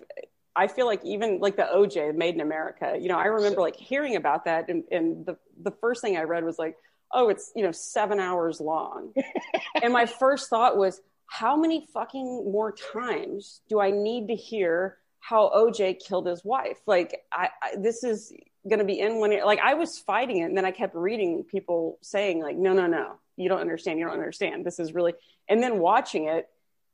i 0.56 0.66
feel 0.68 0.86
like 0.86 1.04
even 1.04 1.40
like 1.40 1.58
the 1.58 1.68
oj 1.76 2.16
made 2.16 2.36
in 2.36 2.40
america 2.42 2.96
you 2.98 3.10
know 3.10 3.18
i 3.18 3.26
remember 3.26 3.60
like 3.60 3.76
hearing 3.76 4.16
about 4.16 4.46
that 4.46 4.70
and, 4.70 4.84
and 4.92 5.26
the 5.26 5.36
the 5.62 5.72
first 5.82 6.02
thing 6.02 6.16
i 6.16 6.22
read 6.24 6.46
was 6.46 6.58
like 6.58 6.78
oh 7.14 7.28
it's 7.28 7.52
you 7.56 7.64
know 7.64 7.72
seven 7.74 8.18
hours 8.20 8.62
long 8.62 9.12
and 9.84 9.92
my 9.92 10.06
first 10.06 10.50
thought 10.50 10.78
was 10.78 11.02
how 11.26 11.58
many 11.58 11.86
fucking 11.94 12.50
more 12.50 12.72
times 12.94 13.60
do 13.68 13.80
i 13.82 13.92
need 13.92 14.28
to 14.30 14.36
hear 14.36 14.98
how 15.20 15.52
oj 15.54 15.98
killed 16.00 16.26
his 16.26 16.46
wife 16.46 16.78
like 16.88 17.20
i, 17.34 17.50
I 17.62 17.76
this 17.78 18.04
is 18.06 18.32
going 18.68 18.80
to 18.80 18.86
be 18.86 19.00
in 19.00 19.20
when 19.20 19.32
it, 19.32 19.46
like 19.46 19.60
i 19.60 19.74
was 19.74 20.00
fighting 20.00 20.38
it 20.38 20.46
and 20.46 20.58
then 20.58 20.66
i 20.66 20.72
kept 20.72 20.96
reading 20.96 21.44
people 21.44 21.98
saying 22.02 22.42
like 22.42 22.58
no 22.58 22.74
no 22.74 22.88
no 22.88 23.14
you 23.38 23.48
don't 23.48 23.62
understand 23.62 24.00
you 24.00 24.06
don't 24.06 24.14
understand 24.14 24.66
this 24.66 24.80
is 24.80 24.94
really 24.94 25.14
and 25.48 25.64
then 25.64 25.80
watching 25.80 26.26
it 26.26 26.50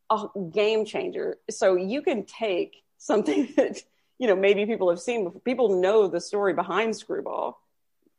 a 0.10 0.28
game 0.52 0.86
changer. 0.86 1.38
So 1.50 1.76
you 1.76 2.02
can 2.02 2.26
take 2.26 2.84
something 2.98 3.54
that 3.58 3.82
you 4.18 4.28
know 4.28 4.36
maybe 4.36 4.66
people 4.66 4.90
have 4.90 5.00
seen 5.00 5.26
before. 5.26 5.42
People 5.42 5.82
know 5.82 6.08
the 6.08 6.22
story 6.22 6.54
behind 6.54 6.96
Screwball, 6.96 7.60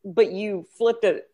but 0.05 0.32
you 0.32 0.66
flipped 0.77 1.05
it, 1.05 1.28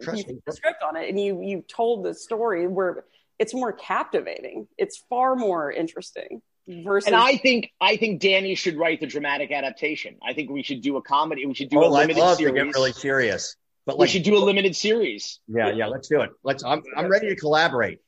you 0.00 0.04
Trust 0.04 0.26
the 0.46 0.52
script 0.52 0.82
on 0.82 0.96
it, 0.96 1.08
and 1.08 1.18
you 1.18 1.40
you 1.42 1.62
told 1.62 2.04
the 2.04 2.14
story 2.14 2.66
where 2.66 3.04
it's 3.38 3.54
more 3.54 3.72
captivating. 3.72 4.68
It's 4.76 5.02
far 5.08 5.34
more 5.34 5.70
interesting. 5.70 6.42
Versus, 6.68 7.06
and 7.08 7.16
I 7.16 7.36
think 7.38 7.70
I 7.80 7.96
think 7.96 8.20
Danny 8.20 8.54
should 8.54 8.76
write 8.76 9.00
the 9.00 9.06
dramatic 9.06 9.50
adaptation. 9.50 10.16
I 10.26 10.32
think 10.32 10.50
we 10.50 10.62
should 10.62 10.80
do 10.80 10.96
a 10.96 11.02
comedy. 11.02 11.44
We 11.44 11.54
should 11.54 11.70
do 11.70 11.80
a 11.80 11.86
Oh, 11.88 11.94
I'd 11.94 12.02
limited 12.02 12.20
love 12.20 12.36
series. 12.38 12.54
to 12.60 12.64
get 12.66 12.74
really 12.74 12.92
serious. 12.92 13.56
But 13.84 13.98
we 13.98 14.06
should 14.06 14.22
do 14.22 14.36
a 14.36 14.42
limited 14.44 14.76
series. 14.76 15.40
yeah, 15.48 15.70
yeah, 15.72 15.86
let's 15.88 16.06
do 16.08 16.20
it. 16.20 16.30
Let's. 16.44 16.62
I'm, 16.62 16.82
I'm 16.96 17.10
ready 17.10 17.28
to 17.30 17.36
collaborate. 17.36 17.98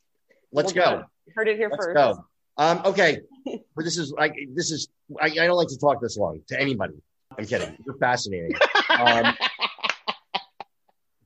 Let's 0.52 0.72
We'll 0.72 0.84
go. 0.84 1.02
heard 1.34 1.48
it 1.48 1.56
here 1.56 1.68
Let's 1.68 1.84
first. 1.84 1.96
go. 1.96 2.24
Um, 2.56 2.82
okay. 2.84 3.18
but 3.44 3.84
this 3.84 3.98
is 3.98 4.12
like 4.16 4.34
this 4.54 4.70
is 4.70 4.86
I, 5.20 5.26
I 5.26 5.30
don't 5.46 5.56
like 5.56 5.68
to 5.68 5.78
talk 5.78 6.00
this 6.00 6.16
long 6.16 6.40
to 6.48 6.60
anybody. 6.60 6.94
I'm 7.36 7.46
kidding. 7.46 7.76
You're 7.84 7.96
fascinating. 7.98 8.54
Um, 8.88 9.34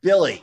Billy, 0.00 0.42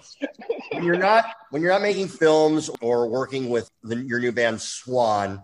when 0.74 0.84
you're 0.84 0.98
not 0.98 1.26
when 1.50 1.62
you're 1.62 1.72
not 1.72 1.82
making 1.82 2.10
films 2.10 2.70
or 2.82 3.08
working 3.08 3.50
with 3.50 3.70
the, 3.84 3.96
your 3.96 4.20
new 4.20 4.34
band 4.34 4.62
Swan, 4.62 5.36
h- 5.36 5.40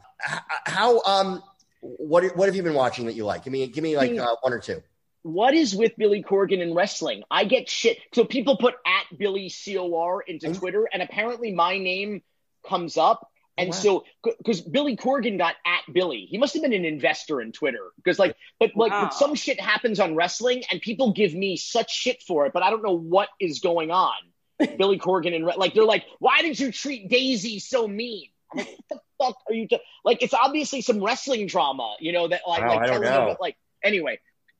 how 0.66 1.02
um 1.04 1.44
what 1.82 2.36
what 2.36 2.48
have 2.48 2.56
you 2.56 2.64
been 2.64 2.74
watching 2.74 3.06
that 3.08 3.14
you 3.16 3.26
like? 3.26 3.44
Give 3.44 3.54
me 3.54 3.66
give 3.68 3.84
me 3.84 3.98
like 3.98 4.18
uh, 4.18 4.36
one 4.42 4.54
or 4.54 4.60
two. 4.60 4.82
what 5.24 5.54
is 5.54 5.76
with 5.76 5.96
Billy 5.98 6.24
Corgan 6.24 6.62
and 6.62 6.76
wrestling? 6.76 7.24
I 7.30 7.44
get 7.46 7.70
shit. 7.70 7.98
So 8.14 8.24
people 8.26 8.58
put 8.58 8.76
at 8.86 9.18
Billy 9.18 9.52
COR 9.52 10.22
into 10.22 10.48
Mhm. 10.50 10.58
Twitter, 10.58 10.90
and 10.92 11.02
apparently 11.02 11.52
my 11.54 11.78
name 11.78 12.22
comes 12.68 12.98
up. 12.98 13.28
And 13.58 13.70
Wow. 13.70 13.76
so, 13.76 14.06
because 14.24 14.62
Billy 14.62 14.96
Corgan 14.96 15.38
got 15.38 15.56
at 15.66 15.82
Billy, 15.94 16.26
he 16.30 16.38
must 16.38 16.54
have 16.54 16.64
been 16.64 16.74
an 16.74 16.86
investor 16.86 17.42
in 17.42 17.52
Twitter. 17.52 17.92
Because 17.98 18.18
like, 18.18 18.36
but 18.60 18.72
like, 18.76 18.92
Wow. 18.92 19.02
but 19.04 19.14
some 19.14 19.36
shit 19.36 19.60
happens 19.60 20.00
on 20.00 20.16
wrestling, 20.16 20.64
and 20.72 20.82
people 20.82 21.12
give 21.14 21.34
me 21.36 21.58
such 21.58 21.92
shit 21.94 22.22
for 22.24 22.46
it, 22.46 22.54
but 22.54 22.64
I 22.64 22.70
don't 22.70 22.82
know 22.82 22.98
what 22.98 23.30
is 23.40 23.60
going 23.60 23.92
on. 23.92 24.14
Billy 24.78 24.98
Corgan 24.98 25.36
and 25.36 25.46
like, 25.46 25.74
they're 25.74 25.84
like, 25.86 26.06
why 26.20 26.42
did 26.42 26.60
you 26.60 26.72
treat 26.72 27.10
Daisy 27.10 27.60
so 27.60 27.88
mean? 27.88 28.30
I'm 28.52 28.60
like, 28.60 28.68
what 28.70 28.80
the 28.90 29.00
fuck 29.22 29.38
are 29.48 29.54
you? 29.54 29.68
ta-" 29.68 29.78
Like, 30.04 30.24
it's 30.24 30.34
obviously 30.34 30.82
some 30.82 31.04
wrestling 31.04 31.48
drama, 31.48 31.96
you 32.00 32.12
know, 32.12 32.28
that 32.28 32.42
like, 32.48 32.62
Wow, 32.62 32.68
like 32.70 32.80
I 32.80 32.86
don't 32.88 33.02
telling 33.02 33.02
them 33.04 33.28
know. 33.28 33.38
like, 33.40 33.58
anyway 33.84 34.20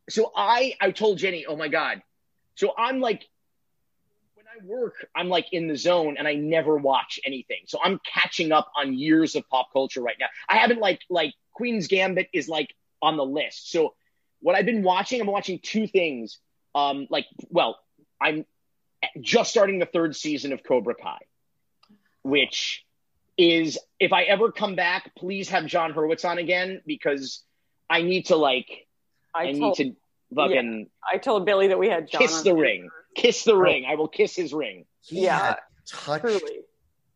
so 0.10 0.32
I 0.36 0.74
I 0.80 0.92
told 0.92 1.18
Jenny, 1.18 1.46
oh 1.46 1.56
my 1.56 1.68
god. 1.68 2.02
So 2.56 2.74
I'm 2.78 3.00
like 3.00 3.24
when 4.36 4.46
I 4.46 4.66
work, 4.66 5.06
I'm 5.16 5.30
like 5.30 5.48
in 5.52 5.68
the 5.68 5.76
zone 5.76 6.16
and 6.18 6.28
I 6.28 6.36
never 6.36 6.76
watch 6.76 7.20
anything. 7.26 7.62
So 7.68 7.80
I'm 7.84 8.00
catching 8.12 8.52
up 8.52 8.72
on 8.76 8.94
years 8.98 9.36
of 9.36 9.48
pop 9.50 9.72
culture 9.72 10.02
right 10.02 10.18
now. 10.20 10.28
I 10.50 10.58
haven't 10.58 10.80
like 10.80 11.02
like 11.10 11.34
Queen's 11.54 11.88
Gambit 11.88 12.30
is 12.34 12.48
like 12.50 12.74
on 13.02 13.18
the 13.18 13.26
list. 13.26 13.72
So 13.72 13.96
what 14.42 14.56
I've 14.56 14.66
been 14.66 14.84
watching, 14.84 15.22
I'm 15.22 15.28
watching 15.28 15.60
two 15.60 15.88
things. 15.88 16.38
Um 16.76 17.08
like 17.10 17.26
well, 17.50 17.80
I'm 18.20 18.46
just 19.20 19.50
starting 19.50 19.80
the 19.80 19.86
third 19.86 20.16
season 20.16 20.54
of 20.54 20.64
Cobra 20.64 20.96
Kai, 20.96 21.20
which 22.24 22.84
is 23.42 23.80
if 24.00 24.14
I 24.14 24.24
ever 24.24 24.52
come 24.52 24.76
back, 24.76 25.12
please 25.18 25.50
have 25.50 25.66
Jon 25.66 25.94
Hurwitz 25.94 26.24
on 26.30 26.38
again 26.38 26.82
because 26.86 27.44
I 27.90 28.04
need 28.04 28.28
to 28.28 28.36
like 28.36 28.88
I, 29.34 29.46
I 29.46 29.52
need 29.54 29.74
to 29.76 29.96
fucking 30.36 30.88
I 31.12 31.18
told 31.18 31.46
Billy 31.46 31.68
that 31.70 31.80
we 31.80 31.88
had 31.90 32.08
John 32.10 32.22
kiss 32.22 32.32
on 32.32 32.38
the 32.38 32.42
speaker. 32.52 32.62
ring. 32.62 32.90
Kiss 33.16 33.44
the 33.44 33.56
ring. 33.58 33.86
I 33.90 33.96
will 33.96 34.08
kiss 34.08 34.36
his 34.36 34.54
ring. 34.54 34.86
He 35.02 35.24
Yeah, 35.26 35.40
had 35.40 35.58
touched 35.88 36.22
Truly. 36.22 36.60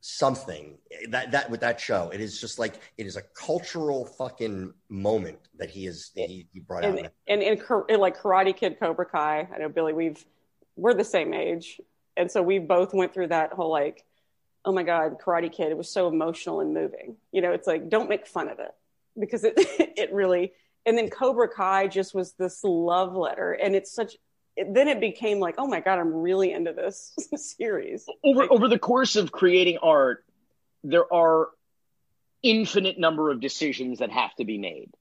something 0.01 0.77
that 1.09 1.31
that 1.31 1.49
with 1.49 1.61
that 1.61 1.79
show. 1.79 2.09
It 2.13 2.19
is 2.21 2.39
just 2.41 2.59
like 2.59 2.75
it 2.97 3.05
is 3.05 3.15
a 3.15 3.21
cultural 3.21 4.05
fucking 4.05 4.73
moment 4.89 5.39
that 5.57 5.69
he 5.69 5.85
is 5.87 6.11
that 6.15 6.27
he, 6.29 6.47
he 6.51 6.59
brought 6.59 6.83
out. 6.85 6.97
and 6.97 7.09
and 7.27 7.41
in, 7.43 7.59
in 7.89 7.99
like 7.99 8.17
Karate 8.19 8.55
Kid, 8.55 8.77
Cobra 8.79 9.05
Kai. 9.05 9.47
I 9.53 9.57
know 9.59 9.69
Billy. 9.69 9.93
We've 9.93 10.23
we're 10.75 10.93
the 10.93 11.05
same 11.05 11.33
age, 11.33 11.79
and 12.17 12.29
so 12.29 12.41
we 12.41 12.59
both 12.59 12.93
went 12.93 13.13
through 13.13 13.27
that 13.27 13.53
whole 13.53 13.71
like, 13.71 14.03
oh 14.65 14.71
my 14.71 14.83
god, 14.83 15.19
Karate 15.19 15.51
Kid. 15.51 15.71
It 15.71 15.77
was 15.77 15.89
so 15.89 16.07
emotional 16.07 16.59
and 16.59 16.73
moving. 16.73 17.15
You 17.31 17.41
know, 17.41 17.51
it's 17.51 17.67
like 17.67 17.89
don't 17.89 18.09
make 18.09 18.27
fun 18.27 18.49
of 18.49 18.59
it 18.59 18.71
because 19.19 19.43
it 19.43 19.53
it 19.57 20.13
really. 20.13 20.53
And 20.85 20.97
then 20.97 21.09
Cobra 21.09 21.47
Kai 21.49 21.87
just 21.87 22.13
was 22.13 22.33
this 22.33 22.63
love 22.63 23.15
letter, 23.15 23.53
and 23.53 23.75
it's 23.75 23.91
such. 23.91 24.15
It, 24.57 24.73
then 24.73 24.87
it 24.87 25.01
became 25.01 25.39
like, 25.39 25.55
oh 25.57 25.67
my 25.67 25.81
god, 25.81 25.99
I'm 25.99 26.13
really 26.13 26.51
into 26.51 26.73
this 26.73 27.13
series. 27.35 28.05
Over 28.23 28.51
over 28.51 28.67
the 28.67 28.79
course 28.79 29.15
of 29.15 29.31
creating 29.31 29.79
art, 29.81 30.25
there 30.83 31.11
are 31.13 31.49
infinite 32.43 32.99
number 32.99 33.31
of 33.31 33.39
decisions 33.39 33.99
that 33.99 34.11
have 34.11 34.33
to 34.35 34.45
be 34.45 34.57
made. 34.57 34.91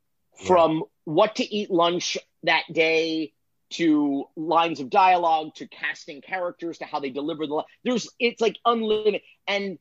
Yeah. 0.41 0.47
From 0.47 0.85
what 1.05 1.37
to 1.37 1.45
eat 1.45 1.71
lunch 1.71 2.19
that 2.43 2.65
day 2.73 3.33
to 3.75 4.25
lines 4.37 4.81
of 4.81 4.91
dialogue 4.91 5.55
to 5.57 5.67
casting 5.69 6.21
characters 6.21 6.79
to 6.79 6.85
how 6.85 7.01
they 7.01 7.11
deliver 7.11 7.47
the 7.47 7.63
there's 7.85 8.09
it's 8.19 8.41
like 8.41 8.57
unlimited 8.65 9.21
and 9.47 9.79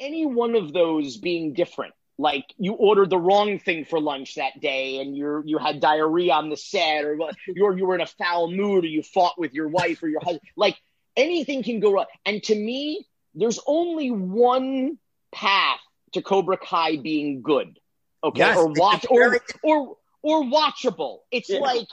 any 0.00 0.26
one 0.26 0.54
of 0.54 0.72
those 0.72 1.16
being 1.18 1.52
different 1.54 1.94
like 2.18 2.44
you 2.58 2.72
ordered 2.74 3.10
the 3.10 3.18
wrong 3.18 3.58
thing 3.58 3.84
for 3.84 4.00
lunch 4.00 4.36
that 4.36 4.60
day 4.60 5.00
and 5.00 5.16
you're 5.16 5.42
you 5.46 5.58
had 5.58 5.80
diarrhea 5.80 6.32
on 6.32 6.48
the 6.50 6.56
set 6.56 7.04
or 7.04 7.16
what- 7.16 7.34
you're 7.48 7.76
you 7.76 7.86
were 7.86 7.94
in 7.94 8.00
a 8.00 8.06
foul 8.06 8.50
mood 8.50 8.84
or 8.84 8.88
you 8.88 9.02
fought 9.02 9.38
with 9.38 9.52
your 9.52 9.68
wife 9.68 10.02
or 10.02 10.08
your 10.08 10.20
husband 10.20 10.40
like 10.56 10.76
anything 11.16 11.62
can 11.62 11.80
go 11.80 11.92
wrong 11.92 12.06
and 12.26 12.42
to 12.42 12.54
me 12.54 13.06
there's 13.34 13.58
only 13.66 14.10
one 14.10 14.98
path 15.32 15.80
to 16.12 16.22
cobra 16.22 16.56
kai 16.56 16.96
being 16.96 17.42
good 17.42 17.78
okay 18.22 18.38
Yes, 18.40 18.56
or 18.56 18.68
watch 18.68 19.06
or 19.10 19.38
or 19.62 19.96
or 20.22 20.44
watchable 20.44 21.18
it's 21.30 21.50
Yeah. 21.50 21.58
like 21.60 21.88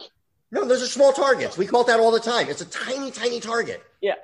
No, 0.52 0.66
those 0.66 0.84
are 0.84 0.88
small 0.88 1.14
targets. 1.14 1.58
We 1.58 1.66
call 1.66 1.82
it 1.82 1.88
that 1.88 2.00
all 2.00 2.12
the 2.12 2.20
time. 2.20 2.50
It's 2.50 2.62
a 2.62 2.66
tiny, 2.66 3.12
tiny 3.12 3.40
target. 3.40 3.82
Yeah, 4.02 4.16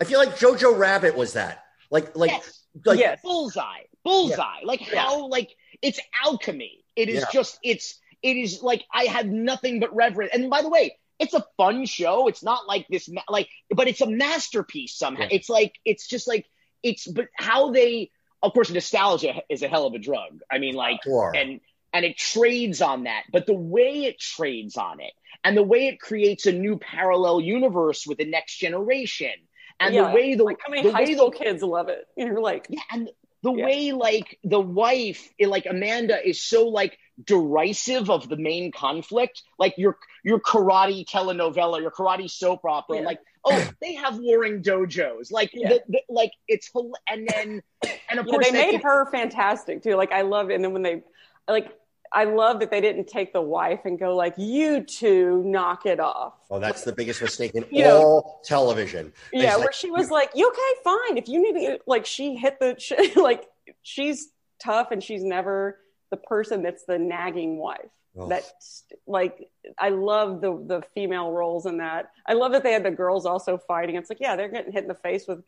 I 0.00 0.04
feel 0.04 0.18
like 0.18 0.36
Jojo 0.38 0.76
Rabbit 0.78 1.14
was 1.16 1.34
that. 1.34 1.64
Like, 1.90 2.16
like, 2.16 2.30
yes 2.30 2.60
like 2.84 2.98
yes, 2.98 3.20
bullseye 3.22 3.82
bullseye 4.02 4.62
like 4.64 4.90
Yeah. 4.90 5.02
how 5.04 5.28
like 5.28 5.54
it's 5.80 6.00
alchemy 6.24 6.84
it 6.96 7.08
is 7.08 7.20
Yeah. 7.20 7.26
just 7.32 7.56
it's 7.62 8.00
it 8.20 8.36
is 8.36 8.64
like 8.64 8.82
i 8.92 9.04
have 9.04 9.26
nothing 9.26 9.78
but 9.78 9.94
reverence 9.94 10.32
and 10.34 10.50
by 10.50 10.60
the 10.62 10.68
way 10.68 10.98
it's 11.20 11.34
a 11.34 11.46
fun 11.56 11.86
show 11.86 12.26
it's 12.26 12.42
not 12.42 12.66
like 12.66 12.88
this 12.88 13.08
ma- 13.08 13.22
like 13.28 13.48
but 13.70 13.86
it's 13.86 14.00
a 14.00 14.10
masterpiece 14.10 14.92
somehow 14.96 15.22
Yeah. 15.22 15.28
it's 15.36 15.48
like 15.48 15.74
it's 15.84 16.08
just 16.08 16.26
like 16.26 16.46
it's 16.82 17.06
but 17.06 17.28
how 17.36 17.70
they 17.70 18.10
of 18.42 18.52
course 18.52 18.70
nostalgia 18.70 19.34
is 19.48 19.62
a 19.62 19.68
hell 19.68 19.86
of 19.86 19.94
a 19.94 20.00
drug 20.00 20.40
i 20.50 20.58
mean 20.58 20.74
like 20.74 21.00
Sure. 21.04 21.32
and 21.32 21.60
and 21.92 22.04
it 22.04 22.16
trades 22.18 22.82
on 22.82 23.04
that 23.04 23.22
but 23.30 23.46
the 23.46 23.54
way 23.54 24.06
it 24.06 24.18
trades 24.18 24.76
on 24.76 24.98
it 24.98 25.12
and 25.44 25.56
the 25.56 25.62
way 25.62 25.86
it 25.88 26.00
creates 26.00 26.46
a 26.46 26.52
new 26.52 26.78
parallel 26.78 27.40
universe 27.40 28.06
with 28.06 28.18
the 28.18 28.24
next 28.24 28.56
generation 28.56 29.32
and 29.80 29.94
Yeah. 29.94 30.08
the 30.08 30.14
way 30.14 30.34
the, 30.34 30.44
like 30.44 30.58
how 30.64 30.70
many 30.70 30.82
the 30.82 30.92
high 30.92 31.04
way 31.04 31.14
school 31.14 31.30
the 31.30 31.36
kids 31.36 31.62
love 31.62 31.88
it? 31.88 32.04
And 32.16 32.28
you're 32.32 32.40
like, 32.40 32.66
yeah, 32.70 32.80
and 32.90 33.10
the 33.42 33.52
Yeah. 33.52 33.66
way 33.66 33.92
like 33.92 34.38
the 34.42 34.60
wife, 34.60 35.28
like 35.38 35.66
Amanda, 35.66 36.26
is 36.26 36.40
so 36.42 36.68
like 36.68 36.98
derisive 37.22 38.10
of 38.10 38.28
the 38.28 38.36
main 38.36 38.72
conflict, 38.72 39.42
like 39.58 39.74
your 39.76 39.98
your 40.24 40.40
karate 40.40 41.04
telenovela, 41.06 41.80
your 41.80 41.90
karate 41.90 42.30
soap 42.30 42.64
opera, 42.64 42.96
Yeah. 42.98 43.04
like 43.04 43.18
oh 43.44 43.62
they 43.82 43.94
have 43.94 44.18
warring 44.18 44.62
dojos, 44.62 45.30
like 45.30 45.52
the, 45.52 45.82
the, 45.88 46.00
like 46.08 46.32
it's 46.48 46.70
and 47.08 47.28
then 47.28 47.62
and 48.10 48.18
of 48.18 48.26
course 48.26 48.46
they 48.46 48.52
made 48.52 48.70
can- 48.72 48.80
her 48.80 49.10
fantastic 49.10 49.82
too. 49.82 49.94
Like 49.96 50.12
I 50.12 50.22
love 50.22 50.50
it. 50.50 50.54
And 50.54 50.64
then 50.64 50.72
when 50.72 50.82
they 50.82 51.02
like 51.46 51.70
I 52.14 52.24
love 52.24 52.60
that 52.60 52.70
they 52.70 52.80
didn't 52.80 53.08
take 53.08 53.32
the 53.32 53.42
wife 53.42 53.80
and 53.84 53.98
go 53.98 54.14
like, 54.14 54.34
you 54.38 54.82
two 54.84 55.42
knock 55.44 55.84
it 55.84 55.98
off. 55.98 56.34
oh, 56.50 56.60
that's 56.60 56.82
the 56.84 56.92
biggest 56.92 57.20
mistake 57.20 57.52
in 57.54 57.64
You 57.70 57.82
know- 57.84 58.00
all 58.00 58.40
television. 58.44 59.12
Yeah, 59.32 59.56
where 59.56 59.72
she 59.72 59.90
was 59.90 60.10
like, 60.10 60.30
"You 60.34 60.48
okay? 60.48 60.80
Fine. 60.84 61.18
If 61.18 61.28
you 61.28 61.42
need 61.42 61.66
to, 61.66 61.78
like, 61.86 62.06
she 62.06 62.36
hit 62.36 62.60
the 62.60 62.76
sh- 62.78 62.92
like, 63.16 63.44
she's 63.82 64.28
tough 64.62 64.92
and 64.92 65.02
she's 65.02 65.24
never 65.24 65.80
the 66.10 66.16
person 66.16 66.62
that's 66.62 66.84
the 66.84 66.98
nagging 66.98 67.56
wife. 67.58 67.90
Ugh. 68.18 68.28
That 68.28 68.44
like, 69.08 69.48
I 69.76 69.88
love 69.88 70.40
the 70.40 70.52
the 70.64 70.82
female 70.94 71.32
roles 71.32 71.66
in 71.66 71.78
that. 71.78 72.10
I 72.28 72.34
love 72.34 72.52
that 72.52 72.62
they 72.62 72.72
had 72.72 72.84
the 72.84 72.92
girls 72.92 73.26
also 73.26 73.58
fighting. 73.58 73.96
It's 73.96 74.08
like, 74.08 74.20
yeah, 74.20 74.36
they're 74.36 74.48
getting 74.48 74.72
hit 74.72 74.82
in 74.84 74.88
the 74.88 74.94
face 74.94 75.26
with 75.26 75.42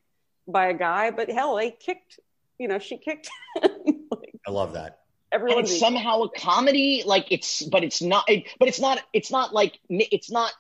by 0.48 0.66
a 0.66 0.74
guy, 0.74 1.12
but 1.12 1.30
hell, 1.30 1.55
they 1.55 1.70
kicked. 1.70 2.18
You 2.59 2.66
know, 2.66 2.80
she 2.80 2.97
kicked. 2.97 3.30
like, 3.62 4.32
I 4.47 4.51
love 4.51 4.72
that. 4.72 4.98
And 5.43 5.61
it's 5.61 5.79
somehow 5.79 6.23
a 6.23 6.31
comedy, 6.31 7.03
like 7.07 7.31
it's 7.31 7.63
but 7.63 7.85
it's 7.85 8.03
not, 8.03 8.25
it, 8.29 8.45
but 8.59 8.69
it's 8.69 8.81
not, 8.81 9.01
it's 9.13 9.31
not 9.31 9.53
like 9.53 9.79
it's 9.89 10.31
not 10.31 10.53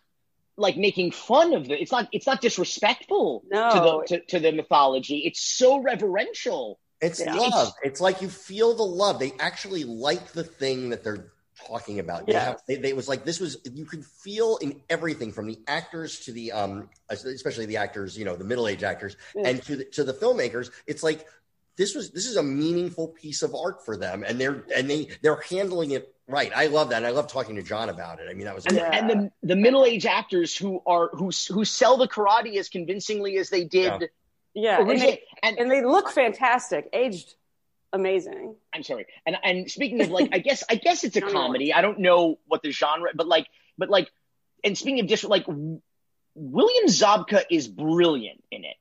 like 0.56 0.76
making 0.76 1.10
fun 1.12 1.52
of 1.54 1.68
the. 1.68 1.80
It's 1.80 1.92
not, 1.92 2.08
it's 2.12 2.26
not 2.26 2.40
disrespectful 2.40 3.44
No. 3.50 3.70
to 3.70 3.80
the 3.80 4.18
to, 4.18 4.26
to 4.26 4.40
the 4.40 4.52
mythology. 4.52 5.18
It's 5.18 5.40
so 5.40 5.78
reverential. 5.80 6.78
It's 7.00 7.20
Yeah. 7.20 7.34
love. 7.36 7.72
It's 7.82 8.00
like 8.00 8.22
you 8.22 8.28
feel 8.28 8.74
the 8.74 8.82
love. 8.82 9.18
They 9.18 9.32
actually 9.38 9.84
like 9.84 10.32
the 10.32 10.44
thing 10.44 10.90
that 10.90 11.04
they're 11.04 11.32
talking 11.66 12.00
about. 12.00 12.24
yeah 12.28 12.44
have, 12.44 12.62
they, 12.68 12.76
they 12.76 12.90
it 12.90 12.96
was 12.96 13.08
like 13.08 13.24
this 13.24 13.40
was 13.40 13.56
you 13.72 13.84
could 13.86 14.04
feel 14.04 14.58
in 14.58 14.80
everything 14.90 15.32
from 15.32 15.46
the 15.46 15.58
actors 15.66 16.20
to 16.20 16.32
the 16.32 16.52
um 16.52 16.88
especially 17.10 17.66
the 17.66 17.78
actors, 17.78 18.16
you 18.16 18.24
know, 18.24 18.36
the 18.36 18.44
middle-aged 18.44 18.84
actors 18.84 19.16
Yeah. 19.34 19.48
and 19.48 19.62
to 19.64 19.76
the, 19.76 19.84
to 19.86 20.04
the 20.04 20.12
filmmakers. 20.12 20.70
It's 20.86 21.02
like 21.02 21.26
this 21.76 21.94
was 21.94 22.10
this 22.10 22.26
is 22.26 22.36
a 22.36 22.42
meaningful 22.42 23.08
piece 23.08 23.42
of 23.42 23.54
art 23.54 23.84
for 23.84 23.96
them 23.96 24.24
and 24.26 24.40
they're 24.40 24.64
and 24.74 24.88
they 24.88 25.08
they're 25.22 25.40
handling 25.50 25.90
it 25.92 26.12
right. 26.28 26.50
I 26.54 26.66
love 26.66 26.88
that. 26.90 26.96
And 26.96 27.06
I 27.06 27.10
love 27.10 27.28
talking 27.28 27.56
to 27.56 27.62
Jon 27.62 27.88
about 27.88 28.18
it. 28.20 28.28
I 28.30 28.34
mean, 28.34 28.46
that 28.46 28.54
was 28.54 28.66
and, 28.66 28.76
Yeah. 28.76 28.90
and 28.92 29.10
the 29.10 29.32
the 29.42 29.56
middle 29.56 29.84
aged 29.84 30.06
actors 30.06 30.56
who 30.56 30.82
are 30.86 31.10
who 31.12 31.30
who 31.50 31.64
sell 31.64 31.96
the 31.96 32.08
karate 32.08 32.56
as 32.58 32.68
convincingly 32.68 33.36
as 33.38 33.50
they 33.50 33.64
did 33.64 34.10
Yeah. 34.54 34.78
yeah, 34.78 34.80
and 34.80 35.00
they 35.00 35.22
And, 35.42 35.58
and 35.58 35.70
they 35.70 35.84
look 35.84 36.10
fantastic, 36.10 36.88
aged 36.92 37.34
amazing. 37.92 38.56
I'm 38.74 38.82
sorry. 38.82 39.06
And 39.26 39.36
and 39.42 39.70
speaking 39.70 40.00
of 40.00 40.10
like, 40.10 40.30
I 40.32 40.38
guess 40.38 40.64
I 40.68 40.74
guess 40.76 41.04
it's 41.04 41.16
a 41.16 41.20
comedy. 41.38 41.72
I 41.72 41.80
don't 41.82 42.00
know 42.00 42.38
what 42.46 42.62
the 42.62 42.70
genre, 42.70 43.10
but 43.14 43.26
like, 43.28 43.46
but 43.78 43.88
like, 43.90 44.10
and 44.64 44.76
speaking 44.76 45.00
of 45.00 45.06
just 45.06 45.24
like, 45.24 45.46
William 46.34 46.86
Zabka 46.86 47.44
is 47.50 47.68
brilliant 47.68 48.42
in 48.50 48.64
it. 48.64 48.76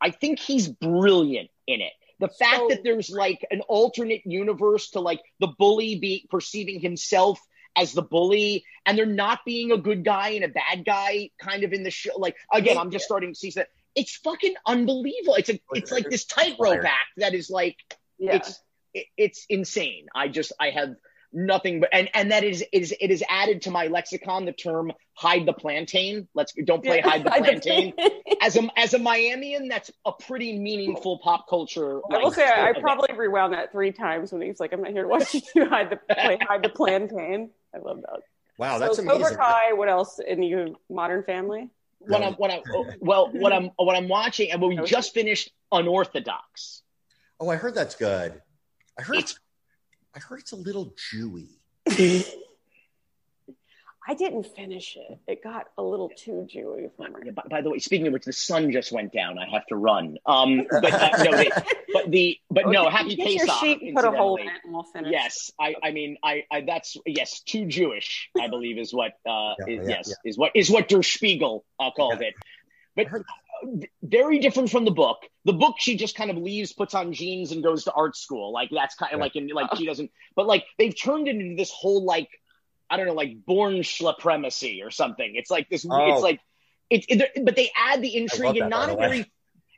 I 0.00 0.10
think 0.10 0.38
he's 0.38 0.68
brilliant 0.68 1.50
in 1.66 1.80
it. 1.80 1.92
The 2.22 2.28
fact 2.28 2.56
So- 2.62 2.68
that 2.70 2.84
there's 2.84 3.10
like 3.10 3.44
an 3.50 3.60
alternate 3.62 4.22
universe 4.24 4.90
to 4.90 5.00
like 5.00 5.20
the 5.40 5.48
bully 5.48 5.98
be 5.98 6.26
perceiving 6.30 6.80
himself 6.80 7.38
as 7.74 7.92
the 7.92 8.02
bully 8.02 8.64
and 8.86 8.96
they're 8.96 9.06
not 9.06 9.40
being 9.44 9.72
a 9.72 9.78
good 9.88 10.04
guy 10.04 10.30
and 10.36 10.44
a 10.44 10.48
bad 10.48 10.84
guy 10.84 11.30
kind 11.38 11.64
of 11.64 11.72
in 11.72 11.82
the 11.82 11.90
show 11.90 12.10
like 12.18 12.36
again 12.52 12.76
i'm 12.76 12.90
just 12.90 13.06
starting 13.06 13.32
to 13.32 13.38
see 13.38 13.50
that 13.56 13.68
it's 13.94 14.16
fucking 14.16 14.54
unbelievable. 14.66 15.34
It's 15.34 15.50
a 15.50 15.60
it's 15.72 15.92
like 15.92 16.08
this 16.08 16.24
tightrope 16.24 16.84
act 16.84 17.12
that 17.18 17.34
is 17.34 17.50
like 17.50 17.76
Yeah. 18.18 18.36
it's 18.36 18.60
it's 19.16 19.46
insane. 19.48 20.06
I 20.14 20.28
just 20.28 20.52
i 20.58 20.70
have 20.70 20.94
nothing 21.32 21.80
but 21.80 21.88
and 21.92 22.08
and 22.14 22.30
that 22.30 22.44
is 22.44 22.64
is 22.72 22.94
it 23.00 23.10
is 23.10 23.24
added 23.28 23.62
to 23.62 23.70
my 23.70 23.86
lexicon 23.86 24.44
the 24.44 24.52
term 24.52 24.92
hide 25.14 25.46
the 25.46 25.52
plantain 25.52 26.28
let's 26.34 26.52
don't 26.64 26.84
play 26.84 27.00
hide 27.00 27.24
the 27.24 27.30
plantain 27.30 27.94
as 28.42 28.56
a 28.56 28.68
as 28.76 28.92
a 28.92 28.98
Miamian, 28.98 29.68
that's 29.68 29.90
a 30.04 30.12
pretty 30.12 30.58
meaningful 30.58 31.18
pop 31.18 31.48
culture. 31.48 32.00
I 32.10 32.18
will 32.18 32.32
say 32.32 32.44
I, 32.44 32.70
I 32.70 32.80
probably 32.80 33.14
rewound 33.16 33.54
that 33.54 33.70
three 33.70 33.92
times 33.92 34.32
when 34.32 34.42
he's 34.42 34.58
like, 34.58 34.72
"I'm 34.72 34.82
not 34.82 34.90
here 34.90 35.02
to 35.02 35.08
watch 35.08 35.34
you 35.54 35.68
hide 35.68 35.90
the 35.90 35.96
play, 35.96 36.38
hide 36.40 36.62
the 36.62 36.68
plantain." 36.68 37.50
I 37.74 37.78
love 37.78 38.00
that. 38.02 38.20
Wow, 38.58 38.78
that's 38.78 38.96
so 38.96 39.02
amazing. 39.02 39.22
Cobra 39.22 39.36
Kai. 39.36 39.72
What 39.74 39.88
else 39.88 40.18
in 40.18 40.42
you? 40.42 40.76
Modern 40.90 41.22
Family. 41.22 41.70
what 42.00 42.22
I'm 42.22 42.34
what 42.34 42.50
I'm 42.50 42.62
well 43.00 43.30
what 43.32 43.52
mm-hmm. 43.52 43.66
I'm 43.66 43.70
what 43.76 43.96
I'm 43.96 44.08
watching 44.08 44.50
and 44.50 44.60
we 44.60 44.76
just 44.78 45.14
finished 45.14 45.52
Unorthodox. 45.70 46.82
Oh, 47.38 47.48
I 47.48 47.56
heard 47.56 47.74
that's 47.74 47.94
good. 47.94 48.40
I 48.98 49.02
heard 49.02 49.16
It's- 49.16 49.30
it's, 49.32 49.40
I 50.14 50.18
heard 50.18 50.40
it's 50.40 50.52
a 50.52 50.56
little 50.56 50.94
Jewy. 51.12 51.48
I 54.04 54.14
didn't 54.14 54.46
finish 54.56 54.96
it. 54.96 55.18
It 55.28 55.44
got 55.44 55.68
a 55.78 55.82
little 55.82 56.08
too 56.08 56.46
Jewy 56.52 56.90
for 56.96 57.08
me. 57.08 57.26
Yeah, 57.26 57.30
by, 57.32 57.42
by 57.48 57.62
the 57.62 57.70
way, 57.70 57.78
speaking 57.78 58.08
of 58.08 58.12
which, 58.12 58.24
the 58.24 58.32
sun 58.32 58.72
just 58.72 58.90
went 58.90 59.12
down. 59.12 59.38
I 59.38 59.48
have 59.48 59.64
to 59.66 59.76
run. 59.76 60.16
Um, 60.26 60.66
but 60.68 60.92
uh, 60.92 61.22
no, 61.22 61.36
they, 61.36 61.50
but 61.92 62.10
the 62.10 62.36
but 62.50 62.68
no, 62.68 62.86
Okay, 62.86 62.96
happy 62.96 63.16
get 63.16 63.32
your 63.32 63.46
sheet 63.46 63.94
put 63.94 64.04
a 64.04 64.10
hole 64.10 64.36
in 64.36 64.48
it, 64.48 64.52
and 64.64 64.74
we'll 64.74 64.82
finish. 64.82 65.12
Yes, 65.12 65.52
I, 65.58 65.76
I 65.80 65.92
mean, 65.92 66.16
I, 66.24 66.44
I, 66.50 66.62
that's 66.62 66.96
yes, 67.06 67.42
too 67.42 67.66
Jewish. 67.66 68.28
I 68.40 68.48
believe 68.48 68.76
is 68.76 68.92
what, 68.92 69.12
uh, 69.24 69.54
Yeah, 69.66 69.74
is, 69.80 69.88
yeah, 69.88 69.96
yes, 70.04 70.12
is 70.24 70.36
what 70.36 70.50
is 70.56 70.68
what 70.68 70.88
Der 70.88 71.02
Spiegel 71.04 71.64
uh, 71.78 71.90
called 71.92 72.20
Yeah. 72.20 72.28
it. 72.28 72.34
But 72.96 73.06
very 74.02 74.38
different 74.38 74.70
from 74.70 74.84
the 74.84 74.90
book. 74.90 75.18
The 75.44 75.52
book, 75.52 75.76
she 75.78 75.96
just 75.96 76.14
kind 76.16 76.30
of 76.30 76.36
leaves, 76.36 76.72
puts 76.72 76.94
on 76.94 77.12
jeans, 77.12 77.52
and 77.52 77.62
goes 77.62 77.84
to 77.84 77.92
art 77.92 78.16
school. 78.16 78.52
Like 78.52 78.70
that's 78.70 78.94
kind 78.94 79.12
of 79.12 79.18
Yeah. 79.18 79.24
like 79.24 79.36
in 79.36 79.48
like 79.48 79.74
she 79.76 79.86
doesn't. 79.86 80.10
But 80.36 80.46
like 80.46 80.64
they've 80.78 80.94
turned 80.98 81.28
it 81.28 81.36
into 81.36 81.56
this 81.56 81.70
whole 81.70 82.04
like 82.04 82.28
I 82.90 82.96
don't 82.96 83.06
know, 83.06 83.14
like 83.14 83.44
Bourne 83.46 83.82
Supremacy 83.84 84.82
or 84.82 84.90
something. 84.90 85.32
It's 85.34 85.50
like 85.50 85.68
this. 85.70 85.86
Oh. 85.88 86.12
It's 86.12 86.22
like 86.22 86.40
it, 86.90 87.04
it. 87.08 87.44
But 87.44 87.56
they 87.56 87.70
add 87.76 88.02
the 88.02 88.16
intrigue 88.16 88.54
that, 88.56 88.64
in 88.64 88.68
not 88.68 88.90
a 88.90 88.96
very 88.96 89.30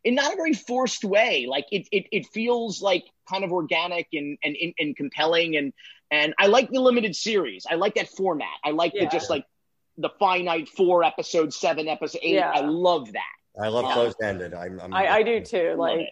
in 0.05 0.15
not 0.15 0.32
a 0.32 0.36
very 0.36 0.52
forced 0.52 1.05
way. 1.05 1.47
Like 1.48 1.66
it, 1.73 1.89
it, 1.90 2.06
it 2.12 2.27
feels 2.27 2.82
like 2.82 3.05
kind 3.28 3.43
of 3.43 3.52
organic 3.52 4.09
and, 4.12 4.36
and, 4.44 4.55
and, 4.61 4.74
and 4.78 4.97
compelling. 4.97 5.56
And, 5.56 5.73
and 6.11 6.35
I 6.39 6.47
like 6.48 6.70
the 6.70 6.81
limited 6.81 7.16
series. 7.16 7.66
I 7.70 7.77
like 7.77 7.94
that 7.94 8.09
format. 8.11 8.48
I 8.62 8.70
like 8.73 8.93
Yeah. 8.94 9.05
the 9.05 9.11
just 9.11 9.31
like 9.31 9.44
the 9.97 10.11
finite 10.19 10.69
four 10.69 11.05
episodes, 11.05 11.56
seven 11.56 11.89
episodes, 11.89 12.20
eight. 12.23 12.35
Yeah. 12.35 12.51
I 12.51 12.61
love 12.61 13.12
that. 13.12 13.23
I 13.60 13.68
love 13.68 13.85
Yeah. 13.85 13.93
closed 13.94 14.16
ended. 14.22 14.55
I'm, 14.55 14.81
I'm 14.81 14.93
I, 14.94 15.09
I 15.09 15.22
do 15.22 15.40
too. 15.40 15.74
Like. 15.78 16.09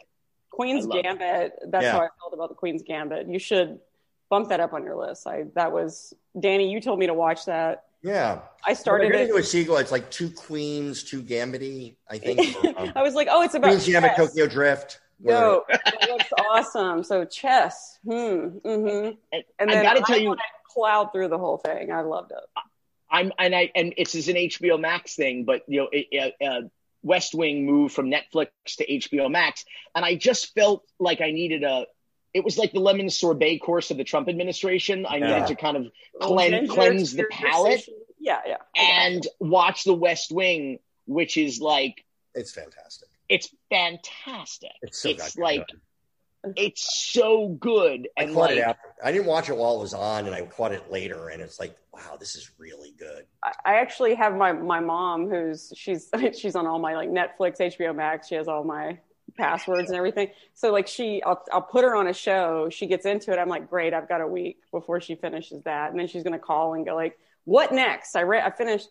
Queen's 0.51 0.87
I 0.87 0.99
it. 0.99 1.03
Gambit. 1.05 1.53
That's 1.69 1.83
Yeah. 1.85 1.93
how 1.93 1.99
I 2.01 2.09
felt 2.21 2.35
about 2.35 2.51
the 2.51 2.55
Queen's 2.55 2.83
Gambit. 2.83 3.27
You 3.27 3.39
should 3.39 3.81
bump 4.29 4.51
that 4.51 4.61
up 4.61 4.75
on 4.75 4.85
your 4.85 4.97
list. 4.97 5.27
I 5.27 5.45
that 5.55 5.73
was 5.73 6.13
Danny. 6.39 6.71
You 6.71 6.79
told 6.79 6.99
me 6.99 7.07
to 7.07 7.15
watch 7.15 7.47
that. 7.47 7.85
yeah. 8.03 8.41
I 8.67 8.75
started 8.75 9.07
Started 9.07 9.21
it. 9.23 9.23
into 9.31 9.37
a 9.37 9.43
sequel. 9.43 9.79
It's 9.79 9.91
like 9.91 10.11
two 10.11 10.29
queens, 10.29 11.03
two 11.05 11.23
Gambity. 11.23 11.97
I 12.11 12.19
think. 12.19 12.55
Um, 12.79 12.93
I 12.97 13.03
was 13.03 13.15
like, 13.15 13.29
oh, 13.31 13.41
it's 13.43 13.55
about 13.55 13.69
Queen's 13.69 13.87
Gambit. 13.87 14.15
Tokyo 14.15 14.47
Drift. 14.47 15.01
No, 15.21 15.65
Dope. 15.71 15.81
that 15.85 16.09
looks 16.11 16.29
awesome. 16.51 17.03
So 17.03 17.25
chess. 17.25 17.99
Hmm. 18.05 18.11
Mm-hmm. 18.13 19.11
And, 19.33 19.45
And 19.59 19.71
I 19.71 19.75
then 19.75 19.85
got 19.85 19.95
to 19.95 20.03
tell 20.03 20.19
you, 20.19 20.29
went 20.31 20.41
plowed 20.75 21.13
through 21.13 21.29
the 21.29 21.39
whole 21.39 21.57
thing. 21.57 21.91
I 21.91 22.03
loved 22.03 22.33
it. 22.33 22.63
I'm 23.11 23.33
and 23.39 23.55
I 23.55 23.71
and 23.75 23.95
it's 23.97 24.15
is 24.15 24.29
an 24.29 24.37
HBO 24.37 24.79
Max 24.79 25.15
thing, 25.17 25.45
but 25.45 25.63
you 25.67 25.81
know, 25.81 25.89
it, 25.93 26.35
uh, 26.45 26.69
West 27.03 27.35
Wing 27.35 27.67
moved 27.67 27.95
from 27.95 28.11
Netflix 28.11 28.49
to 28.79 28.87
HBO 28.87 29.31
Max, 29.31 29.65
and 29.95 30.05
I 30.05 30.15
just 30.15 30.55
felt 30.55 30.85
like 30.99 31.21
I 31.21 31.31
needed 31.33 31.65
a. 31.65 31.87
It 32.35 32.45
was 32.45 32.57
like 32.57 32.73
the 32.73 32.81
lemon 32.81 33.11
sorbet 33.11 33.59
course 33.59 33.91
of 33.91 33.99
the 33.99 34.05
Trump 34.05 34.29
administration. 34.29 35.05
I 35.05 35.17
Yeah. 35.17 35.35
needed 35.35 35.47
to 35.49 35.55
kind 35.57 35.77
of 35.77 35.93
clean, 36.21 36.51
Ginger 36.53 36.73
cleanse 36.73 37.13
the 37.13 37.25
palate 37.31 37.73
decision. 37.79 37.95
Yeah, 38.19 38.41
yeah. 38.47 38.53
I 38.53 38.57
got 38.57 38.61
it. 38.75 39.15
and 39.15 39.27
watch 39.41 39.85
the 39.85 39.95
West 39.95 40.33
Wing, 40.33 40.79
which 41.07 41.37
is 41.37 41.61
like 41.61 42.05
It's 42.35 42.53
fantastic. 42.53 43.09
it's 43.29 43.51
fantastic. 43.69 44.71
It's 44.83 44.99
so 44.99 45.11
it's 45.11 45.37
like 45.37 45.67
good. 45.69 46.55
it's 46.57 46.83
so 47.13 47.49
good 47.49 48.09
I 48.17 48.27
caught 48.27 48.35
like 48.37 48.51
it 48.53 48.59
after. 48.61 48.95
I 49.05 49.13
didn't 49.13 49.27
watch 49.27 49.49
it 49.51 49.57
while 49.57 49.77
it 49.77 49.81
was 49.81 49.93
on, 49.95 50.27
and 50.27 50.35
I 50.35 50.43
caught 50.47 50.73
it 50.73 50.91
later, 50.91 51.29
and 51.29 51.43
it's 51.43 51.59
like, 51.61 51.77
wow, 51.93 52.17
this 52.19 52.35
is 52.35 52.51
really 52.59 52.93
good. 52.99 53.27
I- 53.43 53.75
actually 53.75 54.15
have 54.15 54.35
my 54.37 54.53
my 54.53 54.81
mom 54.81 55.29
who's 55.29 55.73
she's 55.77 56.11
she's 56.39 56.57
on 56.57 56.67
all 56.67 56.79
my 56.79 56.95
like 56.95 57.11
Netflix, 57.11 57.59
HBO 57.61 57.95
Max. 57.95 58.29
She 58.29 58.35
has 58.35 58.49
all 58.49 58.65
my 58.65 58.99
passwords 59.37 59.89
and 59.89 59.97
everything. 59.97 60.29
So 60.55 60.73
like 60.73 60.87
she, 60.87 61.23
I'll 61.23 61.43
I'll 61.53 61.63
put 61.63 61.85
her 61.85 61.95
on 61.95 62.09
a 62.09 62.13
show. 62.13 62.69
She 62.71 62.87
gets 62.87 63.07
into 63.07 63.33
it. 63.33 63.39
I'm 63.39 63.49
like, 63.49 63.69
great. 63.69 63.95
I've 63.95 64.09
got 64.09 64.21
a 64.21 64.27
week 64.27 64.59
before 64.71 65.01
she 65.01 65.15
finishes 65.15 65.63
that, 65.65 65.91
and 65.91 65.99
then 65.99 66.07
she's 66.09 66.23
gonna 66.23 66.39
call 66.39 66.75
and 66.75 66.85
go 66.87 66.95
like, 66.95 67.19
what 67.45 67.73
next? 67.73 68.17
I 68.17 68.23
read. 68.23 68.45
I 68.45 68.51
finished. 68.51 68.89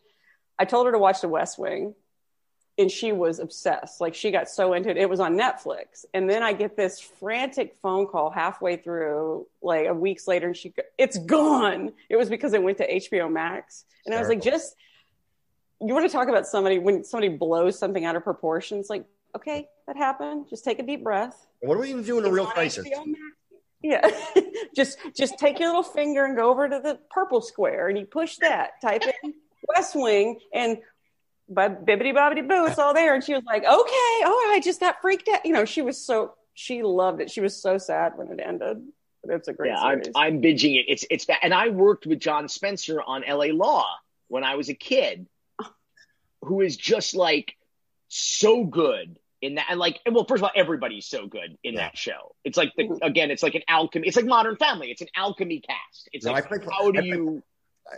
I 0.59 0.65
told 0.65 0.85
her 0.85 0.91
to 0.91 0.99
watch 0.99 1.21
The 1.21 1.27
West 1.27 1.57
Wing, 1.57 1.95
and 2.77 2.89
she 2.89 3.11
was 3.11 3.39
obsessed. 3.39 4.01
Like 4.01 4.15
she 4.15 4.31
got 4.31 4.49
so 4.49 4.73
into 4.73 4.89
it. 4.89 4.97
It 4.97 5.09
was 5.09 5.19
on 5.19 5.35
Netflix, 5.35 6.05
and 6.13 6.29
then 6.29 6.43
I 6.43 6.53
get 6.53 6.75
this 6.77 6.99
frantic 6.99 7.75
phone 7.81 8.07
call 8.07 8.29
halfway 8.29 8.77
through, 8.77 9.47
like 9.61 9.87
a 9.87 9.93
weeks 9.93 10.27
later, 10.27 10.47
and 10.47 10.57
she, 10.57 10.69
go- 10.69 10.83
it's 10.97 11.17
gone. 11.17 11.91
It 12.09 12.15
was 12.15 12.29
because 12.29 12.53
it 12.53 12.63
went 12.63 12.77
to 12.79 12.91
HBO 12.91 13.31
Max, 13.31 13.85
and 14.05 14.15
I 14.15 14.19
was 14.19 14.29
like, 14.29 14.41
just 14.41 14.75
you 15.81 15.93
want 15.93 16.05
to 16.05 16.11
talk 16.11 16.27
about 16.27 16.45
somebody 16.45 16.79
when 16.79 17.03
somebody 17.03 17.29
blows 17.29 17.77
something 17.77 18.05
out 18.05 18.15
of 18.15 18.23
proportion? 18.23 18.77
It's 18.79 18.89
like, 18.89 19.05
okay, 19.35 19.67
that 19.87 19.97
happened. 19.97 20.45
Just 20.49 20.63
take 20.63 20.79
a 20.79 20.83
deep 20.83 21.03
breath. 21.03 21.47
What 21.61 21.75
do 21.75 21.81
we 21.81 21.89
even 21.89 22.03
do 22.03 22.19
in 22.19 22.23
a 22.23 22.27
It's 22.27 22.35
real 22.35 22.45
crisis? 22.47 22.87
Yeah, 23.83 24.07
just 24.75 24.99
just 25.15 25.39
take 25.39 25.59
your 25.59 25.69
little 25.69 25.83
finger 25.83 26.25
and 26.25 26.35
go 26.35 26.49
over 26.49 26.69
to 26.69 26.79
the 26.79 26.99
purple 27.09 27.41
square, 27.41 27.87
and 27.87 27.97
you 27.97 28.05
push 28.05 28.37
that. 28.37 28.79
Type 28.81 29.03
in 29.23 29.33
West 29.75 29.95
Wing, 29.95 30.39
and 30.53 30.77
by 31.53 31.69
bibbity 31.69 32.13
bobbity 32.13 32.47
boo, 32.47 32.65
it's 32.65 32.79
all 32.79 32.93
there. 32.93 33.13
And 33.13 33.23
she 33.23 33.33
was 33.33 33.43
like, 33.45 33.63
"Okay, 33.63 33.69
oh, 33.71 34.49
I 34.53 34.61
just 34.63 34.79
got 34.79 35.01
freaked 35.01 35.27
out. 35.27 35.45
You 35.45 35.53
know, 35.53 35.65
she 35.65 35.81
was 35.81 36.03
so 36.03 36.33
she 36.53 36.83
loved 36.83 37.21
it. 37.21 37.29
She 37.31 37.41
was 37.41 37.61
so 37.61 37.77
sad 37.77 38.13
when 38.17 38.27
it 38.31 38.39
ended. 38.43 38.81
But 39.23 39.35
it's 39.35 39.47
a 39.47 39.53
great 39.53 39.69
yeah, 39.71 39.79
I'm 39.81 40.03
series. 40.03 40.13
I'm 40.15 40.41
binging 40.41 40.79
it. 40.79 40.85
It's 40.87 41.05
it's 41.11 41.25
bad. 41.25 41.37
And 41.43 41.53
I 41.53 41.69
worked 41.69 42.05
with 42.07 42.19
John 42.19 42.47
Spencer 42.47 43.01
on 43.01 43.23
LA 43.27 43.47
Law 43.53 43.85
when 44.29 44.43
I 44.43 44.55
was 44.55 44.69
a 44.69 44.73
kid, 44.73 45.27
who 46.41 46.61
is 46.61 46.75
just 46.77 47.15
like 47.15 47.55
so 48.07 48.63
good 48.65 49.17
in 49.41 49.55
that. 49.55 49.67
And 49.69 49.79
like, 49.79 49.99
and 50.05 50.15
well, 50.15 50.25
first 50.25 50.39
of 50.41 50.45
all, 50.45 50.51
everybody's 50.55 51.05
so 51.05 51.27
good 51.27 51.57
in 51.63 51.73
Yeah. 51.75 51.81
that 51.81 51.97
show. 51.97 52.35
It's 52.43 52.57
like 52.57 52.73
the 52.75 52.83
Mhm. 52.85 52.99
again, 53.03 53.31
it's 53.31 53.43
like 53.43 53.55
an 53.55 53.61
alchemy. 53.67 54.07
It's 54.07 54.17
like 54.17 54.25
Modern 54.25 54.55
Family. 54.57 54.89
It's 54.91 55.01
an 55.01 55.09
alchemy 55.15 55.59
cast. 55.59 56.09
It's 56.13 56.25
No, 56.25 56.31
like 56.31 56.45
I 56.45 56.57
play- 56.57 56.65
how 56.71 56.87
I 56.89 56.91
do 56.91 56.99
play- 56.99 57.07
you? 57.07 57.43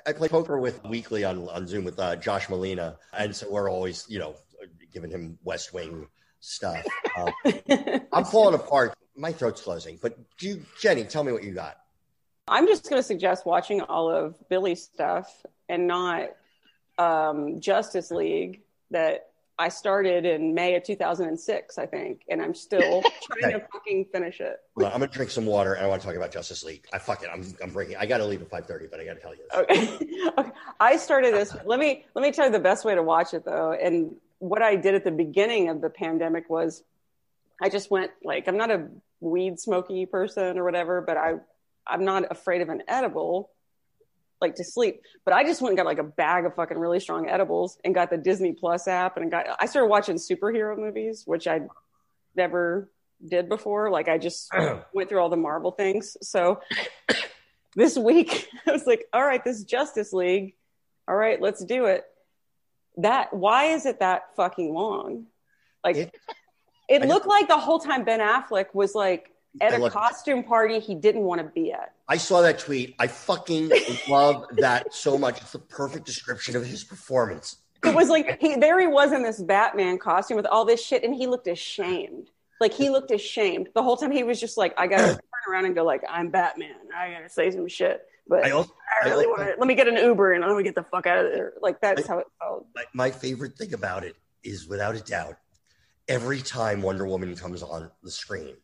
I- 0.08 0.14
play 0.14 0.28
poker 0.28 0.60
with 0.60 0.84
weekly 0.86 1.24
on, 1.24 1.48
on 1.50 1.68
Zoom 1.68 1.84
with 1.84 2.00
uh, 2.00 2.16
Josh 2.16 2.48
Malina, 2.48 2.98
and 3.18 3.36
so 3.36 3.50
we're 3.52 3.70
always, 3.70 4.06
you 4.10 4.20
know, 4.20 4.36
giving 4.94 5.12
him 5.12 5.38
West 5.44 5.74
Wing 5.74 6.08
stuff. 6.40 6.84
Uh, 7.16 7.32
I'm 8.12 8.26
falling 8.26 8.56
apart. 8.56 8.94
My 9.16 9.32
throat's 9.32 9.62
closing. 9.62 10.00
But 10.02 10.18
do 10.38 10.48
you, 10.48 10.66
Jenny, 10.80 11.04
tell 11.04 11.24
me 11.24 11.32
what 11.32 11.44
you 11.44 11.54
got. 11.54 11.78
I'm 12.48 12.68
just 12.68 12.90
going 12.90 13.00
to 13.00 13.04
suggest 13.04 13.46
watching 13.46 13.82
all 13.82 14.10
of 14.10 14.36
Billy's 14.50 14.84
stuff 14.84 15.46
and 15.70 15.88
not 15.88 16.30
um, 16.98 17.62
Justice 17.62 18.12
League 18.12 18.62
that 18.92 19.30
I 19.60 19.70
started 19.70 20.26
in 20.26 20.56
May 20.56 20.76
of 20.76 20.84
2006, 20.84 21.78
I 21.78 21.86
think, 21.86 22.24
and 22.28 22.42
I'm 22.42 22.56
still 22.56 23.04
trying 23.24 23.54
to 23.54 23.68
fucking 23.72 24.06
finish 24.12 24.42
it. 24.42 24.58
On, 24.78 24.86
I'm 24.86 24.92
gonna 24.94 25.08
drink 25.08 25.30
some 25.30 25.46
water, 25.46 25.74
and 25.74 25.86
I 25.86 25.90
want 25.90 26.02
to 26.02 26.08
talk 26.08 26.16
about 26.16 26.32
Justice 26.32 26.64
League. 26.64 26.86
I 26.92 26.98
fuck 26.98 27.24
it. 27.24 27.30
I'm, 27.32 27.46
I'm 27.62 27.72
breaking. 27.72 27.98
I 27.98 28.06
got 28.06 28.18
to 28.18 28.26
leave 28.26 28.42
at 28.42 28.50
5:30, 28.50 28.90
but 28.90 29.00
I 29.00 29.06
got 29.06 29.14
to 29.14 29.20
tell 29.20 29.36
you 29.36 29.42
this. 29.50 29.60
Okay. 29.60 30.30
okay. 30.38 30.52
I 30.80 30.98
started 30.98 31.34
this. 31.34 31.56
Let 31.66 31.80
me 31.80 32.06
let 32.16 32.24
me 32.24 32.32
tell 32.32 32.46
you 32.46 32.52
the 32.52 32.60
best 32.60 32.84
way 32.84 32.96
to 32.96 33.04
watch 33.04 33.34
it 33.34 33.46
though. 33.46 33.74
And 33.74 34.16
what 34.40 34.62
I 34.62 34.76
did 34.76 34.96
at 34.96 35.04
the 35.04 35.12
beginning 35.12 35.70
of 35.70 35.82
the 35.82 35.90
pandemic 35.90 36.50
was 36.50 36.84
I 37.62 37.70
just 37.70 37.92
went 37.92 38.12
like 38.24 38.48
I'm 38.48 38.58
not 38.58 38.72
a 38.72 38.88
weed 39.20 39.60
smoky 39.60 40.06
person 40.06 40.58
or 40.58 40.64
whatever, 40.64 41.02
but 41.02 41.18
I 41.18 41.36
I'm 41.86 42.06
not 42.06 42.32
afraid 42.32 42.62
of 42.62 42.70
an 42.70 42.84
edible 42.88 43.52
like 44.44 44.56
to 44.56 44.64
sleep. 44.64 45.02
But 45.26 45.34
I 45.34 45.44
just 45.44 45.62
went 45.62 45.72
and 45.72 45.78
got 45.78 45.88
like 45.88 45.98
a 45.98 46.04
bag 46.04 46.46
of 46.46 46.54
fucking 46.56 46.78
really 46.78 47.00
strong 47.00 47.28
edibles 47.28 47.80
and 47.84 47.96
got 47.96 48.12
the 48.12 48.18
Disney 48.18 48.54
Plus 48.54 48.88
app 48.88 49.18
and 49.18 49.32
got 49.32 49.48
I 49.60 49.66
started 49.66 49.88
watching 49.88 50.18
superhero 50.18 50.78
movies, 50.78 51.24
which 51.26 51.48
I 51.48 51.62
never 52.36 52.90
did 53.28 53.50
before. 53.50 53.90
Like 53.90 54.08
I 54.10 54.18
just 54.20 54.52
went 54.94 55.10
through 55.10 55.20
all 55.20 55.30
the 55.30 55.38
Marvel 55.38 55.72
things. 55.72 56.16
So 56.22 56.62
this 57.76 57.98
week 57.98 58.48
I 58.68 58.72
was 58.72 58.86
like, 58.86 59.06
all 59.12 59.26
right, 59.26 59.44
this 59.44 59.64
Justice 59.64 60.14
League. 60.14 60.54
All 61.08 61.16
right, 61.16 61.42
let's 61.42 61.64
do 61.66 61.86
it. 61.86 62.04
That 62.98 63.34
why 63.34 63.66
is 63.74 63.86
it 63.88 64.00
that 64.00 64.36
fucking 64.36 64.72
long? 64.74 65.26
Like 65.84 65.96
It- 65.98 66.16
it 66.90 67.02
looked 67.08 67.26
like 67.28 67.48
the 67.48 67.58
whole 67.58 67.80
time 67.80 68.04
Ben 68.04 68.20
Affleck 68.20 68.76
was 68.76 68.94
like 68.94 69.32
at 69.62 69.74
I 69.74 69.78
a 69.78 69.90
costume 69.90 70.44
party 70.44 70.80
he 70.80 70.96
didn't 70.96 71.22
want 71.22 71.42
to 71.42 71.48
be 71.48 71.72
at. 71.72 71.94
I 72.08 72.18
saw 72.18 72.42
that 72.42 72.60
tweet. 72.60 72.96
I 73.00 73.08
fucking 73.08 73.72
love 74.08 74.46
that 74.58 74.94
so 74.94 75.18
much. 75.18 75.42
It's 75.42 75.52
the 75.52 75.60
perfect 75.60 76.06
description 76.06 76.56
of 76.56 76.66
his 76.66 76.84
performance. 76.84 77.58
It 77.84 77.94
was 77.94 78.10
like 78.10 78.40
he 78.40 78.56
there 78.56 78.80
he 78.80 78.88
was 78.88 79.12
in 79.12 79.24
this 79.24 79.42
Batman 79.42 79.98
costume 79.98 80.38
with 80.38 80.46
all 80.46 80.66
this 80.66 80.84
shit, 80.84 81.04
and 81.04 81.14
he 81.14 81.28
looked 81.28 81.48
ashamed. 81.48 82.30
Like 82.62 82.74
he 82.74 82.90
looked 82.90 83.12
ashamed 83.12 83.70
the 83.76 83.84
whole 83.84 83.98
time. 83.98 84.12
He 84.12 84.24
was 84.24 84.40
just 84.40 84.58
like, 84.58 84.74
I 84.78 84.88
gotta 84.88 85.04
turn 85.08 85.54
around 85.54 85.66
and 85.66 85.76
go 85.76 85.84
like, 85.84 86.02
I'm 86.10 86.30
Batman. 86.30 86.76
I 86.96 87.12
gotta 87.12 87.30
say 87.30 87.52
some 87.52 87.68
shit, 87.68 88.06
but 88.28 88.46
I 88.46 88.50
I, 88.50 88.52
also, 88.52 88.72
I 89.04 89.10
really 89.10 89.28
want 89.28 89.42
to. 89.42 89.56
Let 89.58 89.68
me 89.68 89.76
get 89.76 89.88
an 89.88 89.98
Uber 89.98 90.34
and 90.34 90.46
let 90.46 90.56
me 90.56 90.64
get 90.64 90.76
the 90.76 90.84
fuck 90.84 91.06
out 91.08 91.26
of 91.26 91.32
there. 91.32 91.54
Like 91.62 91.82
that's 91.82 92.08
how 92.08 92.20
it 92.20 92.28
felt. 92.40 92.68
my, 92.74 92.84
my 92.94 93.12
favorite 93.12 93.58
thing 93.58 93.74
about 93.74 94.04
it 94.06 94.16
is 94.44 94.68
without 94.68 94.96
a 94.96 95.02
doubt, 95.02 95.36
every 96.08 96.42
time 96.42 96.82
Wonder 96.82 97.06
Woman 97.06 97.36
comes 97.36 97.64
on 97.64 97.90
the 98.02 98.12
screen, 98.12 98.56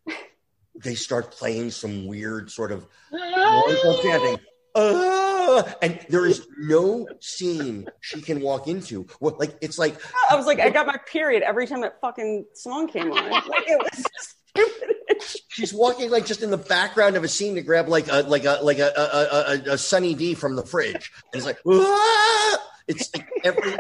they 0.84 0.96
start 0.96 1.32
playing 1.32 1.72
some 1.72 2.06
weird 2.08 2.52
sort 2.52 2.72
of 2.72 2.86
mournful 3.12 4.00
chanting. 4.02 4.40
"Ah," 4.76 5.76
and 5.82 6.00
there 6.10 6.26
is 6.26 6.48
no 6.58 7.08
scene 7.20 7.88
she 8.02 8.22
can 8.22 8.42
walk 8.42 8.68
into. 8.68 9.08
Well, 9.20 9.36
like 9.40 9.58
it's 9.62 9.78
like 9.78 10.00
I 10.30 10.36
was 10.36 10.46
like, 10.46 10.60
I 10.60 10.70
got 10.70 10.88
my 10.88 10.98
period 11.12 11.44
every 11.44 11.68
time 11.68 11.82
that 11.82 12.00
fucking 12.02 12.46
song 12.54 12.88
came 12.88 13.12
on. 13.12 13.30
Like 13.50 13.68
it 13.68 13.82
was 13.82 14.06
stupid. 14.52 14.96
she's 15.50 15.74
walking 15.74 16.10
like 16.10 16.26
just 16.26 16.44
in 16.44 16.52
the 16.52 16.58
background 16.58 17.16
of 17.16 17.24
a 17.24 17.28
scene 17.28 17.56
to 17.56 17.62
grab 17.62 17.88
like 17.88 18.08
a 18.10 18.22
like 18.22 18.46
a 18.46 18.60
like 18.62 18.80
a 18.80 18.92
a, 18.96 19.02
a, 19.02 19.72
a, 19.72 19.74
a 19.74 19.78
Sunny 19.78 20.14
D 20.14 20.34
from 20.34 20.56
the 20.56 20.64
fridge. 20.64 21.12
And 21.34 21.40
it's 21.40 21.46
like 21.46 21.60
"Ah!" 21.68 22.58
it's 22.88 23.10
like 23.16 23.28
every 23.44 23.76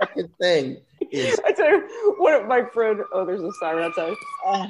fucking 0.00 0.28
thing 0.40 0.78
is 1.10 1.40
I 1.46 1.52
tell 1.52 1.68
you, 1.70 2.14
what 2.18 2.40
of 2.40 2.48
my 2.48 2.62
friend. 2.72 3.00
Oh, 3.12 3.24
there's 3.24 3.40
a 3.40 3.52
siren 3.60 3.84
outside. 3.84 4.14
Uh, 4.44 4.66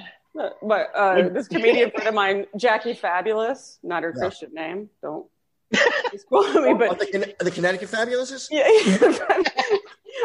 My 0.62 0.82
uh, 0.94 1.28
this 1.30 1.48
comedian 1.48 1.90
friend 1.90 2.08
of 2.08 2.14
mine, 2.14 2.46
Jackie 2.56 2.94
Fabulous, 2.94 3.78
not 3.82 4.02
her 4.02 4.12
Yeah. 4.14 4.20
Christian 4.20 4.52
name. 4.54 4.90
Don't 5.02 5.26
quote 6.28 6.54
me, 6.62 6.70
Oh, 6.70 6.74
but 6.78 6.98
the, 6.98 7.06
Conne- 7.06 7.32
the 7.40 7.50
Connecticut 7.50 7.88
Fabulouses. 7.90 8.48
yeah. 8.50 8.64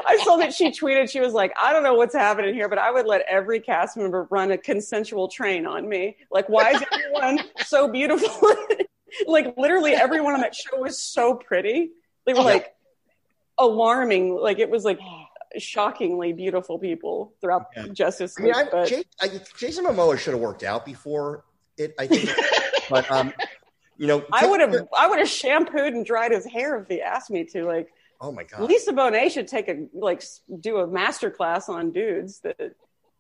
I 0.07 0.17
saw 0.23 0.37
that 0.37 0.53
she 0.53 0.71
tweeted. 0.71 1.09
She 1.09 1.19
was 1.19 1.33
like, 1.33 1.53
"I 1.61 1.73
don't 1.73 1.83
know 1.83 1.93
what's 1.95 2.15
happening 2.15 2.53
here, 2.53 2.69
but 2.69 2.77
I 2.77 2.91
would 2.91 3.05
let 3.05 3.21
every 3.29 3.59
cast 3.59 3.97
member 3.97 4.27
run 4.29 4.51
a 4.51 4.57
consensual 4.57 5.27
train 5.27 5.65
on 5.65 5.87
me. 5.87 6.17
Like, 6.31 6.47
why 6.49 6.71
is 6.71 6.83
everyone 6.91 7.39
so 7.65 7.87
beautiful? 7.87 8.55
like, 9.27 9.53
literally, 9.57 9.93
everyone 9.93 10.33
on 10.33 10.41
that 10.41 10.55
show 10.55 10.77
was 10.79 11.01
so 11.01 11.35
pretty. 11.35 11.91
They 12.25 12.33
were 12.33 12.41
like 12.43 12.73
alarming. 13.57 14.35
Like, 14.35 14.59
it 14.59 14.69
was 14.69 14.83
like 14.85 14.99
shockingly 15.57 16.33
beautiful 16.33 16.79
people 16.79 17.33
throughout 17.41 17.67
Yeah. 17.75 17.87
Justice 17.91 18.35
I 18.39 18.43
mean, 18.43 18.53
League. 18.53 18.67
I, 18.67 18.69
but- 18.71 18.87
Jay, 18.87 19.03
I, 19.21 19.41
Jason 19.57 19.85
Momoa 19.85 20.17
should 20.17 20.33
have 20.33 20.41
worked 20.41 20.63
out 20.63 20.85
before 20.85 21.43
it. 21.77 21.93
I 21.99 22.07
think, 22.07 22.29
but 22.89 23.09
um, 23.11 23.33
you 23.97 24.07
know, 24.07 24.23
I 24.31 24.47
would 24.47 24.61
have 24.61 24.75
I 24.97 25.07
would 25.07 25.19
have 25.19 25.29
shampooed 25.29 25.93
and 25.93 26.05
dried 26.05 26.31
his 26.31 26.45
hair 26.45 26.79
if 26.79 26.87
he 26.87 27.01
asked 27.01 27.29
me 27.29 27.45
to. 27.45 27.65
Like 27.65 27.89
Oh 28.19 28.31
my 28.31 28.43
god! 28.43 28.61
Lisa 28.61 28.93
Bonet 28.93 29.31
should 29.31 29.47
take 29.47 29.67
a 29.67 29.87
like 29.93 30.23
do 30.59 30.77
a 30.77 30.87
master 30.87 31.31
class 31.31 31.69
on 31.69 31.91
dudes 31.91 32.39
that 32.41 32.75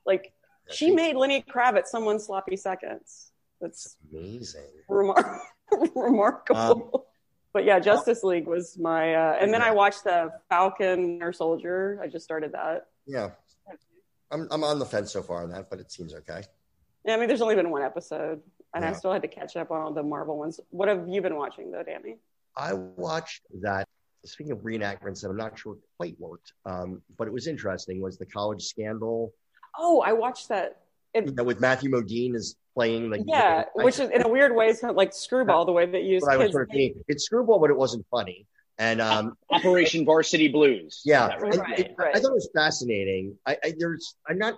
like 0.05 0.31
she 0.69 0.87
She's 0.87 0.95
made 0.95 1.15
Lenny 1.15 1.43
Kravitz 1.43 1.87
someone 1.87 2.19
sloppy 2.19 2.55
seconds. 2.55 3.31
That's 3.59 3.97
amazing. 4.11 4.61
remar- 4.89 5.39
remarkable. 5.95 7.07
But 7.53 7.65
yeah, 7.65 7.79
Justice 7.79 8.23
League 8.23 8.47
was 8.47 8.77
my 8.77 9.13
uh, 9.13 9.37
and 9.39 9.53
then 9.53 9.61
I 9.61 9.71
watched 9.71 10.03
the 10.03 10.31
Falcon 10.49 11.21
or 11.21 11.33
Soldier. 11.33 11.99
I 12.01 12.07
just 12.07 12.23
started 12.25 12.53
that. 12.53 12.87
Yeah, 13.05 13.29
I'm 14.31 14.47
I'm 14.51 14.63
on 14.63 14.79
the 14.79 14.85
fence 14.85 15.11
so 15.11 15.21
far 15.21 15.43
on 15.43 15.49
that, 15.51 15.69
but 15.69 15.79
it 15.79 15.91
seems 15.91 16.13
okay. 16.13 16.41
Yeah, 17.05 17.15
I 17.15 17.17
mean, 17.17 17.27
there's 17.27 17.41
only 17.41 17.55
been 17.55 17.71
one 17.71 17.81
episode, 17.81 18.41
and 18.75 18.85
I 18.85 18.93
still 18.93 19.11
had 19.11 19.23
to 19.23 19.27
catch 19.27 19.55
up 19.55 19.71
on 19.71 19.81
all 19.81 19.93
the 19.93 20.03
Marvel 20.03 20.37
ones. 20.37 20.59
What 20.69 20.87
have 20.87 21.07
you 21.07 21.21
been 21.21 21.35
watching 21.35 21.71
though, 21.71 21.83
Danny? 21.83 22.17
I 22.55 22.73
watched 22.73 23.41
that. 23.61 23.87
Speaking 24.23 24.51
of 24.51 24.59
reenactments, 24.59 25.23
I'm 25.23 25.35
not 25.35 25.57
sure 25.57 25.73
it 25.73 25.79
quite 25.97 26.15
worked, 26.19 26.53
um, 26.67 27.01
but 27.17 27.27
it 27.27 27.33
was 27.33 27.47
interesting. 27.47 28.01
Was 28.01 28.19
the 28.19 28.25
college 28.27 28.63
scandal 28.63 29.33
Oh, 29.77 30.01
I 30.01 30.13
watched 30.13 30.49
that. 30.49 30.81
You 31.13 31.31
know, 31.33 31.43
with 31.43 31.59
Matthew 31.59 31.89
Modine 31.89 32.35
is 32.35 32.55
playing 32.73 33.09
like 33.09 33.21
Yeah, 33.25 33.65
which 33.75 33.99
is 33.99 34.09
in 34.09 34.21
a 34.21 34.27
weird 34.27 34.55
way, 34.55 34.67
it's 34.67 34.81
kind 34.81 34.95
like 34.95 35.13
Screwball 35.13 35.65
the 35.65 35.71
way 35.71 35.85
that 35.85 36.03
you 36.03 36.13
use 36.13 36.23
I 36.23 36.37
was 36.37 36.51
sort 36.51 36.63
of 36.63 36.69
thinking. 36.69 37.03
It's 37.07 37.25
screwball, 37.25 37.59
but 37.59 37.69
it 37.69 37.77
wasn't 37.77 38.05
funny. 38.09 38.45
And 38.77 39.01
um, 39.01 39.37
Operation 39.51 40.05
Varsity 40.05 40.47
Blues. 40.47 41.01
Yeah, 41.05 41.35
right? 41.35 41.53
and 41.53 41.79
it- 41.79 41.95
right. 41.97 42.15
I 42.15 42.19
thought 42.19 42.31
it 42.31 42.33
was 42.33 42.49
fascinating. 42.55 43.37
I, 43.45 43.57
I 43.63 43.73
there's 43.77 44.15
I'm 44.27 44.37
not 44.37 44.55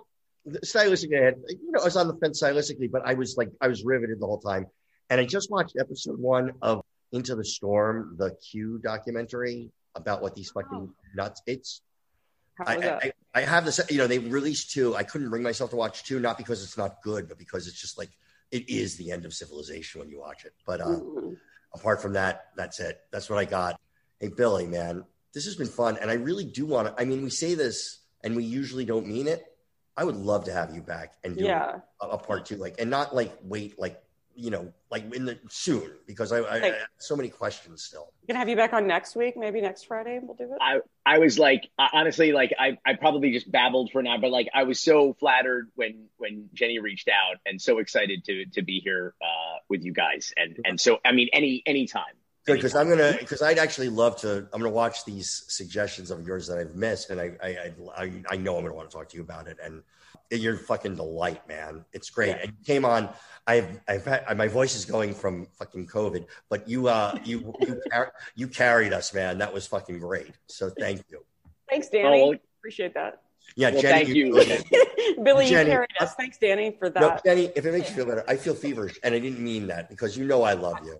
stylistically, 0.64 1.20
I 1.20 1.24
had, 1.24 1.34
you 1.48 1.72
know, 1.72 1.80
I 1.80 1.84
was 1.84 1.96
on 1.96 2.08
the 2.08 2.14
fence 2.14 2.42
stylistically, 2.42 2.90
but 2.90 3.02
I 3.04 3.14
was 3.14 3.36
like 3.36 3.50
I 3.60 3.68
was 3.68 3.84
riveted 3.84 4.20
the 4.20 4.26
whole 4.26 4.40
time. 4.40 4.66
And 5.10 5.20
I 5.20 5.24
just 5.26 5.50
watched 5.50 5.76
episode 5.78 6.18
one 6.18 6.52
of 6.62 6.82
Into 7.12 7.34
the 7.34 7.44
Storm, 7.44 8.16
the 8.18 8.34
Q 8.50 8.80
documentary 8.82 9.70
about 9.94 10.22
what 10.22 10.34
these 10.34 10.50
fucking 10.50 10.90
nuts. 11.14 11.42
It's 11.46 11.80
How 11.80 11.93
I. 12.58 12.76
I, 12.76 13.12
I 13.34 13.40
have 13.40 13.64
this, 13.64 13.80
you 13.90 13.98
know, 13.98 14.06
they 14.06 14.20
released 14.20 14.70
two. 14.70 14.94
I 14.94 15.02
couldn't 15.02 15.28
bring 15.28 15.42
myself 15.42 15.70
to 15.70 15.76
watch 15.76 16.04
two, 16.04 16.20
not 16.20 16.38
because 16.38 16.62
it's 16.62 16.78
not 16.78 17.02
good, 17.02 17.28
but 17.28 17.36
because 17.36 17.66
it's 17.66 17.80
just 17.80 17.98
like 17.98 18.10
it 18.52 18.68
is 18.70 18.96
the 18.96 19.10
end 19.10 19.24
of 19.24 19.34
civilization 19.34 20.00
when 20.00 20.08
you 20.08 20.20
watch 20.20 20.44
it. 20.44 20.52
But 20.64 20.80
uh, 20.80 21.00
apart 21.74 22.00
from 22.00 22.12
that, 22.12 22.50
that's 22.56 22.78
it. 22.78 23.00
That's 23.10 23.28
what 23.28 23.40
I 23.40 23.44
got. 23.44 23.80
Hey, 24.20 24.28
Billy, 24.28 24.68
man, 24.68 25.04
this 25.32 25.46
has 25.46 25.56
been 25.56 25.66
fun. 25.66 25.98
And 26.00 26.12
I 26.12 26.14
really 26.14 26.44
do 26.44 26.64
want 26.64 26.86
to, 26.86 27.02
I 27.02 27.04
mean, 27.04 27.24
we 27.24 27.30
say 27.30 27.54
this 27.54 27.98
and 28.22 28.36
we 28.36 28.44
usually 28.44 28.84
don't 28.84 29.08
mean 29.08 29.26
it. 29.26 29.44
I 29.96 30.04
would 30.04 30.16
love 30.16 30.44
to 30.44 30.52
have 30.52 30.72
you 30.72 30.80
back 30.80 31.14
and 31.24 31.36
do 31.36 31.44
yeah, 31.44 31.80
a, 32.00 32.06
a 32.06 32.18
part 32.18 32.46
two, 32.46 32.56
like, 32.56 32.76
and 32.78 32.88
not 32.88 33.14
like 33.16 33.36
wait, 33.42 33.80
like, 33.80 34.00
you 34.36 34.50
know, 34.50 34.72
like 34.90 35.12
in 35.14 35.24
the 35.24 35.38
soon, 35.48 35.90
because 36.06 36.32
I, 36.32 36.38
I, 36.38 36.40
I 36.40 36.42
Like- 36.60 36.62
have 36.62 36.76
so 36.98 37.16
many 37.16 37.28
questions 37.28 37.82
still. 37.84 38.12
gonna 38.26 38.38
have 38.38 38.48
you 38.48 38.56
back 38.56 38.72
on 38.72 38.86
next 38.86 39.14
week, 39.16 39.36
maybe 39.36 39.60
next 39.60 39.84
Friday. 39.86 40.16
And 40.16 40.26
we'll 40.26 40.36
do 40.36 40.44
it. 40.52 40.58
I, 40.60 40.80
I 41.06 41.18
was 41.18 41.38
like, 41.38 41.68
honestly, 41.78 42.32
like 42.32 42.52
I, 42.58 42.78
I 42.84 42.94
probably 42.94 43.32
just 43.32 43.50
babbled 43.50 43.90
for 43.92 44.02
now, 44.02 44.18
but 44.18 44.30
like 44.30 44.48
I 44.54 44.64
was 44.64 44.80
so 44.80 45.14
flattered 45.20 45.70
when 45.74 46.08
when 46.16 46.48
Jenny 46.54 46.78
reached 46.78 47.08
out 47.08 47.36
and 47.46 47.60
so 47.60 47.78
excited 47.78 48.24
to 48.24 48.46
to 48.54 48.62
be 48.62 48.80
here 48.80 49.14
uh, 49.22 49.58
with 49.68 49.82
you 49.84 49.92
guys, 49.92 50.32
and 50.36 50.58
and 50.64 50.80
so 50.80 50.98
I 51.04 51.12
mean, 51.12 51.28
any 51.32 51.62
any 51.66 51.86
time. 51.86 52.04
Good, 52.46 52.56
because 52.56 52.74
I'm 52.76 52.90
gonna, 52.90 53.16
because 53.18 53.40
I'd 53.40 53.56
actually 53.58 53.88
love 53.88 54.16
to. 54.20 54.46
I'm 54.52 54.60
gonna 54.60 54.68
watch 54.68 55.06
these 55.06 55.44
suggestions 55.48 56.10
of 56.10 56.26
yours 56.26 56.46
that 56.48 56.58
I've 56.58 56.74
missed, 56.76 57.08
and 57.08 57.18
I, 57.18 57.32
I, 57.42 57.48
I, 57.48 57.72
I, 57.96 58.12
I 58.32 58.36
know 58.36 58.58
I'm 58.58 58.64
gonna 58.64 58.74
want 58.74 58.90
to 58.90 58.94
talk 58.94 59.08
to 59.08 59.16
you 59.16 59.22
about 59.22 59.48
it. 59.48 59.56
And 59.64 59.82
you're 60.30 60.56
fucking 60.58 60.96
delight, 60.96 61.46
man. 61.48 61.86
It's 61.94 62.10
great. 62.10 62.28
Yeah. 62.36 62.42
And 62.42 62.48
you 62.50 62.64
came 62.66 62.84
on. 62.84 63.08
I've, 63.46 63.80
I've 63.88 64.04
had 64.04 64.36
my 64.36 64.48
voice 64.48 64.74
is 64.74 64.84
going 64.84 65.12
from 65.14 65.46
fucking 65.58 65.86
COVID, 65.86 66.26
but 66.48 66.66
you, 66.68 66.88
uh, 66.88 67.18
you, 67.24 67.54
you, 67.60 67.80
car- 67.90 68.12
you 68.34 68.48
carried 68.48 68.92
us, 68.92 69.12
man. 69.12 69.38
That 69.38 69.52
was 69.52 69.66
fucking 69.66 69.98
great. 69.98 70.32
So 70.48 70.70
thank 70.78 71.04
you. 71.10 71.24
Thanks, 71.68 71.88
Danny. 71.88 72.22
Oh, 72.22 72.28
well, 72.30 72.38
Appreciate 72.60 72.94
that. 72.94 73.20
Yeah, 73.56 73.70
Well, 73.70 73.82
Jenny. 73.82 74.04
thank 74.04 74.16
you. 74.16 74.32
Billy, 75.22 75.46
Jenny, 75.46 75.68
you 75.70 75.74
carried 75.76 75.90
us. 76.00 76.14
Thanks, 76.14 76.38
Danny, 76.38 76.74
for 76.78 76.88
that. 76.88 77.00
No, 77.00 77.18
Jenny, 77.24 77.50
if 77.54 77.66
it 77.66 77.72
makes 77.72 77.90
you 77.90 77.96
feel 77.96 78.06
better, 78.06 78.24
I 78.26 78.36
feel 78.36 78.54
feverish, 78.54 78.98
and 79.02 79.14
I 79.14 79.18
didn't 79.18 79.40
mean 79.40 79.66
that 79.66 79.90
because 79.90 80.16
you 80.16 80.24
know 80.24 80.42
I 80.42 80.54
love 80.54 80.78
you. 80.84 80.98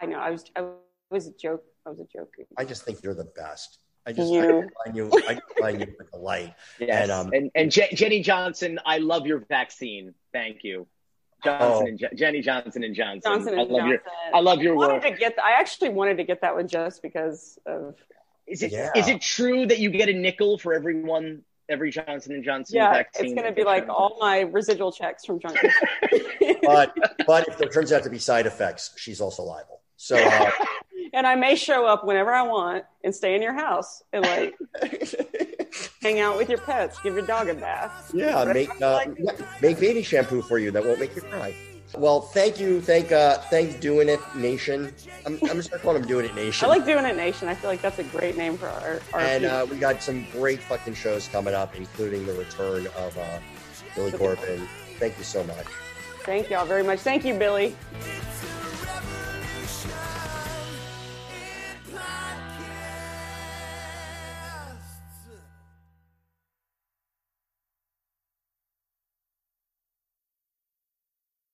I 0.00 0.04
know. 0.06 0.18
I 0.18 0.30
was. 0.30 0.44
I 0.54 0.64
was 1.10 1.26
a 1.26 1.32
joke. 1.32 1.64
I 1.86 1.88
was 1.90 2.00
a 2.00 2.04
joke. 2.04 2.34
I 2.58 2.64
just 2.66 2.84
think 2.84 3.02
you're 3.02 3.14
the 3.14 3.24
best. 3.34 3.78
I 4.06 4.12
just 4.12 4.30
You. 4.30 4.42
I 4.58 4.84
find 4.84 4.96
you. 4.96 5.10
I 5.26 5.38
find 5.58 5.80
you 5.80 5.86
like 5.98 6.08
a 6.12 6.18
light. 6.18 6.54
Yes. 6.78 7.08
And, 7.08 7.10
And 7.32 7.44
um, 7.44 7.50
and, 7.54 7.70
Je- 7.72 7.94
Jenny 7.94 8.20
Johnson, 8.20 8.78
I 8.84 8.98
love 8.98 9.26
your 9.26 9.38
vaccine. 9.48 10.12
Thank 10.34 10.62
you, 10.62 10.86
Johnson 11.44 11.82
Oh. 11.82 11.86
and 11.86 11.98
Je- 11.98 12.14
Jenny 12.14 12.40
Johnson 12.42 12.84
and 12.84 12.94
Johnson. 12.94 13.20
Johnson 13.32 13.58
I 13.58 13.62
and 13.62 13.70
love 13.70 13.80
Johnson. 13.80 13.88
your 13.90 14.34
I 14.34 14.40
love 14.40 14.62
your 14.62 14.74
I 14.74 14.76
work. 14.76 14.88
wanted 14.92 15.10
to 15.12 15.16
get. 15.18 15.38
I 15.42 15.52
actually 15.60 15.88
wanted 15.90 16.16
to 16.18 16.24
get 16.24 16.40
that 16.42 16.54
one 16.54 16.68
just 16.68 17.02
because 17.02 17.58
of. 17.66 17.94
Is 18.46 18.62
it 18.62 18.66
is 18.66 18.72
Yeah. 18.72 18.90
it 19.14 19.20
true 19.22 19.66
that 19.66 19.78
you 19.78 19.90
get 19.90 20.08
a 20.08 20.12
nickel 20.12 20.58
for 20.58 20.74
every 20.74 21.00
one 21.02 21.42
every 21.68 21.90
Johnson 21.92 22.32
and 22.34 22.42
Johnson 22.44 22.76
Yeah, 22.78 22.92
vaccine? 22.92 23.26
it's 23.26 23.34
going 23.34 23.46
to 23.46 23.52
be 23.54 23.62
like 23.62 23.88
all 23.88 24.16
my 24.20 24.40
residual 24.40 24.90
checks 24.90 25.24
from 25.24 25.38
Johnson. 25.38 25.70
but 26.62 26.92
but 27.26 27.46
if 27.48 27.58
there 27.58 27.68
turns 27.68 27.92
out 27.92 28.02
to 28.02 28.10
be 28.10 28.18
side 28.18 28.46
effects, 28.46 28.92
she's 28.96 29.20
also 29.20 29.44
liable. 29.44 29.80
So 29.96 30.16
uh, 30.16 30.50
and 31.12 31.26
I 31.28 31.36
may 31.36 31.54
show 31.54 31.86
up 31.86 32.04
whenever 32.04 32.32
I 32.32 32.42
want 32.42 32.84
and 33.04 33.14
stay 33.14 33.36
in 33.36 33.42
your 33.42 33.52
house 33.52 34.02
and 34.12 34.24
like 34.24 34.54
hang 36.02 36.20
out 36.20 36.36
with 36.38 36.48
your 36.48 36.58
pets, 36.58 36.98
give 37.00 37.14
your 37.14 37.26
dog 37.26 37.48
a 37.48 37.54
bath. 37.54 38.10
yeah, 38.14 38.44
make 38.44 38.70
uh, 38.80 39.04
yeah, 39.18 39.32
make 39.60 39.78
baby 39.78 40.02
shampoo 40.02 40.42
for 40.42 40.58
you 40.58 40.70
that 40.70 40.84
won't 40.84 40.98
make 40.98 41.14
you 41.14 41.22
cry. 41.22 41.54
Well, 41.98 42.20
thank 42.20 42.60
you, 42.60 42.80
thank 42.80 43.10
uh, 43.10 43.38
thanks 43.50 43.74
doing 43.74 44.08
it 44.08 44.20
nation. 44.36 44.94
I'm, 45.26 45.38
I'm 45.42 45.56
just 45.56 45.70
gonna 45.70 45.82
call 45.82 45.94
them 45.94 46.06
doing 46.06 46.24
it 46.24 46.34
nation. 46.34 46.64
I 46.64 46.68
like 46.68 46.86
doing 46.86 47.04
it, 47.04 47.16
Nation. 47.16 47.48
I 47.48 47.54
feel 47.54 47.68
like 47.68 47.82
that's 47.82 47.98
a 47.98 48.04
great 48.04 48.36
name 48.36 48.56
for 48.56 48.68
our. 48.68 49.00
our 49.12 49.20
and 49.20 49.44
uh, 49.44 49.66
we 49.68 49.76
got 49.76 50.00
some 50.02 50.24
great 50.32 50.60
fucking 50.60 50.94
shows 50.94 51.26
coming 51.28 51.52
up, 51.52 51.74
including 51.74 52.24
the 52.26 52.32
return 52.34 52.86
of 52.96 53.18
uh, 53.18 53.38
Billy 53.94 54.12
Corben. 54.12 54.68
Thank 54.98 55.18
you 55.18 55.24
so 55.24 55.42
much. 55.44 55.66
Thank 56.22 56.48
y'all 56.48 56.64
very 56.66 56.84
much. 56.84 57.00
Thank 57.00 57.24
you, 57.24 57.34
Billy. 57.34 57.74